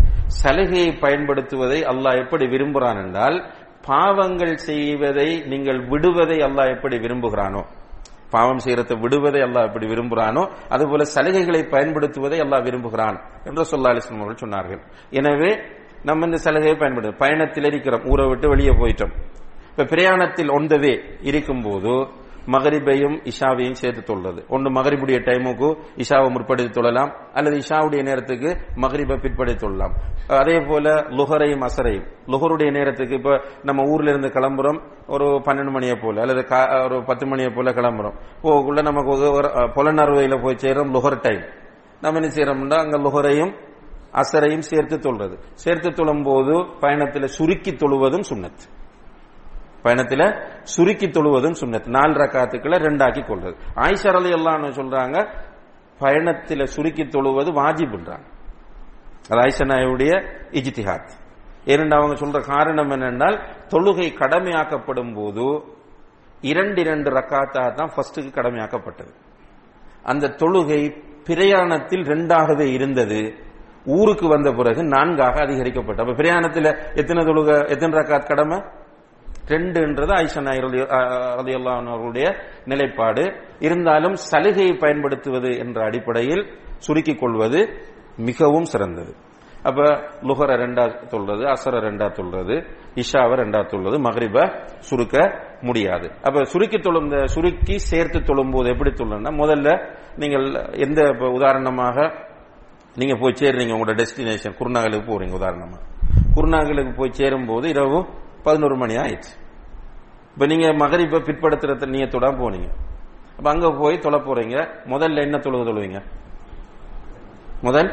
சலுகையை 0.42 0.90
பயன்படுத்துவதை 1.04 1.78
அல்லாஹ் 1.92 2.20
எப்படி 2.22 2.44
விரும்புகிறான் 2.54 3.00
என்றால் 3.04 3.36
பாவங்கள் 3.88 4.56
செய்வதை 4.68 5.28
நீங்கள் 5.52 5.80
விடுவதை 5.92 6.38
அல்லாஹ் 6.48 6.72
எப்படி 6.74 6.96
விரும்புகிறானோ 7.04 7.62
பாவம் 8.34 8.62
செய்யறதை 8.64 8.94
விடுவதை 9.04 9.40
அல்லாஹ் 9.46 9.66
எப்படி 9.68 9.86
விரும்புகிறானோ 9.92 10.42
அதுபோல 10.74 11.02
சலுகைகளை 11.14 11.60
பயன்படுத்துவதை 11.74 12.38
அல்லாஹ் 12.44 12.64
விரும்புகிறான் 12.68 13.18
என்று 13.48 13.64
சொல்லா 13.72 13.90
அவர்கள் 13.92 14.42
சொன்னார்கள். 14.44 14.80
எனவே 15.20 15.50
நம்ம 16.09 16.26
இந்த 16.28 16.38
சலுகையை 16.46 16.76
பயன்படுத்த 16.76 17.20
பயணத்தில் 17.24 17.68
இருக்கிறோம் 17.70 18.04
ஊரை 18.12 18.24
விட்டு 18.28 18.46
வெளியே 18.48 18.72
போயிட்டோம். 18.80 19.12
இப்ப 19.72 19.84
பிரயாணத்தில் 19.92 20.50
ஒன்றவே 20.56 20.94
இருக்கும் 21.30 21.62
போது 21.66 21.92
மகரிபையும் 22.47 23.23
இஷாவையும் 23.23 23.73
சேர்த்து 23.73 24.16
தொழுறது 24.16 24.48
ஒன்று 24.48 24.70
மகரிபுடைய 24.70 25.20
டைமுக்கு 25.20 25.82
இஷாவை 25.97 26.31
முற்படுத்தி 26.31 26.81
தொழலாம் 26.81 27.10
அல்லது 27.32 27.56
இஷாவுடைய 27.56 28.02
நேரத்துக்கு 28.02 28.56
மகரிபை 28.74 29.16
பிற்படுத்தி 29.16 29.66
தொழலாம் 29.66 29.90
அதே 30.28 30.59
போல 30.59 30.94
லுஹரையும் 30.94 31.66
அசரையும். 31.66 32.06
லுஹருடைய 32.27 32.70
நேரத்துக்கு 32.70 33.14
இப்ப 33.14 33.40
நம்ம 33.62 33.82
ஊர்ல 33.90 34.10
இருந்து 34.10 34.28
கிளம்புறோம் 34.28 34.81
ஒரு 35.06 35.24
பன்னெண்டு 35.24 35.70
மணியை 35.70 35.97
போல 35.97 36.20
அல்லது 36.20 36.40
கா- 36.40 36.85
ஒரு 36.85 37.05
பத்து 37.05 37.27
மணியை 37.27 37.51
போல 37.51 37.70
கிளம்புறோம். 37.70 38.14
போகக்குள்ள 38.43 38.82
நமக்கு 38.82 39.32
ஒரு- 39.32 40.40
போய் 40.43 40.56
சேரும் 40.56 40.94
லுஹர் 40.94 41.20
டைம் 41.20 41.43
நம்ம 42.01 42.20
என்ன 42.20 42.35
செய்யறோம்னா 42.35 42.78
அங்க 42.78 42.98
லுஹரையும் 42.98 43.55
அசரையும் 44.12 44.59
சேர்த்து 44.59 44.97
தொழுறது. 44.97 45.39
சேர்த்து 45.52 45.93
தொழும் 45.93 46.23
போது 46.23 46.66
பயணத்தில் 46.81 47.27
சுருக்கி 47.27 47.73
தொழுவதும் 47.73 48.23
சுண்ணத்து 48.31 48.81
பயணத்துல 49.84 50.40
சுருக்கி 50.62 51.09
தொழுவதும் 51.09 51.54
சுண்ணத் 51.60 51.88
நாலு 51.88 52.12
ரக்காத்துக்களை 52.12 52.78
ரெண்டாக்கி 52.78 53.26
கொள்வது. 53.26 53.56
ஆயிஷா 53.74 54.14
அலி 54.14 54.30
எல்லாம் 54.30 54.62
சொல்றாங்க 54.62 55.28
பயணத்துல 56.00 56.64
சுருக்கி 56.64 57.02
தொழுவது 57.02 57.50
வாஜிப்ன்றாங்க. 57.52 58.30
அது 59.30 59.40
ஆயிஷனாயுடைய 59.40 60.12
இஜித்திஹாத் 60.50 61.10
இரண்டு 61.64 61.96
ஏனென்று 61.96 61.98
அவங்க 61.98 62.14
சொல்ற 62.14 62.42
காரணம் 62.42 62.90
என்னென்றால் 62.90 63.36
தொழுகை 63.68 64.09
கடமையாக்கப்படும் 64.14 65.14
போது 65.14 65.62
இரண்டு 66.40 66.80
இரண்டு 66.80 67.10
ரக்காத்தா 67.10 67.74
தான் 67.74 67.90
ஃபர்ஸ்டுக்கு 67.96 68.32
கடமையாக்கப்பட்டது. 68.34 69.12
அந்த 70.02 70.28
தொழுகை 70.28 71.02
பிரயாணத்தில் 71.24 72.02
ரெண்டாகவே 72.02 72.72
இருந்தது. 72.72 73.34
ஊருக்கு 73.84 74.28
வந்த 74.28 74.52
பிறகு 74.52 74.82
நான்காக 74.82 75.44
அதிகரிக்கப்பட்டது. 75.44 76.00
அப்ப 76.00 76.12
பிரயாணத்தில் 76.12 76.76
எத்தனை 76.94 77.24
தொழுகை 77.24 77.68
எத்தனை 77.68 77.98
ரக்காத் 77.98 78.26
கடமை? 78.26 78.62
ரெண்டுன்றது 79.51 80.12
ஐஷா 80.23 80.40
அவர்களுடைய 81.93 82.27
நிலைப்பாடு. 82.70 83.24
இருந்தாலும் 83.66 84.16
சலுகையை 84.31 84.74
பயன்படுத்துவது 84.85 85.51
என்ற 85.64 85.78
அடிப்படையில் 85.85 86.44
சுருக்கிக் 86.86 87.20
கொள்வது 87.20 87.60
மிகவும் 88.28 88.64
சிறந்தது. 88.64 89.12
அப்ப 89.69 89.81
லுஹர 90.28 90.51
ரெண்டா 90.62 90.85
சொல்றது 91.12 91.43
அசர 91.55 91.74
ரெண்டா 91.86 92.06
சொல்றது 92.19 92.55
இஷாவை 93.02 93.35
ரெண்டா 93.43 93.60
சொல்றது 93.73 93.98
மகரிப 93.98 94.47
சுருக்க 94.89 95.16
முடியாது. 95.60 96.06
அப்ப 96.23 96.44
சுருக்கி 96.44 96.78
தொழும் 96.78 97.05
இந்த 97.05 97.27
சுருக்கி 97.27 97.77
சேர்த்து 97.90 98.20
தொழும் 98.23 98.51
போது 98.51 98.69
எப்படி 98.69 98.90
தொழும்னா 98.90 99.32
முதல்ல 99.43 99.69
நீங்கள் 100.23 100.47
எந்த 100.86 101.01
உதாரணமாக 101.39 101.97
நீங்க 102.97 103.14
போய் 103.20 103.39
சேர்றீங்க 103.40 103.74
உங்களோட 103.74 103.94
டெஸ்டினேஷன் 104.01 104.56
குருநாகலுக்கு 104.59 105.06
போறீங்க 105.12 105.35
உதாரணமா. 105.40 105.78
குருநாகலுக்கு 106.35 106.93
போய் 106.97 107.16
சேரும் 107.20 107.47
போது 107.47 107.69
இரவு 107.69 108.01
பதினோரு 108.44 108.77
மணி 108.77 108.94
ஆயிடுச்சு. 108.97 109.32
இப்போ 110.35 110.47
நீங்க 110.47 110.66
மகரிப்ப 110.82 111.23
பிற்படுத்துறத 111.28 111.86
நீயத்தோட 111.94 112.28
போனீங்க. 112.40 112.69
அப்ப 113.36 113.51
அங்க 113.51 113.73
போய் 113.73 113.98
தொலை 113.98 114.19
போறீங்க. 114.19 114.56
முதல்ல 114.85 115.23
என்ன 115.27 115.36
தொழுக 115.39 115.62
தொழுவீங்க? 115.69 116.01
முதல் 117.62 117.90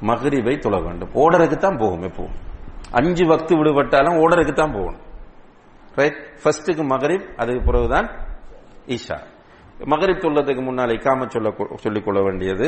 மகரிபை 0.00 0.58
தொழ 0.58 0.76
வேண்டும். 0.80 1.12
ஓடருக்கு 1.14 1.56
தான் 1.56 1.78
போகும் 1.78 2.02
எப்போ 2.02 2.24
அஞ்சு 2.98 3.24
வக்து 3.26 3.52
விடுபட்டாலும் 3.58 4.16
ஓடருக்கு 4.22 4.52
தான் 4.52 4.72
போகணும் 4.72 5.02
ரைட் 5.94 6.18
ஃபர்ஸ்ட்டுக்கு 6.42 6.84
மகரிப் 6.92 7.28
அதுக்கு 7.36 7.62
பிறகுதான் 7.62 8.08
ஈஷா 8.94 9.18
மகரிப் 9.92 10.22
தொழுறதுக்கு 10.24 10.62
முன்னால் 10.62 10.92
இக்காம 10.96 11.28
சொல்ல 11.28 11.50
சொல்லிக் 11.74 12.04
கொள்ள 12.04 12.20
வேண்டியது. 12.22 12.66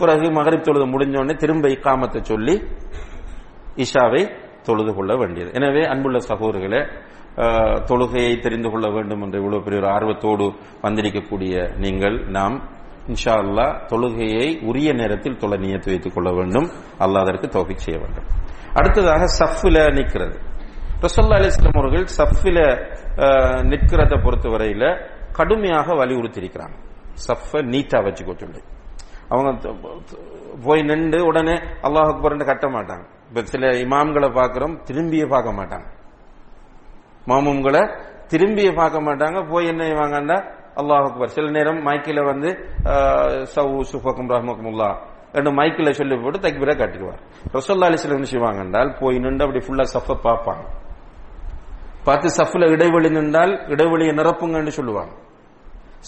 பிறகு 0.00 0.26
மகரிப் 0.30 0.64
தொழுது 0.66 0.86
முடிஞ்சோடனே 0.86 1.34
திரும்ப 1.36 1.68
இக்காமத்தை 1.68 2.20
சொல்லி 2.22 2.54
இஷாவை 3.84 4.22
தொழுது 4.68 4.92
கொள்ள 4.98 5.12
வேண்டியது. 5.20 5.50
எனவே 5.58 5.82
அன்புள்ள 5.92 6.18
சகோதரர்களே 6.30 6.82
தொழுகையை 7.88 8.32
தெரிந்து 8.44 8.68
கொள்ள 8.72 8.86
வேண்டும் 8.94 9.20
என்ற 9.24 9.36
இவ்வளவு 9.40 9.64
பெரிய 9.66 9.80
ஒரு 9.82 9.90
ஆர்வத்தோடு 9.96 10.46
வந்திருக்கக்கூடிய 10.84 11.54
நீங்கள் 11.84 12.16
நாம் 12.36 12.56
இன்ஷா 13.12 13.34
அல்லா 13.42 13.66
தொழுகையை 13.90 14.46
உரிய 14.70 14.88
நேரத்தில் 15.00 15.38
தொலை 15.42 15.58
நியத்து 15.64 15.88
வைத்துக் 15.92 16.16
கொள்ள 16.16 16.30
வேண்டும். 16.38 16.66
அல்லா 17.04 17.20
அதற்கு 17.24 17.46
தௌஃபீக் 17.56 17.84
செய்ய 17.84 17.98
வேண்டும். 18.02 18.26
அடுத்ததாக 18.78 19.28
சஃப்ல 19.40 19.76
நிற்கிறது. 19.98 20.36
ரசல்லா 21.04 21.36
அலிஸ்லாம் 21.40 21.78
அவர்கள் 21.80 22.06
சஃப்ல 22.18 22.58
நிற்கிறத 23.70 24.14
பொறுத்தவரையில 24.24 24.84
கடுமையாக 25.38 25.94
வலியுறுத்தி 26.00 26.40
இருக்கிறாங்க 26.42 26.76
சஃப 27.26 27.60
நீட்டா 27.72 27.98
வச்சுக்கோ 28.06 28.34
சொல்லி. 28.42 28.60
அவங்க 29.32 29.48
போய் 30.66 30.82
நின்று 30.90 31.18
உடனே 31.30 31.56
அல்லாஹ் 31.86 32.10
அக்பர்னு 32.12 32.50
கட்ட 32.50 32.66
மாட்டாங்க. 32.76 33.06
இப்ப 33.28 33.42
சில 33.42 33.66
இமாம்களை 33.84 34.32
பார்க்கிறோம் 34.32 34.80
திரும்பியே 34.88 35.28
பார்க்க 35.28 35.52
மாட்டாங்க. 35.52 35.86
மாமும்களை 37.26 37.82
திரும்பியே 38.32 38.74
பார்க்க 38.74 39.00
மாட்டாங்க. 39.00 39.48
போய் 39.50 39.66
என்ன 39.66 39.82
செய்வாங்கன்னா 39.84 40.36
அல்லாஹ் 40.76 41.04
அக்பர். 41.04 41.28
சில 41.28 41.50
நேரம் 41.50 41.86
மைக்கில 41.86 42.24
வந்து 42.24 42.48
ஆஹ், 42.84 43.44
சவு 43.54 43.80
சுஃபக்கும் 43.92 44.30
ரஹமக்குமுல்லா 44.30 44.90
ரெண்டு 45.34 45.50
மைக்கில் 45.50 45.92
சொல்லி 45.92 46.16
போட்டு 46.16 46.38
தக்பீரா 46.38 46.74
காட்டிடுவார் 46.76 47.18
ரசோல்லா 47.54 47.86
அலிஸ்ல 47.86 48.14
என்ன 48.14 48.24
செய்வாங்க 48.24 48.60
என்றால் 48.60 48.94
போய் 49.00 49.18
நின்று 49.18 49.44
அப்படி 49.44 49.64
ஃபுல்லா 49.66 49.84
சஃப 49.94 50.16
பார்ப்பாங்க. 50.24 50.64
பார்த்து 52.04 52.28
சஃப்ல 52.28 52.70
இடைவெளி 52.70 53.10
நின்றால் 53.10 53.52
இடைவெளியை 53.66 54.12
நிரப்புங்கன்னு 54.14 54.68
சொல்லுவாங்க. 54.68 55.12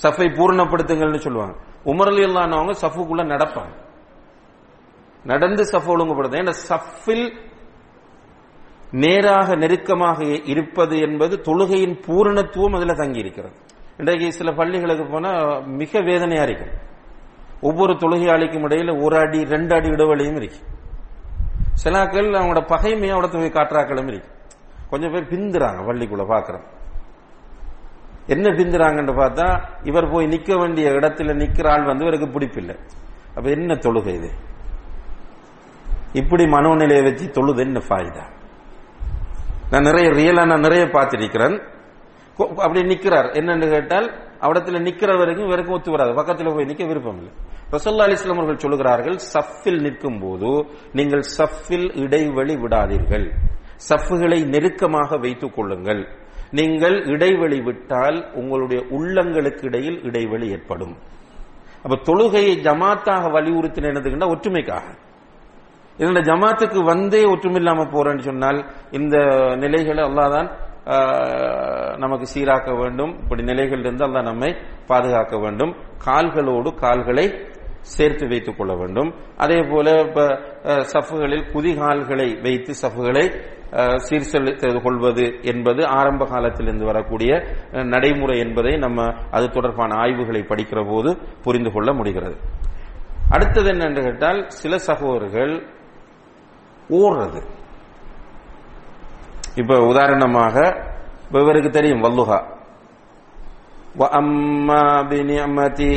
சஃபை 0.03 0.27
பூர்ணப்படுத்துங்கள்னு 0.39 1.17
சொல்லுவாங்க. 1.17 1.55
உமரலி 1.85 2.23
இல்லாதவங்க 2.29 2.73
சஃபுக்குள்ள 2.83 3.23
நடப்பாங்க. 3.25 3.73
நடந்து 5.25 5.63
சஃப் 5.63 5.89
ஒழுங்குபடுத்த 5.89 6.39
ஏன்னா 6.39 6.53
சஃபில் 6.69 7.37
நேராக 8.91 9.57
நெருக்கமாக 9.57 10.25
இருப்பது 10.25 10.99
என்பது 10.99 11.41
தொழுகையின் 11.45 12.01
பூரணத்துவம் 12.07 12.77
அதில் 12.77 12.97
தங்கி 12.97 13.19
இருக்கிறது 13.19 13.55
இன்றைக்கு 13.99 14.33
சில 14.33 14.53
பள்ளிகளுக்கு 14.53 15.07
போனால் 15.07 15.67
மிக 15.67 16.01
வேதனையா 16.01 16.43
இருக்கும். 16.43 16.89
ஒவ்வொரு 17.61 17.93
தொழுகையாளிக்கும் 17.93 18.65
இடையில 18.67 19.03
ஒரு 19.03 19.17
அடி 19.19 19.45
ரெண்டு 19.45 19.75
அடி 19.75 19.89
இடைவெளியும் 19.89 20.37
இருக்கு. 20.37 20.59
சிலாக்கள் 21.85 22.29
அவங்களோட 22.39 22.63
பகைமையை 22.67 23.11
அவட 23.11 23.29
போய் 23.29 23.49
காற்றாக்களும் 23.49 24.09
இருக்கு. 24.09 24.29
கொஞ்சம் 24.91 25.13
பேர் 25.13 25.33
பிந்துறாங்க 25.33 25.81
பள்ளிக்குள்ள 25.89 26.25
பாக்குறோம் 26.35 26.67
என்ன 28.27 28.51
பிந்துறாங்கன்னு 28.51 29.15
பார்த்தா 29.21 29.63
இவர் 29.85 30.11
போய் 30.11 30.27
நிக்க 30.27 30.59
வேண்டிய 30.59 30.91
இடத்துல 30.91 31.35
நிக்கிற 31.43 31.69
ஆள் 31.69 31.85
வந்து 31.85 32.07
இவருக்கு 32.07 32.39
பிடிப்பில்லை. 32.39 32.77
அப்ப 33.35 33.51
என்ன 33.51 33.75
தொழுகை 33.75 34.15
இது? 34.15 34.31
இப்படி 36.13 36.45
மனோநிலையை 36.45 37.03
வச்சு 37.03 37.31
தொழுது 37.31 37.63
என்ன 37.63 37.81
ஃபாயிதா. 37.89 38.25
நான் 39.71 39.83
நிறைய 39.83 40.09
ரியலா 40.11 40.47
நான் 40.47 40.61
நிறைய 40.61 40.85
பார்த்திருக்கிறேன். 40.85 41.63
அப்படி 42.37 42.81
நிக்கிறார். 42.81 43.29
என்னன்னு 43.39 43.71
கேட்டால் 43.71 44.29
அவடத்துல 44.41 44.81
நிக்கிற 44.87 45.19
வரைக்கும் 45.19 45.47
இவருக்கும் 45.47 45.75
ஒத்து 45.75 45.91
வராது. 45.91 46.15
பக்கத்தில் 46.15 46.55
போய் 46.55 46.65
நிக்க 46.65 46.87
விருப்பம் 46.87 47.17
இல்லை. 47.17 47.33
ரசல்லா 47.73 48.05
அலிஸ்லாம் 48.07 48.43
அவர்கள் 48.43 48.71
சொல்லுகிறார்கள் 48.71 49.19
சஃபில் 49.35 49.81
நிற்கும் 49.81 50.19
போது 50.19 50.67
நீங்கள் 50.93 51.23
சஃபில் 51.39 52.01
இடைவெளி 52.03 52.55
விடாதீர்கள். 52.55 53.31
சஃப்புகளை 53.89 54.47
நெருக்கமாக 54.47 55.17
வைத்துக் 55.17 55.55
கொள்ளுங்கள். 55.55 56.09
நீங்கள் 56.51 57.05
இடைவெளி 57.05 57.61
விட்டால் 57.61 58.33
உங்களுடைய 58.35 58.85
உள்ளங்களுக்கு 58.91 59.65
இடையில் 59.65 60.03
இடைவெளி 60.03 60.51
ஏற்படும். 60.51 60.97
அப்ப 61.83 62.13
தொழுகையை 62.13 62.55
ஜமாத்தாக 62.67 63.31
வலியுறுத்தினதுக்குன்னா 63.37 64.29
ஒற்றுமைக்காக. 64.35 64.83
இந்த 66.01 66.21
ஜமாத்துக்கு 66.21 66.85
வந்தே 66.85 67.25
ஒற்றுமில்லாம 67.25 67.87
போறேன்னு 67.91 68.19
சொன்னால் 68.19 68.59
இந்த 68.91 69.17
நிலைகளை 69.57 70.05
அல்லாதான் 70.05 70.49
நமக்கு 71.97 72.27
சீராக்க 72.35 72.79
வேண்டும். 72.79 73.19
இப்படி 73.23 73.43
நிலைகள் 73.43 73.79
இருந்து 73.79 74.09
நம்மை 74.23 74.57
பாதுகாக்க 74.87 75.39
வேண்டும். 75.39 75.77
கால்களோடு 76.05 76.75
கால்களை 76.75 77.27
சேர்த்து 77.81 78.29
வைத்துக் 78.29 78.59
கொள்ள 78.59 78.75
வேண்டும். 78.75 79.15
அதே 79.37 79.63
போல 79.63 80.01
இப்ப 80.01 80.21
சஃபுகளில் 80.93 81.45
குதிகால்களை 81.53 82.43
வைத்து 82.43 82.75
சஃபுகளை 82.83 83.25
அஹ், 83.73 84.83
கொள்வது 84.83 85.39
என்பது 85.43 85.87
ஆரம்ப 85.87 86.25
காலத்திலிருந்து 86.25 86.85
வரக்கூடிய 86.85 87.33
நடைமுறை 87.85 88.39
என்பதை 88.39 88.77
நம்ம 88.77 89.05
அது 89.31 89.49
தொடர்பான 89.51 89.95
ஆய்வுகளை 89.95 90.41
படிக்கிற 90.43 90.89
போது 90.89 91.11
புரிந்து 91.43 91.73
கொள்ள 91.73 91.93
முடிகிறது. 91.93 92.37
அடுத்தது 93.31 93.69
என்னென்று 93.69 94.03
கேட்டால் 94.03 94.45
சில 94.49 94.79
சகோதரர்கள் 94.79 95.53
ஓடுறது. 96.91 97.41
இப்ப 99.55 99.79
உதாரணமாக 99.81 100.57
இவருக்கு 101.31 101.71
தெரியும் 101.71 102.03
வல்லுகா. 102.03 102.39
அம்மா 104.11 104.83
பினியமதி 105.11 105.93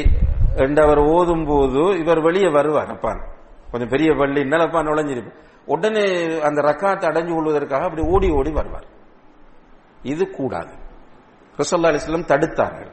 என்று 0.55 0.83
அவர் 0.83 0.97
ஓதும் 0.97 1.45
போது 1.45 1.99
இவர் 1.99 2.21
வெளியே 2.21 2.49
வருவார் 2.49 2.89
அப்பான். 2.89 3.21
கொஞ்சம் 3.71 3.89
பெரிய 3.89 4.11
பள்ளினால் 4.11 4.65
அப்பா 4.65 4.79
நுழைஞ்சிருப்பார் 4.79 5.41
உடனே 5.65 6.05
அந்த 6.39 6.61
ரக்காத்தை 6.61 7.05
அடைஞ்சு 7.09 7.33
கொள்வதற்காக 7.33 7.83
அப்படி 7.83 8.07
ஓடி 8.07 8.29
ஓடி 8.31 8.51
வருவார். 8.51 8.87
இது 10.03 10.31
கூடாது. 10.31 10.73
ரசல்லா 11.57 11.89
அலிஸ்லாம் 11.91 12.31
தடுத்தார்கள். 12.31 12.91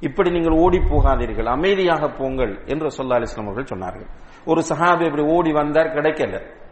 இப்படி 0.00 0.30
நீங்கள் 0.30 0.58
ஓடி 0.58 0.78
போகாதீர்கள் 0.78 1.46
அமைதியாக 1.46 2.08
போங்கள் 2.08 2.62
என்று 2.66 2.88
ரசல்லா 2.88 3.16
அலிஸ்லாம் 3.18 3.48
அவர்கள் 3.48 3.70
சொன்னார்கள். 3.72 4.08
ஒரு 4.44 4.62
சஹாபி 4.68 5.04
இப்படி 5.04 5.22
ஓடி 5.22 5.52
வந்தார் 5.52 5.94
கிடைக்கல. 5.94 6.62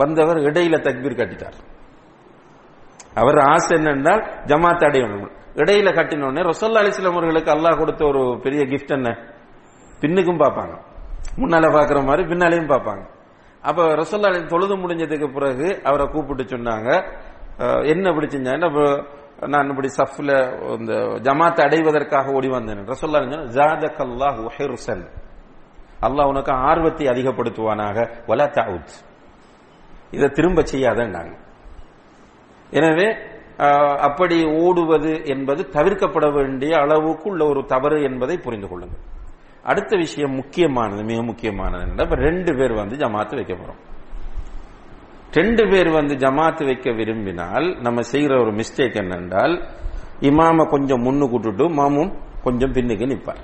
வந்தவர் 0.00 0.38
இடையில 0.48 0.76
தக்பீர் 0.86 1.18
கட்டிட்டார். 1.20 1.58
அவர் 3.20 3.38
ஆசை 3.52 3.72
என்னென்றால் 3.78 4.22
ஜமாத் 4.50 4.86
அடையணும். 4.88 5.28
இடையில 5.62 5.88
கட்டினோடனே 5.98 6.42
ரொசல்லா 6.48 6.82
அலிஸ்லாம் 6.82 7.16
அவர்களுக்கு 7.18 7.50
அல்லாஹ் 7.54 7.80
கொடுத்த 7.80 8.02
ஒரு 8.10 8.22
பெரிய 8.44 8.62
கிஃப்ட் 8.72 8.96
என்ன? 8.96 9.10
பின்னுக்கும் 10.02 10.42
பார்ப்பாங்க. 10.42 10.74
முன்னால 11.40 11.64
பாக்குற 11.76 11.98
மாதிரி 12.08 12.22
பின்னாலையும் 12.32 12.72
பார்ப்பாங்க. 12.74 13.04
அப்ப 13.68 13.86
ரசல்லா 14.02 14.28
அலி 14.30 14.40
தொழுது 14.52 14.74
முடிஞ்சதுக்கு 14.82 15.28
பிறகு 15.36 15.68
அவரை 15.84 16.06
கூப்பிட்டு 16.06 16.44
சொன்னாங்க 16.52 16.88
என்ன 17.92 18.04
இப்படி 18.12 18.28
செஞ்சாங்க? 18.34 18.68
நான் 19.52 19.70
இப்படி 19.72 19.88
சஃப்ல 19.98 20.30
இந்த 20.78 20.92
ஜமாத்தை 21.26 21.62
அடைவதற்காக 21.66 22.32
ஓடி 22.38 22.48
வந்தேன். 22.48 22.84
ரசல்லா 22.92 23.20
ஜாதகல்லாஹு 23.56 24.42
ஹிர்சன். 24.56 25.04
அல்லாஹ் 26.06 26.30
உனக்கு 26.32 26.52
ஆர்வத்தை 26.68 27.06
அதிகப்படுத்துவானாக. 27.06 27.96
வலா 28.30 28.46
தாவுத் 28.58 28.94
இதை 30.16 30.28
திரும்ப 30.36 30.62
செய்யாதன்னாங்க. 30.72 31.34
எனவே 32.78 33.08
அப்படி 34.08 34.36
ஓடுவது 34.64 35.12
என்பது 35.34 35.62
தவிர்க்கப்பட 35.76 36.26
வேண்டிய 36.36 36.72
அளவுக்கு 36.82 37.26
உள்ள 37.30 37.42
ஒரு 37.52 37.60
தவறு 37.72 37.96
என்பதை 38.08 38.36
புரிந்து 38.44 38.68
கொள்ளுங்கள். 38.68 39.02
அடுத்த 39.70 39.92
விஷயம் 39.96 40.34
முக்கியமானது 40.40 41.02
மிக 41.10 41.20
முக்கியமானது 41.22 42.04
இப்ப 42.04 42.18
ரெண்டு 42.28 42.50
பேர் 42.58 42.74
வந்து 42.80 42.96
ஜமாத்து 43.02 43.34
வைக்க 43.38 43.54
போறோம். 43.54 43.80
ரெண்டு 45.38 45.62
பேர் 45.70 45.90
வந்து 45.96 46.14
ஜமாத்து 46.24 46.62
வைக்க 46.68 46.92
விரும்பினால் 46.98 47.66
நம்ம 47.86 48.00
செய்கிற 48.12 48.32
ஒரு 48.42 48.52
மிஸ்டேக் 48.60 48.96
என்னென்றால் 49.02 49.54
இமாம 50.30 50.64
கொஞ்சம் 50.74 51.04
முன்னு 51.06 51.26
கூட்டுட்டு 51.32 51.66
மாமும் 51.80 52.12
கொஞ்சம் 52.46 52.72
பின்னுக்கு 52.76 53.06
நிற்பார். 53.12 53.42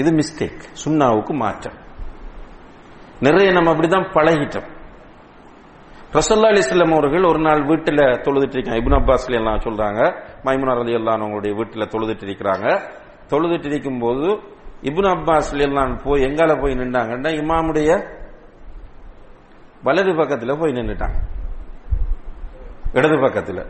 இது 0.00 0.10
மிஸ்டேக் 0.20 0.62
சுண்ணாவுக்கு 0.84 1.34
மாற்றம். 1.42 1.78
நிறைய 3.26 3.48
நம்ம 3.56 3.72
அப்படிதான் 3.74 4.08
பழகிட்டோம். 4.16 4.70
ரசல்லா 6.16 6.50
அலிஸ்லாம் 6.52 6.92
அவர்கள் 6.92 7.24
ஒரு 7.24 7.38
நாள் 7.38 7.62
வீட்டில் 7.64 8.02
தொழுதுட்டு 8.24 8.56
இருக்காங்க 8.56 8.80
இபின் 8.80 8.98
அப்பாஸ்ல 8.98 9.38
எல்லாம் 9.40 9.62
சொல்றாங்க. 9.64 10.00
மைமுனார் 10.44 10.80
அலி 10.82 10.92
எல்லாம் 10.92 11.22
அவங்களுடைய 11.22 11.52
வீட்டில் 11.54 11.90
தொழுதுட்டு 11.92 12.24
இருக்கிறாங்க 12.26 12.66
தொழுதுட்டு 13.30 13.68
இருக்கும் 13.72 13.98
போது 13.98 14.26
இபின் 14.82 15.10
அப்பாஸ்ல 15.14 15.66
எல்லாம் 15.68 15.92
போய் 16.04 16.22
எங்கால 16.22 16.54
போய் 16.60 16.74
நின்றாங்கன்னா 16.74 17.32
இமாமுடைய 17.40 17.90
வலது 19.82 20.14
பக்கத்தில் 20.14 20.58
போய் 20.58 20.72
நின்றுட்டாங்க 20.72 21.18
இடது 22.92 23.16
பக்கத்தில். 23.18 23.62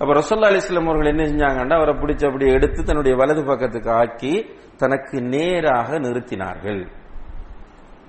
அப்ப 0.00 0.10
ரசல்லா 0.14 0.50
அலிஸ்லாம் 0.50 0.88
அவர்கள் 0.90 1.12
என்ன 1.12 1.24
செஞ்சாங்கன்னா 1.30 1.76
அவரை 1.80 1.94
பிடிச்ச 1.94 2.22
அப்படியே 2.26 2.52
எடுத்து 2.52 2.82
தன்னுடைய 2.82 3.16
வலது 3.16 3.42
பக்கத்துக்கு 3.44 3.90
ஆக்கி 3.92 4.34
தனக்கு 4.76 5.16
நேராக 5.34 5.98
நிறுத்தினார்கள். 5.98 6.80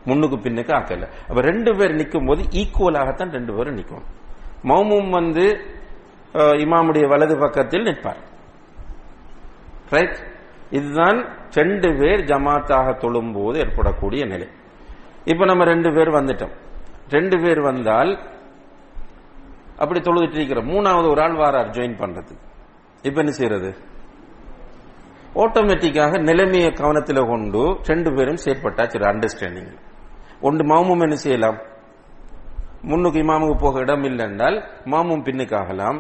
முன்னுக்கு 0.06 0.38
பின்னுக்கு 0.46 0.72
ஆக்கல. 0.78 1.08
அப்ப 1.30 1.40
ரெண்டு 1.50 1.72
பேர் 1.78 1.98
நிற்கும் 2.00 2.28
போது 2.30 2.42
ஈக்குவலாகத்தான் 2.62 3.36
ரெண்டு 3.38 3.54
பேரும் 3.58 3.78
நிற்கும் 3.80 4.06
மௌமும் 4.70 5.10
வந்து 5.10 5.46
இமாமுடைய 6.64 7.06
வலது 7.12 7.36
பக்கத்தில் 7.44 7.88
நிற்பார். 7.90 8.22
ரைட் 9.94 10.18
இதுதான் 10.78 11.20
ரெண்டு 11.60 11.88
பேர் 12.00 12.22
ஜமாத்தாக 12.32 12.98
தொழும் 13.04 13.32
போது 13.38 13.60
ஏற்படக்கூடிய 13.60 14.26
நிலை. 14.26 14.48
இப்ப 15.32 15.46
நம்ம 15.46 15.64
ரெண்டு 15.72 15.90
பேர் 15.96 16.12
வந்துட்டோம். 16.18 16.54
ரெண்டு 17.16 17.38
பேர் 17.44 17.62
வந்தால் 17.62 18.12
அப்படி 19.78 20.00
தொழுதுட்டு 20.00 20.38
இருக்கிறோம். 20.40 20.70
மூணாவது 20.74 21.08
ஒரு 21.14 21.22
ஆள் 21.22 21.38
வாரார் 21.42 21.74
ஜாயின் 21.78 22.00
பண்றது. 22.02 22.34
இப்ப 23.08 23.18
என்ன 23.24 23.34
செய்யறது? 23.40 23.72
ஆட்டோமேட்டிக்காக 25.44 26.20
நிலைமையை 26.30 26.72
கவனத்தில் 26.80 27.28
கொண்டு 27.32 27.62
ரெண்டு 27.90 28.10
பேரும் 28.16 28.42
செயற்பட்டாச்சு 28.46 28.98
அண்டர்ஸ்டாண்டிங் 29.12 29.72
ஒன்று 30.42 30.64
மாமும் 30.66 31.02
என்ன 31.02 31.16
செய்யலாம்? 31.16 31.60
முன்னுக்கு 32.82 33.20
இமாமுக்கு 33.24 33.58
போக 33.60 33.80
இடம் 33.80 34.04
இல்லை 34.04 34.26
என்றால் 34.26 34.58
மாமும் 34.86 35.24
பின்னுக்கு 35.24 35.56
ஆகலாம் 35.56 36.00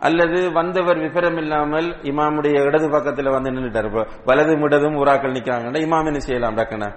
அல்லது 0.00 0.52
வந்தவர் 0.52 0.98
விபரம் 0.98 1.36
இல்லாமல் 1.36 1.88
இமாமுடைய 2.02 2.64
இடது 2.64 2.90
பக்கத்தில் 2.90 3.30
வந்து 3.30 3.50
நின்றுட்டார். 3.50 3.90
வலது 3.90 4.08
வலதும் 4.24 4.62
இடதும் 4.62 4.96
உராக்கள் 4.96 5.34
நிக்கிறாங்கன்னா 5.36 5.80
இமாம் 5.86 6.06
என்ன 6.06 6.18
செய்யலாம் 6.18 6.56
டக்குன 6.56 6.88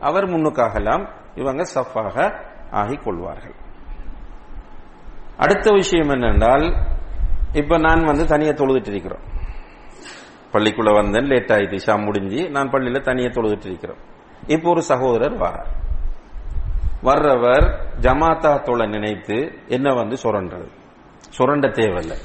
அவர் 0.00 0.26
முன்னுக்காகலாம். 0.26 1.08
இவங்க 1.34 1.62
சஃபாக 1.74 2.44
ஆகிக் 2.70 3.04
கொள்வார்கள். 3.04 3.54
அடுத்த 5.36 5.72
விஷயம் 5.72 6.08
என்னென்றால் 6.08 6.66
இப்ப 7.52 7.78
நான் 7.78 8.04
வந்து 8.04 8.26
தனியா 8.26 8.50
தொழுதுட்டு 8.50 8.88
இருக்கிறோம். 8.88 9.24
பள்ளிக்குள்ள 10.52 10.94
வந்தேன் 10.94 11.24
லேட் 11.24 11.50
ஆயிடுச்சு 11.50 11.76
ஷா 11.76 11.96
முடிஞ்சு 11.96 12.50
நான் 12.50 12.70
பள்ளியில 12.70 13.00
தனியா 13.00 13.28
தொழுதுட்டு 13.28 13.66
இருக்கிறோம். 13.66 14.00
இப்போ 14.46 14.70
ஒரு 14.70 14.82
சகோதரர் 14.82 15.36
வரார். 15.38 15.70
வர்றவர் 17.02 17.94
ஜமாத்தா 18.00 18.62
தொலை 18.62 18.86
நினைத்து 18.86 19.52
என்ன 19.68 19.92
வந்து 19.92 20.16
சுரண்டது? 20.22 20.68
சுரண்ட 21.30 21.68
தேவையில்லை. 21.68 22.16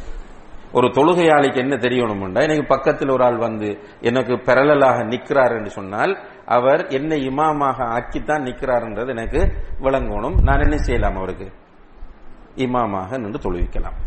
ஒரு 0.72 0.88
தொழுகையாளிக்கு 0.88 1.56
என்ன 1.56 1.76
தெரியணும்டா 1.76 2.42
எனக்கு 2.42 2.66
பக்கத்தில் 2.66 3.10
ஒரு 3.10 3.24
ஆள் 3.24 3.38
வந்து 3.38 3.80
எனக்கு 4.02 4.34
பெரலலாக 4.34 5.06
நிற்கிறார் 5.06 5.52
என்று 5.52 5.70
சொன்னால் 5.70 6.24
அவர் 6.46 6.88
என்னை 6.88 7.28
இமாமாக 7.28 7.84
ஆக்கித்தான் 7.84 8.46
நிற்கிறார்ன்றது 8.46 9.08
எனக்கு 9.08 9.54
விளங்கணும். 9.80 10.42
நான் 10.42 10.60
என்ன 10.60 10.78
செய்யலாம் 10.78 11.16
அவருக்கு? 11.16 11.52
இமாமாக 12.56 13.20
நின்று 13.20 13.52
தொழுவிக்கலாம். 13.52 13.98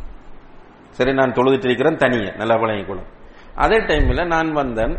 சரி 0.90 1.12
நான் 1.12 1.32
தொழுதுட்டு 1.32 1.64
இருக்கிறேன் 1.64 1.96
தனியே 1.96 2.32
நல்லா 2.36 2.54
விளங்கிக்கொள்ளும். 2.54 3.10
அதே 3.54 3.76
டைம்ல 3.76 4.26
நான் 4.26 4.52
வந்தேன் 4.52 4.98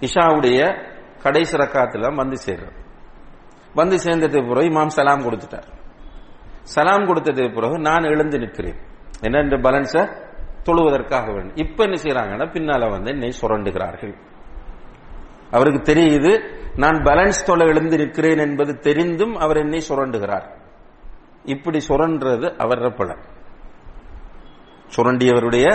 இஷாவுடைய 0.00 0.88
கடைசி 1.22 1.56
ரக்காத்துல 1.56 2.14
வந்து 2.14 2.36
சேர்றேன். 2.46 2.88
வந்து 3.74 3.96
சேர்ந்ததுக்கு 3.96 4.48
பிறகு 4.48 4.68
இமாம் 4.68 4.86
சலாம் 4.86 5.22
கொடுத்துட்டார். 5.22 5.68
சலாம் 6.62 7.06
கொடுத்ததுக்கு 7.06 7.54
பிறகு 7.54 7.78
நான் 7.78 8.02
எழுந்து 8.02 8.38
நிற்கிறேன். 8.38 8.78
என்ன 9.20 9.40
இந்த 9.40 9.56
பேலன்ஸ 9.56 10.28
தொழுவதற்காக 10.62 11.32
வேண்டும். 11.32 11.56
இப்ப 11.56 11.84
என்ன 11.84 12.00
செய்யறாங்கன்னா 12.02 12.46
பின்னால 12.50 12.90
வந்து 12.90 13.10
என்னை 13.10 13.32
சுரண்டுகிறார்கள். 13.40 14.14
அவருக்கு 15.50 15.92
தெரியுது 15.92 16.58
நான் 16.76 16.94
பேலன்ஸ் 16.94 17.44
தொலை 17.44 17.66
எழுந்து 17.66 17.96
நிற்கிறேன் 17.96 18.38
என்பது 18.38 18.78
தெரிந்தும் 18.78 19.36
அவர் 19.36 19.56
என்னை 19.56 19.82
சுரண்டுகிறார். 19.88 20.46
இப்படி 21.44 21.80
சுரண்டுறது 21.88 22.56
அவர 22.56 22.90
பிழை 22.90 23.16
சுரண்டியவருடைய 24.96 25.66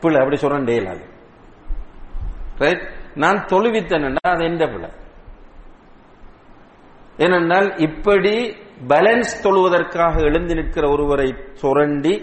பிழை 0.00 0.18
அப்படி 0.18 0.36
சுரண்டே 0.36 0.74
இல்லாது. 0.74 1.04
ரைட் 2.58 2.88
நான் 3.14 3.36
தொழுவித்தேன்னா 3.36 4.16
அது 4.22 4.44
எந்த 4.44 4.66
பிழை? 4.66 4.88
ஏனென்றால் 7.16 7.78
இப்படி 7.78 8.34
பேலன்ஸ் 8.88 9.34
தொழுவதற்காக 9.44 10.22
எழுந்து 10.22 10.54
நிற்கிற 10.54 10.88
ஒருவரை 10.90 11.34
சுரண்டி 11.52 12.14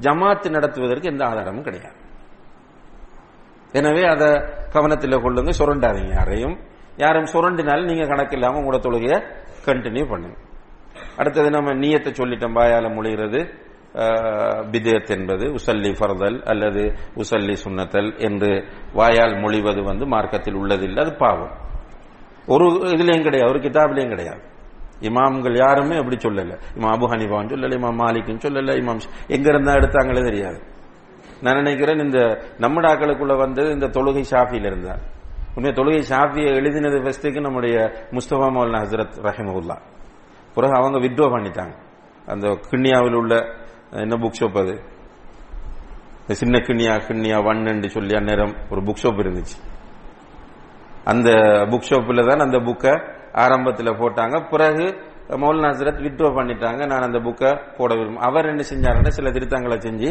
ஜமாத்து 0.00 0.50
நடத்துவதற்கு 0.50 1.10
எந்த 1.10 1.24
ஆதாரமும் 1.24 1.62
கிடையாது. 1.62 1.96
எனவே 3.72 4.02
அதை 4.04 4.28
கவனத்தில் 4.72 5.22
கொள்ளுங்க 5.24 5.52
சுரண்டாதீங்க 5.58 6.14
யாரையும். 6.14 6.56
யாரும் 6.96 7.30
சுரண்டினாலும் 7.32 7.90
நீங்க 7.90 8.06
கணக்கு 8.06 8.36
இல்லாம 8.36 8.60
உங்களோட 8.60 8.80
தொழுகையை 8.86 9.18
கண்டினியூ 9.66 10.08
பண்ணுங்க. 10.08 10.36
அடுத்தது 11.16 11.50
நம்ம 11.50 11.72
நீயத்தை 11.72 12.10
சொல்லிட்டோம் 12.20 12.56
வாயால 12.58 12.88
மொழிகிறது 12.96 13.40
பிதேத் 14.72 15.10
என்பது 15.16 15.44
உசல்லி 15.58 15.90
ஃபர்தல் 15.98 16.42
அல்லது 16.42 16.82
உசல்லி 17.22 17.52
சுன்னத்தல் 17.52 18.18
என்று 18.18 18.64
வாயால் 18.92 19.34
மொழிவது 19.40 19.82
வந்து 19.82 20.06
மார்க்கத்தில் 20.06 20.54
உள்ளதில்லை 20.54 21.00
அது 21.00 21.14
பாவம். 21.16 21.54
ஒரு 22.46 22.64
இதுலயும் 22.68 23.22
கிடையாது 23.22 23.50
ஒரு 23.50 23.58
கிதாப்லேயும் 23.58 24.08
கிடையாது. 24.08 24.42
இமாம்கள் 25.00 25.56
யாருமே 25.56 25.96
அப்படி 25.96 26.16
சொல்லல. 26.16 26.58
இமாம் 26.74 26.94
அபு 26.96 27.06
ஹனிபான் 27.12 27.50
சொல்லல 27.52 27.76
இமாம் 27.78 28.00
மாலிக்கும் 28.02 28.44
சொல்லல 28.44 28.76
இமாம் 28.82 29.00
எங்க 29.26 29.48
இருந்தா 29.48 29.74
எடுத்தாங்களே 29.74 30.22
தெரியாது. 30.24 30.60
நான் 31.42 31.54
நினைக்கிறேன் 31.54 31.98
இந்த 31.98 32.18
நம்மடாக்களுக்குள்ள 32.58 33.36
வந்தது 33.36 33.70
இந்த 33.70 33.86
தொழுகை 33.86 34.24
ஷாஃபியில 34.30 34.66
இருந்தார் 34.66 35.02
உண்மை 35.54 35.72
தொழுகை 35.72 36.02
ஷாஃபியை 36.12 36.52
எழுதினது 36.58 36.98
ஃபர்ஸ்ட்டுக்கு 37.04 37.40
நம்முடைய 37.40 37.76
முஸ்தபா 38.10 38.48
மௌலா 38.56 38.80
ஹசரத் 38.84 39.16
ரஹிமுல்லா 39.22 39.76
பிறகு 40.54 40.74
அவங்க 40.74 40.98
வித்ரோ 40.98 41.26
பண்ணிட்டாங்க. 41.34 41.74
அந்த 42.26 42.48
கிண்ணியாவில் 42.70 43.14
உள்ள 43.14 43.34
என்ன 43.90 44.16
புக் 44.16 44.38
ஷாப் 44.40 44.58
அது? 44.58 44.80
சின்ன 46.32 46.58
கிண்ணியா 46.58 46.94
கிண்ணியா 47.08 47.44
ஒன்னு 47.44 47.90
சொல்லி 47.90 48.14
அந்நேரம் 48.14 48.54
ஒரு 48.70 48.80
புக் 48.80 49.02
ஷாப் 49.02 49.20
இருந்துச்சு. 49.24 49.56
அந்த 51.04 51.30
புக் 51.70 51.88
ஷாப்பில் 51.88 52.26
தான் 52.26 52.44
அந்த 52.46 52.58
புக்கை 52.58 52.92
ஆரம்பத்தில் 53.32 53.98
போட்டாங்க. 54.02 54.36
பிறகு 54.50 54.86
மௌல் 55.42 55.60
நாசரத் 55.64 56.02
வித்ட்ரா 56.04 56.28
பண்ணிட்டாங்க. 56.38 56.86
நான் 56.86 57.06
அந்த 57.08 57.18
புக்கை 57.18 57.50
போட 57.76 57.94
விரும்பும். 57.94 58.22
அவர் 58.28 58.46
என்ன 58.46 58.64
செஞ்சாருன்னா 58.70 59.12
சில 59.18 59.30
திருத்தங்களை 59.30 59.78
செஞ்சு 59.86 60.10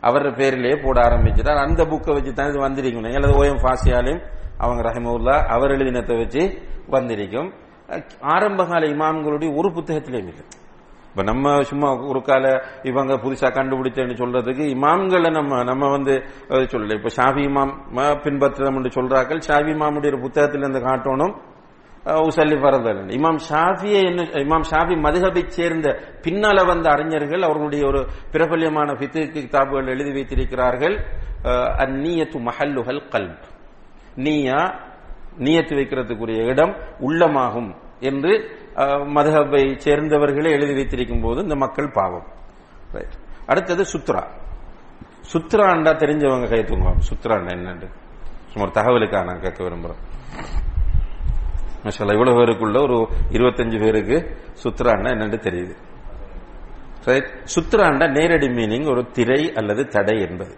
அவர் 0.00 0.26
பேரிலேயே 0.36 0.76
போட 0.84 1.00
ஆரம்பிச்சிட்டார். 1.08 1.62
அந்த 1.66 1.84
புக்கை 1.84 2.12
வச்சு 2.16 2.32
தான் 2.32 2.50
இது 2.50 2.60
வந்திருக்கணும். 2.66 3.14
அல்லது 3.14 3.34
ஓஎம் 3.42 3.62
ஃபாசியாலையும் 3.64 4.22
அவங்க 4.58 4.80
ரஹிமவுல்லா 4.88 5.36
அவர் 5.56 5.70
எழுதினத்தை 5.70 6.16
வச்சு 6.18 6.42
வந்திருக்கும். 6.86 7.52
ஆரம்பகால 8.20 8.86
இமாம்களுடைய 8.86 9.50
ஒரு 9.56 9.68
புத்தகத்திலையும் 9.68 10.30
இல்லை. 10.32 10.46
இப்ப 11.10 11.22
நம்ம 11.22 11.52
சும்மா 11.70 11.88
ஒரு 12.10 12.20
கால 12.22 12.46
இவங்க 12.82 13.12
புதுசா 13.22 13.48
கண்டுபிடிச்சேன்னு 13.56 14.16
சொல்றதுக்கு 14.22 14.64
இமாம்களை 14.74 15.30
நம்ம 15.38 15.62
நம்ம 15.70 15.90
வந்து 15.90 16.14
சொல்லல. 16.72 16.96
இப்ப 16.98 17.10
ஷாஃபி 17.18 17.42
இமாம் 17.50 17.72
பின்பற்றுறோம்னு 18.24 18.92
சொல்றாக்கள் 18.98 19.46
ஷாஃபி 19.48 19.72
இமாமுடைய 19.76 20.18
புத்தகத்துல 20.26 20.64
இருந்து 20.64 20.82
காட்டணும். 20.88 21.34
உசல்லி 22.26 22.56
பரதல் 22.60 23.00
இமாம் 23.16 23.40
ஷாஃபியை 23.48 24.02
என்ன 24.10 24.22
இமாம் 24.44 24.64
ஷாஃபி 24.70 24.94
மதுகபை 25.06 25.42
சேர்ந்த 25.56 25.88
பின்னால 26.24 26.64
வந்த 26.66 26.86
அறிஞர்கள் 26.90 27.42
அவர்களுடைய 27.42 27.82
ஒரு 27.86 28.00
பிரபல்யமான 28.32 28.92
ஃபித்து 28.92 29.22
கிதாபுகள் 29.34 29.92
எழுதி 29.94 30.12
வைத்திருக்கிறார்கள். 30.12 30.96
அந்நீயத்து 31.84 31.84
அந்நியத்து 31.84 32.38
மஹல்லுஹல் 32.48 33.02
கல்ப். 33.14 33.44
நீயா 34.24 34.60
நீயத்து 35.44 35.74
வைக்கிறதுக்குரிய 35.78 36.40
இடம் 36.52 36.74
உள்ளமாகும் 37.00 37.70
என்று 38.10 38.32
மதுஹபை 38.76 39.76
சேர்ந்தவர்களே 39.76 40.50
எழுதி 40.50 40.74
வைத்திருக்கும் 40.74 41.20
போது 41.20 41.42
இந்த 41.42 41.54
மக்கள் 41.54 41.90
பாவம். 41.90 42.26
அடுத்தது 43.46 43.82
சுத்ரா. 43.82 44.24
சுத்ராண்டா 45.32 45.92
தெரிஞ்சவங்க 45.92 46.48
கை 46.48 46.58
தூங்குவாங்க. 46.58 47.00
சுத்ராண்டா 47.10 47.50
என்னண்டு? 47.50 47.90
சும்மா 48.46 48.60
ஒரு 48.60 48.70
தகவலுக்காக 48.70 49.24
நான் 49.24 49.40
கேட்க 49.40 49.64
விரும்புறேன். 49.64 50.00
மஷாலா 51.84 52.12
இவ்வளவு 52.12 52.38
பேருக்குள்ள 52.38 52.82
ஒரு 52.82 53.08
இருபத்தஞ்சு 53.30 53.80
பேருக்கு 53.80 54.36
சுத்ராண்டா 54.62 55.10
என்னன்னு 55.10 55.38
தெரியுது. 55.48 55.76
ரைட் 57.04 57.30
சுத்ராண்டா 57.56 58.10
நேரடி 58.10 58.46
மீனிங் 58.46 58.90
ஒரு 58.90 59.10
திரை 59.10 59.52
அல்லது 59.52 59.86
தடை 59.86 60.20
என்பது. 60.20 60.56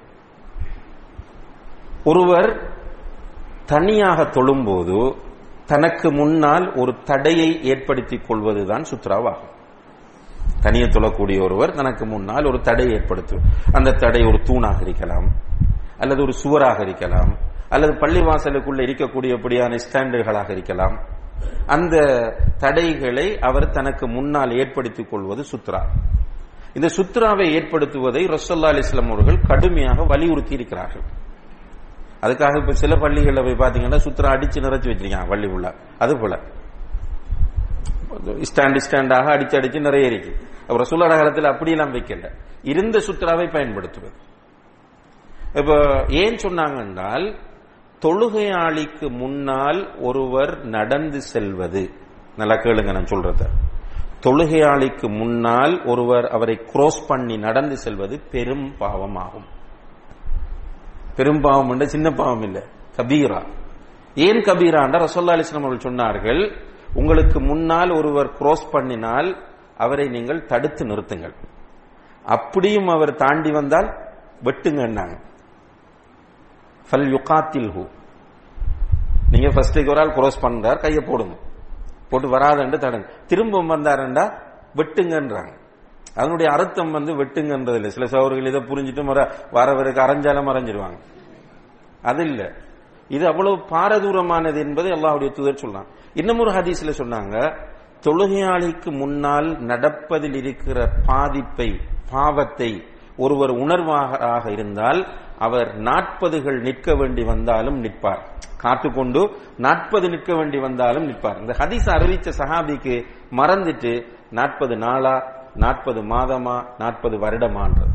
ஒருவர் 2.04 2.72
தனியாக 3.66 4.22
தொழும்போது 4.22 5.16
தனக்கு 5.72 6.08
முன்னால் 6.12 6.66
ஒரு 6.80 6.92
தடையை 7.04 7.50
ஏற்படுத்திக் 7.72 8.26
கொள்வதுதான் 8.26 8.84
சுத்ராவாகும். 8.90 9.50
தனியை 10.60 10.88
தொழக்கூடிய 10.88 11.38
ஒருவர் 11.44 11.76
தனக்கு 11.78 12.04
முன்னால் 12.06 12.48
ஒரு 12.50 12.58
தடை 12.60 12.86
ஏற்படுத்தும் 12.96 13.44
அந்த 13.72 13.90
தடை 14.02 14.20
ஒரு 14.30 14.38
தூணாக 14.48 14.78
இருக்கலாம் 14.80 15.28
அல்லது 15.98 16.20
ஒரு 16.22 16.34
சுவராக 16.42 16.78
இருக்கலாம் 16.82 17.32
அல்லது 17.68 17.92
பள்ளிவாசலுக்குள்ள 17.92 18.80
இருக்கக்கூடியபடியான 18.86 19.78
ஸ்டாண்டுகளாக 19.84 20.48
இருக்கலாம். 20.50 20.96
அந்த 21.66 21.96
தடைகளை 22.58 23.26
அவர் 23.38 23.72
தனக்கு 23.76 24.04
முன்னால் 24.08 24.52
ஏற்படுத்திக் 24.58 25.10
கொள்வது 25.10 25.42
சுத்ரா. 25.52 25.80
இந்த 26.74 26.88
சுத்ராவை 26.96 27.46
ஏற்படுத்துவதை 27.58 28.22
ரசல்லா 28.34 28.68
அலிஸ்லாம் 28.72 29.12
அவர்கள் 29.12 29.40
கடுமையாக 29.48 30.04
வலியுறுத்தி 30.12 30.54
இருக்கிறார்கள். 30.54 31.04
அதுக்காக 32.22 32.60
இப்ப 32.60 32.72
சில 32.72 32.96
பள்ளிகளில் 32.96 33.42
போய் 33.42 33.68
பாத்தீங்கன்னா 33.68 33.98
சுத்திரம் 33.98 34.34
அடிச்சு 34.34 34.60
நிறைச்சு 34.60 34.90
வச்சிருக்காங்க 34.90 35.28
பள்ளி 35.28 35.46
உள்ள 35.46 35.74
அது 35.98 36.18
போல. 36.18 36.38
ஸ்டாண்ட் 38.22 38.78
ஸ்டாண்டாக 38.90 39.26
அடிச்சு 39.34 39.56
அடிச்சு 39.58 39.80
நிறைய 39.80 40.06
இருக்கு. 40.06 40.46
அப்புறம் 40.60 40.86
சுல்லட 40.90 41.08
காலத்தில் 41.08 41.44
அப்படியெல்லாம் 41.44 41.94
வைக்கல. 41.94 42.30
இருந்த 42.62 42.98
சுத்ராவை 42.98 43.52
பயன்படுத்துவது. 43.52 44.14
இப்போ 45.54 46.04
ஏன் 46.08 46.34
சொன்னாங்க 46.34 46.78
என்றால் 46.78 47.38
தொழுகையாளிக்கு 48.02 49.10
முன்னால் 49.10 49.96
ஒருவர் 49.98 50.64
நடந்து 50.64 51.20
செல்வது. 51.20 51.90
நல்லா 52.36 52.54
கேளுங்க 52.54 52.92
நான் 52.92 53.04
சொல்றத. 53.04 53.48
தொழுகையாளிக்கு 54.20 55.18
முன்னால் 55.18 55.84
ஒருவர் 55.84 56.24
அவரை 56.24 56.60
cross 56.72 57.06
பண்ணி 57.08 57.36
நடந்து 57.36 57.76
செல்வது 57.76 58.20
பெரும் 58.30 58.74
பாவமாகும். 58.80 59.60
பெரும் 61.16 61.40
பாவம் 61.40 61.70
இல்லை 61.70 61.86
சின்ன 61.86 62.10
பாவம் 62.10 62.42
இல்லை 62.42 62.62
கபீரா 62.96 63.46
ஏன் 64.14 64.36
கபீராண்டா 64.36 65.06
ரசோல்லா 65.06 65.34
அலிஸ்லாம் 65.36 65.64
அவர்கள் 65.64 65.92
சொன்னார்கள் 65.92 66.56
உங்களுக்கு 66.94 67.40
முன்னால் 67.40 67.90
ஒருவர் 67.90 68.32
cross 68.40 68.62
பண்ணினால் 68.72 69.36
அவரை 69.76 70.08
நீங்கள் 70.08 70.46
தடுத்து 70.46 70.84
நிறுத்துங்கள். 70.84 71.34
அப்படியும் 72.24 72.88
அவர் 72.88 73.14
தாண்டி 73.14 73.50
வந்தால் 73.50 73.96
வெட்டுங்கன்னாங்க. 74.44 75.20
ஃபல் 76.90 77.08
யுகாத்தில்ஹு. 77.14 77.88
நீங்க 79.30 79.48
ஃபர்ஸ்ட் 79.54 79.78
ஒரு 79.78 79.98
ஆள் 80.00 80.14
cross 80.14 80.32
பண்றார் 80.42 80.78
கையை 80.78 81.04
போடுங்க. 81.06 81.36
போட்டு 82.10 82.28
வராதண்டு 82.28 82.78
தடுங்க. 82.78 83.08
திரும்ப 83.26 83.62
வந்தாருண்டா 83.62 84.42
வெட்டுங்கன்றாங்க. 84.76 85.60
அதனுடைய 86.14 86.52
அர்த்தம் 86.52 86.90
வந்து 86.90 87.24
வெட்டுங்கன்றது 87.24 87.74
இல்லை 87.74 87.90
சில 87.90 88.06
சகோதரர்கள் 88.06 88.46
இதை 88.46 88.60
புரிஞ்சுட்டு 88.60 89.04
வர 89.04 89.34
வரவருக்கு 89.52 90.00
அரைஞ்சாலும் 90.00 90.48
மறைஞ்சிருவாங்க. 90.48 90.98
அது 92.02 92.24
இல்ல. 92.24 92.52
இது 93.08 93.26
அவ்வளவு 93.26 93.56
பாரதூரமானது 93.56 94.58
என்பதை 94.58 94.90
அல்லாஹ்வுடைய 94.92 95.32
தூதர் 95.32 95.54
சொல்லலாம் 95.54 95.86
இன்னும் 96.14 96.38
ஒரு 96.38 96.50
ஹதீஸ்ல 96.50 96.92
சொன்னாங்க 96.98 97.56
தொழுகையாளிக்கு 98.00 98.90
முன்னால் 98.96 99.56
நடப்பதில் 99.60 100.34
இருக்கிற 100.34 100.88
பாதிப்பை 101.06 101.80
பாவத்தை 102.10 102.84
ஒருவர் 103.16 103.50
உணர்வாக 103.50 104.52
இருந்தால் 104.52 105.06
அவர் 105.38 105.76
நாற்பதுகள் 105.76 106.60
நிற்க 106.60 106.94
வேண்டி 106.94 107.24
வந்தாலும் 107.24 107.80
நிற்பார். 107.80 108.22
காத்துக்கொண்டு 108.62 109.30
நாற்பது 109.56 110.08
நிற்க 110.08 110.34
வேண்டி 110.34 110.58
வந்தாலும் 110.58 111.06
நிற்பார். 111.06 111.40
இந்த 111.40 111.54
ஹதீஸ் 111.58 111.88
அறிவிச்ச 111.88 112.32
சஹாபிக்கு 112.38 113.04
மறந்துட்டு 113.30 114.06
நாற்பது 114.30 114.76
நாளா 114.76 115.40
நாற்பது 115.54 116.02
மாதமா 116.02 116.64
நாற்பது 116.78 117.18
வருடமான்றது. 117.18 117.94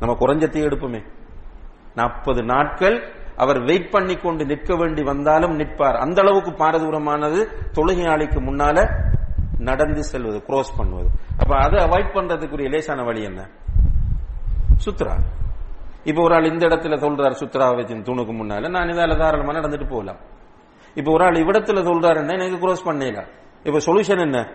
நம்ம 0.00 0.16
குறைஞ்சத்தையும் 0.20 0.68
எடுப்போமே. 0.68 1.04
நாற்பது 1.94 2.42
நாட்கள் 2.42 3.12
அவர் 3.36 3.60
வெயிட் 3.60 3.90
பண்ணி 3.90 4.16
கொண்டு 4.16 4.46
நிற்க 4.46 4.76
வேண்டி 4.76 5.02
வந்தாலும் 5.02 5.54
நிற்பார். 5.54 5.96
அந்த 5.96 6.22
அளவுக்கு 6.22 6.50
பாரதூரமானது 6.50 7.46
தொழுகையாளிக்கு 7.74 8.40
முன்னால 8.40 8.88
நடந்து 9.58 10.04
செல்வது 10.04 10.42
க்ரோஸ் 10.48 10.76
பண்ணுவது. 10.76 11.08
அப்ப 11.38 11.56
அதை 11.56 11.84
அவாய்ட் 11.84 12.14
பண்றதுக்குரிய 12.14 12.68
லேசான 12.68 13.02
வழி 13.02 13.22
என்ன? 13.22 13.48
சுத்ரா. 14.84 15.18
இப்ப 16.04 16.22
ஒரு 16.22 16.34
ஆள் 16.34 16.44
இந்த 16.44 16.66
இடத்துல 16.66 16.96
சொல்றாரு 16.96 17.34
சுத்ரா 17.40 17.74
வச்சின் 17.74 18.02
தூணுக்கு 18.02 18.34
முன்னால. 18.34 18.70
நான் 18.70 18.88
இதால 18.88 19.18
தாராளமா 19.18 19.52
நடந்துட்டு 19.52 19.88
போகலாம் 19.88 20.16
இப்ப 20.94 21.12
ஒரு 21.12 21.24
ஆள் 21.24 21.32
இவ்விடத்துல 21.32 21.82
சொல்றாருன்னா 21.84 22.48
எனக்கு 22.48 22.68
க்ரோஸ் 22.68 22.86
பண்ணல. 22.86 23.26
இப்ப 23.62 23.78
சொல்யூஷன் 23.78 24.20
என்ன? 24.20 24.48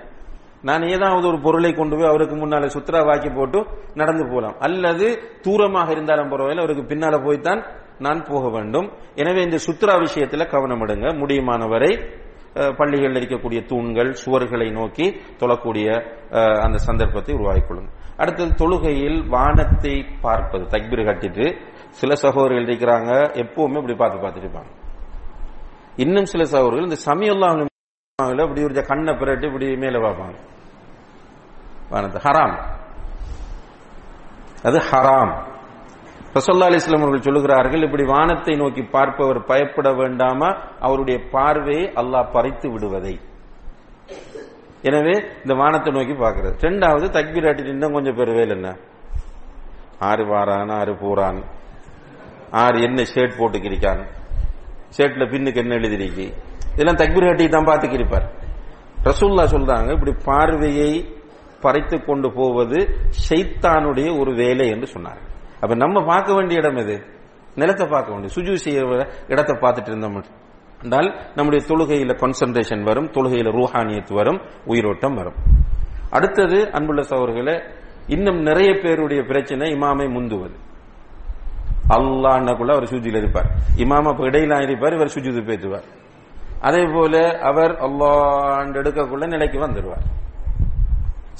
நான் 0.68 0.84
ஏதாவது 0.96 1.26
ஒரு 1.32 1.40
பொருளை 1.46 1.72
கொண்டு 1.80 1.96
போய் 1.98 2.12
அவருக்கு 2.12 2.36
முன்னால 2.44 2.70
சுத்ரா 2.76 3.02
வாக்கி 3.10 3.30
போட்டு 3.38 3.60
நடந்து 4.02 4.24
போகலாம் 4.32 4.56
அல்லது 4.68 5.08
தூரமாக 5.46 5.92
இருந்தாலும் 5.96 6.32
பரவாயில்ல 6.32 6.64
அவருக்கு 6.64 6.86
பின்னால 6.92 7.18
போய்த்தான் 7.26 7.62
நான் 8.06 8.20
போக 8.30 8.46
வேண்டும். 8.56 8.88
எனவே 9.22 9.42
இந்த 9.48 9.60
சுத்ரா 9.68 9.94
விஷயத்துல 10.06 10.46
கவனம் 10.56 10.84
எடுங்க. 10.86 11.08
முடியுமானவரை 11.22 11.92
பள்ளிகளில் 12.80 13.20
இருக்கக்கூடிய 13.20 13.60
தூண்கள் 13.72 14.10
சுவர்களை 14.22 14.68
நோக்கி 14.78 15.06
தொழக்கூடிய 15.42 15.88
அந்த 16.66 16.78
சந்தர்ப்பத்தை 16.88 17.34
உருவாக்கிக் 17.38 17.90
அடுத்தது 18.22 18.52
தொழுகையில் 18.62 19.20
வானத்தை 19.34 19.96
பார்ப்பது. 20.26 20.64
தக்பீர் 20.74 21.08
கட்டிட்டு 21.10 21.46
சில 22.00 22.12
சகோதரர்கள் 22.24 22.68
இருக்கிறாங்க 22.70 23.12
எப்பவுமே 23.44 23.80
இப்படி 23.82 23.98
பார்த்து 24.02 24.24
பார்த்துட்டு 24.24 24.72
இன்னும் 26.04 26.30
சில 26.34 26.44
சகோதரர்கள் 26.54 26.88
இந்த 26.90 27.00
சமயம்லாம் 27.10 27.66
இப்படி 28.46 28.64
ஒரு 28.68 28.84
கண்ணை 28.92 29.14
பிறட்டு 29.22 29.46
இப்படி 29.50 29.68
மேல 29.84 29.98
பார்ப்பாங்க. 30.06 30.38
வானது. 31.92 32.20
ஹராம். 32.20 32.56
அது 34.64 34.78
ஹராம். 34.78 35.34
ரசோல்லா 36.34 36.68
அலிஸ்லாம் 36.70 37.02
அவர்கள் 37.02 37.34
சொல்லுகிறார்கள் 37.34 37.84
இப்படி 37.84 38.04
வானத்தை 38.04 38.56
நோக்கி 38.56 38.84
பார்ப்பவர் 38.84 39.44
பயப்பட 39.44 39.94
வேண்டாமா? 39.94 40.58
அவருடைய 40.80 41.20
பார்வையை 41.32 41.92
அல்லாஹ் 41.96 42.32
பறித்து 42.32 42.72
விடுவதை. 42.72 43.20
எனவே 44.82 45.14
இந்த 45.42 45.54
வானத்தை 45.54 45.94
நோக்கி 45.94 46.14
பார்க்கிறது. 46.14 46.56
ரெண்டாவது 46.60 47.06
தக்பீர் 47.18 47.48
ஆட்டிட்டு 47.48 47.68
இன்னும் 47.68 47.94
கொஞ்சம் 47.94 48.16
பேர் 48.16 48.32
வேலை 48.32 48.50
என்ன? 48.50 48.78
ஆறு 50.00 50.24
வாரான் 50.26 50.72
ஆறு 50.72 50.96
போறான் 50.96 51.44
ஆறு 52.52 52.82
என்ன 52.82 53.02
ஷர்ட் 53.02 53.38
போட்டுக்கிருக்கான். 53.40 54.02
ஷர்ட்ல 54.98 55.26
பின்னுக்கு 55.30 55.56
என்ன 55.56 55.76
எழுதிருக்கு 55.76 56.34
இதெல்லாம் 56.74 56.96
தக்பீர் 56.96 57.26
கட்டி 57.26 57.50
தான் 57.50 57.66
பார்த்துக்கிருப்பார். 57.66 58.28
ரசூல்லா 59.04 59.46
சொல்றாங்க 59.56 59.92
இப்படி 59.92 60.14
பார்வையை 60.26 61.17
பறைத்து 61.62 62.06
கொண்டு 62.06 62.32
போவது 62.34 62.90
ஷைத்தானுடைய 63.30 64.20
ஒரு 64.20 64.36
வேலை 64.36 64.70
என்று 64.70 64.88
சொன்னார். 64.88 65.18
அப்ப 65.60 65.76
நம்ம 65.76 66.06
பார்க்க 66.06 66.34
வேண்டிய 66.34 66.60
இடம் 66.60 66.76
எது? 66.76 67.04
நிலத்தை 67.56 67.88
பார்க்க 67.88 68.14
வேண்டிய 68.14 68.34
சுஜு 68.36 68.54
செய்ய 68.54 69.08
இடத்தை 69.28 69.56
பார்த்துட்டு 69.56 69.88
இருந்தோம். 69.88 70.24
என்றால் 70.84 71.20
நம்முடைய 71.36 71.66
தொழுகையில 71.68 72.18
கான்சன்ட்ரேஷன் 72.18 72.84
வரும் 72.84 73.12
தொழுகையில 73.12 73.52
ரூஹானியத் 73.52 74.14
வரும் 74.14 74.42
உயிரோட்டம் 74.66 75.14
வரும். 75.14 75.34
அடுத்தது 76.10 76.72
அன்புள்ள 76.72 77.02
சவர்களை 77.02 77.62
இன்னும் 78.08 78.42
நிறைய 78.42 78.74
பேருடைய 78.74 79.24
பிரச்சனை 79.24 79.72
இமாமை 79.72 80.08
முந்துவது. 80.10 80.56
அல்லான்னக்குள்ள 81.90 82.72
அவர் 82.72 82.84
சுஜியில் 82.84 83.18
இருப்பார். 83.18 83.46
இமாம 83.76 84.16
இடையில 84.20 84.62
இருப்பார் 84.62 84.94
இவர் 84.94 85.14
சுஜுது 85.16 85.46
பேத்துவார். 85.46 85.88
அதே 86.62 86.86
போல 86.94 87.40
அவர் 87.40 87.76
அல்லாண்டு 87.78 88.82
எடுக்கக்குள்ள 88.82 89.28
நிலைக்கு 89.28 89.60
வந்துடுவார். 89.60 90.06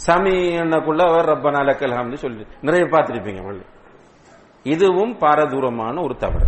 சமி 0.06 0.36
அவர் 1.08 1.26
ரப்பனா 1.26 1.60
லக்கல் 1.60 1.98
ஹம்து 1.98 2.14
சொல்லி 2.14 2.46
நிறைய 2.62 2.86
பார்த்துருப்பீங்க 2.86 3.44
பள்ளி 3.44 3.66
இதுவும் 4.64 5.18
பாரதூரமான 5.18 6.04
ஒரு 6.04 6.16
தவறு. 6.16 6.48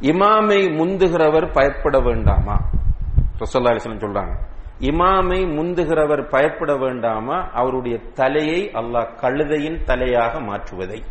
இமாமை 0.00 0.60
முந்துகிறவர் 0.78 1.52
பயப்பட 1.52 1.98
வேண்டாமா? 2.00 2.56
ரசோல்லா 3.38 3.72
அலிஸ்லம் 3.72 4.04
சொல்றாங்க. 4.04 4.34
இமாமை 4.80 5.40
முந்துகிறவர் 5.56 6.28
பயப்பட 6.28 6.76
வேண்டாமா? 6.76 7.50
அவருடைய 7.52 7.98
தலையை 8.14 8.70
அல்லாஹ் 8.74 9.14
கழுதையின் 9.20 9.80
தலையாக 9.86 10.40
மாற்றுவதை. 10.40 11.02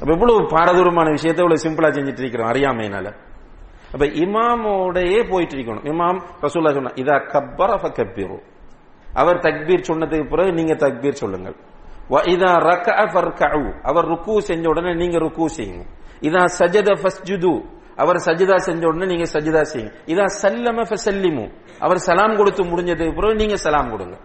அப்ப 0.00 0.12
இவ்வளவு 0.12 0.40
பாரதூரமான 0.46 1.10
விஷயத்தை 1.10 1.44
இவ்வளவு 1.44 1.64
சிம்பிளா 1.64 1.90
செஞ்சுட்டு 1.96 2.18
இருக்கிறோம் 2.18 2.50
அறியாமையினால 2.50 3.14
அப்ப 3.92 4.06
இமாமோடையே 4.06 5.30
போயிட்டு 5.30 5.54
இருக்கணும். 5.56 5.86
இமாம் 5.92 6.20
ரசூல்லா 6.42 6.72
சொன்னா 6.72 6.92
இதா 6.94 7.16
கப்பர 7.32 7.70
கப்பீரு. 7.98 8.38
அவர் 9.14 9.36
தக்பீர் 9.36 9.88
சொன்னதுக்கு 9.88 10.28
பிறகு 10.28 10.52
நீங்க 10.52 10.74
தக்பீர் 10.74 11.20
சொல்லுங்கள். 11.22 11.56
வ 12.10 12.20
இதா 12.24 12.52
ரக்கஅ 12.68 13.32
கவு 13.38 13.80
அவர் 13.82 14.06
ருக்கு 14.06 14.42
செஞ்ச 14.42 14.68
உடனே 14.68 14.94
நீங்க 14.94 15.18
ருக்கு 15.18 15.48
செய்யுங்க. 15.48 15.84
இதா 16.20 16.44
சஜத 16.58 16.94
ஃபஸ்ஜுது. 17.02 17.64
அவர் 17.96 18.16
சஜிதா 18.16 18.56
செஞ்ச 18.56 18.86
உடனே 18.86 19.06
நீங்க 19.06 19.24
சஜிதா 19.32 19.62
செய்யுங்க. 19.62 19.94
இதா 20.06 20.24
சல்லம 20.42 20.84
ஃபசல்லிமு. 20.90 21.52
அவர் 21.78 21.98
சலாம் 21.98 22.36
கொடுத்து 22.36 22.64
முடிஞ்சதுக்கு 22.64 23.14
பிறகு 23.14 23.34
நீங்க 23.34 23.56
சலாம் 23.56 23.90
கொடுங்க. 23.90 24.16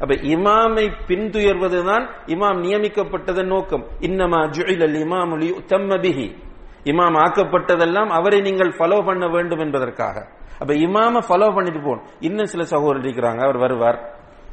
அப்ப 0.00 0.14
இமாமை 0.14 0.90
பின்துயர்வதுதான் 1.06 2.08
இமாம் 2.26 2.60
நியமிக்கப்பட்டதன் 2.60 3.46
நோக்கம். 3.46 3.86
இன்னமா 4.00 4.40
ஜுஇலல் 4.46 4.96
இமாம் 5.04 5.62
தம்மபிஹி 5.66 6.36
இமாம் 6.84 7.16
ஆக்கப்பட்டதெல்லாம் 7.24 8.10
அவரை 8.18 8.40
நீங்கள் 8.40 8.70
ஃபாலோ 8.78 9.04
பண்ண 9.06 9.26
வேண்டும் 9.28 9.58
என்பதற்காக. 9.58 10.16
அப்ப 10.60 10.74
இமாம 10.74 11.20
ஃபாலோ 11.28 11.54
பண்ணிட்டு 11.54 11.80
போகணும். 11.80 12.06
இன்னும் 12.20 12.46
சில 12.46 12.64
சகோதரர் 12.64 13.04
இருக்கிறாங்க 13.04 13.40
அவர் 13.46 13.58
வருவார். 13.58 13.98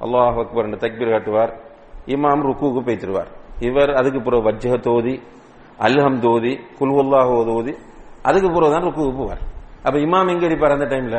அல்லாஹ் 0.03 0.37
அக்பர் 0.43 0.69
தக்பீர் 0.69 1.13
காட்டுவார். 1.15 1.53
இமாம் 2.07 2.43
ருக்குக்கு 2.47 2.81
போய்த்திருவார் 2.87 3.31
இவர் 3.59 3.91
அதுக்கு 3.93 4.21
பிறகு 4.21 4.51
வஜ்ஜக 4.51 4.79
தோதி 4.79 5.21
அல்ஹம் 5.79 6.19
தோதி 6.19 6.59
குல்ஹுல்லாஹ் 6.79 7.45
தோதி 7.45 7.73
அதுக்கு 8.23 8.49
பிறகு 8.51 8.71
தான் 8.71 8.85
ருக்குக்கு 8.87 9.13
போவார். 9.21 9.41
அப்ப 9.83 9.99
இமாம் 9.99 10.31
எங்க 10.33 10.45
இருப்பார் 10.45 10.71
அந்த 10.71 10.85
டைம்ல 10.85 11.17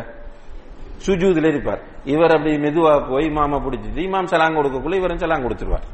சுஜூதுல 1.06 1.44
இருப்பார். 1.44 1.80
இவர் 2.04 2.34
அப்படி 2.36 2.56
மெதுவா 2.56 3.08
போய் 3.08 3.30
இமாம 3.30 3.58
பிடிச்சிட்டு 3.64 4.00
இமாம் 4.08 4.30
சலாங் 4.32 4.56
கொடுக்கக்குள்ள 4.58 4.96
இவரும் 4.96 5.18
சலாங் 5.18 5.44
கொடுத்துருவார். 5.46 5.86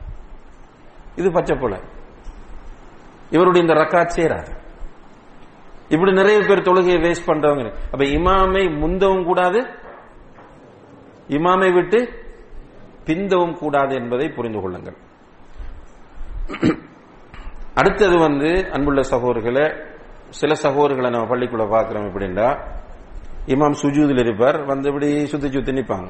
இது 1.16 1.30
பச்சை 1.32 1.56
போல. 1.56 1.74
இவருடைய 3.30 3.66
இந்த 3.66 3.74
ரக்காத் 3.74 4.14
சேராது. 4.16 4.52
இப்படி 5.93 6.12
நிறைய 6.12 6.39
பேர் 6.48 6.66
தொழுகையை 6.69 6.98
வேஸ்ட் 7.06 7.28
பண்றவங்க. 7.31 7.70
அப்ப 7.93 8.05
இமாமை 8.16 8.64
முந்தவும் 8.82 9.24
கூடாது 9.24 9.60
இமாமை 11.28 11.70
விட்டு 11.74 11.98
பிந்தவும் 13.06 13.56
கூடாது 13.59 13.93
என்பதை 13.94 14.27
புரிந்து 14.28 14.60
கொள்ளுங்கள். 14.60 14.98
அடுத்தது 17.74 18.16
வந்து 18.19 18.51
அன்புள்ள 18.73 19.02
சகோதரர்களை 19.10 19.66
சில 20.40 20.52
சகோதரர்களை 20.62 21.10
நம்ம 21.10 21.28
பள்ளிக்குள்ள 21.32 21.64
பாக்குறோம் 21.74 22.09
எப்படின்னா 22.09 22.48
இமாம் 23.47 23.78
சுஜூதில் 23.82 24.20
இருப்பார் 24.24 24.59
வந்து 24.64 24.89
இப்படி 24.89 25.09
சுத்தி 25.27 25.48
சுத்தி 25.51 25.73
நிற்பாங்க 25.73 26.09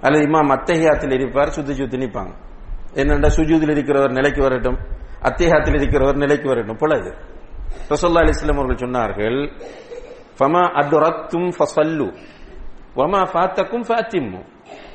அல்லது 0.00 0.22
இமாம் 0.26 0.52
அத்தகையாத்தில் 0.56 1.14
இருப்பார் 1.18 1.54
சுத்தி 1.56 1.72
சுத்தி 1.72 1.96
நிற்பாங்க 1.96 2.32
என்னென்ன 2.94 3.28
சுஜூதில் 3.28 3.74
இருக்கிறவர் 3.74 4.12
நிலைக்கு 4.12 4.42
வரட்டும் 4.42 4.78
அத்தியாத்தில் 5.20 5.74
இருக்கிறவர் 5.74 6.22
நிலைக்கு 6.24 6.48
வரட்டும் 6.48 6.80
போல 6.80 6.98
இது. 6.98 7.12
ரசோல்லா 7.92 8.22
அலிஸ்லாம் 8.24 8.60
அவர்கள் 8.60 8.82
சொன்னார்கள் 8.84 9.38
ஃபமா 10.38 10.62
அத்ரத்தும் 10.80 11.48
ஃபசல்லு 11.56 12.08
வமா 12.98 13.20
ஃபாத்தக்கும் 13.32 13.84
ஃபாத்திம்மு. 13.88 14.40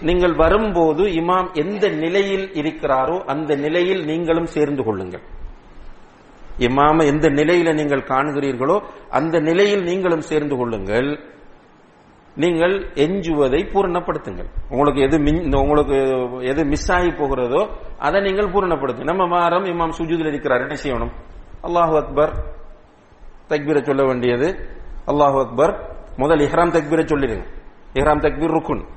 நீங்கள் 0.07 0.33
வரும்போது 0.41 1.03
இமாம் 1.19 1.49
எந்த 1.61 1.85
நிலையில் 2.01 2.47
இருக்கிறாரோ 2.61 3.15
அந்த 3.33 3.51
நிலையில் 3.65 4.01
நீங்களும் 4.09 4.49
சேர்ந்து 4.55 4.81
கொள்ளுங்கள். 4.87 5.23
இமாம 6.67 7.05
எந்த 7.11 7.27
நிலையில 7.39 7.69
நீங்கள் 7.79 8.03
காண்கிறீர்களோ 8.09 8.75
அந்த 9.17 9.35
நிலையில் 9.47 9.83
நீங்களும் 9.89 10.25
சேர்ந்து 10.31 10.55
கொள்ளுங்கள். 10.59 11.09
நீங்கள் 12.43 12.75
எஞ்சுவதை 13.05 13.61
பூரணப்படுத்துங்கள். 13.73 14.49
உங்களுக்கு 14.73 15.01
எது 15.07 15.17
உங்களுக்கு 15.63 15.97
எது 16.51 16.61
மிஸ் 16.73 16.89
ஆகி 16.97 17.11
போகிறதோ 17.21 17.61
அதை 18.07 18.19
நீங்கள் 18.27 18.51
பூரணப்படுத்துங்க 18.55 19.11
நம்ம 19.13 19.27
வாரம் 19.35 19.67
இமாம் 19.73 19.95
சுஜூதில் 19.99 20.31
இருக்கிறார். 20.33 20.65
என்ன 20.65 20.77
செய்யணும்? 20.83 21.13
அல்லாஹு 21.67 21.95
அக்பர். 22.03 22.33
தக்பீரை 23.49 23.83
சொல்ல 23.83 24.03
வேண்டியது. 24.03 24.69
அல்லாஹு 25.07 25.47
அக்பர் 25.47 25.95
முதல் 26.17 26.37
இஹ்ராம் 26.37 26.73
தக்பீரை 26.73 27.05
சொல்லிடுங்க. 27.05 27.45
இஹ்ராம் 27.93 28.21
தக்பீர் 28.21 28.51
ருக்குன். 28.51 28.87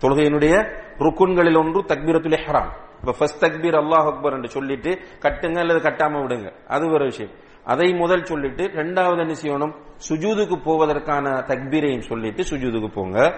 தொழுகையினுடைய 0.00 0.78
ருக்குன்களில் 0.98 1.58
ஒன்று 1.58 1.82
தக்பீரத்துல் 1.82 2.38
இஹ்ராம். 2.38 2.70
இப்ப 3.00 3.14
ஃபர்ஸ்ட் 3.18 3.44
தக்பீர் 3.44 3.74
அல்லாஹ் 3.74 4.14
அக்பர் 4.14 4.32
என்று 4.32 4.48
சொல்லிட்டு 4.48 4.98
கட்டுங்க 5.22 5.58
அல்லது 5.58 5.88
கட்டாம 5.88 6.22
விடுங்க. 6.22 6.52
அது 6.66 6.90
ஒரு 6.90 7.04
விஷயம். 7.04 7.32
அதை 7.64 7.94
முதல் 7.94 8.24
சொல்லிட்டு 8.24 8.64
ரெண்டாவது 8.64 9.18
என்ன 9.18 9.32
செய்யணும்? 9.42 9.74
சுஜூதுக்கு 10.08 10.62
போவதற்கான 10.62 11.30
தக்பீரையும் 11.30 12.00
சொல்லிட்டு 12.00 12.42
சுஜூதுக்கு 12.42 12.92
போங்க. 12.94 13.34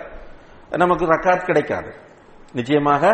நமக்கு 0.70 1.06
ரக்காத் 1.06 1.44
கிடைக்காது. 1.44 1.94
நிச்சயமாக 2.52 3.08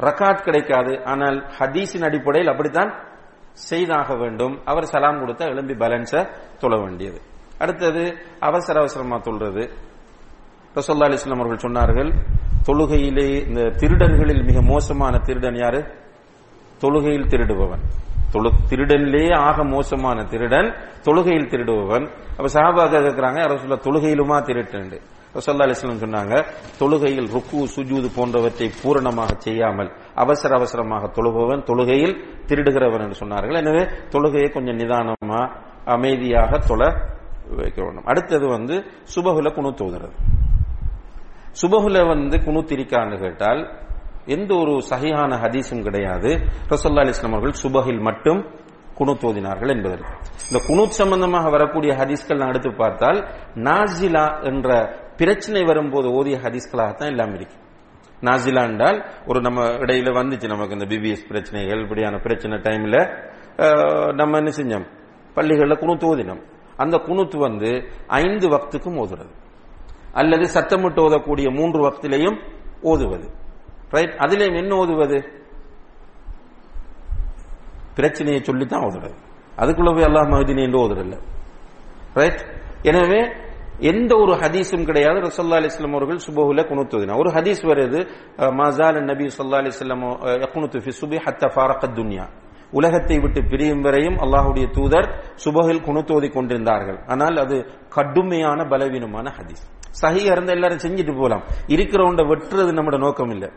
ரக்காத் 0.00 0.42
கிடைக்காது. 0.42 1.04
ஆனால் 1.04 1.46
ஹதீஸின் 1.58 2.04
அடிப்படையில் 2.04 2.50
அப்படித்தான் 2.50 3.11
செய்தாக 3.52 4.14
வேண்டும். 4.14 4.60
அவர் 4.64 4.84
சலாம் 4.84 5.18
கொடுத்த 5.18 5.44
எழும்பி 5.44 5.74
பேலன்ஸ 5.74 6.28
தொழ 6.58 6.76
வேண்டியது. 6.76 7.20
அடுத்தது 7.58 8.16
அவசர 8.40 8.78
அவசரமா 8.78 9.16
தொழுறது. 9.16 9.70
ரசோல்லா 10.74 11.10
அலிஸ்லாம் 11.10 11.40
அவர்கள் 11.40 11.70
சொன்னார்கள் 11.70 12.14
தொழுகையிலே 12.66 13.46
இந்த 13.46 13.62
திருடர்களில் 13.62 14.44
மிக 14.44 14.62
மோசமான 14.62 15.18
திருடன் 15.18 15.54
யாரு? 15.54 15.86
தொழுகையில் 16.80 17.26
திருடுபவன். 17.26 17.80
தொழு 18.30 18.50
திருடன்லே 18.68 19.36
ஆக 19.36 19.64
மோசமான 19.64 20.24
திருடன் 20.24 20.74
தொழுகையில் 21.04 21.48
திருடுபவன். 21.48 22.08
அப்ப 22.36 22.46
சஹாபாக 22.46 23.38
யாரும் 23.38 23.58
சொல்ல 23.58 23.74
தொழுகையிலுமா 23.74 24.42
திருட்டு 24.42 25.00
ரசோல்லா 25.36 25.66
சொன்னாங்க 25.82 26.34
தொழுகையில் 26.80 27.28
ருக்கு 27.34 27.58
சுஜூது 27.74 28.08
போன்றவற்றை 28.16 28.66
பூரணமாக 28.80 29.32
செய்யாமல் 29.46 29.90
அவசர 30.22 30.50
அவசரமாக 30.58 31.04
தொழுபவன் 31.16 31.62
தொழுகையில் 31.68 32.14
திருடுகிறவன் 32.48 33.04
என்று 33.04 33.18
சொன்னார்கள். 33.22 33.60
எனவே 33.62 33.82
தொழுகையை 34.14 34.48
கொஞ்சம் 34.56 34.78
நிதானமா 34.82 35.40
அமைதியாக 35.94 36.58
தொழ 36.70 36.82
வைக்க 37.60 37.78
வேண்டும். 37.84 38.08
அடுத்தது 38.10 38.46
வந்து 38.56 38.74
சுபகுல 39.14 39.48
குணு 39.58 39.70
தோதுறது 39.80 40.16
சுபகுல 41.60 42.02
வந்து 42.12 42.36
குணு 42.44 42.60
திரிக்கான்னு 42.70 43.16
கேட்டால் 43.24 43.60
எந்த 44.34 44.50
ஒரு 44.62 44.74
சகியான 44.90 45.38
ஹதீஸும் 45.44 45.84
கிடையாது. 45.86 46.30
ரசல்லா 46.72 47.02
அலிஸ்லாம் 47.04 47.36
அவர்கள் 47.36 47.60
சுபகில் 47.62 48.02
மட்டும் 48.08 48.40
குணு 48.98 49.12
தோதினார்கள் 49.22 49.72
என்பதற்கு. 49.74 50.12
இந்த 50.48 50.58
குணு 50.68 50.82
சம்பந்தமாக 51.00 51.46
வரக்கூடிய 51.54 51.92
ஹதீஸ்கள் 52.00 52.40
நான் 52.40 52.52
எடுத்து 52.52 52.70
பார்த்தால் 52.82 53.18
நாசிலா 53.68 54.24
என்ற 54.50 54.68
பிரச்சனை 55.22 55.60
வரும்போது 55.70 56.08
ஓதிய 56.18 56.36
ஹதீஸ்களாகத்தான் 56.44 57.10
எல்லாம் 57.12 57.34
இருக்கு. 57.38 57.56
நாசிலா 58.28 58.62
என்றால் 58.70 58.98
ஒரு 59.26 59.40
நம்ம 59.46 59.60
இடையில 59.82 60.10
வந்துச்சு 60.18 60.46
நமக்கு 60.52 60.76
இந்த 60.76 60.86
பிபிஎஸ் 60.92 61.28
பிரச்சனைகள் 61.28 61.82
இப்படியான 61.84 62.18
பிரச்சனை 62.26 62.56
டைம்ல 62.66 62.96
நம்ம 64.20 64.40
என்ன 64.40 64.50
செஞ்சோம்? 64.58 64.86
பள்ளிகளில் 65.34 65.80
குணுத்து 65.82 66.06
ஓதினோம். 66.12 66.42
அந்த 66.82 66.96
குணுத்து 67.06 67.36
வந்து 67.46 67.70
ஐந்து 68.22 68.46
வக்துக்கும் 68.54 68.98
ஓதுறது. 69.02 69.32
அல்லது 70.20 70.44
சத்தமிட்டு 70.54 71.00
ஓதக்கூடிய 71.06 71.48
மூன்று 71.58 71.80
வக்திலையும் 71.86 72.38
ஓதுவது. 72.90 73.26
ரைட் 73.94 74.14
அதிலையும் 74.24 74.58
என்ன 74.62 74.72
ஓதுவது? 74.82 75.18
பிரச்சனையை 77.94 78.40
சொல்லித்தான் 78.48 78.84
ஓதுறது. 78.88 79.16
அதுக்குள்ள 79.62 79.90
போய் 79.94 80.08
அல்லாஹ் 80.10 80.30
மஹதினி 80.34 80.62
என்று 80.66 80.80
ஓதுறதில்ல. 80.84 81.16
ரைட் 82.20 82.42
எனவே 82.90 83.20
எந்த 83.90 84.12
ஒரு 84.22 84.32
ஹதீஸும் 84.42 84.86
கிடையாது. 84.88 85.18
ரசல்லா 85.26 85.58
அலிஸ்லாம் 85.60 85.96
அவர்கள் 85.98 86.20
சுபஹுல 86.26 86.60
குணுத்துவதினா 86.70 87.18
ஒரு 87.22 87.30
ஹதீஸ் 87.36 87.62
வருது 87.70 88.00
மசால் 88.60 89.00
நபி 89.10 89.26
சொல்லா 89.38 89.58
அலிஸ்லாம் 89.62 90.04
யக்குனுத்து 90.44 90.94
சுபி 91.00 91.18
ஹத்த 91.26 91.50
ஃபாரகத் 91.54 91.96
துன்யா. 91.98 92.26
உலகத்தை 92.78 93.16
விட்டு 93.18 93.40
பிரியும் 93.50 93.82
வரையும் 93.86 94.18
அல்லாஹுடைய 94.24 94.66
தூதர் 94.76 95.08
சுபகில் 95.44 95.82
குணுத்தோதி 95.88 96.28
கொண்டிருந்தார்கள். 96.32 96.98
ஆனால் 97.06 97.36
அது 97.44 97.56
கடுமையான 97.96 98.64
பலவீனமான 98.64 99.26
ஹதீஸ். 99.38 99.64
சஹி 100.02 100.22
இருந்த 100.32 100.50
எல்லாரும் 100.56 100.82
செஞ்சுட்டு 100.84 101.14
போகலாம் 101.18 101.44
இருக்கிறவண்ட 101.74 102.22
வெட்டுறது 102.30 102.72
நம்மட 102.78 102.98
நோக்கம் 102.98 103.30
இல்லை 103.30 103.50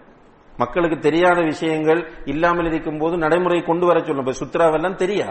மக்களுக்கு 0.58 0.98
தெரியாத 1.00 1.40
விஷயங்கள் 1.52 2.02
இல்லாமல் 2.26 2.68
இருக்கும் 2.72 3.00
போது 3.00 3.16
நடைமுறை 3.18 3.62
கொண்டு 3.70 3.86
வர 3.86 3.98
சொல்லும். 4.00 4.30
சுத்ராவெல்லாம் 4.42 5.00
தெரியா? 5.04 5.28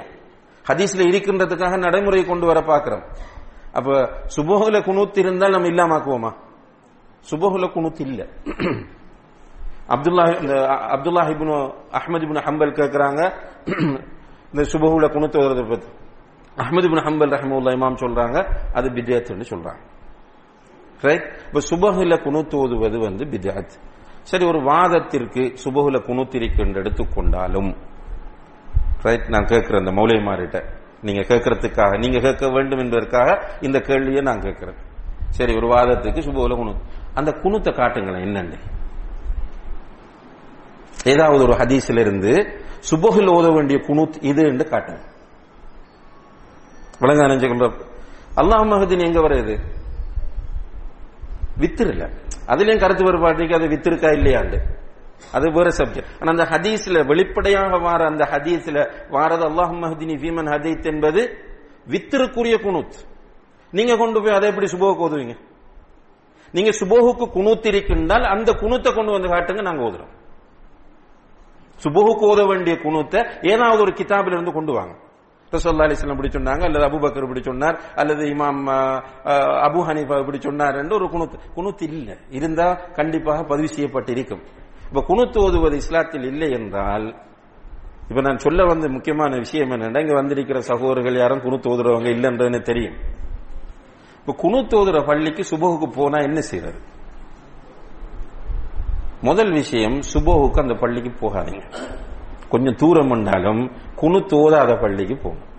ஹதீஸ்ல 0.68 1.04
இருக்கின்றதுக்காக 1.10 1.78
நடைமுறை 1.78 2.20
கொண்டு 2.24 2.46
வர 2.46 2.58
பாக்குறோம். 2.70 3.04
அப்ப 3.74 3.88
சுபோகுல 4.36 4.78
குணூத் 4.80 5.18
இருந்தால் 5.18 5.50
நம்ம 5.50 5.68
இல்லாமாக்குவோமா? 5.68 6.30
சுபோகுல 7.30 7.66
குணூத் 7.66 8.00
இல்ல. 8.00 8.26
அப்துல்லா 9.88 10.40
இந்த 10.40 10.54
அப்துல்லா 10.94 11.22
இப்னு 11.32 11.56
அஹமது 11.98 12.24
இப்னு 12.26 12.44
ஹம்பல் 12.46 12.78
கேட்கிறாங்க 12.80 13.20
இந்த 14.52 14.62
சுபகுல 14.72 15.08
குணத்து 15.08 15.38
வருது 15.38 15.68
பத்தி. 15.68 15.88
அஹமது 16.56 16.86
இப்னு 16.88 17.04
ஹம்பல் 17.08 17.32
ரஹமுல்லா 17.34 17.72
இமாம் 17.78 18.00
சொல்றாங்க. 18.04 18.38
அது 18.72 18.90
பித்யாத்துன்னு 18.90 19.46
சொல்றாங்க. 19.50 19.82
ரைட் 21.00 21.26
இப்ப 21.46 21.60
சுபகுல 21.70 22.16
குணத்து 22.22 22.56
ஓதுவது 22.56 22.98
வந்து 22.98 23.24
பித்யாத். 23.24 23.74
சரி 24.22 24.44
ஒரு 24.44 24.60
வாதத்திற்கு 24.62 25.42
சுபகுல 25.64 25.96
குணத்திற்கு 26.00 26.62
எடுத்துக்கொண்டாலும் 26.82 27.70
ரைட் 29.02 29.26
நான் 29.28 29.44
கேட்கிறேன் 29.44 29.86
அந்த 29.86 29.92
மௌலியமாரிட்ட 30.00 30.58
நீங்க 31.04 31.20
கேட்கறதுக்காக 31.20 31.98
நீங்க 31.98 32.18
கேட்க 32.18 32.48
வேண்டும் 32.48 32.78
என்பதற்காக 32.78 33.28
இந்த 33.60 33.78
கேள்வியை 33.80 34.22
நான் 34.22 34.40
கேட்கிறேன். 34.40 34.78
சரி 35.28 35.54
ஒரு 35.56 35.66
வாதத்துக்கு 35.66 36.20
சுபோல 36.26 36.56
குணு. 36.56 36.72
அந்த 37.14 37.30
குணத்தை 37.32 37.72
காட்டுங்களேன் 37.72 38.26
என்னன்னு. 38.28 38.58
ஏதாவது 41.04 41.42
ஒரு 41.44 41.52
ஹதீஸ்ல 41.52 41.98
இருந்து 41.98 42.32
சுபோகில் 42.90 43.32
ஓத 43.36 43.54
வேண்டிய 43.54 43.78
குணுத் 43.88 44.14
இது 44.20 44.42
என்று 44.44 44.68
காட்டுங்க. 44.70 45.02
விளங்க 47.00 47.22
நினைச்சுக்கின்ற 47.26 47.68
அல்லாஹ் 48.36 48.68
மகதின் 48.72 49.06
எங்க 49.06 49.20
வருது 49.20 49.54
வித்துருல 51.58 52.04
அதுலயும் 52.46 52.80
கருத்து 52.80 53.04
வேறுபாட்டுக்கு 53.04 53.54
அது 53.54 53.66
வித்திருக்கா 53.66 54.08
இல்லையாண்டு. 54.18 54.58
அது 55.36 55.46
வேற 55.56 55.68
சப்ஜெக்ட் 55.80 56.10
ஆனா 56.20 56.30
அந்த 56.34 56.44
ஹதீஸ்ல 56.52 56.98
வெளிப்படையாக 57.10 57.78
வார 57.86 58.00
அந்த 58.12 58.24
ஹதீஸ்ல 58.32 58.78
வாரது 59.16 59.44
அல்லாஹ் 59.50 59.72
மஹதினி 59.84 60.14
ஃபீமன் 60.22 60.50
ஹதீத் 60.54 60.86
என்பது 60.92 61.22
வித்திருக்குரிய 61.92 62.56
குணூத். 62.66 62.96
நீங்க 63.72 63.92
கொண்டு 64.02 64.18
போய் 64.22 64.36
அதை 64.38 64.48
எப்படி 64.52 64.68
சுபோக்கு 64.74 65.04
ஓதுவீங்க? 65.06 65.34
நீங்க 66.56 66.70
சுபோகுக்கு 66.80 67.26
குணூத் 67.36 67.66
இருக்கின்றால் 67.70 68.26
அந்த 68.34 68.50
குணத்தை 68.62 68.90
கொண்டு 68.94 69.12
வந்து 69.12 69.28
காட்டுங்க 69.28 69.62
நாங்க 69.68 69.82
ஓதுறோம். 69.88 70.12
சுபோகுக்கு 71.82 72.24
ஓத 72.32 72.40
வேண்டிய 72.50 72.74
குணத்தை 72.84 73.20
ஏதாவது 73.52 73.80
ஒரு 73.86 73.92
கிதாபில 74.00 74.36
இருந்து 74.36 74.52
கொண்டு 74.58 74.72
வாங்க. 74.72 74.94
ரசோல்லா 75.52 75.86
அலிஸ்லாம் 75.86 76.16
இப்படி 76.16 76.30
சொன்னாங்க 76.36 76.62
அல்லது 76.68 76.84
அபுபக்கர் 76.86 77.26
இப்படி 77.26 77.42
சொன்னார் 77.42 77.76
அல்லது 78.00 78.22
இமாம் 78.34 78.62
அபு 79.66 79.80
ஹனீஃபா 79.88 80.16
இப்படி 80.22 80.40
சொன்னார் 80.40 80.78
என்று 80.82 80.94
ஒரு 80.94 81.06
குணத்து 81.14 81.36
குணத்து 81.56 81.84
இல்லை. 81.90 82.14
இருந்தா 82.38 82.66
கண்டிப்பாக 82.98 83.42
பதிவு 83.52 83.68
செய்யப்பட்டிருக்கும். 83.74 84.42
இப்ப 84.88 85.04
குணுத்து 85.08 85.38
ஓதுவது 85.38 85.78
இஸ்லாத்தில் 85.78 86.26
இல்லை 86.26 86.50
என்றால் 86.50 87.06
இப்ப 88.08 88.20
நான் 88.20 88.38
சொல்ல 88.38 88.64
வந்த 88.64 88.88
முக்கியமான 88.88 89.36
விஷயம் 89.36 89.70
என்னன்னா 89.70 90.00
இங்க 90.00 90.14
வந்திருக்கிற 90.14 90.60
சகோதரர்கள் 90.60 91.16
யாரும் 91.16 91.40
குணுத்து 91.40 91.68
ஓதுறவங்க 91.70 92.08
இல்லைன்றதுன்னு 92.16 92.60
தெரியும். 92.62 92.96
இப்ப 94.18 94.34
குணுத்து 94.42 94.74
ஓதுற 94.80 95.06
பள்ளிக்கு 95.06 95.42
சுபகுக்கு 95.42 95.92
போனா 95.94 96.18
என்ன 96.18 96.40
செய்யறது 96.40 96.80
முதல் 99.22 99.52
விஷயம் 99.52 100.00
சுபோவுக்கு 100.14 100.60
அந்த 100.60 100.74
பள்ளிக்கு 100.74 101.10
போகாதீங்க. 101.10 101.64
கொஞ்சம் 102.48 102.74
தூரம் 102.74 103.08
பண்ணாலும் 103.08 103.72
குணு 103.94 104.18
தோதாத 104.18 104.80
பள்ளிக்கு 104.80 105.16
போகணும். 105.16 105.52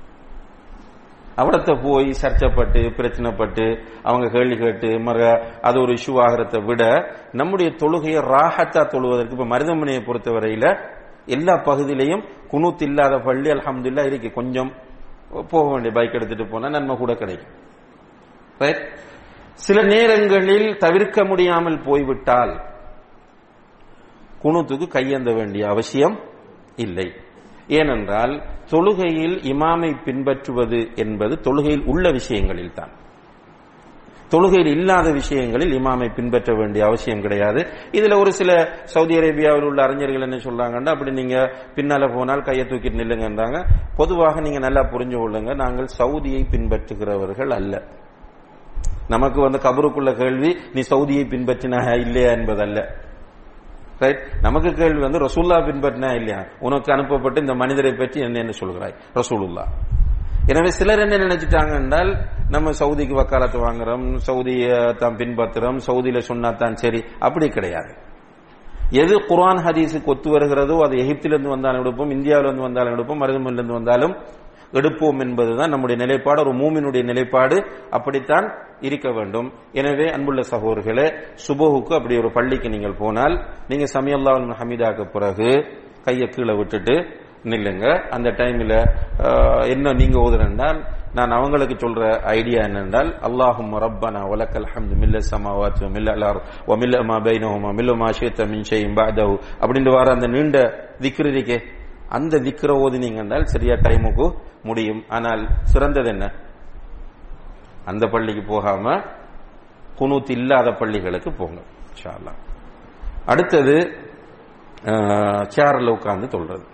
அவடத்தை 1.38 1.74
போய் 1.84 2.10
சர்ச்சைப்பட்டு 2.22 2.82
பிரச்சனைப்பட்டு 2.98 3.66
அவங்க 4.04 4.30
கேள்வி 4.30 4.58
கேட்டு 4.58 5.00
மற 5.00 5.20
அது 5.62 5.82
ஒரு 5.82 5.94
இஷ்யூ 5.94 6.14
ஆகிறத 6.26 6.66
விட 6.66 6.84
நம்முடைய 7.32 7.72
தொழுகையை 7.72 8.22
ராகத்தா 8.34 8.84
தொழுவதற்கு 8.94 9.32
இப்ப 9.32 9.46
மருதமனையை 9.46 10.02
பொறுத்தவரையில 10.02 10.94
எல்லா 11.26 11.54
பகுதியிலையும் 11.54 12.24
குணூத் 12.52 12.82
இல்லாத 12.82 13.18
பள்ளி 13.18 13.50
அலமதுல்லா 13.50 14.06
இருக்கு. 14.06 14.32
கொஞ்சம் 14.32 14.72
போக 15.50 15.70
வேண்டிய 15.70 15.92
பைக் 15.94 16.14
எடுத்துட்டு 16.14 16.48
போனா 16.48 16.70
நன்மை 16.70 16.96
கூட 16.98 17.14
கிடைக்கும். 17.14 17.54
சில 19.54 19.84
நேரங்களில் 19.84 20.78
தவிர்க்க 20.78 21.26
முடியாமல் 21.26 21.82
போய்விட்டால் 21.82 22.54
குணத்துக்கு 24.42 24.86
கையேந்த 24.86 25.34
வேண்டிய 25.36 25.68
அவசியம் 25.68 26.20
இல்லை. 26.76 27.08
ஏனென்றால் 27.68 28.42
தொழுகையில் 28.70 29.38
இமாமை 29.44 30.04
பின்பற்றுவது 30.04 30.90
என்பது 30.96 31.40
தொழுகையில் 31.42 31.86
உள்ள 31.86 32.12
விஷயங்களில் 32.12 32.74
தான் 32.74 33.04
தொழுகையில் 34.32 34.68
இல்லாத 34.68 35.12
விஷயங்களில் 35.12 35.80
இமாமை 35.80 36.14
பின்பற்ற 36.14 36.54
வேண்டிய 36.56 36.86
அவசியம் 36.86 37.22
கிடையாது. 37.22 37.68
இதுல 37.92 38.20
ஒரு 38.20 38.32
சில 38.32 38.80
சவுதி 38.84 39.18
அரேபியாவில் 39.18 39.64
உள்ள 39.64 39.84
அறிஞர்கள் 39.84 40.22
என்ன 40.22 40.36
சொல்றாங்கன்னா 40.36 40.86
அப்படி 40.86 41.12
நீங்க 41.12 41.52
பின்னால 41.76 42.14
போனால் 42.14 42.42
கையை 42.42 42.66
தூக்கிட்டு 42.66 43.02
நில்லுங்கன்றாங்க. 43.02 43.66
பொதுவாக 43.96 44.42
நீங்க 44.42 44.60
நல்லா 44.60 44.82
புரிஞ்சு 44.82 45.18
கொள்ளுங்க. 45.18 45.56
நாங்கள் 45.56 45.88
சவுதியை 45.98 46.46
பின்பற்றுகிறவர்கள் 46.52 47.50
அல்ல. 47.50 47.84
நமக்கு 49.08 49.42
வந்து 49.42 49.58
கபருக்குள்ள 49.58 50.14
கேள்வி 50.14 50.58
நீ 50.74 50.82
சவுதியை 50.90 51.28
பின்பற்றினா 51.28 52.00
இல்லையா? 52.00 52.32
என்பதல்ல. 52.32 53.05
ரைட் 54.00 54.22
நமக்கு 54.42 54.74
கேள்வி 54.74 55.00
வந்து 55.00 55.20
ரசூல்லா 55.20 55.58
பின்பற்றினா 55.68 56.10
இல்லையா? 56.16 56.46
உனக்கு 56.60 56.94
அனுப்பப்பட்டு 56.94 57.42
இந்த 57.42 57.54
மனிதரை 57.54 57.94
பற்றி 57.94 58.20
என்ன 58.20 58.40
என்ன 58.40 58.52
சொல்கிறாய்? 58.52 58.96
ரசூலுல்லா 59.14 59.66
எனவே 60.48 60.70
சிலர் 60.70 61.00
என்ன 61.00 61.18
நினைச்சிட்டாங்க 61.18 61.76
என்றால் 61.76 62.12
நம்ம 62.50 62.72
சவுதிக்கு 62.72 63.16
வக்காலத்து 63.16 63.60
வாங்குறோம் 63.60 64.16
சவுதியை 64.28 64.94
தான் 64.94 65.16
பின்பற்றுறோம் 65.16 65.80
சவுதியில 65.88 66.18
சொன்னா 66.20 66.52
தான் 66.52 66.76
சரி. 66.76 67.04
அப்படி 67.20 67.50
கிடையாது. 67.50 67.94
எது 68.92 69.16
குரான் 69.30 69.62
ஹதீஸுக்கு 69.66 70.06
ஒத்து 70.06 70.30
வருகிறதோ 70.30 70.76
அது 70.84 70.96
எகிப்திலிருந்து 70.98 71.50
வந்தாலும் 71.50 71.82
எடுப்போம் 71.84 72.12
இந்தியாவிலிருந்து 72.12 72.62
வந்தாலும் 72.62 72.94
எடுப்போம் 72.94 73.22
மருதமிலிருந்து 73.24 73.74
வந்தாலும் 73.74 74.14
எடுப்போம் 74.74 75.20
என்பதுதான் 75.20 75.70
நம்முடைய 75.70 75.98
நிலைப்பாடு 76.06 76.42
ஒரு 76.42 76.54
மூமினுடைய 76.62 77.04
நிலைப்பாடு 77.04 77.58
அப்படித்தான் 77.90 78.48
இருக்க 78.82 79.08
வேண்டும். 79.12 79.48
எனவே 79.74 80.08
அன்புள்ள 80.16 80.42
சகோதரர்களே 80.54 81.08
சுபோகுக்கு 81.48 81.94
அப்படி 81.98 82.18
ஒரு 82.18 82.32
பள்ளிக்கு 82.32 82.70
நீங்கள் 82.70 83.00
போனால் 83.04 83.36
நீங்க 83.70 83.86
சமியல்லா 83.96 84.34
ஹமீதாக்கு 84.62 85.06
பிறகு 85.16 85.52
கையை 86.08 86.28
கீழே 86.28 86.56
விட்டுட்டு 86.58 86.96
நில்லுங்க. 87.52 87.86
அந்த 88.10 88.30
டைம்ல 88.42 88.76
என்ன 89.74 89.94
நீங்க 89.94 90.18
ஓதுறேன்டால் 90.26 90.80
நான் 91.18 91.32
அவங்களுக்கு 91.32 91.76
சொல்ற 91.84 92.02
ஐடியா 92.38 92.62
என்னென்றால் 92.68 93.10
அல்லாஹும் 93.28 93.74
ரப்பனா 93.84 94.22
வலக்கல் 94.32 94.68
ஹம்து 94.72 94.96
மில்ல 95.02 95.18
சமாவாத் 95.32 95.84
மில்ல 95.96 96.16
அலார் 96.18 96.40
வ 96.70 96.76
மில்ல 96.82 97.04
மா 97.10 97.18
பைனஹுமா 97.28 97.70
மில்ல 97.78 97.94
மா 98.02 98.10
ஷேத்த 98.20 98.48
மின் 98.52 98.66
ஷைஇன் 98.70 98.96
பஅதஹு 99.00 99.36
அப்படின்ற 99.62 99.92
வர 99.98 100.12
அந்த 100.18 100.28
நீண்ட 100.36 100.58
திக்ர் 101.06 101.32
அந்த 102.10 102.38
திக்ர 102.38 102.72
ஓதினீங்க 102.86 103.20
என்றால் 103.24 103.52
சரியா 103.54 103.76
டைமுக்கு 103.86 104.26
முடியும். 104.64 105.04
ஆனால் 105.10 105.44
சிறந்தது 105.64 106.10
என்ன? 106.10 106.26
அந்த 107.86 108.04
பள்ளிக்கு 108.08 108.44
போகாம 108.44 108.96
குனூத் 110.00 110.32
இல்லாத 110.38 110.72
பள்ளிகளுக்கு 110.72 111.32
போங்க 111.32 111.60
இன்ஷால்லா 111.90 112.34
அடுத்தது 113.26 113.76
சேர்ல 115.56 115.90
உட்கார்ந்து 115.90 116.28
தொல்றது 116.28 116.66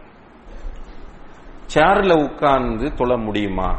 சேர்ல 1.74 2.14
உட்கார்ந்து 2.24 2.88
தொழ 2.94 3.12
முடியுமா 3.18 3.70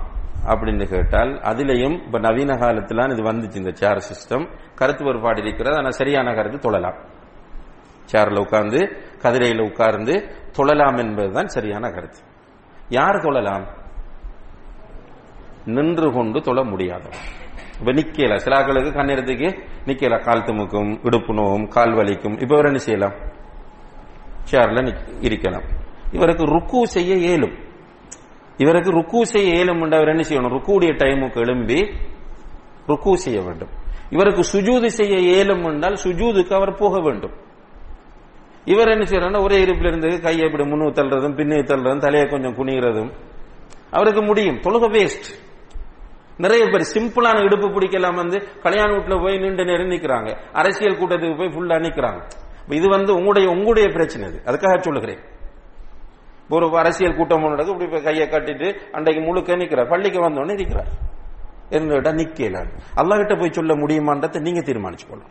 அப்படின்னு 0.53 0.85
கேட்டால் 0.93 1.33
அதுலயும் 1.51 1.97
இப்ப 2.05 2.19
நவீன 2.19 2.53
காலத்துல 2.62 3.11
இது 3.12 3.23
வந்துச்சு 3.31 3.57
இந்த 3.57 3.73
சேர் 3.81 4.01
சிஸ்டம். 4.09 4.47
கருத்து 4.74 5.05
வேறுபாடு 5.05 5.41
இருக்கிறது 5.45 5.77
ஆனால் 5.77 5.99
சரியான 6.01 6.35
கருத்து 6.35 6.59
தொழலாம். 6.66 6.99
சேர்ல 8.12 8.39
உட்கார்ந்து 8.39 8.78
கதிரையில 9.22 9.60
உட்கார்ந்து 9.60 10.34
தொழலாம் 10.59 10.98
என்பதுதான் 10.98 11.47
சரியான 11.47 11.90
கருத்து. 11.90 12.18
யார் 12.89 13.16
தொழலாம்? 13.16 13.66
நின்று 15.64 16.12
கொண்டு 16.12 16.40
தொழ 16.40 16.64
முடியாது 16.64 17.09
இப்ப 17.78 17.93
நிக்கல. 17.93 18.36
சிலாக்களுக்கு 18.36 18.93
கண்ணீரத்துக்கு 18.93 19.64
நிக்கல. 19.84 20.24
கால் 20.24 20.43
துமுக்கும் 20.43 20.98
இடுப்பு 21.02 21.34
நோவும் 21.34 21.68
கால் 21.68 21.93
வலிக்கும். 21.93 22.32
இப்ப 22.32 22.55
இவர் 22.55 22.64
என்ன 22.64 22.78
செய்யலாம்? 22.78 23.14
சேர்ல 24.51 24.97
இருக்கலாம். 25.20 25.64
இவருக்கு 26.12 26.44
ருக்கு 26.44 26.86
செய்ய 26.86 27.14
இயலும் 27.14 27.70
இவருக்கு 28.56 28.90
ருக்கு 28.90 29.26
செய்ய 29.26 29.55
இயலும் 29.55 29.80
அவர் 29.80 30.09
என்ன 30.09 30.22
செய்யணும்? 30.28 30.52
ருக்குடைய 30.52 30.93
டைமுக்கு 30.93 31.36
எழும்பி 31.36 31.90
ருக்கு 32.86 33.16
செய்ய 33.16 33.40
வேண்டும். 33.40 33.68
இவருக்கு 34.10 34.40
சுஜூது 34.40 34.86
செய்ய 34.86 35.18
இயலும் 35.18 35.64
என்றால் 35.64 35.97
சுஜூதுக்கு 36.05 36.55
அவர் 36.55 36.74
போக 36.74 37.01
வேண்டும். 37.01 37.51
இவர் 38.64 38.89
என்ன 38.89 39.05
செய்யறாருன்னா 39.05 39.43
ஒரே 39.43 39.60
இருப்பில் 39.60 39.86
இருந்து 39.86 40.20
கையை 40.20 40.44
இப்படி 40.51 40.70
முன்னு 40.70 40.90
தள்ளுறதும் 40.98 41.36
பின்னு 41.39 41.56
தள்ளுறதும் 41.70 41.98
தலையை 41.98 42.28
கொஞ்சம் 42.28 42.56
குனிகிறதும் 42.56 43.10
அவருக்கு 43.90 44.22
முடியும். 44.22 44.56
தொழுக 44.56 44.86
வேஸ்ட் 44.97 45.28
நிறைய 46.36 46.64
பேர் 46.64 46.90
சிம்பிளான 46.94 47.44
இடுப்பு 47.44 47.68
பிடிக்கலாம் 47.68 48.14
வந்து 48.14 48.60
கல்யாண 48.62 48.97
வீட்டுல 48.97 49.22
போய் 49.22 49.39
நீண்ட 49.39 49.64
நேரம் 49.64 49.90
நிற்கிறாங்க 49.90 50.30
அரசியல் 50.52 50.98
கூட்டத்துக்கு 50.98 51.39
போய் 51.39 51.52
ஃபுல்லா 51.55 51.76
நிற்கிறாங்க 51.86 52.20
இது 52.68 52.89
வந்து 52.89 53.14
உங்களுடைய 53.14 53.48
உங்களுடைய 53.48 53.89
பிரச்சனை 53.89 54.28
இது 54.28 54.43
அதுக்காக 54.47 54.78
சொல்லுகிறேன். 54.78 55.18
ஒரு 56.48 56.78
அரசியல் 56.78 57.16
கூட்டம் 57.16 57.48
நடக்கு 57.48 57.72
இப்படி 57.72 57.90
போய் 57.90 58.02
கையை 58.02 58.28
கட்டிட்டு 58.28 58.74
அன்றைக்கு 58.93 59.22
முழுக்க 59.22 59.56
நிற்கிறார் 59.56 59.89
பள்ளிக்கு 59.89 60.20
வந்தோடனே 60.20 60.55
நிற்கிறார் 60.55 60.90
என்ன 61.68 61.94
நிக்கல 61.94 62.66
அல்லா 62.97 63.16
கிட்ட 63.16 63.34
போய் 63.34 63.52
சொல்ல 63.52 63.74
முடியுமான்றதை 63.74 64.40
நீங்க 64.40 64.60
தீர்மானிச்சு 64.60 65.22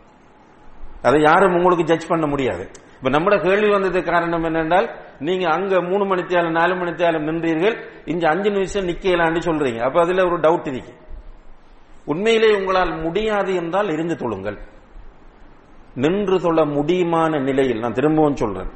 அதை 1.02 1.20
யாரும் 1.20 1.54
உங்களுக்கு 1.54 1.84
ஜட்ஜ் 1.84 2.06
பண்ண 2.06 2.26
முடியாது. 2.26 2.70
இப்ப 3.02 3.18
நம்மட 3.18 3.42
கேள்வி 3.42 3.70
வந்தது 3.70 4.02
காரணம் 4.02 4.44
என்னென்றால் 4.44 4.88
நீங்க 5.18 5.50
அங்க 5.50 5.82
மூணு 5.82 6.04
மணித்தாலும் 6.04 6.50
நாலு 6.50 6.74
மணித்தியாலம் 6.74 7.24
நின்றீர்கள் 7.24 7.82
இங்க 8.04 8.28
அஞ்சு 8.28 8.50
நிமிஷம் 8.50 8.86
நிக்கலான்னு 8.86 9.40
சொல்றீங்க. 9.40 9.78
அப்ப 9.78 10.00
அதுல 10.00 10.24
ஒரு 10.24 10.36
டவுட் 10.36 10.66
இருக்கு. 10.66 10.94
உண்மையிலே 12.04 12.54
உங்களால் 12.54 13.00
முடியாது 13.00 13.54
என்றால் 13.54 13.88
இருந்து 13.88 14.14
தொழுங்கள். 14.14 14.58
நின்று 15.94 16.40
தொழ 16.40 16.64
முடியுமான 16.64 17.42
நிலையில் 17.42 17.78
நான் 17.78 17.92
திரும்பவும் 17.92 18.36
சொல்றேன். 18.36 18.70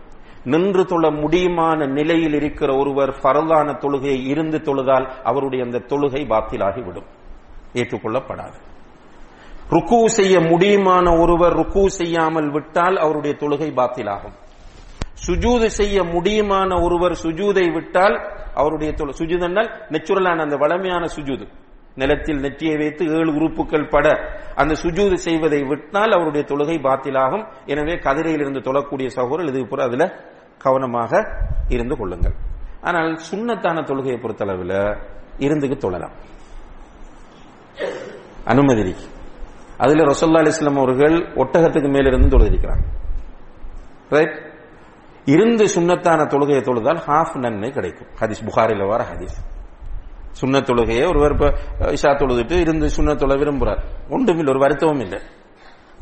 நின்று 0.45 0.87
தொழ 0.87 1.11
முடியுமான 1.11 1.89
நிலையில் 1.89 2.35
இருக்கிற 2.35 2.77
ஒருவர் 2.77 3.11
பரதான 3.11 3.79
தொழுகையை 3.79 4.27
இருந்து 4.27 4.59
தொழுதால் 4.59 5.11
அவருடைய 5.23 5.65
அந்த 5.65 5.79
தொழுகை 5.79 6.27
பாத்திலாகிவிடும். 6.27 7.07
ஏற்றுக்கொள்ளப்படாது. 7.73 8.75
ருக்கு 9.75 10.01
செய்ய 10.17 10.35
முடியுமான 10.51 11.07
ஒருவர் 11.23 11.55
ருக்கு 11.61 11.85
செய்யாமல் 11.91 12.51
விட்டால் 12.57 12.97
அவருடைய 13.05 13.33
தொழுகை 13.41 13.69
பாத்திலாகும். 13.79 14.35
சுஜூது 15.27 15.67
செய்ய 15.79 15.97
முடியுமான 16.15 16.71
ஒருவர் 16.85 17.15
சுஜூதை 17.23 17.65
விட்டால் 17.77 18.17
அவருடைய 18.61 18.91
தொழு 18.99 19.13
சுஜூதனால் 19.21 19.71
நெச்சுரலான 19.95 20.45
அந்த 20.47 20.57
வளமையான 20.63 21.05
சுஜூது. 21.17 21.47
நிலத்தில் 22.01 22.41
நெற்றியை 22.45 22.77
வைத்து 22.83 23.05
ஏழு 23.17 23.31
உறுப்புகள் 23.39 23.89
பட 23.95 24.07
அந்த 24.61 24.73
சுஜூது 24.83 25.17
செய்வதை 25.27 25.61
விட்டால் 25.71 26.15
அவருடைய 26.17 26.43
தொழுகை 26.51 26.77
பாத்திலாகும். 26.87 27.45
எனவே 27.73 27.95
கதிரையில் 28.07 28.43
இருந்து 28.45 28.61
தொழக்கூடிய 28.69 29.09
சகோதரர் 29.19 29.51
இது 29.53 29.67
புற 29.73 29.83
அதுல 29.89 30.05
கவனமாக 30.65 31.13
இருந்து 31.75 31.97
கொள்ளுங்கள். 31.97 32.37
ஆனால் 32.87 33.11
சுண்ணத்தான 33.29 33.85
தொழுகையை 33.91 34.19
பொறுத்தளவில் 34.25 34.79
இருந்துக்கு 35.47 35.77
தொழலாம். 35.85 36.17
அனுமதி 38.53 38.95
அதுல 39.79 40.05
ரசோல்லா 40.05 40.45
அலிஸ்லாம் 40.45 40.79
அவர்கள் 40.79 41.13
ஒட்டகத்துக்கு 41.13 41.91
மேலிருந்து 41.91 42.39
தொழுதிருக்கிறாங்க. 42.39 42.85
ரைட் 44.09 44.55
இருந்து 45.25 45.65
சுண்ணத்தான 45.65 46.27
தொழுகையை 46.27 46.61
தொழுதால் 46.61 47.01
ஹாஃப் 47.07 47.37
நன்மை 47.37 47.71
கிடைக்கும். 47.71 48.09
ஹதீஸ் 48.21 48.45
புகாரில் 48.45 48.87
வர 48.87 49.05
ஹதீஸ். 49.05 49.55
சுண்ண 50.41 50.61
தொழுகையை 50.61 51.09
ஒருவர் 51.09 51.33
இப்ப 51.33 51.47
இஷா 51.79 52.15
தொழுதுட்டு 52.15 52.61
இருந்து 52.61 52.87
சுண்ண 52.87 53.15
தொழ 53.15 53.35
விரும்புறார். 53.35 53.79
ஒன்றும் 54.11 54.37
இல்லை 54.37 54.53
ஒரு 54.53 54.59
வருத்தமும் 54.59 55.01
இல்லை. 55.01 55.19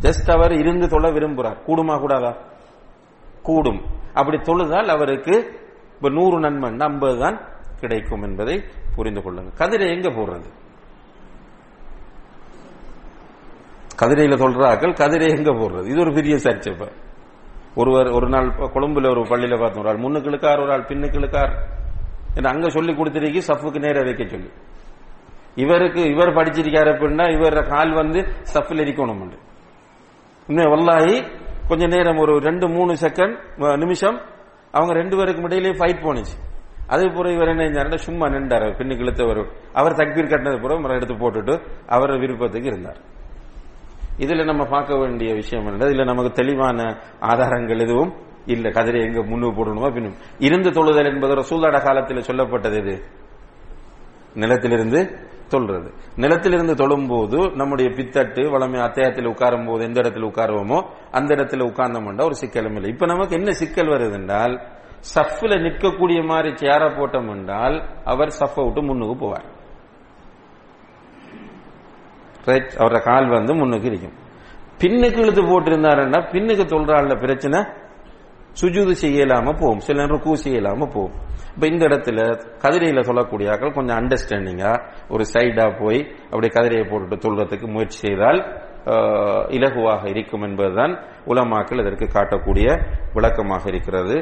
ஜஸ்ட் 0.01 0.31
அவர் 0.31 0.53
இருந்து 0.53 0.89
தொழ 0.89 1.11
விரும்புறார். 1.11 1.57
கூடுமா 1.67 2.01
கூடாதா? 2.01 2.37
கூடும். 3.43 3.81
அப்படி 4.15 4.37
தொழுதால் 4.37 4.89
அவருக்கு 4.89 5.61
இப்ப 5.97 6.11
நூறு 6.11 6.39
நன்மை 6.39 6.75
ஐம்பது 6.79 7.19
தான் 7.19 7.49
கிடைக்கும் 7.81 8.23
என்பதை 8.23 8.65
புரிந்து 8.95 9.21
கொள்ளுங்க 9.21 9.53
கதிரை 9.59 9.91
எங்க 9.91 10.09
போடுறது? 10.09 10.51
கதிரையில் 14.01 14.41
சொல்றாக்கள் 14.43 14.95
கதிரை 15.01 15.29
எங்க 15.37 15.51
போடுறது? 15.51 15.87
இது 15.87 16.01
ஒரு 16.01 16.13
பெரிய 16.13 16.35
சர்ச்சை 16.37 16.71
இப்ப. 16.73 16.89
ஒருவர் 17.75 18.09
ஒரு 18.09 18.29
நாள் 18.29 18.49
கொழும்புல 18.49 19.09
ஒரு 19.11 19.21
பள்ளியில 19.21 19.59
பார்த்தோம் 19.61 19.83
ஒரு 19.83 19.89
ஆள் 19.89 19.97
முன்னுக்கு 19.97 20.31
இழுக்கார் 20.31 20.63
ஒரு 20.63 20.73
ஆள் 20.73 20.87
பின்னுக்கு 20.89 21.19
இழுக்கார் 21.21 21.53
என்று 22.35 22.51
அங்க 22.51 22.69
சொல்லி 22.69 22.93
கொடுத்துருக்கி 22.93 23.41
சஃபுக்கு 23.49 23.79
நேர 23.79 24.03
வைக்க 24.03 24.25
சொல்லி. 24.25 24.51
இவருக்கு 25.55 26.03
இவர் 26.11 26.37
படிச்சிருக்காரு 26.37 26.89
அப்படின்னா 26.93 27.27
இவர் 27.37 27.69
கால் 27.69 27.93
வந்து 27.93 28.21
சஃபில் 28.55 28.83
இருக்கணும் 28.85 29.33
இன்னும் 30.49 30.73
வல்லாகி 30.73 31.17
கொஞ்ச 31.69 31.87
நேரம் 31.87 32.17
ஒரு 32.17 32.39
ரெண்டு 32.39 32.69
மூணு 32.69 32.93
செகண்ட் 32.93 33.77
நிமிஷம் 33.77 34.21
அவங்க 34.71 34.93
ரெண்டு 34.93 35.17
பேருக்கு 35.17 35.43
இடையிலேயே 35.43 35.77
ஃபைட் 35.81 36.05
போனுச்சு 36.07 36.37
அதே 36.87 37.07
போல 37.15 37.33
இவர் 37.33 37.49
என்ன 37.49 37.65
செஞ்சாருன்னா 37.65 37.95
சும்மா 37.95 38.29
நின்றார் 38.29 38.63
பின்னுக்கு 38.63 39.05
இழுத்தவர். 39.05 39.43
அவர் 39.73 39.93
தக்பீர் 39.93 40.33
கட்டினது 40.33 40.61
பிறகு 40.63 40.95
எடுத்து 40.95 41.15
போட்டுட்டு 41.15 41.55
அவர் 41.87 42.19
விருப்பத்துக்கு 42.19 42.67
இருந்தார். 42.67 43.01
இதுல 44.19 44.45
நம்ம 44.45 44.65
பார்க்க 44.65 44.99
வேண்டிய 44.99 45.35
விஷயம் 45.35 45.67
என்ன 45.67 45.85
இதுல 45.85 46.05
நமக்கு 46.05 46.31
தெளிவான 46.31 47.01
ஆதாரங்கள் 47.21 47.79
எதுவும் 47.79 48.13
இல்ல. 48.47 48.69
கதிரை 48.69 49.01
எங்க 49.03 49.21
முன்னு 49.21 49.51
போடணுமா 49.51 49.93
பின்னும் 49.93 50.17
இருந்து 50.39 50.71
தொழுதல் 50.71 51.05
என்பது 51.05 51.43
சூதாட 51.43 51.83
காலத்தில் 51.83 52.17
சொல்லப்பட்டது 52.17 52.77
இது 52.77 53.05
நிலத்திலிருந்து 54.35 55.19
தொழுறது. 55.51 55.91
நிலத்திலிருந்து 56.17 56.75
தொழும்போது 56.75 57.55
நம்முடைய 57.55 57.91
பித்தட்டு 57.91 58.43
வளமை 58.51 58.79
அத்தியாயத்தில் 58.79 59.27
உட்காரும் 59.27 59.67
போது 59.67 59.85
எந்த 59.85 60.01
இடத்துல 60.01 60.29
உட்காருவோமோ 60.31 60.87
அந்த 61.11 61.35
இடத்துல 61.35 61.67
உட்கார்ந்தோம்டா 61.71 62.25
ஒரு 62.25 62.35
சிக்கலும் 62.35 62.75
இல்லை. 62.75 62.91
இப்ப 62.91 63.07
நமக்கு 63.07 63.37
என்ன 63.37 63.51
சிக்கல் 63.53 63.87
வருது 63.87 64.13
என்றால் 64.13 64.61
சஃப்ல 65.15 65.61
நிற்கக்கூடிய 65.61 66.27
மாதிரி 66.27 66.57
சேர 66.57 66.89
போட்டோம் 66.89 67.31
என்றால் 67.31 67.89
அவர் 68.05 68.29
சஃபை 68.29 68.65
விட்டு 68.65 68.83
முன்னுக்கு 68.83 69.27
போவார். 69.27 69.47
ரைட் 72.51 72.71
அவரோட 72.81 73.01
கால் 73.09 73.29
வந்து 73.39 73.55
முன்னுக்கு 73.61 73.89
இருக்கும் 73.93 74.19
பின்னுக்கு 74.83 75.21
இழுத்து 75.25 75.43
போட்டிருந்தாருன்னா 75.51 76.21
பின்னுக்கு 76.35 76.65
தொல்றாள்ல 76.75 77.17
பிரச்சனை 77.25 77.61
சுஜூது 78.61 78.93
செய்யலாம 79.03 79.53
போகும். 79.61 79.81
சில 79.87 79.97
நேரம் 80.01 80.13
ருக்கு 80.15 80.35
செய்யலாம 80.45 80.87
போகும். 80.95 81.15
இப்ப 81.55 81.67
இந்த 81.67 81.83
இடத்துல 81.89 82.19
கதிரையில 82.63 83.01
சொல்லக்கூடிய 83.09 83.47
ஆக்கள் 83.53 83.75
கொஞ்சம் 83.79 83.99
அண்டர்ஸ்டாண்டிங்கா 84.01 84.73
ஒரு 85.09 85.25
சைடா 85.33 85.67
போய் 85.81 86.01
அப்படியே 86.31 86.53
கதிரையை 86.57 86.85
போட்டுட்டு 86.91 87.17
தொல்றதுக்கு 87.25 87.67
முயற்சி 87.75 87.99
செய்தால் 88.07 88.41
இலகுவாக 89.57 90.03
இருக்கும் 90.13 90.43
என்பதுதான் 90.43 90.95
உலமாக்கள் 91.33 91.81
இதற்கு 91.83 92.07
காட்டக்கூடிய 92.17 92.67
விளக்கமாக 93.15 93.65
இருக்கிறது. 93.73 94.17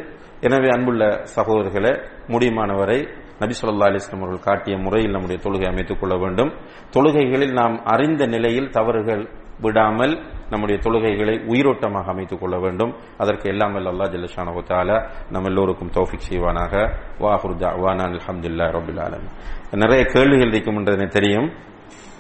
எனவே 0.47 0.69
அன்புள்ள 0.77 1.05
சகோதரர்களை 1.37 1.93
முடியுமானவரை 2.33 2.99
நபி 3.43 3.55
சொல்லா 3.63 3.87
அலிஸ்லாம் 3.89 4.17
அவர்கள் 4.17 4.39
காட்டிய 4.39 4.77
முறையில் 4.77 5.11
நம்முடைய 5.11 5.43
தொழுகை 5.43 5.69
அமைத்துக் 5.69 6.01
கொள்ள 6.01 6.17
வேண்டும். 6.17 6.53
தொழுகைகளில் 6.91 7.53
நாம் 7.53 7.85
அறிந்த 7.85 8.27
நிலையில் 8.27 8.71
தவறுகள் 8.71 9.29
விடாமல் 9.61 10.15
நம்முடைய 10.51 10.81
தொழுகைகளை 10.85 11.37
உயிரோட்டமாக 11.47 12.05
அமைத்துக் 12.05 12.41
கொள்ள 12.41 12.59
வேண்டும். 12.59 12.97
அதற்கு 13.19 13.51
எல்லாம் 13.51 13.77
அல்லா 13.77 14.05
ஜல்லஷானஹால 14.15 15.11
நம்ம 15.31 15.49
எல்லோருக்கும் 15.49 15.91
தௌஃபிக் 15.91 16.31
செய்வானாக. 16.31 16.75
வாஹுர் 17.19 17.81
வானான் 17.85 18.13
அலமதுல்லா 18.13 18.67
ரபுல் 18.77 19.01
ஆலம் 19.01 19.27
நிறைய 19.71 20.05
கேள்விகள் 20.05 20.49
இருக்கும் 20.49 20.77
என்று 20.77 21.07
தெரியும். 21.07 21.53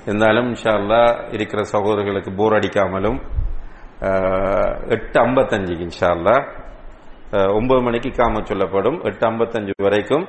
இருந்தாலும் 0.07 0.55
இன்ஷா 0.55 0.71
அல்லா 0.71 1.33
இருக்கிற 1.33 1.63
சகோதரர்களுக்கு 1.63 2.33
போர் 2.33 2.53
அடிக்காமலும் 2.53 3.19
எட்டு 4.89 5.21
ஐம்பத்தஞ்சுக்கு 5.21 5.89
இன்ஷா 5.89 6.09
அல்லா 6.09 6.37
ஒன்பது 7.55 7.83
மணிக்கு 7.83 8.11
காம 8.11 8.41
சொல்லப்படும். 8.45 9.03
எட்டு 9.03 9.31
ஐம்பத்தஞ்சு 9.31 9.71
வரைக்கும் 9.77 10.29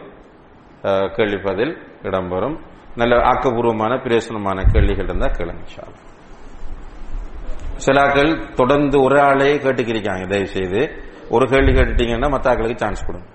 கேள்விப்பதில் 1.18 1.74
இடம்பெறும். 2.08 2.58
நல்ல 3.02 3.14
ஆக்கப்பூர்வமான 3.30 3.94
பிரயோசனமான 4.04 4.64
கேள்விகள் 4.74 5.08
இருந்தால் 5.10 5.38
கேளுங்க 5.38 5.66
சிலாக்கள் 7.84 8.32
தொடர்ந்து 8.54 8.98
ஒரு 9.06 9.18
ஆளே 9.28 9.52
கேட்டுக்கிருக்காங்க 9.64 10.26
தயவு 10.34 10.50
செய்து 10.56 10.82
ஒரு 11.36 11.46
கேள்வி 11.54 11.72
கேட்டுட்டீங்கன்னா 11.78 12.30
மற்ற 12.34 12.46
ஆக்களுக்கு 12.52 12.84
சான்ஸ் 12.84 13.06
கொடுங்க. 13.06 13.28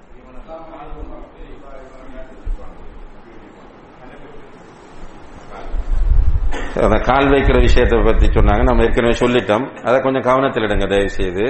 அந்த 6.86 6.98
கால் 7.08 7.32
வைக்கிற 7.32 7.56
விஷயத்தை 7.60 7.96
பத்தி 8.08 8.26
சொன்னாங்க 8.26 8.62
நம்ம 8.68 8.84
ஏற்கனவே 8.86 9.14
சொல்லிட்டோம். 9.22 9.64
அதை 9.86 9.96
கொஞ்சம் 10.00 10.26
கவனத்தில் 10.28 10.66
எடுங்க 10.66 10.86
தயவு 10.92 11.10
செய்து 11.18 11.46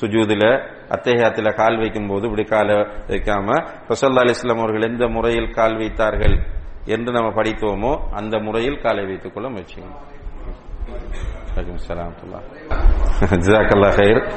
சுஜூதுல 0.00 0.68
அத்தேகத்துல 0.88 1.54
கால் 1.54 1.78
வைக்கும் 1.78 2.06
போது 2.06 2.24
இப்படி 2.28 2.48
காலை 2.48 2.74
வைக்காம 3.06 3.66
ரசல்லா 3.88 4.22
அலிஸ்லாம் 4.24 4.58
அவர்கள் 4.58 4.82
எந்த 4.82 5.08
முறையில் 5.08 5.50
கால் 5.50 5.76
வைத்தார்கள் 5.76 6.38
என்று 6.84 7.12
நம்ம 7.12 7.42
படித்தோமோ 7.42 7.98
அந்த 8.12 8.38
முறையில் 8.38 8.80
காலை 8.80 9.04
வைத்துக் 9.04 9.34
கொள்ள 9.34 9.48
முயற்சிக்கணும் 9.48 10.14
ஹைர் 13.96 14.30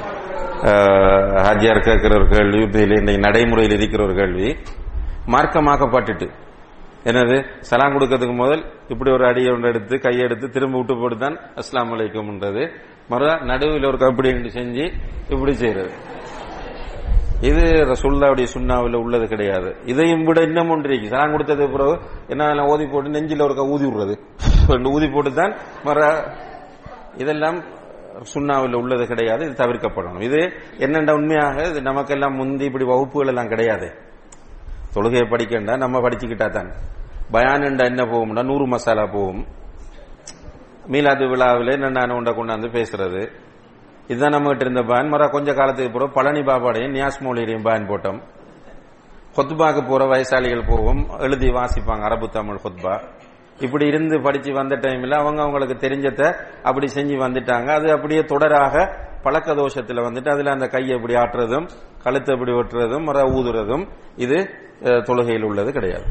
ஹாஜியார் 1.42 1.84
கேட்கிற 1.84 2.16
ஒரு 2.16 2.28
கேள்வி 2.28 2.80
இன்னைக்கு 2.80 3.18
நடைமுறையில் 3.18 3.78
இருக்கிற 3.78 4.04
ஒரு 4.04 4.16
கேள்வி. 4.16 4.58
மார்க்கமாக்கப்பட்டுட்டு. 5.28 6.30
என்னது? 7.04 7.46
சலாம் 7.60 8.00
கொடுக்கறதுக்கு 8.00 8.36
முதல் 8.36 8.66
இப்படி 8.88 9.12
ஒரு 9.12 9.28
அடியை 9.28 9.54
ஒன்று 9.54 9.70
எடுத்து 9.70 9.96
கையெடுத்து 9.96 10.50
திரும்ப 10.50 10.78
விட்டு 10.78 10.98
போட்டு 10.98 11.18
தான் 11.18 11.40
அஸ்லாம் 11.56 11.94
வலைக்கும்ன்றது 11.94 12.72
மறு 13.12 13.30
நடுவில் 13.50 13.90
ஒரு 13.92 14.00
கபடி 14.04 14.32
செஞ்சு 14.60 14.86
இப்படி 15.34 15.54
செய்யறது 15.64 15.92
இது 17.50 17.62
ரசுல்லாவுடைய 17.90 18.48
சுண்ணாவில் 18.54 18.96
உள்ளது 19.02 19.26
கிடையாது. 19.34 19.70
இதையும் 19.92 20.24
விட 20.28 20.40
இன்னும் 20.48 20.72
ஒன்று 20.74 20.90
இருக்கு. 20.90 21.12
சலாம் 21.12 21.34
கொடுத்தது 21.34 21.66
பிறகு 21.74 21.94
என்ன 22.34 22.66
ஊதி 22.72 22.86
போட்டு 22.94 23.14
நெஞ்சில் 23.16 23.44
ஒரு 23.46 23.66
ஊதி 23.74 23.86
விடுறது. 23.90 24.16
ஊதி 24.96 25.08
போட்டு 25.14 25.32
தான் 25.42 25.54
மற 25.88 26.00
இதெல்லாம் 27.24 27.60
சுண்ணாவில் 28.32 28.76
உள்ளது 28.82 29.04
கிடையாது. 29.12 29.42
இது 29.48 29.56
தவிர்க்கப்படணும். 29.62 30.26
இது 30.28 30.40
என்னென்ன 30.86 31.14
உண்மையாக 31.20 31.68
இது 31.70 31.82
நமக்கெல்லாம் 31.90 32.36
முந்தி 32.40 32.66
இப்படி 32.70 32.88
வகுப்புகள் 32.92 33.32
எல்லாம் 33.34 33.52
கிடையாது. 33.54 33.88
தொழுகையை 34.96 35.26
படிக்கண்டா 35.34 35.74
நம்ம 35.86 36.02
படிச்சுக்கிட்டா 36.06 36.50
தான். 36.58 36.70
பயானண்டா 37.34 37.86
என்ன 37.92 38.04
போகும்னா 38.12 38.44
நூறு 38.52 38.68
மசாலா 38.74 39.06
போகும். 39.16 39.42
மீலாது 40.94 41.26
விழாவில் 41.32 41.72
என்னென்ன 41.76 42.16
உண்டை 42.20 42.32
கொண்டாந்து 42.38 42.68
பேசுறது. 42.76 43.22
இதுதான் 44.12 44.36
நம்ம 44.36 44.50
கிட்ட 44.52 44.66
இருந்த 44.66 44.84
பேன் 44.92 45.12
மற 45.14 45.24
கொஞ்ச 45.34 45.50
காலத்துக்கு 45.60 45.92
பிறகு 45.96 46.16
பழனி 46.18 46.42
பாபாடையும் 46.48 46.96
நியாஸ் 46.98 47.20
மௌலியரையும் 47.26 47.66
பேன் 47.68 47.90
போட்டோம். 47.90 48.20
ஹொத்பாக்கு 49.38 49.82
போற 49.90 50.04
வயசாளிகள் 50.12 50.70
போவோம் 50.70 51.02
எழுதி 51.26 51.50
வாசிப்பாங்க 51.58 52.06
அரபு 52.10 52.28
தமிழ் 52.38 52.62
ஹொத்பா. 52.64 52.94
இப்படி 53.66 53.86
இருந்து 53.92 54.16
படிச்சு 54.26 54.52
வந்த 54.58 54.76
டைம்ல 54.86 55.16
அவங்க 55.22 55.40
அவங்களுக்கு 55.46 55.76
தெரிஞ்சத 55.86 56.22
அப்படி 56.70 56.88
செஞ்சு 56.96 57.16
வந்துட்டாங்க. 57.26 57.70
அது 57.78 57.88
அப்படியே 57.96 58.22
தொடராக 58.32 58.76
பழக்க 59.26 59.54
தோஷத்துல 59.62 60.04
வந்துட்டு 60.08 60.30
அதுல 60.34 60.52
அந்த 60.56 60.68
கையை 60.74 60.94
இப்படி 60.98 61.16
ஆட்டுறதும் 61.22 61.68
கழுத்தை 62.04 62.34
இப்படி 62.36 62.54
ஒட்டுறதும் 62.60 63.06
மற 63.10 63.24
ஊதுறதும் 63.38 63.86
இது 64.26 64.38
தொழுகையில் 65.08 65.48
உள்ளது 65.50 65.72
கிடையாது. 65.78 66.08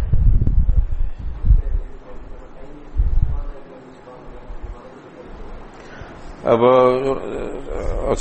அப்போ 6.53 6.71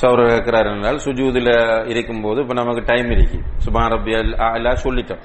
சௌர 0.02 0.20
கேட்கிறார் 0.30 0.68
என்றால் 0.72 0.99
சுஜூதில் 1.06 1.52
இருக்கும்போது 1.91 2.40
இப்போ 2.44 2.56
நமக்கு 2.60 2.82
டைம் 2.91 3.10
இருக்கு. 3.16 3.38
சுபான் 3.66 3.91
ரபி 3.94 4.14
அல்லா 4.56 4.72
சொல்லிட்டோம். 4.86 5.22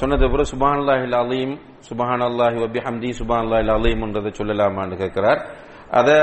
சொன்னது 0.00 0.30
பிறகு 0.32 0.50
சுபான் 0.52 0.78
அல்லாஹில் 0.80 1.16
அலீம் 1.22 1.54
சுபான் 1.88 2.22
அல்லாஹி 2.28 2.58
வபி 2.64 2.80
ஹம்தி 2.86 3.10
சுபான் 3.20 3.42
அல்லாஹில் 3.44 3.72
அலீம்ன்றதை 3.78 4.30
சொல்லலாமான்னு 4.38 5.00
கேட்கிறார் 5.02 5.40
அதை 5.98 6.16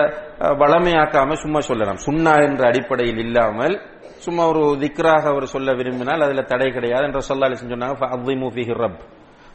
வளமையாக்காம 0.61 1.37
சும்மா 1.43 1.59
சொல்லலாம். 1.69 1.99
சுன்னா 2.07 2.33
என்ற 2.47 2.61
அடிப்படையில் 2.71 3.21
இல்லாமல் 3.25 3.75
சும்மா 4.25 4.43
ஒரு 4.51 4.61
திக்ராக 4.83 5.23
அவர் 5.33 5.45
சொல்ல 5.53 5.73
விரும்பினால் 5.79 6.25
அதுல 6.27 6.43
தடை 6.51 6.69
கிடையாது 6.77 7.05
என்ற 7.07 7.19
சொல்லாலி 7.29 7.57
சொன்னாங்க 7.61 7.95
ரப். 8.83 8.99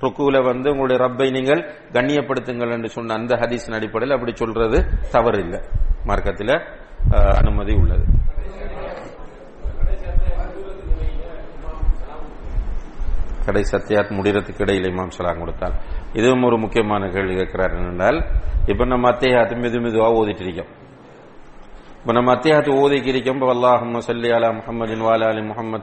ருக்குல 0.02 0.38
வந்து 0.50 0.68
உங்களுடைய 0.72 0.98
ரப்பை 1.04 1.28
நீங்கள் 1.36 1.62
கண்ணியப்படுத்துங்கள் 1.96 2.74
என்று 2.76 2.90
சொன்ன 2.96 3.16
அந்த 3.20 3.34
ஹதீஸின் 3.42 3.78
அடிப்படையில் 3.78 4.16
அப்படி 4.16 4.34
சொல்றது 4.42 4.80
தவறு 5.14 5.40
இல்லை 5.44 5.60
மார்க்கத்தில் 6.10 6.54
அனுமதி 7.40 7.74
உள்ளது. 7.82 8.04
கடை 13.46 13.62
சத்தியாத் 13.70 14.12
முடிகிறதுக்கு 14.16 14.62
இடையில் 14.64 14.88
இமாம் 14.90 15.14
சலாம் 15.14 15.40
கொடுத்தால் 15.42 15.74
இதுவும் 16.18 16.44
ஒரு 16.48 16.56
முக்கியமான 16.64 17.08
கேள்வி 17.14 17.34
கேட்கிறார் 17.38 17.72
என்றால் 17.78 18.18
இப்ப 18.72 18.84
நம்ம 18.92 19.10
அத்தியாத்து 19.12 19.54
மெது 19.62 19.78
மெதுவாக 19.84 20.18
ஓதிட்டு 20.20 20.44
இருக்கோம். 20.46 20.70
இப்ப 22.00 22.12
நம்ம 22.18 22.30
அத்தியாத்து 22.34 22.70
ஓதிக்கு 22.82 23.10
இருக்கோம். 23.12 23.38
இப்ப 23.38 23.48
அல்லாஹும்ம 23.54 24.02
சல்லி 24.08 24.30
அலா 24.36 24.50
முகமதின் 24.58 25.02
வாலா 25.06 25.26
அலி 25.32 25.42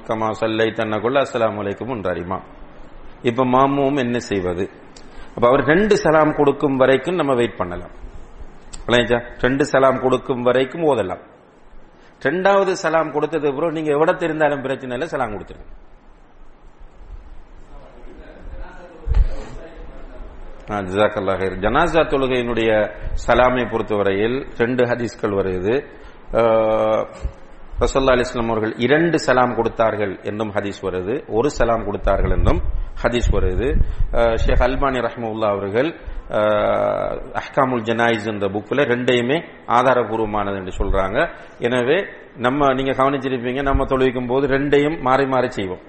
கமா 0.10 0.30
சல்லை 0.42 0.68
தன்னகுள்ள 0.80 1.26
அஸ்லாம் 1.26 1.60
வலைக்கும் 1.60 1.94
என்றார் 1.96 2.22
இமாம். 2.24 2.46
இப்ப 3.22 3.46
மாமும் 3.46 3.98
என்ன 3.98 4.20
செய்வது? 4.20 4.70
அப்ப 5.36 5.48
அவர் 5.48 5.60
ரெண்டு 5.60 5.98
சலாம் 5.98 6.36
கொடுக்கும் 6.36 6.76
வரைக்கும் 6.76 7.16
நம்ம 7.16 7.34
வெயிட் 7.34 7.58
பண்ணலாம். 7.58 7.92
விளங்கிச்சா? 8.88 9.22
ரெண்டு 9.40 9.66
சலாம் 9.66 10.00
கொடுக்கும் 10.00 10.42
வரைக்கும் 10.42 10.82
ஓதலாம். 10.82 11.22
ரெண்டாவது 12.22 12.72
சலாம் 12.72 13.12
கொடுத்தது 13.12 13.48
அப்புறம் 13.48 13.72
நீங்க 13.72 13.92
எவ்வளவு 13.92 14.18
தெரிந்தாலும் 14.18 14.62
பிரச்சனை 14.62 14.94
இல்லை 14.94 15.08
சலாம் 15.08 15.38
கொடுத்துருங்க. 15.38 15.78
ஆ, 20.72 20.80
ஜனாசா 20.80 22.08
தொழுகையினுடைய 22.08 22.96
சலாமை 23.28 23.72
பொறுத்தவரையில் 23.72 24.48
ரெண்டு 24.58 24.84
ஹதீஸ்கள் 24.84 25.36
வருது 25.36 25.86
ரசல்லா 27.82 28.14
அலிஸ்லாம் 28.16 28.52
அவர்கள் 28.54 28.74
இரண்டு 28.86 29.18
சலாம் 29.26 29.54
கொடுத்தார்கள் 29.58 30.14
என்றும் 30.30 30.52
ஹதீஸ் 30.56 30.80
வருது. 30.88 31.14
ஒரு 31.38 31.50
சலாம் 31.58 31.86
கொடுத்தார்கள் 31.88 32.34
என்றும் 32.38 32.60
ஹதீஸ் 33.04 33.30
வருது. 33.36 33.68
ஷேக் 34.44 34.64
அல்பானி 34.68 35.00
ரஹ்மவுல்லா 35.08 35.50
அவர்கள் 35.56 35.90
அஹ்காமுல் 37.42 37.86
ஜனாயிஸ் 37.90 38.28
என்ற 38.32 38.48
புக்கில் 38.56 38.84
ரெண்டையுமே 38.94 39.38
ஆதாரபூர்வமானது 39.78 40.58
என்று 40.62 40.74
சொல்றாங்க. 40.80 41.18
எனவே 41.68 41.98
நம்ம 42.48 42.74
நீங்க 42.80 42.94
கவனிச்சிருப்பீங்க 43.02 43.64
நம்ம 43.70 43.86
தொழுவிக்கும் 43.94 44.30
போது 44.34 44.48
ரெண்டையும் 44.56 44.98
மாறி 45.08 45.26
மாறி 45.36 45.50
செய்வோம். 45.60 45.84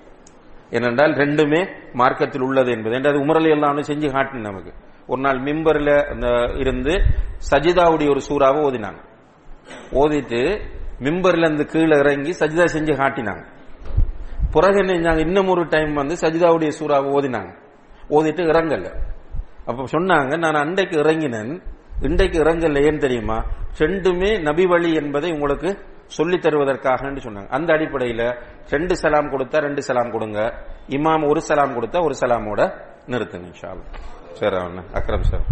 ஏனென்றால் 0.76 1.12
ரெண்டுமே 1.22 1.60
மார்க்கத்தில் 2.00 2.44
உள்ளது 2.48 2.70
என்பது. 2.76 2.94
என்று 2.98 3.10
அது 3.12 3.20
உமரலி 3.24 3.50
எல்லாம் 3.56 3.88
செஞ்சு 3.92 4.08
காட்டின 4.16 4.46
நமக்கு. 4.50 4.72
ஒரு 5.12 5.20
நாள் 5.26 5.38
மிம்பரில் 5.46 5.94
அந்த 6.12 6.28
இருந்து 6.62 6.92
சஜிதாவுடைய 7.50 8.08
ஒரு 8.14 8.20
சூறாவை 8.28 8.60
ஓதினாங்க. 8.68 9.00
ஓதிட்டு 10.02 10.42
மிம்பர்ல 11.00 11.38
இருந்து 11.38 11.66
கீழே 11.66 11.98
இறங்கி 11.98 12.30
சஜிதா 12.30 12.64
செஞ்சு 12.74 12.94
காட்டினாங்க. 13.02 13.44
பிறகு 14.50 14.78
என்ன 14.78 14.92
செஞ்சாங்க? 14.92 15.18
இன்னும் 15.18 15.48
ஒரு 15.48 15.66
டைம் 15.68 15.94
வந்து 15.94 16.14
சஜிதாவுடைய 16.14 16.70
சூறாவை 16.80 17.10
ஓதினாங்க. 17.18 17.52
ஓதிட்டு 18.10 18.42
இறங்கல. 18.52 18.88
அப்ப 19.66 19.82
சொன்னாங்க 19.82 20.38
நான் 20.38 20.54
அண்டைக்கு 20.54 20.96
இறங்கினேன். 20.98 21.62
இன்றைக்கு 22.00 22.44
இறங்கல 22.44 22.84
ஏன் 22.84 22.98
தெரியுமா? 22.98 23.44
ரெண்டுமே 23.78 24.42
நபி 24.42 24.66
வழி 24.66 24.94
என்பதை 24.94 25.30
உங்களுக்கு 25.32 25.78
சொல்லி 26.06 26.36
தருவதற்காக 26.36 27.06
சொன்னாங்க. 27.06 27.48
அந்த 27.48 27.74
அடிப்படையில 27.74 28.22
ரெண்டு 28.68 28.96
சலாம் 28.96 29.32
கொடுத்தா 29.32 29.58
ரெண்டு 29.58 29.82
சலாம் 29.82 30.10
கொடுங்க. 30.10 30.38
இமாம் 30.88 31.28
ஒரு 31.28 31.40
சலாம் 31.40 31.74
கொடுத்தா 31.76 32.02
ஒரு 32.02 32.14
சலாமோட 32.20 32.60
நிறுத்துங்க 33.06 33.48
இன்ஷா 33.50 33.70
சரி 34.32 34.56
அவன 34.56 34.82
அக்ரம் 34.92 35.20
சார். 35.20 35.44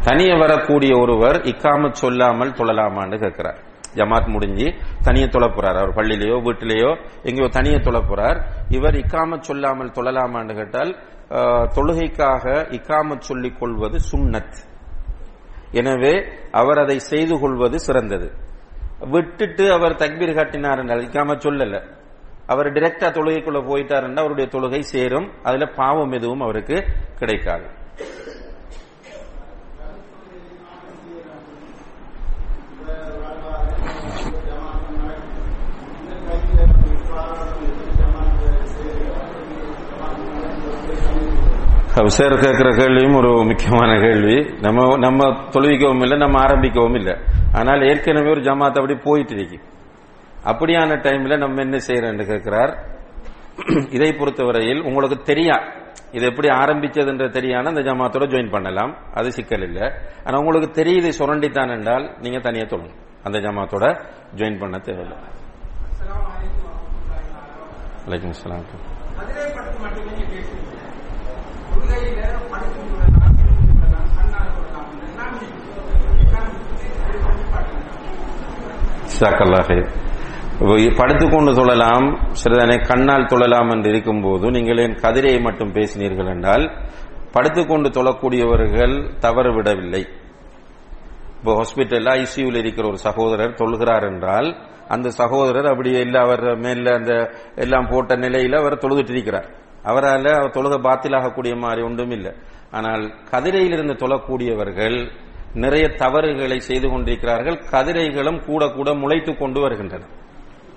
தனியே 0.00 0.34
வரக்கூடிய 0.38 0.92
ஒருவர் 0.98 1.36
இக்காம 1.52 1.90
சொல்லாமல் 1.92 2.50
தொழலாமான்னு 2.50 3.18
கேட்கிறார் 3.18 3.58
ஜமாத் 3.94 4.26
முடிஞ்சு 4.26 4.66
தனியே 5.02 5.26
தொழப்போறார் 5.26 5.78
அவர் 5.80 5.96
பள்ளியிலேயோ 5.98 6.36
வீட்டிலேயோ 6.46 6.90
எங்கேயோ 7.22 7.48
தனியே 7.48 7.76
தொழப்புறார் 7.76 8.38
இவர் 8.68 8.94
இக்காம 8.94 9.38
சொல்லாமல் 9.40 9.92
தொழலாமான்னு 9.98 10.54
கேட்டால் 10.54 10.92
தொழுகைக்காக 11.76 12.44
இக்காம 12.78 13.18
சொல்லிக் 13.18 13.58
கொள்வது 13.58 13.98
சுண்ணத் 14.10 14.58
எனவே 15.70 16.14
அவர் 16.50 16.78
அதை 16.78 16.98
செய்து 16.98 17.34
கொள்வது 17.38 17.76
சிறந்தது. 17.78 18.26
விட்டுட்டு 19.14 19.64
அவர் 19.72 19.94
தக்பீர் 20.02 20.34
காட்டினார் 20.34 20.78
என்றால் 20.78 21.06
இக்காம 21.06 21.36
சொல்லல. 21.44 21.78
அவர் 22.46 22.68
டிரெக்டா 22.72 23.08
தொழுகைக்குள்ள 23.16 23.60
போயிட்டார் 23.70 24.04
என்றால் 24.06 24.24
அவருடைய 24.24 24.48
தொழுகை 24.54 24.80
சேரும். 24.92 25.28
அதுல 25.42 25.66
பாவம் 25.66 26.12
எதுவும் 26.12 26.40
அவருக்கு 26.40 26.76
கிடைக்காது. 27.18 27.66
சார் 41.94 42.38
கேட்கிற 42.38 42.74
கேள்வியும் 42.76 43.14
ஒரு 43.14 43.44
முக்கியமான 43.44 44.00
கேள்வி. 44.00 44.52
நம்ம 44.60 44.96
நம்ம 44.96 45.24
தொழுவிக்கவும் 45.26 46.02
இல்லை 46.02 46.18
நம்ம 46.18 46.42
ஆரம்பிக்கவும் 46.42 46.94
இல்லை. 46.94 47.16
ஆனால் 47.52 47.82
ஏற்கனவே 47.82 48.30
ஒரு 48.30 48.40
ஜமாத் 48.40 48.66
அப்படி 48.66 48.94
போயிட்டு 48.94 49.34
இருக்கு. 49.34 49.60
அப்படியான 50.44 50.96
டைம்ல 50.96 51.38
நம்ம 51.38 51.60
என்ன 51.60 51.76
செய்யறோம்னு 51.76 52.26
கேட்கிறார் 52.26 52.78
இதை 53.90 54.12
பொறுத்தவரையில் 54.12 54.82
உங்களுக்கு 54.82 55.34
தெரியா? 55.34 55.72
இது 56.12 56.24
எப்படி 56.26 56.48
ஆரம்பிச்சதுன்ற 56.48 57.30
தெரியான 57.30 57.68
அந்த 57.68 57.80
ஜமாத்தோட 57.80 58.22
ஜாயின் 58.22 58.50
பண்ணலாம். 58.50 58.96
அது 59.14 59.32
சிக்கல் 59.32 59.62
இல்லை. 59.62 59.90
ஆனா 60.24 60.38
உங்களுக்கு 60.38 60.82
தெரியுது 60.82 61.12
சுரண்டித்தான் 61.18 61.70
என்றால் 61.70 62.16
நீங்க 62.20 62.38
தனியா 62.38 62.64
தொழுங்க. 62.64 62.94
அந்த 63.22 63.38
ஜமாத்தோட 63.38 64.04
ஜாயின் 64.34 64.58
பண்ண 64.58 64.78
தேவையில்லை. 64.78 65.18
வலைக்கம் 68.06 68.34
படுத்துக்கொண்டு 80.98 81.52
தொழலாம் 81.52 82.06
சிறிதனை 82.32 82.76
கண்ணால் 82.78 83.24
தொழலாம் 83.24 83.70
என்று 83.74 83.88
இருக்கும்போது 83.88 84.50
நீங்கள் 84.50 84.76
என் 84.76 85.00
கதிரையை 85.04 85.40
மட்டும் 85.40 85.72
பேசினீர்கள் 85.72 86.30
என்றால் 86.34 86.64
படுத்துக்கொண்டு 87.32 87.88
தொழக்கூடியவர்கள் 87.88 89.18
தவறு 89.18 89.52
விடவில்லை. 89.54 90.02
இப்போ 91.38 91.52
ஹாஸ்பிட்டல்ல 91.60 92.12
ஐசியூவில் 92.22 92.56
இருக்கிற 92.56 92.88
ஒரு 92.88 92.96
சகோதரர் 92.96 93.58
தொழுகிறார் 93.60 94.06
என்றால் 94.12 94.48
அந்த 94.88 95.10
சகோதரர் 95.10 95.66
அப்படியே 95.66 96.00
இல்ல 96.00 96.20
அவர் 96.20 96.56
மேல 96.56 96.94
அந்த 96.94 97.30
எல்லாம் 97.56 97.88
போட்ட 97.90 98.16
நிலையில் 98.16 98.56
அவர் 98.56 98.82
தொழுதுட்டு 98.84 99.10
இருக்கிறார். 99.10 99.48
அவரால் 99.90 100.28
அவர் 100.38 100.56
தொழுக 100.56 100.76
பாத்திலாகக்கூடிய 100.88 101.54
மாதிரி 101.64 101.82
ஒன்றும் 101.88 102.14
இல்லை 102.16 102.32
ஆனால் 102.78 103.04
கதிரையிலிருந்து 103.32 103.94
தொழக்கூடியவர்கள் 104.02 104.98
நிறைய 105.62 105.86
தவறுகளை 106.02 106.58
செய்து 106.68 106.86
கொண்டிருக்கிறார்கள். 106.92 107.56
கதிரைகளும் 107.72 108.40
கூட 108.48 108.62
கூட 108.76 108.88
முளைத்து 109.02 109.32
கொண்டு 109.42 109.58
வருகின்றன. 109.64 110.08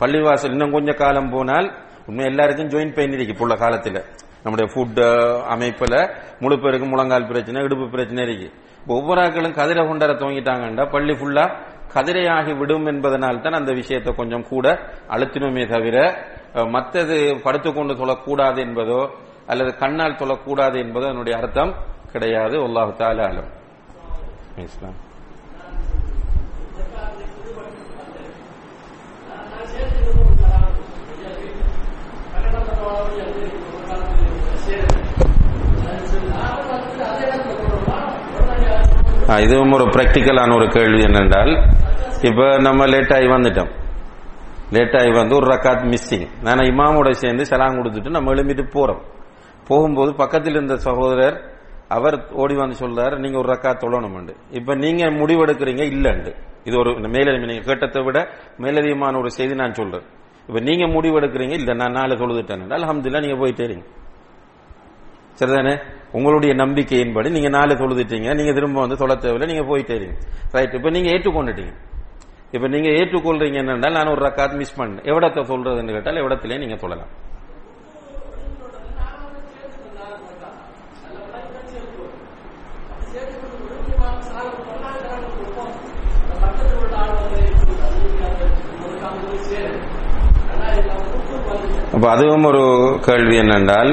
பள்ளிவாசல் 0.01 0.53
இன்னும் 0.55 0.75
கொஞ்ச 0.77 0.91
காலம் 1.01 1.31
போனால் 1.35 1.67
உண்மை 2.09 2.25
எல்லாருக்கும் 2.31 2.69
ஜாயின் 2.73 2.93
பெயின் 2.97 3.15
இருக்கு 3.15 3.33
இப்போ 3.35 3.45
உள்ள 3.45 3.55
காலத்தில். 3.63 3.99
நம்முடைய 4.43 4.67
ஃபுட் 4.73 4.99
அமைப்புல 5.53 5.95
முழு 6.43 6.55
பேருக்கு 6.63 6.87
முழங்கால் 6.91 7.29
பிரச்சனை 7.31 7.63
இடுப்பு 7.67 7.85
பிரச்சனை 7.95 8.21
இருக்கு. 8.27 8.49
ஒவ்வொரு 8.95 9.19
ஆக்களும் 9.23 9.57
கதிரை 9.59 9.83
கொண்டாட 9.87 10.13
துவங்கிட்டாங்கண்டா 10.19 10.83
பள்ளி 10.95 11.13
ஃபுல்லா 11.19 11.45
கதிரையாகி 11.95 12.53
விடும் 12.61 12.87
என்பதனால் 12.91 13.41
தான் 13.43 13.57
அந்த 13.59 13.71
விஷயத்தை 13.79 14.11
கொஞ்சம் 14.19 14.45
கூட 14.51 14.65
அழுத்தினோமே 15.15 15.63
தவிர 15.73 15.97
மத்தது 16.65 17.39
படுத்துக்கொண்டு 17.43 17.93
தொழக்கூடாது 17.93 18.59
என்பதோ 18.67 19.09
அல்லது 19.47 19.77
கண்ணால் 19.77 20.15
தொழக்கூடாது 20.15 20.77
என்பதோ 20.85 21.03
அதனுடைய 21.03 21.39
அர்த்தம் 21.39 21.73
கிடையாது. 22.11 22.67
அல்லாஹு 22.67 22.93
தாலா 23.01 23.25
அலம். 23.27 23.51
இஸ்லாம். 24.57 25.05
இதுவும் 39.39 39.71
ஒரு 39.71 39.83
பிராக்டிக்கலான 39.83 40.55
ஒரு 40.55 40.67
கேள்வி 40.69 41.03
என்னென்றால் 41.03 41.51
இப்ப 42.21 42.57
நம்ம 42.57 42.85
லேட் 42.85 43.13
ஆகி 43.13 43.25
வந்துட்டோம். 43.25 43.71
லேட்டாகி 44.71 45.11
வந்து 45.13 45.35
ஒரு 45.35 45.47
ரக்காத் 45.47 45.85
மிஸ்ஸிங் 45.93 46.27
நான் 46.41 46.57
இமாமோட 46.57 47.11
சேர்ந்து 47.11 47.43
செலாம் 47.43 47.77
கொடுத்துட்டு 47.79 48.09
நம்ம 48.09 48.33
எழும்பிட்டு 48.33 48.71
போகிறோம் 48.71 49.01
போகும்போது 49.67 50.13
பக்கத்தில் 50.13 50.53
இருந்த 50.53 50.75
சகோதரர் 50.77 51.37
அவர் 51.89 52.27
ஓடி 52.31 52.55
வந்து 52.55 52.75
சொல்றாரு 52.79 53.17
நீங்க 53.17 53.37
ஒரு 53.37 53.49
ரக்காத் 53.53 53.81
தொழணும்ண்டு. 53.83 54.33
இப்போ 54.51 54.75
நீங்க 54.75 55.05
முடிவெடுக்கிறீங்க 55.05 55.83
இல்லைண்டு. 55.93 56.31
இது 56.63 56.77
ஒரு 56.77 56.91
மேலதிக 56.93 57.45
நீங்க 57.45 57.61
கேட்டத்தை 57.61 58.03
விட 58.03 58.29
மேலதிகமான 58.57 59.17
ஒரு 59.17 59.29
செய்தி 59.31 59.55
நான் 59.55 59.73
சொல்றேன். 59.73 60.05
இப்போ 60.47 60.59
நீங்க 60.59 60.85
முடிவெடுக்கிறீங்க 60.85 61.55
இல்லை 61.59 61.59
இல்ல 61.59 61.73
நான் 61.73 61.91
நாளை 61.91 62.17
தொழுதுட்டேன் 62.17 62.71
அலமதுல்லா 62.77 63.21
நீங்க 63.25 63.37
போயிட்டே 63.43 63.83
சரிதானே? 65.39 65.73
உங்களுடைய 66.11 66.53
நம்பிக்கையின்படி 66.55 67.29
நீங்க 67.29 67.49
நாளை 67.49 67.75
தொழுதுட்டீங்க 67.75 68.35
நீங்க 68.35 68.53
திரும்ப 68.53 68.79
வந்து 68.79 68.97
தொலை 68.97 69.15
தேவையில்லை 69.15 69.55
நீங்க 69.55 69.65
போயிட்டே 69.71 69.97
ரைட் 70.51 70.73
இப்போ 70.73 70.89
நீங்க 70.89 71.09
ஏற்றுக்கொண்டுட்டீங்க. 71.09 71.73
இப்ப 72.51 72.67
நீங்க 72.67 72.89
ஏற்றுக்கொள்றீங்க 72.89 73.53
என்னென்றால் 73.53 73.91
நான் 73.91 74.07
ஒரு 74.07 74.21
ரக்காத் 74.25 74.55
மிஸ் 74.55 74.79
பண்ணேன் 74.79 75.03
எவ்வளத்தை 75.03 75.41
சொல்றதுன்னு 75.43 75.91
கேட்டால் 75.91 76.21
எவ்வளத்திலே 76.21 76.57
நீங்க 76.57 76.75
சொல்லலாம். 76.75 77.11
அப்ப 91.93 92.09
அதுவும் 92.09 92.43
ஒரு 92.43 92.63
கேள்வி 93.05 93.35
என்னென்றால் 93.37 93.91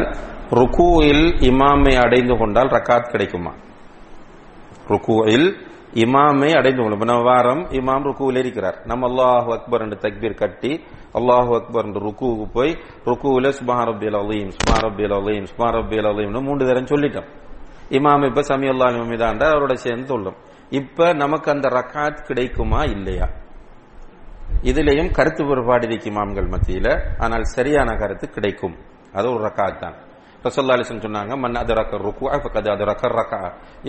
ருக்குவில் 0.50 1.24
இமாமை 1.42 1.94
அடைந்து 1.96 2.36
கொண்டால் 2.36 2.68
ரக்காத் 2.68 3.10
கிடைக்குமா? 3.10 3.52
ருக்குவில் 4.88 5.46
இமாமை 5.94 6.56
அடைந்து 6.56 6.82
கொள்ளும் 6.82 6.98
நம்ம 6.98 7.22
வாரம் 7.22 7.62
இமாம் 7.70 8.06
ருக்குவில் 8.06 8.36
இருக்கிறார். 8.36 8.80
நம்ம 8.84 9.08
அல்லாஹு 9.08 9.52
அக்பர் 9.52 9.80
என்று 9.80 9.98
தக்பீர் 10.00 10.34
கட்டி 10.34 10.84
அல்லாஹு 11.14 11.54
அக்பர் 11.54 11.84
என்று 11.84 12.00
ருக்குவுக்கு 12.00 12.50
போய் 12.52 12.78
ருக்குவில் 13.04 13.52
சுபான் 13.58 13.84
ரபியல் 13.90 14.18
அலீம் 14.18 14.50
சுபான் 14.50 14.82
ரபியல் 14.82 15.14
அலீம் 15.14 15.44
சுபான் 15.44 15.74
ரபியல் 15.78 16.08
அலீம்னு 16.10 16.42
மூன்று 16.42 16.66
தரம் 16.66 16.84
சொல்லிட்டோம். 16.84 17.28
இமாம் 17.88 18.26
இப்ப 18.26 18.40
சமி 18.40 18.68
அல்லா 18.68 19.06
மீதாண்ட 19.08 19.44
அவரோட 19.50 19.74
சேர்ந்து 19.74 20.06
சொல்லும். 20.06 20.34
இப்ப 20.70 21.12
நமக்கு 21.12 21.50
அந்த 21.50 21.68
ரக்காத் 21.68 22.24
கிடைக்குமா 22.26 22.82
இல்லையா? 22.82 23.28
இதுலயும் 24.62 25.10
கருத்து 25.10 25.44
வேறுபாடு 25.44 25.86
இருக்கு 25.86 26.10
இமாம்கள் 26.10 26.52
மத்தியில. 26.54 27.00
ஆனால் 27.18 27.42
சரியான 27.42 27.96
கருத்து 27.96 28.30
கிடைக்கும். 28.30 28.76
அது 29.12 29.32
ஒரு 29.34 29.44
ரக்காத் 29.44 29.78
தான். 29.78 30.03
ரசல்லா 30.44 30.74
அலிசன் 30.76 31.04
சொன்னாங்க 31.04 31.34
மன் 31.42 31.58
அது 31.60 31.74
ரக்க 31.78 31.98
ருக்கு 32.06 32.24
ஃபக்கது 32.42 32.68
அது 32.74 32.84
ரக்க 32.90 33.10
ரக்கா 33.18 33.40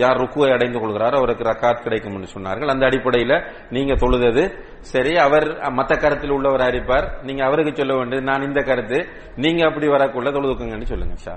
யார் 0.02 0.20
ருக்குவை 0.22 0.48
அடைந்து 0.56 0.78
கொள்கிறாரோ 0.82 1.16
அவருக்கு 1.20 1.44
ரக்காத் 1.50 1.82
கிடைக்கும்னு 1.86 2.28
சொன்னார்கள். 2.34 2.72
அந்த 2.74 2.84
அடிப்படையில் 2.90 3.34
நீங்க 3.76 3.94
தொழுதது 4.02 4.44
சரி 4.92 5.12
அவர் 5.26 5.46
மத்த 5.78 5.92
கருத்தில் 6.02 6.34
உள்ளவர் 6.36 6.64
அறிப்பார் 6.68 7.06
நீங்க 7.28 7.42
அவருக்கு 7.48 7.74
சொல்ல 7.80 7.94
வேண்டியது 7.98 8.28
நான் 8.30 8.46
இந்த 8.48 8.62
கருத்து 8.70 9.00
நீங்க 9.44 9.62
அப்படி 9.70 9.88
வரக்குள்ள 9.94 10.30
தொழுதுக்குங்கன்னு 10.36 10.90
சொல்லுங்க 10.92 11.16
ஷா 11.26 11.34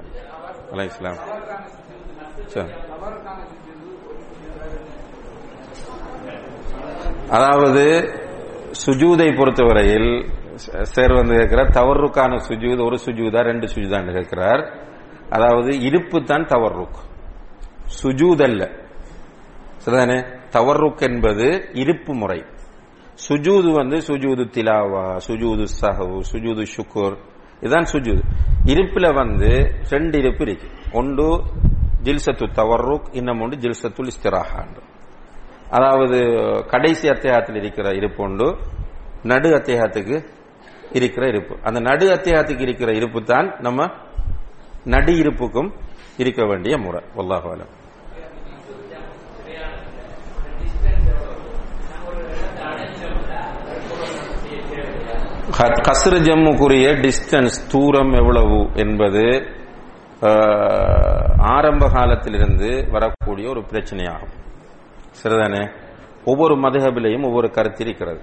அலை 0.74 0.86
இஸ்லாம் 0.92 1.20
சரி 2.56 2.74
அதாவது 7.38 7.86
சுஜூதை 8.84 9.30
பொறுத்தவரையில் 9.40 10.12
சேர் 10.94 11.14
வந்து 11.18 11.36
கேட்கிறார் 11.40 11.70
தவறுக்கான 11.78 12.38
சுஜூத் 12.48 12.82
ஒரு 12.88 12.98
சுஜூதா 13.06 13.42
ரெண்டு 13.50 13.68
சுஜூதான்னு 13.74 14.16
கேட்கிறார். 14.18 14.62
அதாவது 15.30 15.82
இருப்பு 15.82 16.24
தான் 16.24 16.46
தவறுக் 16.46 17.00
சுஜூத் 18.04 18.44
அல்ல 18.44 18.72
சரிதானே? 19.86 20.38
தவறுக் 20.50 21.02
என்பது 21.02 21.70
இருப்பு 21.74 22.14
முறை. 22.16 22.46
சுஜூது 23.30 23.72
வந்து 23.72 23.98
சுஜூது 23.98 24.46
திலாவா 24.50 25.20
சுஜூது 25.28 25.66
சஹவு 25.82 26.22
சுஜூது 26.32 26.66
ஷுக்குர். 26.78 27.18
இதுதான் 27.60 27.84
சுஜூது. 27.84 28.22
இருப்புல 28.66 29.14
வந்து 29.14 29.74
ரெண்டு 29.90 30.18
இருப்பு 30.18 30.44
இருக்கு. 30.44 30.68
ஒன்று 30.92 31.44
ஜில்சத்து 32.04 32.52
தவறுக் 32.52 33.08
இன்னும் 33.12 33.40
ஒன்று 33.40 33.58
ஜில்சத்துல் 33.58 34.08
இஸ்திராஹாண்டு 34.08 34.82
அதாவது 35.70 36.20
கடைசி 36.68 37.10
அத்தியாயத்தில் 37.10 37.56
இருக்கிற 37.56 37.90
இருப்பு 37.94 38.24
உண்டு 38.24 38.58
நடு 39.24 39.50
அத்தியாயத்துக்கு 39.50 40.26
இருக்கிற 40.92 41.28
இருப்பு 41.28 41.58
அந்த 41.64 41.80
நடு 41.80 42.10
அத்தியாயத்துக்கு 42.10 42.62
இருக்கிற 42.62 42.92
இருப்பு 42.92 43.24
தான் 43.24 43.56
நம்ம 43.60 43.86
நடு 44.84 45.12
இருப்புக்கும் 45.12 45.72
இருக்க 46.18 46.46
வேண்டிய 46.46 46.78
முறை. 46.78 47.02
ஒல்லாஹாலம் 47.18 47.78
கசரு 55.60 56.20
ஜம்முக்குரிய 56.22 57.02
டிஸ்டன்ஸ் 57.04 57.72
தூரம் 57.72 58.12
எவ்வளவு 58.12 58.70
என்பது 58.74 59.46
ஆரம்ப 61.38 61.90
காலத்திலிருந்து 61.90 62.92
வரக்கூடிய 62.92 63.50
ஒரு 63.50 63.60
பிரச்சனையாகும். 63.60 64.34
சரிதானே? 65.24 65.72
ஒவ்வொரு 66.26 66.56
மதுகபிலையும் 66.56 67.26
ஒவ்வொரு 67.26 67.52
கருத்து 67.52 67.86
இருக்கிறது. 67.86 68.22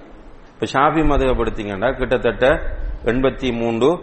இப்ப 0.53 0.79
ஷாபி 0.79 1.05
மதுகப் 1.05 1.41
எடுத்தீங்கன்னா 1.41 1.97
கிட்டத்தட்ட 1.97 2.47
எண்பத்தி 3.05 3.53
மூன்று 3.53 3.99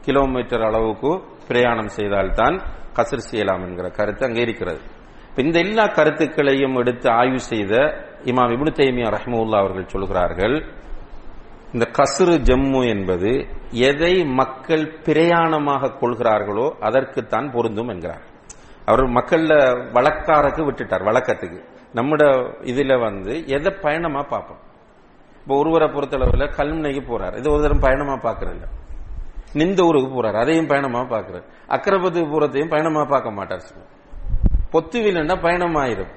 கிலோமீட்டர் 0.00 0.62
அளவுக்கு 0.62 1.22
பிரயாணம் 1.50 1.94
செய்தால்தான் 1.98 2.56
கசர் 2.96 3.28
செய்யலாம் 3.28 3.62
என்கிற 3.66 3.86
கருத்து 3.98 4.22
அங்கே 4.28 4.42
இருக்கிறது. 4.46 4.80
இந்த 5.42 5.56
எல்லா 5.66 5.84
கருத்துக்களையும் 5.98 6.76
எடுத்து 6.80 7.08
ஆய்வு 7.20 7.40
செய்த 7.50 7.74
இமாம் 8.30 8.52
இபுனு 8.54 8.72
தைமியா 8.78 9.10
ரஹ்முல்லா 9.16 9.60
அவர்கள் 9.62 9.92
சொல்கிறார்கள் 9.94 10.56
இந்த 11.74 11.86
கசுரு 11.98 12.32
ஜம்மு 12.48 12.80
என்பது 12.94 13.30
எதை 13.90 14.14
மக்கள் 14.40 14.84
பிரயாணமாக 15.06 15.92
கொள்கிறார்களோ 16.00 16.66
அதற்குத்தான் 16.86 17.48
பொருந்தும் 17.54 17.90
என்கிறார். 17.92 18.24
அவர் 18.88 19.04
மக்கள்ல 19.18 19.52
வழக்காரக்கு 19.96 20.62
விட்டுட்டார் 20.68 21.06
வழக்கத்துக்கு. 21.08 21.60
நம்மட 21.98 22.22
இதுல 22.70 22.98
வந்து 23.06 23.32
எதை 23.56 23.72
பயணமா 23.84 24.22
பார்ப்போம். 24.32 24.62
இப்போ 25.42 25.54
ஒருவரை 25.60 25.88
பொறுத்தளவில் 25.94 26.54
கல்முனைக்கு 26.58 27.02
போறார் 27.12 27.36
இது 27.40 27.48
ஒரு 27.54 27.62
தரம் 27.66 27.84
பயணமா 27.86 28.16
பாக்குறதில்ல 28.26 28.66
நிந்த 29.52 29.82
ஊருக்கு 29.82 30.22
போறாரு. 30.22 30.32
அதையும் 30.32 30.66
பயணமா 30.66 31.00
பாக்குறாரு 31.00 31.44
அக்கரபதி 31.68 32.20
பூரத்தையும் 32.32 32.68
பயணமா 32.68 33.04
பார்க்க 33.04 33.30
மாட்டார் 33.30 33.62
பொத்துவில்னா 34.72 35.42
பயணம் 35.42 35.74
ஆயிரும் 35.74 36.12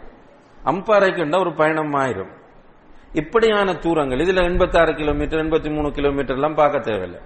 அம்பாறைக்குண்டா 0.66 1.40
ஒரு 1.40 1.54
பயணம் 1.54 1.94
ஆயிரும் 1.94 2.32
இப்படியான 3.14 3.74
தூரங்கள் 3.74 4.20
இதுல 4.20 4.44
எண்பத்தி 4.50 4.78
ஆறு 4.80 4.94
கிலோமீட்டர் 4.94 5.46
எண்பத்தி 5.46 5.74
மூணு 5.74 5.92
கிலோமீட்டர் 5.92 6.36
எல்லாம் 6.36 6.56
பார்க்க 6.56 6.80
தேவையில்லை. 6.80 7.20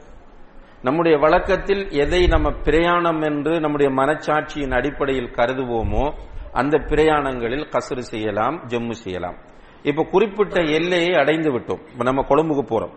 நம்முடைய 0.82 1.18
வழக்கத்தில் 1.18 1.90
எதை 1.90 2.28
நம்ம 2.28 2.52
பிரயாணம் 2.52 3.22
என்று 3.22 3.60
நம்முடைய 3.60 3.92
மனச்சாட்சியின் 3.92 4.76
அடிப்படையில் 4.76 5.32
கருதுவோமோ 5.32 6.14
அந்த 6.52 6.78
பிரயாணங்களில் 6.78 7.68
கசரு 7.70 8.00
செய்யலாம் 8.00 8.64
ஜம்மு 8.68 8.92
செய்யலாம். 8.92 9.38
இப்ப 9.84 10.04
குறிப்பிட்ட 10.04 10.62
எல்லையை 10.62 11.14
அடைந்து 11.14 11.52
விட்டோம். 11.52 11.82
இப்ப 11.92 12.04
நம்ம 12.04 12.26
கொழும்புக்கு 12.30 12.66
போறோம். 12.74 12.96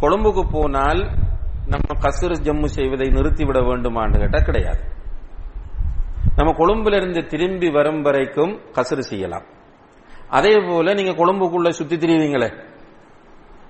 கொழும்புக்கு 0.00 0.44
போனால் 0.52 1.10
நம்ம 1.72 2.00
கசுறு 2.00 2.36
ஜம்மு 2.46 2.64
செய்வதை 2.64 3.08
நிறுத்திவிட 3.08 3.58
வேண்டுமான்னு 3.68 4.18
கேட்டா 4.18 4.38
கிடையாது. 4.38 4.82
நம்ம 6.36 6.52
கொழும்பிலிருந்து 6.52 7.26
திரும்பி 7.26 7.70
வரும் 7.70 8.02
வரைக்கும் 8.02 8.60
கசுறு 8.72 8.98
செய்யலாம். 8.98 9.46
அதே 10.28 10.60
போல 10.68 10.94
நீங்க 10.94 11.10
கொழும்புக்குள்ள 11.10 11.68
சுத்தி 11.68 11.96
திரிவீங்களே. 11.96 12.48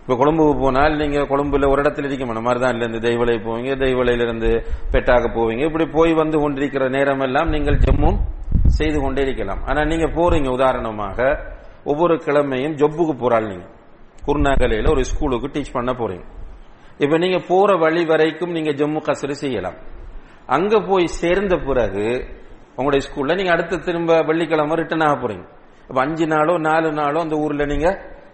இப்ப 0.01 0.17
கொழும்புக்கு 0.17 0.61
போனால் 0.61 0.97
நீங்க 0.97 1.19
கொழும்புல 1.21 1.69
ஒரு 1.71 1.83
இடத்துல 1.83 2.05
இருக்க 2.05 2.27
மாட்டோம் 2.27 2.43
மாதிரிதான் 2.43 2.73
இல்ல 2.73 2.85
இருந்து 2.85 3.09
தெய்வலை 3.09 3.37
போவீங்க 3.47 3.77
தெய்வலையிலிருந்து 3.79 4.51
பெட்டாக 4.93 5.29
போவீங்க. 5.37 5.65
இப்படி 5.65 5.87
போய் 5.87 6.13
வந்து 6.13 6.39
கொண்டிருக்கிற 6.39 6.89
நேரம் 6.89 7.21
எல்லாம் 7.21 7.49
நீங்கள் 7.49 7.79
ஜம்மும் 7.79 8.19
செய்து 8.67 9.01
கொண்டே 9.01 9.23
இருக்கலாம். 9.23 9.63
ஆனா 9.65 9.85
நீங்க 9.85 10.07
போறீங்க 10.07 10.49
உதாரணமாக 10.49 11.39
ஒவ்வொரு 11.85 12.15
கிழமையும் 12.15 12.77
ஜொப்புக்கு 12.77 13.17
போறாள் 13.19 13.47
நீங்க. 13.47 13.67
குருநாகலையில 14.27 14.91
ஒரு 14.91 15.05
ஸ்கூலுக்கு 15.05 15.49
டீச் 15.49 15.73
பண்ண 15.73 15.93
போறீங்க. 15.93 16.27
இப்ப 16.99 17.19
நீங்க 17.19 17.39
போற 17.39 17.77
வழி 17.77 18.05
வரைக்கும் 18.05 18.51
நீங்க 18.51 18.71
ஜம்மு 18.71 19.01
கசரு 19.09 19.31
செய்யலாம். 19.31 19.75
அங்க 20.47 20.81
போய் 20.81 21.07
சேர்ந்த 21.07 21.57
பிறகு 21.57 22.37
உங்களுடைய 22.77 23.03
ஸ்கூல்ல 23.09 23.37
நீங்க 23.37 23.53
அடுத்த 23.53 23.77
திரும்ப 23.77 24.23
வெள்ளிக்கிழமை 24.23 24.77
ரிட்டர்ன் 24.77 25.01
ஆக 25.01 25.27
போறீங்க. 25.27 25.47
இப்ப 25.89 26.01
அஞ்சு 26.01 26.27
நாளோ 26.27 26.59
நாலு 26.59 26.93
நாளோ 26.93 27.21
அந்த 27.21 27.37
ஊர்ல 27.37 27.67
நீங்க 27.67 27.89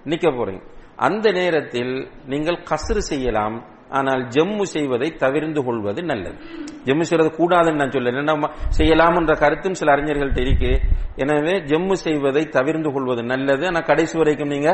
நிக்க 0.04 0.28
போறீங்க. 0.30 0.62
அந்த 0.96 1.32
நேரத்தில் 1.32 2.10
நீங்கள் 2.26 2.58
கசரு 2.70 2.98
செய்யலாம் 2.98 3.64
ஆனால் 3.90 4.28
ஜம்மு 4.28 4.62
செய்வதை 4.62 5.16
தவிர்ந்து 5.16 5.64
கொள்வது 5.64 6.02
நல்லது. 6.02 6.38
ஜம்மு 6.84 7.00
செய்வது 7.00 7.30
கூடாதுன்னு 7.38 7.74
நான் 7.74 7.90
சொல்ல 7.90 8.10
நம்ம 8.10 8.50
செய்யலாம் 8.68 9.16
என்ற 9.16 9.34
கருத்தும் 9.34 9.74
சில 9.74 9.96
அறிஞர்கள்ட்ட 9.96 10.40
இருக்கு. 10.40 10.80
எனவே 11.16 11.60
ஜம்மு 11.60 11.92
செய்வதை 11.92 12.48
தவிர்ந்து 12.48 12.92
கொள்வது 12.92 13.22
நல்லது. 13.22 13.66
ஆனால் 13.66 13.82
கடைசி 13.82 14.18
வரைக்கும் 14.18 14.48
நீங்க 14.48 14.70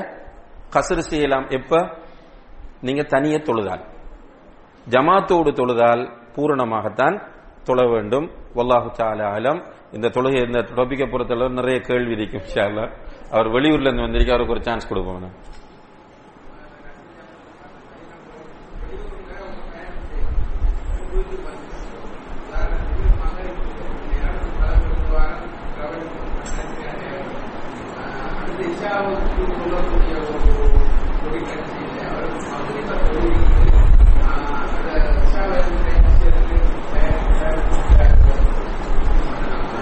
கசரு 0.70 0.98
செய்யலாம். 0.98 1.46
எப்ப? 1.50 1.98
நீங்க 2.82 3.02
தனியே 3.02 3.38
தொழுதால். 3.48 3.82
ஜமாத்தோடு 4.86 5.50
தொழுதால் 5.60 6.02
பூரணமாகத்தான் 6.34 7.16
தொழ 7.64 7.80
வேண்டும். 7.92 8.26
வல்லாஹு 8.58 8.88
தால 8.98 9.20
ஆலம் 9.34 9.60
இந்த 9.92 10.08
தொழுகை 10.08 10.40
இந்த 10.46 10.60
டொபிக்கை 10.76 11.06
பொறுத்தளவு 11.10 11.58
நிறைய 11.60 11.78
கேள்வி 11.80 12.14
இருக்கும் 12.18 12.44
இன்ஷா 12.46 12.64
அவர் 13.34 13.48
வெளியூர்ல 13.56 13.88
இருந்து 13.88 14.06
வந்திருக்க 14.06 14.32
அவருக்கு 14.32 14.56
ஒரு 14.56 14.64
சான்ஸ் 14.68 14.88
கொடுப்போம் 14.88 15.32
Yeah. 28.74 29.21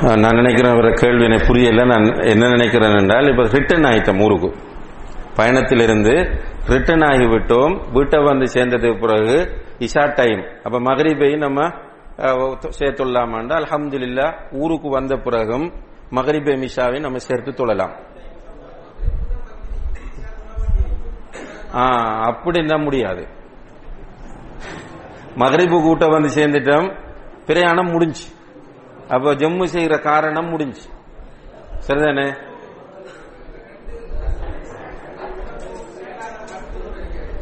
நான் 0.03 0.35
நினைக்கிறேன் 0.35 0.73
இவர 0.73 1.01
கேள்வி 1.01 1.25
எனக்கு 1.25 1.47
புரியல. 1.47 1.85
நான் 1.85 2.23
என்ன 2.25 2.49
நினைக்கிறேன் 2.49 2.99
என்றால் 2.99 3.29
இப்ப 3.29 3.43
ரிட்டர்ன் 3.49 3.85
ஆயிட்டோம் 3.85 4.23
ஊருக்கு. 4.23 4.51
பயணத்திலிருந்து 5.37 6.13
ரிட்டர்ன் 6.67 7.01
ஆகிவிட்டோம். 7.01 7.93
வீட்டை 7.93 8.23
வந்து 8.23 8.45
சேர்ந்ததுக்கு 8.45 9.01
பிறகு 9.01 9.37
இஷா 9.79 10.15
டைம் 10.15 10.45
அப்ப 10.65 10.81
மகரிபை 10.81 11.37
நம்ம 11.37 11.61
அஹ், 12.19 12.39
சேர்த்துள்ளாமாண்டா 12.79 13.55
அல்ஹம்துலில்லா 13.57 14.27
ஊருக்கு 14.53 14.89
வந்த 14.89 15.17
பிறகும் 15.17 15.73
மகரிபை 16.11 16.55
மிஷாவை 16.55 17.01
நம்ம 17.01 17.19
சேர்த்து 17.19 17.51
தொழலாம். 17.51 17.93
ஆ, 21.75 21.83
அப்படின்னா 22.31 22.85
முடியாது. 22.85 23.29
மகரிபு 25.35 25.83
கூட்ட 25.83 26.07
வந்து 26.07 26.29
சேர்ந்துட்டோம். 26.35 26.89
பிரயாணம் 27.47 27.91
முடிஞ்சு. 27.91 28.27
அப்ப 29.11 29.35
ஜம்மு 29.35 29.67
செய்யற 29.73 30.01
காரணம் 30.01 30.49
முடிஞ்சு. 30.49 30.89
சரிதானே? 31.87 32.49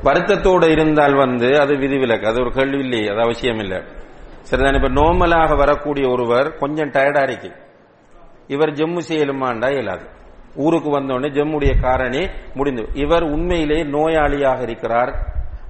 வருத்தத்தோடு 0.05 0.71
இருந்தால் 0.71 1.15
வந்து 1.15 1.61
அது 1.61 1.77
விதிவிலக்கு. 1.77 2.27
அது 2.27 2.41
ஒரு 2.41 2.51
கேள்வி 2.53 2.79
இல்லையே 2.79 3.09
அது 3.09 3.21
அவசியம் 3.21 3.59
இல்லை. 3.59 3.83
சரிதானே? 4.51 4.75
இப்ப 4.75 4.89
நோமலாக 4.89 5.57
வரக்கூடிய 5.57 6.09
ஒருவர் 6.09 6.57
கொஞ்சம் 6.57 6.91
டயர்டா 6.91 7.23
இருக்கு 7.23 7.53
இவர் 8.47 8.73
ஜம்மு 8.73 8.99
செய்யலுமாண்டா 9.09 9.71
இயலாது. 9.71 10.07
ஊருக்கு 10.55 10.91
வந்தோடனே 10.91 11.31
ஜம்முடைய 11.31 11.81
காரணி 11.81 12.29
முடிந்து. 12.55 12.89
இவர் 12.95 13.23
உண்மையிலே 13.23 13.83
நோயாளியாக 13.83 14.63
இருக்கிறார். 14.63 15.13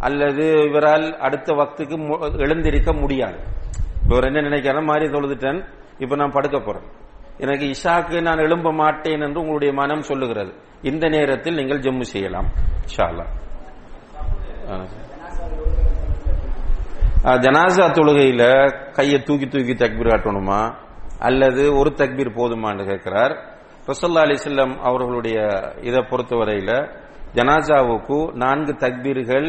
அல்லது 0.00 0.52
இவரால் 0.52 1.18
அடுத்த 1.18 1.52
வக்துக்கு 1.52 2.38
எழுந்திருக்க 2.38 2.92
முடியாது. 2.92 3.36
இவர் 4.10 4.24
என்ன 4.24 4.40
நினைக்கிறார்? 4.40 4.82
மாதிரி 4.82 5.06
தொழுதுட்டேன். 5.06 5.64
இப்ப 6.02 6.16
நான் 6.20 6.34
படுக்க 6.36 6.58
போறேன். 6.58 6.86
எனக்கு 7.44 7.66
இஷாக்கு 7.74 8.16
நான் 8.28 8.44
எழும்ப 8.46 8.68
மாட்டேன் 8.82 9.22
என்று 9.26 9.40
உங்களுடைய 9.42 9.72
மனம் 9.80 10.06
சொல்லுகிறது. 10.10 10.52
இந்த 10.90 11.04
நேரத்தில் 11.16 11.58
நீங்கள் 11.58 11.82
ஜம்மு 11.86 12.06
செய்யலாம். 12.14 12.48
ஷாலா 12.94 13.26
ஜனாசா 17.44 17.86
தொழுகையில 17.96 18.42
கையை 18.96 19.18
தூக்கி 19.28 19.46
தூக்கி 19.52 19.74
தக்பீர் 19.80 20.10
காட்டணுமா? 20.12 20.60
அல்லது 21.28 21.62
ஒரு 21.78 21.90
தக்பீர் 22.00 22.36
போதுமான்னு 22.38 22.84
கேட்கிறார். 22.90 23.32
ரசல்லா 23.88 24.22
அலிசல்லம் 24.26 24.74
அவர்களுடைய 24.88 25.38
இதை 25.88 26.00
பொறுத்தவரையில 26.10 26.72
ஜனாசாவுக்கு 27.36 28.18
நான்கு 28.42 28.72
தக்பீர்கள் 28.84 29.48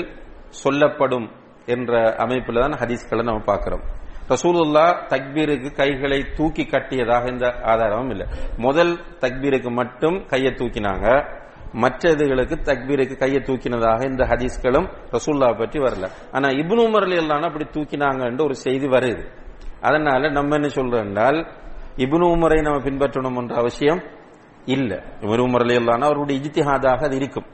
சொல்லப்படும் 0.63 1.27
என்ற 1.75 1.91
அமைப்பில் 2.23 2.61
தான் 2.63 2.77
ஹதீஸ்களை 2.81 3.23
நம்ம 3.29 3.43
பார்க்கிறோம். 3.51 3.85
ரசூலுல்லா 4.29 5.07
தக்பீருக்கு 5.07 5.75
கைகளை 5.75 6.25
தூக்கி 6.35 6.63
கட்டியதாக 6.63 7.31
இந்த 7.31 7.59
ஆதாரமும் 7.63 8.09
இல்லை. 8.09 8.27
முதல் 8.57 8.97
தக்பீருக்கு 9.19 9.71
மட்டும் 9.71 10.25
கையை 10.25 10.51
தூக்கினாங்க. 10.51 11.37
மற்ற 11.73 12.11
இதுகளுக்கு 12.11 12.55
தக்பீருக்கு 12.63 13.17
கையை 13.17 13.41
தூக்கினதாக 13.41 14.05
இந்த 14.05 14.23
ஹதீஸ்களும் 14.25 14.87
ரசூல்லா 15.11 15.57
பற்றி 15.57 15.79
வரல. 15.79 16.09
ஆனா 16.31 16.47
இப்னு 16.49 16.87
உமர் 16.87 17.15
எல்லாம் 17.15 17.41
அப்படி 17.41 17.65
தூக்கினாங்கன்ற 17.73 18.43
ஒரு 18.43 18.55
செய்தி 18.55 18.87
வருது. 18.87 19.31
அதனால 19.81 20.29
நம்ம 20.29 20.55
என்ன 20.55 20.67
சொல்றோம் 20.67 21.05
என்றால் 21.05 21.51
இப்னு 21.95 22.27
உமரை 22.35 22.61
நம்ம 22.61 22.79
பின்பற்றணும் 22.79 23.37
என்ற 23.37 23.55
அவசியம் 23.55 24.03
இல்ல. 24.65 25.03
இப்னு 25.21 25.47
உமர் 25.47 25.73
எல்லாம் 25.73 26.01
அவருடைய 26.01 26.41
இஜித்திஹாதாக 26.41 27.03
அது 27.03 27.15
இருக்கும். 27.15 27.45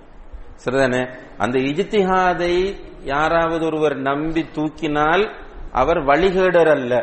சரிதானே? 0.65 1.13
அந்த 1.37 1.59
இஜித்திஹாதை 1.59 2.75
யாராவது 3.03 3.65
ஒருவர் 3.65 3.95
நம்பி 3.95 4.45
தூக்கினால் 4.55 5.44
அவர் 5.75 5.99
வழிகேடர் 6.09 6.71
அல்ல 6.77 6.93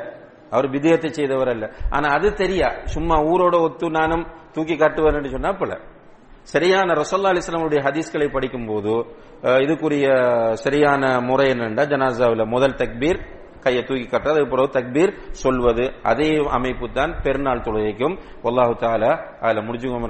அவர் 0.52 0.66
விதயத்தை 0.68 1.10
செய்தவர் 1.10 1.50
அல்ல 1.54 1.64
ஆனா 1.90 2.06
அது 2.16 2.28
தெரியா 2.40 2.68
சும்மா 2.94 3.16
ஊரோட 3.30 3.56
ஒத்து 3.66 3.86
நானும் 3.90 4.24
தூக்கி 4.54 4.74
காட்டுவேன் 4.76 5.34
சொன்னா 5.34 5.52
போல 5.52 5.74
சரியான 6.46 6.94
ரசோல்லா 6.94 7.32
அலிஸ்லாமுடைய 7.32 7.80
ஹதீஸ்களை 7.84 8.26
படிக்கும் 8.30 8.66
போது 8.66 8.94
இதுக்குரிய 9.64 10.06
சரியான 10.64 11.12
முறை 11.20 11.46
என்னண்டா 11.52 11.84
ஜனாசாவில் 11.92 12.52
முதல் 12.54 12.78
தக்பீர் 12.82 13.20
கையை 13.64 13.82
தூக்கி 13.82 14.06
கட்டுறது 14.06 14.46
பிறகு 14.52 14.70
தக்பீர் 14.76 15.12
சொல்வது 15.42 15.84
அதே 16.04 16.30
அமைப்பு 16.50 16.86
தான் 16.92 17.12
பெருநாள் 17.24 17.64
தொழுகைக்கும் 17.66 18.16
ஒல்லாஹு 18.44 18.74
தால 18.80 19.04
அதுல 19.42 19.62
முடிஞ்சுங்க 19.66 20.00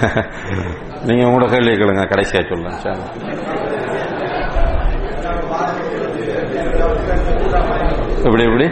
நீங்க 1.04 1.22
உங்களோட 1.26 1.46
கேள்வி 1.50 1.72
கேளுங்க 1.72 2.04
கடைசியா 2.10 2.40
சொல்லுங்க 2.48 2.70
எப்படி 8.24 8.42
எப்படி? 8.42 8.66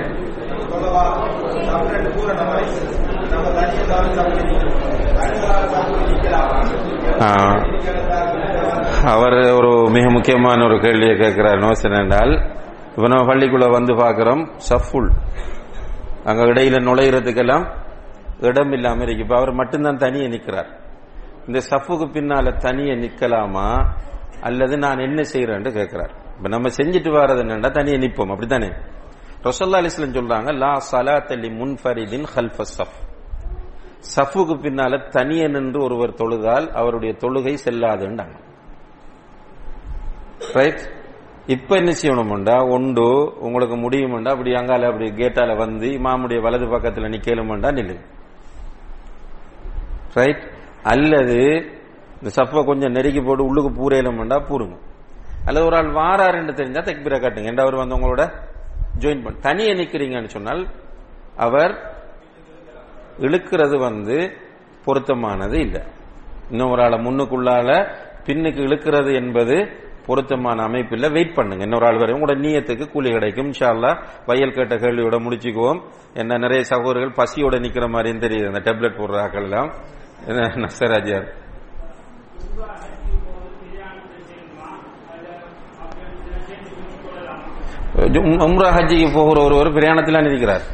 அவர் 9.05 9.37
ஒரு 9.51 9.71
மிக 9.91 10.07
முக்கியமான 10.11 10.65
ஒரு 10.65 10.81
கேள்வியை 10.81 11.17
கேட்கிறார் 11.17 11.59
நோசன் 11.59 11.93
என்றால் 11.93 12.33
இப்ப 12.97 13.09
நம்ம 13.09 13.25
பள்ளிக்குள்ள 13.25 13.71
வந்து 13.71 13.93
பார்க்குறோம் 13.95 14.43
சஃபுல். 14.69 15.11
அங்க 16.29 16.45
இடையில 16.45 16.77
நுழையிறதுக்கெல்லாம் 16.89 17.65
இடம் 18.41 18.73
இல்லாம 18.73 19.03
இருக்கு. 19.03 19.23
இப்ப 19.23 19.37
அவர் 19.37 19.53
மட்டும்தான் 19.53 19.97
தனியே 19.97 20.29
நிக்கிறார். 20.29 20.71
இந்த 21.47 21.61
சஃபுக்கு 21.71 22.07
பின்னால 22.17 22.57
தனியே 22.57 22.95
நிக்கலாமா? 22.95 23.69
அல்லது 24.41 24.79
நான் 24.79 24.99
என்ன 24.99 25.23
செய்யறேன்னு 25.33 25.73
கேட்கிறார் 25.73 26.13
இப்ப 26.37 26.49
நம்ம 26.49 26.69
செஞ்சுட்டு 26.69 27.11
வர்றது 27.17 27.43
என்னன்னா 27.43 27.71
தனியே 27.71 27.97
நிப்போம். 27.97 28.31
அப்படித்தானே? 28.31 28.69
ரொசல்லா 29.43 29.79
அலிஸ்லம் 29.83 30.17
சொல்றாங்க 30.19 30.57
லா 30.57 30.73
சலாத்தலி 30.93 31.49
முன்ஃபரிதின் 31.61 32.27
ஹல்ஃப 32.35 32.63
சஃப். 32.79 32.97
சஃபுக்கு 34.17 34.55
பின்னால 34.65 35.09
தனியே 35.09 35.49
நின்று 35.49 35.85
ஒருவர் 35.85 36.15
தொழுதால் 36.15 36.69
அவருடைய 36.73 37.15
தொழுகை 37.19 37.57
செல்லாதுன்றாங்க. 37.65 38.37
ரைட் 40.53 40.98
இப்ப 41.49 41.77
என்ன 41.77 41.93
செய்யணும்டா? 42.03 42.71
ஒன்று 42.71 43.39
உங்களுக்கு 43.41 43.77
முடியும்டா? 43.77 44.29
அப்படி 44.29 44.51
அங்கால 44.53 44.87
அப்படி 44.87 45.11
கேட்டால 45.11 45.57
வந்து 45.57 45.89
இமாமுடைய 45.89 46.41
வலது 46.41 46.67
பக்கத்துல 46.67 47.09
நிக்கலும்டா? 47.09 47.71
நில்லு. 47.73 47.97
ரைட் 50.15 50.51
அல்லது 50.83 51.37
இந்த 52.23 52.31
சப்பை 52.37 52.65
கொஞ்சம் 52.65 52.93
நெருக்கி 52.93 53.21
போட்டு 53.21 53.45
உள்ளுக்கு 53.45 53.71
பூரையிலும்டா 53.71 54.39
பூருங்க. 54.49 54.79
அல்லது 55.45 55.67
ஒரு 55.67 55.77
ஆள் 55.77 55.93
வாராருன்னு 55.93 56.53
தெரிஞ்சா 56.53 56.81
தக்பீரை 56.81 57.19
காட்டுங்க. 57.21 57.45
என்ற 57.45 57.63
அவர் 57.63 57.75
வந்து 57.75 57.97
உங்களோட 57.97 58.33
ஜாயின் 58.99 59.23
பண்ண 59.23 59.39
தனியே 59.41 59.73
நிக்கிறீங்கன்னு 59.73 60.27
சொன்னால் 60.27 60.67
அவர் 61.37 61.97
இழுக்கிறது 63.21 63.79
வந்து 63.79 64.33
பொருத்தமானது 64.85 65.59
இல்லை. 65.61 65.83
இன்னும் 66.51 66.71
ஒரு 66.71 66.83
ஆளை 66.83 66.99
முன்னுக்குள்ளால 66.99 67.95
பின்னுக்கு 68.27 68.61
இழுக்கிறது 68.61 69.15
என்பது 69.15 69.87
பொருத்தமான 70.09 70.59
அமைப்பில் 70.69 71.13
வெயிட் 71.17 71.37
பண்ணுங்க. 71.39 71.65
இன்னொரு 71.69 71.87
ஆள் 71.89 72.01
வரை 72.03 72.13
உங்களோட 72.17 72.37
நீயத்துக்கு 72.45 72.87
கூலி 72.93 73.11
கிடைக்கும் 73.17 73.49
இன்ஷால்லா 73.51 73.91
வயல் 74.29 74.57
கேட்ட 74.59 74.75
கேள்வியோட 74.85 75.17
முடிச்சுக்குவோம். 75.27 75.81
என்ன 76.21 76.39
நிறைய 76.45 76.63
சகோதரர்கள் 76.73 77.19
பசியோட 77.21 77.57
நிக்கிற 77.65 77.87
மாதிரியும் 77.97 78.25
தெரியுது. 78.27 78.49
அந்த 78.53 78.63
டேப்லெட் 78.69 78.99
போடுற 79.01 79.19
ஆக்கள் 79.27 79.47
எல்லாம் 79.49 79.71
என்ன 80.31 80.41
நசராஜியார் 80.65 81.29
உம்ரா 88.47 88.69
ஹஜ்ஜிக்கு 88.75 89.09
போகிற 89.15 89.39
ஒருவர் 89.47 89.69
பிரயாணத்தில் 89.77 90.27
இருக்கிறார் 90.31 90.65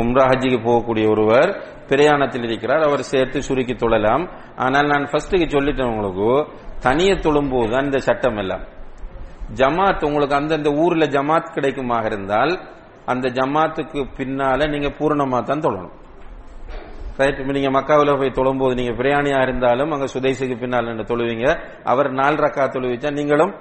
உம்ரா 0.00 0.24
ஹஜ்ஜிக்கு 0.30 0.58
போகக்கூடிய 0.66 1.04
ஒருவர் 1.12 1.50
பிரயாணத்தில் 1.90 2.44
இருக்கிறார். 2.48 2.82
அவர் 2.88 3.02
சேர்த்து 3.12 3.38
சுருக்கி 3.46 3.74
தொழலாம். 3.80 4.24
ஆனால் 4.64 4.90
நான் 4.92 5.08
ஃபர்ஸ்ட்டுக்கு 5.10 5.46
சொல்லிட்டேன் 5.54 5.90
உங்களுக்கு. 5.92 6.28
தனியே 6.84 7.14
தொழும்போது 7.24 7.70
தான் 7.72 7.86
இந்த 7.88 7.98
சட்டம் 8.08 8.38
எல்லாம் 8.42 8.64
ஜமாத் 9.60 10.06
உங்களுக்கு 10.08 10.36
அந்தந்த 10.38 10.70
ஊர்ல 10.82 11.04
ஜமாத் 11.16 11.54
கிடைக்குமாக 11.56 12.06
இருந்தால் 12.10 12.52
அந்த 13.12 13.26
ஜமாத்துக்கு 13.38 14.00
பின்னால 14.18 14.68
நீங்க 14.74 14.88
பூரணமா 14.98 15.38
தான் 15.50 15.64
தொழணும் 15.66 15.96
ரைட் 17.18 17.40
நீங்க 17.56 17.70
மக்காவில் 17.76 18.18
போய் 18.20 18.36
தொழும்போது 18.38 18.74
நீங்க 18.78 18.92
பிரயாணியா 19.00 19.38
இருந்தாலும் 19.46 19.90
அங்க 19.94 20.06
சுதேசுக்கு 20.14 20.56
பின்னால் 20.62 20.88
நின்று 20.88 21.04
தொழுவீங்க. 21.10 21.46
அவர் 21.92 22.08
நாலு 22.20 22.36
ரக்கா 22.44 22.64
தொழுவிச்சா 22.74 23.10
நீங்களும் 23.18 23.52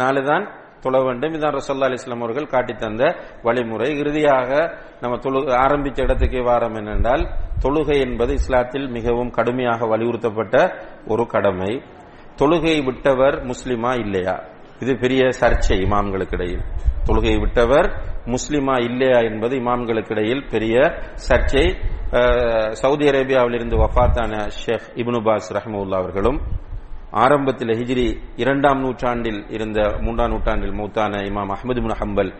நாலு 0.00 0.20
தான் 0.30 0.44
தொழ 0.84 0.96
வேண்டும். 1.06 1.34
இதான் 1.36 1.54
ரசல்லா 1.58 1.88
அலிஸ்லாம் 1.88 2.24
அவர்கள் 2.24 2.52
காட்டி 2.54 2.74
தந்த 2.82 3.02
வழிமுறை. 3.46 3.88
இறுதியாக 4.02 4.50
நம்ம 5.02 5.14
தொழு 5.24 5.40
ஆரம்பித்த 5.64 6.04
இடத்துக்கே 6.06 6.42
வாரம் 6.48 6.76
என்னென்றால் 6.80 7.24
தொழுகை 7.64 7.96
என்பது 8.06 8.32
இஸ்லாத்தில் 8.40 8.86
மிகவும் 8.96 9.34
கடுமையாக 9.38 9.86
வலியுறுத்தப்பட்ட 9.94 10.56
ஒரு 11.12 11.26
கடமை. 11.34 11.72
தொழுகையை 12.40 12.80
விட்டவர் 12.84 13.36
முஸ்லிமா 13.50 13.92
இல்லையா? 14.04 14.36
இது 14.80 14.92
பெரிய 14.96 15.22
சர்ச்சை 15.40 15.76
இமாம்களுக்கு 15.84 16.36
இடையில் 16.38 16.64
தொழுகையை 17.06 17.38
விட்டவர் 17.40 17.88
முஸ்லிமா 18.34 18.74
இல்லையா 18.84 19.18
என்பது 19.30 19.54
இமாம்களுக்கு 19.56 20.10
இடையில் 20.10 20.44
பெரிய 20.50 20.76
சர்ச்சை. 21.28 21.64
சவுதி 22.12 22.76
சவுதி 22.82 23.04
அரேபியாவிலிருந்து 23.08 23.76
வஃபாத்தான 23.82 24.32
ஷேக் 24.60 24.86
இப்னு 24.94 25.20
பாஸ் 25.24 25.48
அவர்களும் 25.94 26.38
ஆரம்பத்தில் 27.10 27.68
ஹிஜ்ரி 27.68 28.06
இரண்டாம் 28.36 28.80
நூற்றாண்டில் 28.80 29.40
இருந்த 29.48 29.80
மூன்றாம் 30.00 30.30
நூற்றாண்டில் 30.30 30.72
மூத்தான 30.72 31.20
இமாம் 31.28 31.52
அஹமது 31.54 31.80
முன் 31.84 31.98
ஹம்பல் 32.00 32.32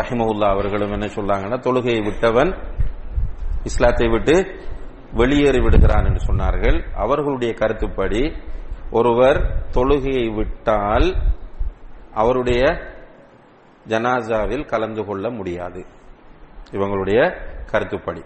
ரஹிமவுல்லா 0.00 0.48
அவர்களும் 0.48 0.92
என்ன 0.92 1.06
சொல்றாங்கன்னா 1.16 1.58
தொழுகையை 1.66 2.02
விட்டவன் 2.04 2.52
இஸ்லாத்தை 3.62 4.08
விட்டு 4.08 4.34
வெளியேறி 5.12 5.60
விடுகிறான் 5.60 6.06
என்று 6.06 6.22
சொன்னார்கள். 6.26 6.78
அவர்களுடைய 6.94 7.54
கருத்துப்படி 7.54 8.22
ஒருவர் 8.90 9.66
தொழுகையை 9.74 10.34
விட்டால் 10.34 11.14
அவருடைய 12.14 12.62
ஜனாசாவில் 13.88 14.66
கலந்து 14.66 15.04
கொள்ள 15.04 15.30
முடியாது. 15.30 15.86
இவங்களுடைய 16.70 17.34
கருத்துப்படி. 17.70 18.22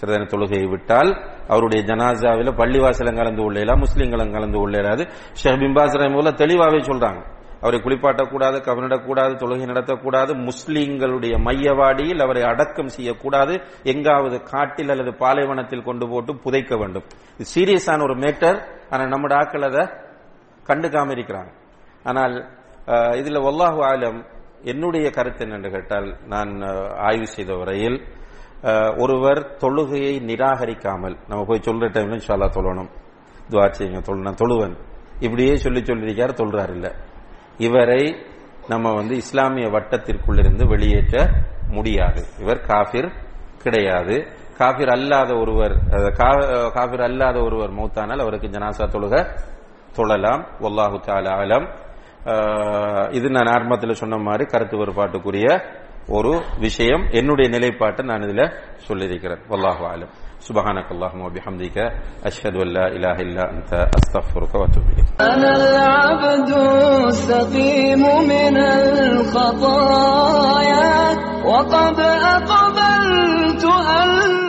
சிறிதன 0.00 0.24
தொழுகையை 0.24 0.68
விட்டால் 0.68 1.30
அவருடைய 1.48 1.84
ஜனாசாவில் 1.84 2.52
பள்ளிவாசலம் 2.52 3.16
கலந்து 3.16 3.42
கொள்ளலாம் 3.42 3.82
முஸ்லீம்களும் 3.84 4.32
கலந்து 4.32 4.58
கொள்ளலாது 4.58 5.08
ஷேக் 5.32 5.58
பிம்பாஸ் 5.58 5.96
ரஹிமுல்லா 6.00 6.34
தெளிவாகவே 6.34 6.78
சொல்றாங்க. 6.78 7.33
அவரை 7.64 7.78
குளிப்பாட்டக்கூடாது 7.84 8.56
கவனிடக்கூடாது 8.68 9.34
தொழுகை 9.42 9.66
நடத்தக்கூடாது 9.72 10.32
முஸ்லீம்களுடைய 10.48 11.34
மையவாடியில் 11.48 12.24
அவரை 12.24 12.42
அடக்கம் 12.52 12.94
செய்யக்கூடாது 12.96 13.54
எங்காவது 13.92 14.38
காட்டில் 14.52 14.92
அல்லது 14.94 15.14
பாலைவனத்தில் 15.22 15.86
கொண்டு 15.88 16.06
போட்டு 16.12 16.34
புதைக்க 16.44 16.76
வேண்டும். 16.82 17.06
இது 17.38 17.46
சீரியஸான 17.54 18.02
ஒரு 18.08 18.16
மேட்டர். 18.24 18.58
ஆனால் 18.92 19.12
நம்ம 19.14 19.34
ஆக்கள் 19.42 19.68
அதை 19.70 19.84
கண்டுக்காம 20.68 21.12
இருக்கிறாங்க 21.16 21.52
ஆனால் 22.10 22.34
இதில் 23.20 23.34
இதுல 23.34 23.40
வல்லாஹு 23.46 23.80
ஆலம் 23.90 24.18
என்னுடைய 24.72 25.06
கருத்து 25.16 25.42
என்னென்று 25.44 25.70
கேட்டால் 25.74 26.08
நான் 26.32 26.50
ஆய்வு 27.06 27.26
செய்த 27.32 27.52
வரையில் 27.60 27.96
ஒருவர் 29.02 29.40
தொழுகையை 29.62 30.12
நிராகரிக்காமல் 30.28 31.16
நம்ம 31.28 31.40
போய் 31.48 31.66
சொல்ற 31.66 31.88
டைம்ல 31.94 32.18
இன்ஷால்லா 32.18 32.48
தொழணும். 32.56 32.90
துவா 33.50 33.64
செய்யுங்க 33.78 34.00
தொழு 34.08 34.26
நான் 34.26 34.40
தொழுவன். 34.42 34.76
இப்படியே 35.24 35.54
சொல்லி 35.64 35.80
சொல்லியிருக்கார் 35.88 36.38
தொழுறாரு 36.40 36.74
இல்லை. 36.78 36.92
இவரை 37.58 38.26
நம்ம 38.68 38.94
வந்து 38.94 39.16
இஸ்லாமிய 39.16 39.66
வட்டத்திற்குள்ளிருந்து 39.66 40.66
வெளியேற்ற 40.66 41.30
முடியாது. 41.68 42.24
இவர் 42.40 42.60
காஃபிர் 42.60 43.12
கிடையாது. 43.62 44.26
காஃபிர் 44.58 44.88
அல்லாத 44.88 45.36
ஒருவர் 45.36 45.70
காபிர் 45.70 45.90
கா- 45.90 46.72
காஃபிர் 46.72 47.00
அல்லாத 47.00 47.42
ஒருவர் 47.42 47.72
மூத்தானால் 47.72 48.20
அவருக்கு 48.20 48.48
ஜனாசா 48.48 48.78
தொழுக 48.78 49.36
தொழலாம். 49.96 50.44
ஒல்லாஹு 50.60 51.00
தாலா 51.06 53.14
இது 53.14 53.30
நான் 53.30 53.46
ஆரம்பத்தில் 53.46 53.92
சொன்ன 53.92 54.16
மாதிரி 54.16 54.44
கருத்து 54.44 54.76
வேறுபாட்டுக்குரிய 54.76 55.62
ஒரு 56.06 56.42
விஷயம். 56.58 57.06
என்னுடைய 57.10 57.50
நிலைப்பாட்டை 57.50 58.06
நான் 58.06 58.20
இதுல 58.20 58.52
சொல்லியிருக்கிறேன். 58.76 59.38
ஒல்லாஹு 59.48 59.66
ஆலம் 59.66 60.08
سبحانك 60.44 60.92
اللهم 60.92 61.20
وبحمدك 61.20 61.78
أشهد 62.24 62.54
أن 62.56 62.68
لا 62.68 62.86
إله 62.88 63.16
إلا 63.20 63.50
أنت 63.50 63.72
أستغفرك 63.96 64.54
وأتوب 64.54 64.84
إليك. 64.92 65.04
أنا 65.20 65.50
العبد 65.56 66.50
السقيم 67.06 68.02
من 68.28 68.56
الخطايا 69.16 70.44
وقد 71.48 72.00
أقبلت 72.00 73.64
أن 73.64 74.43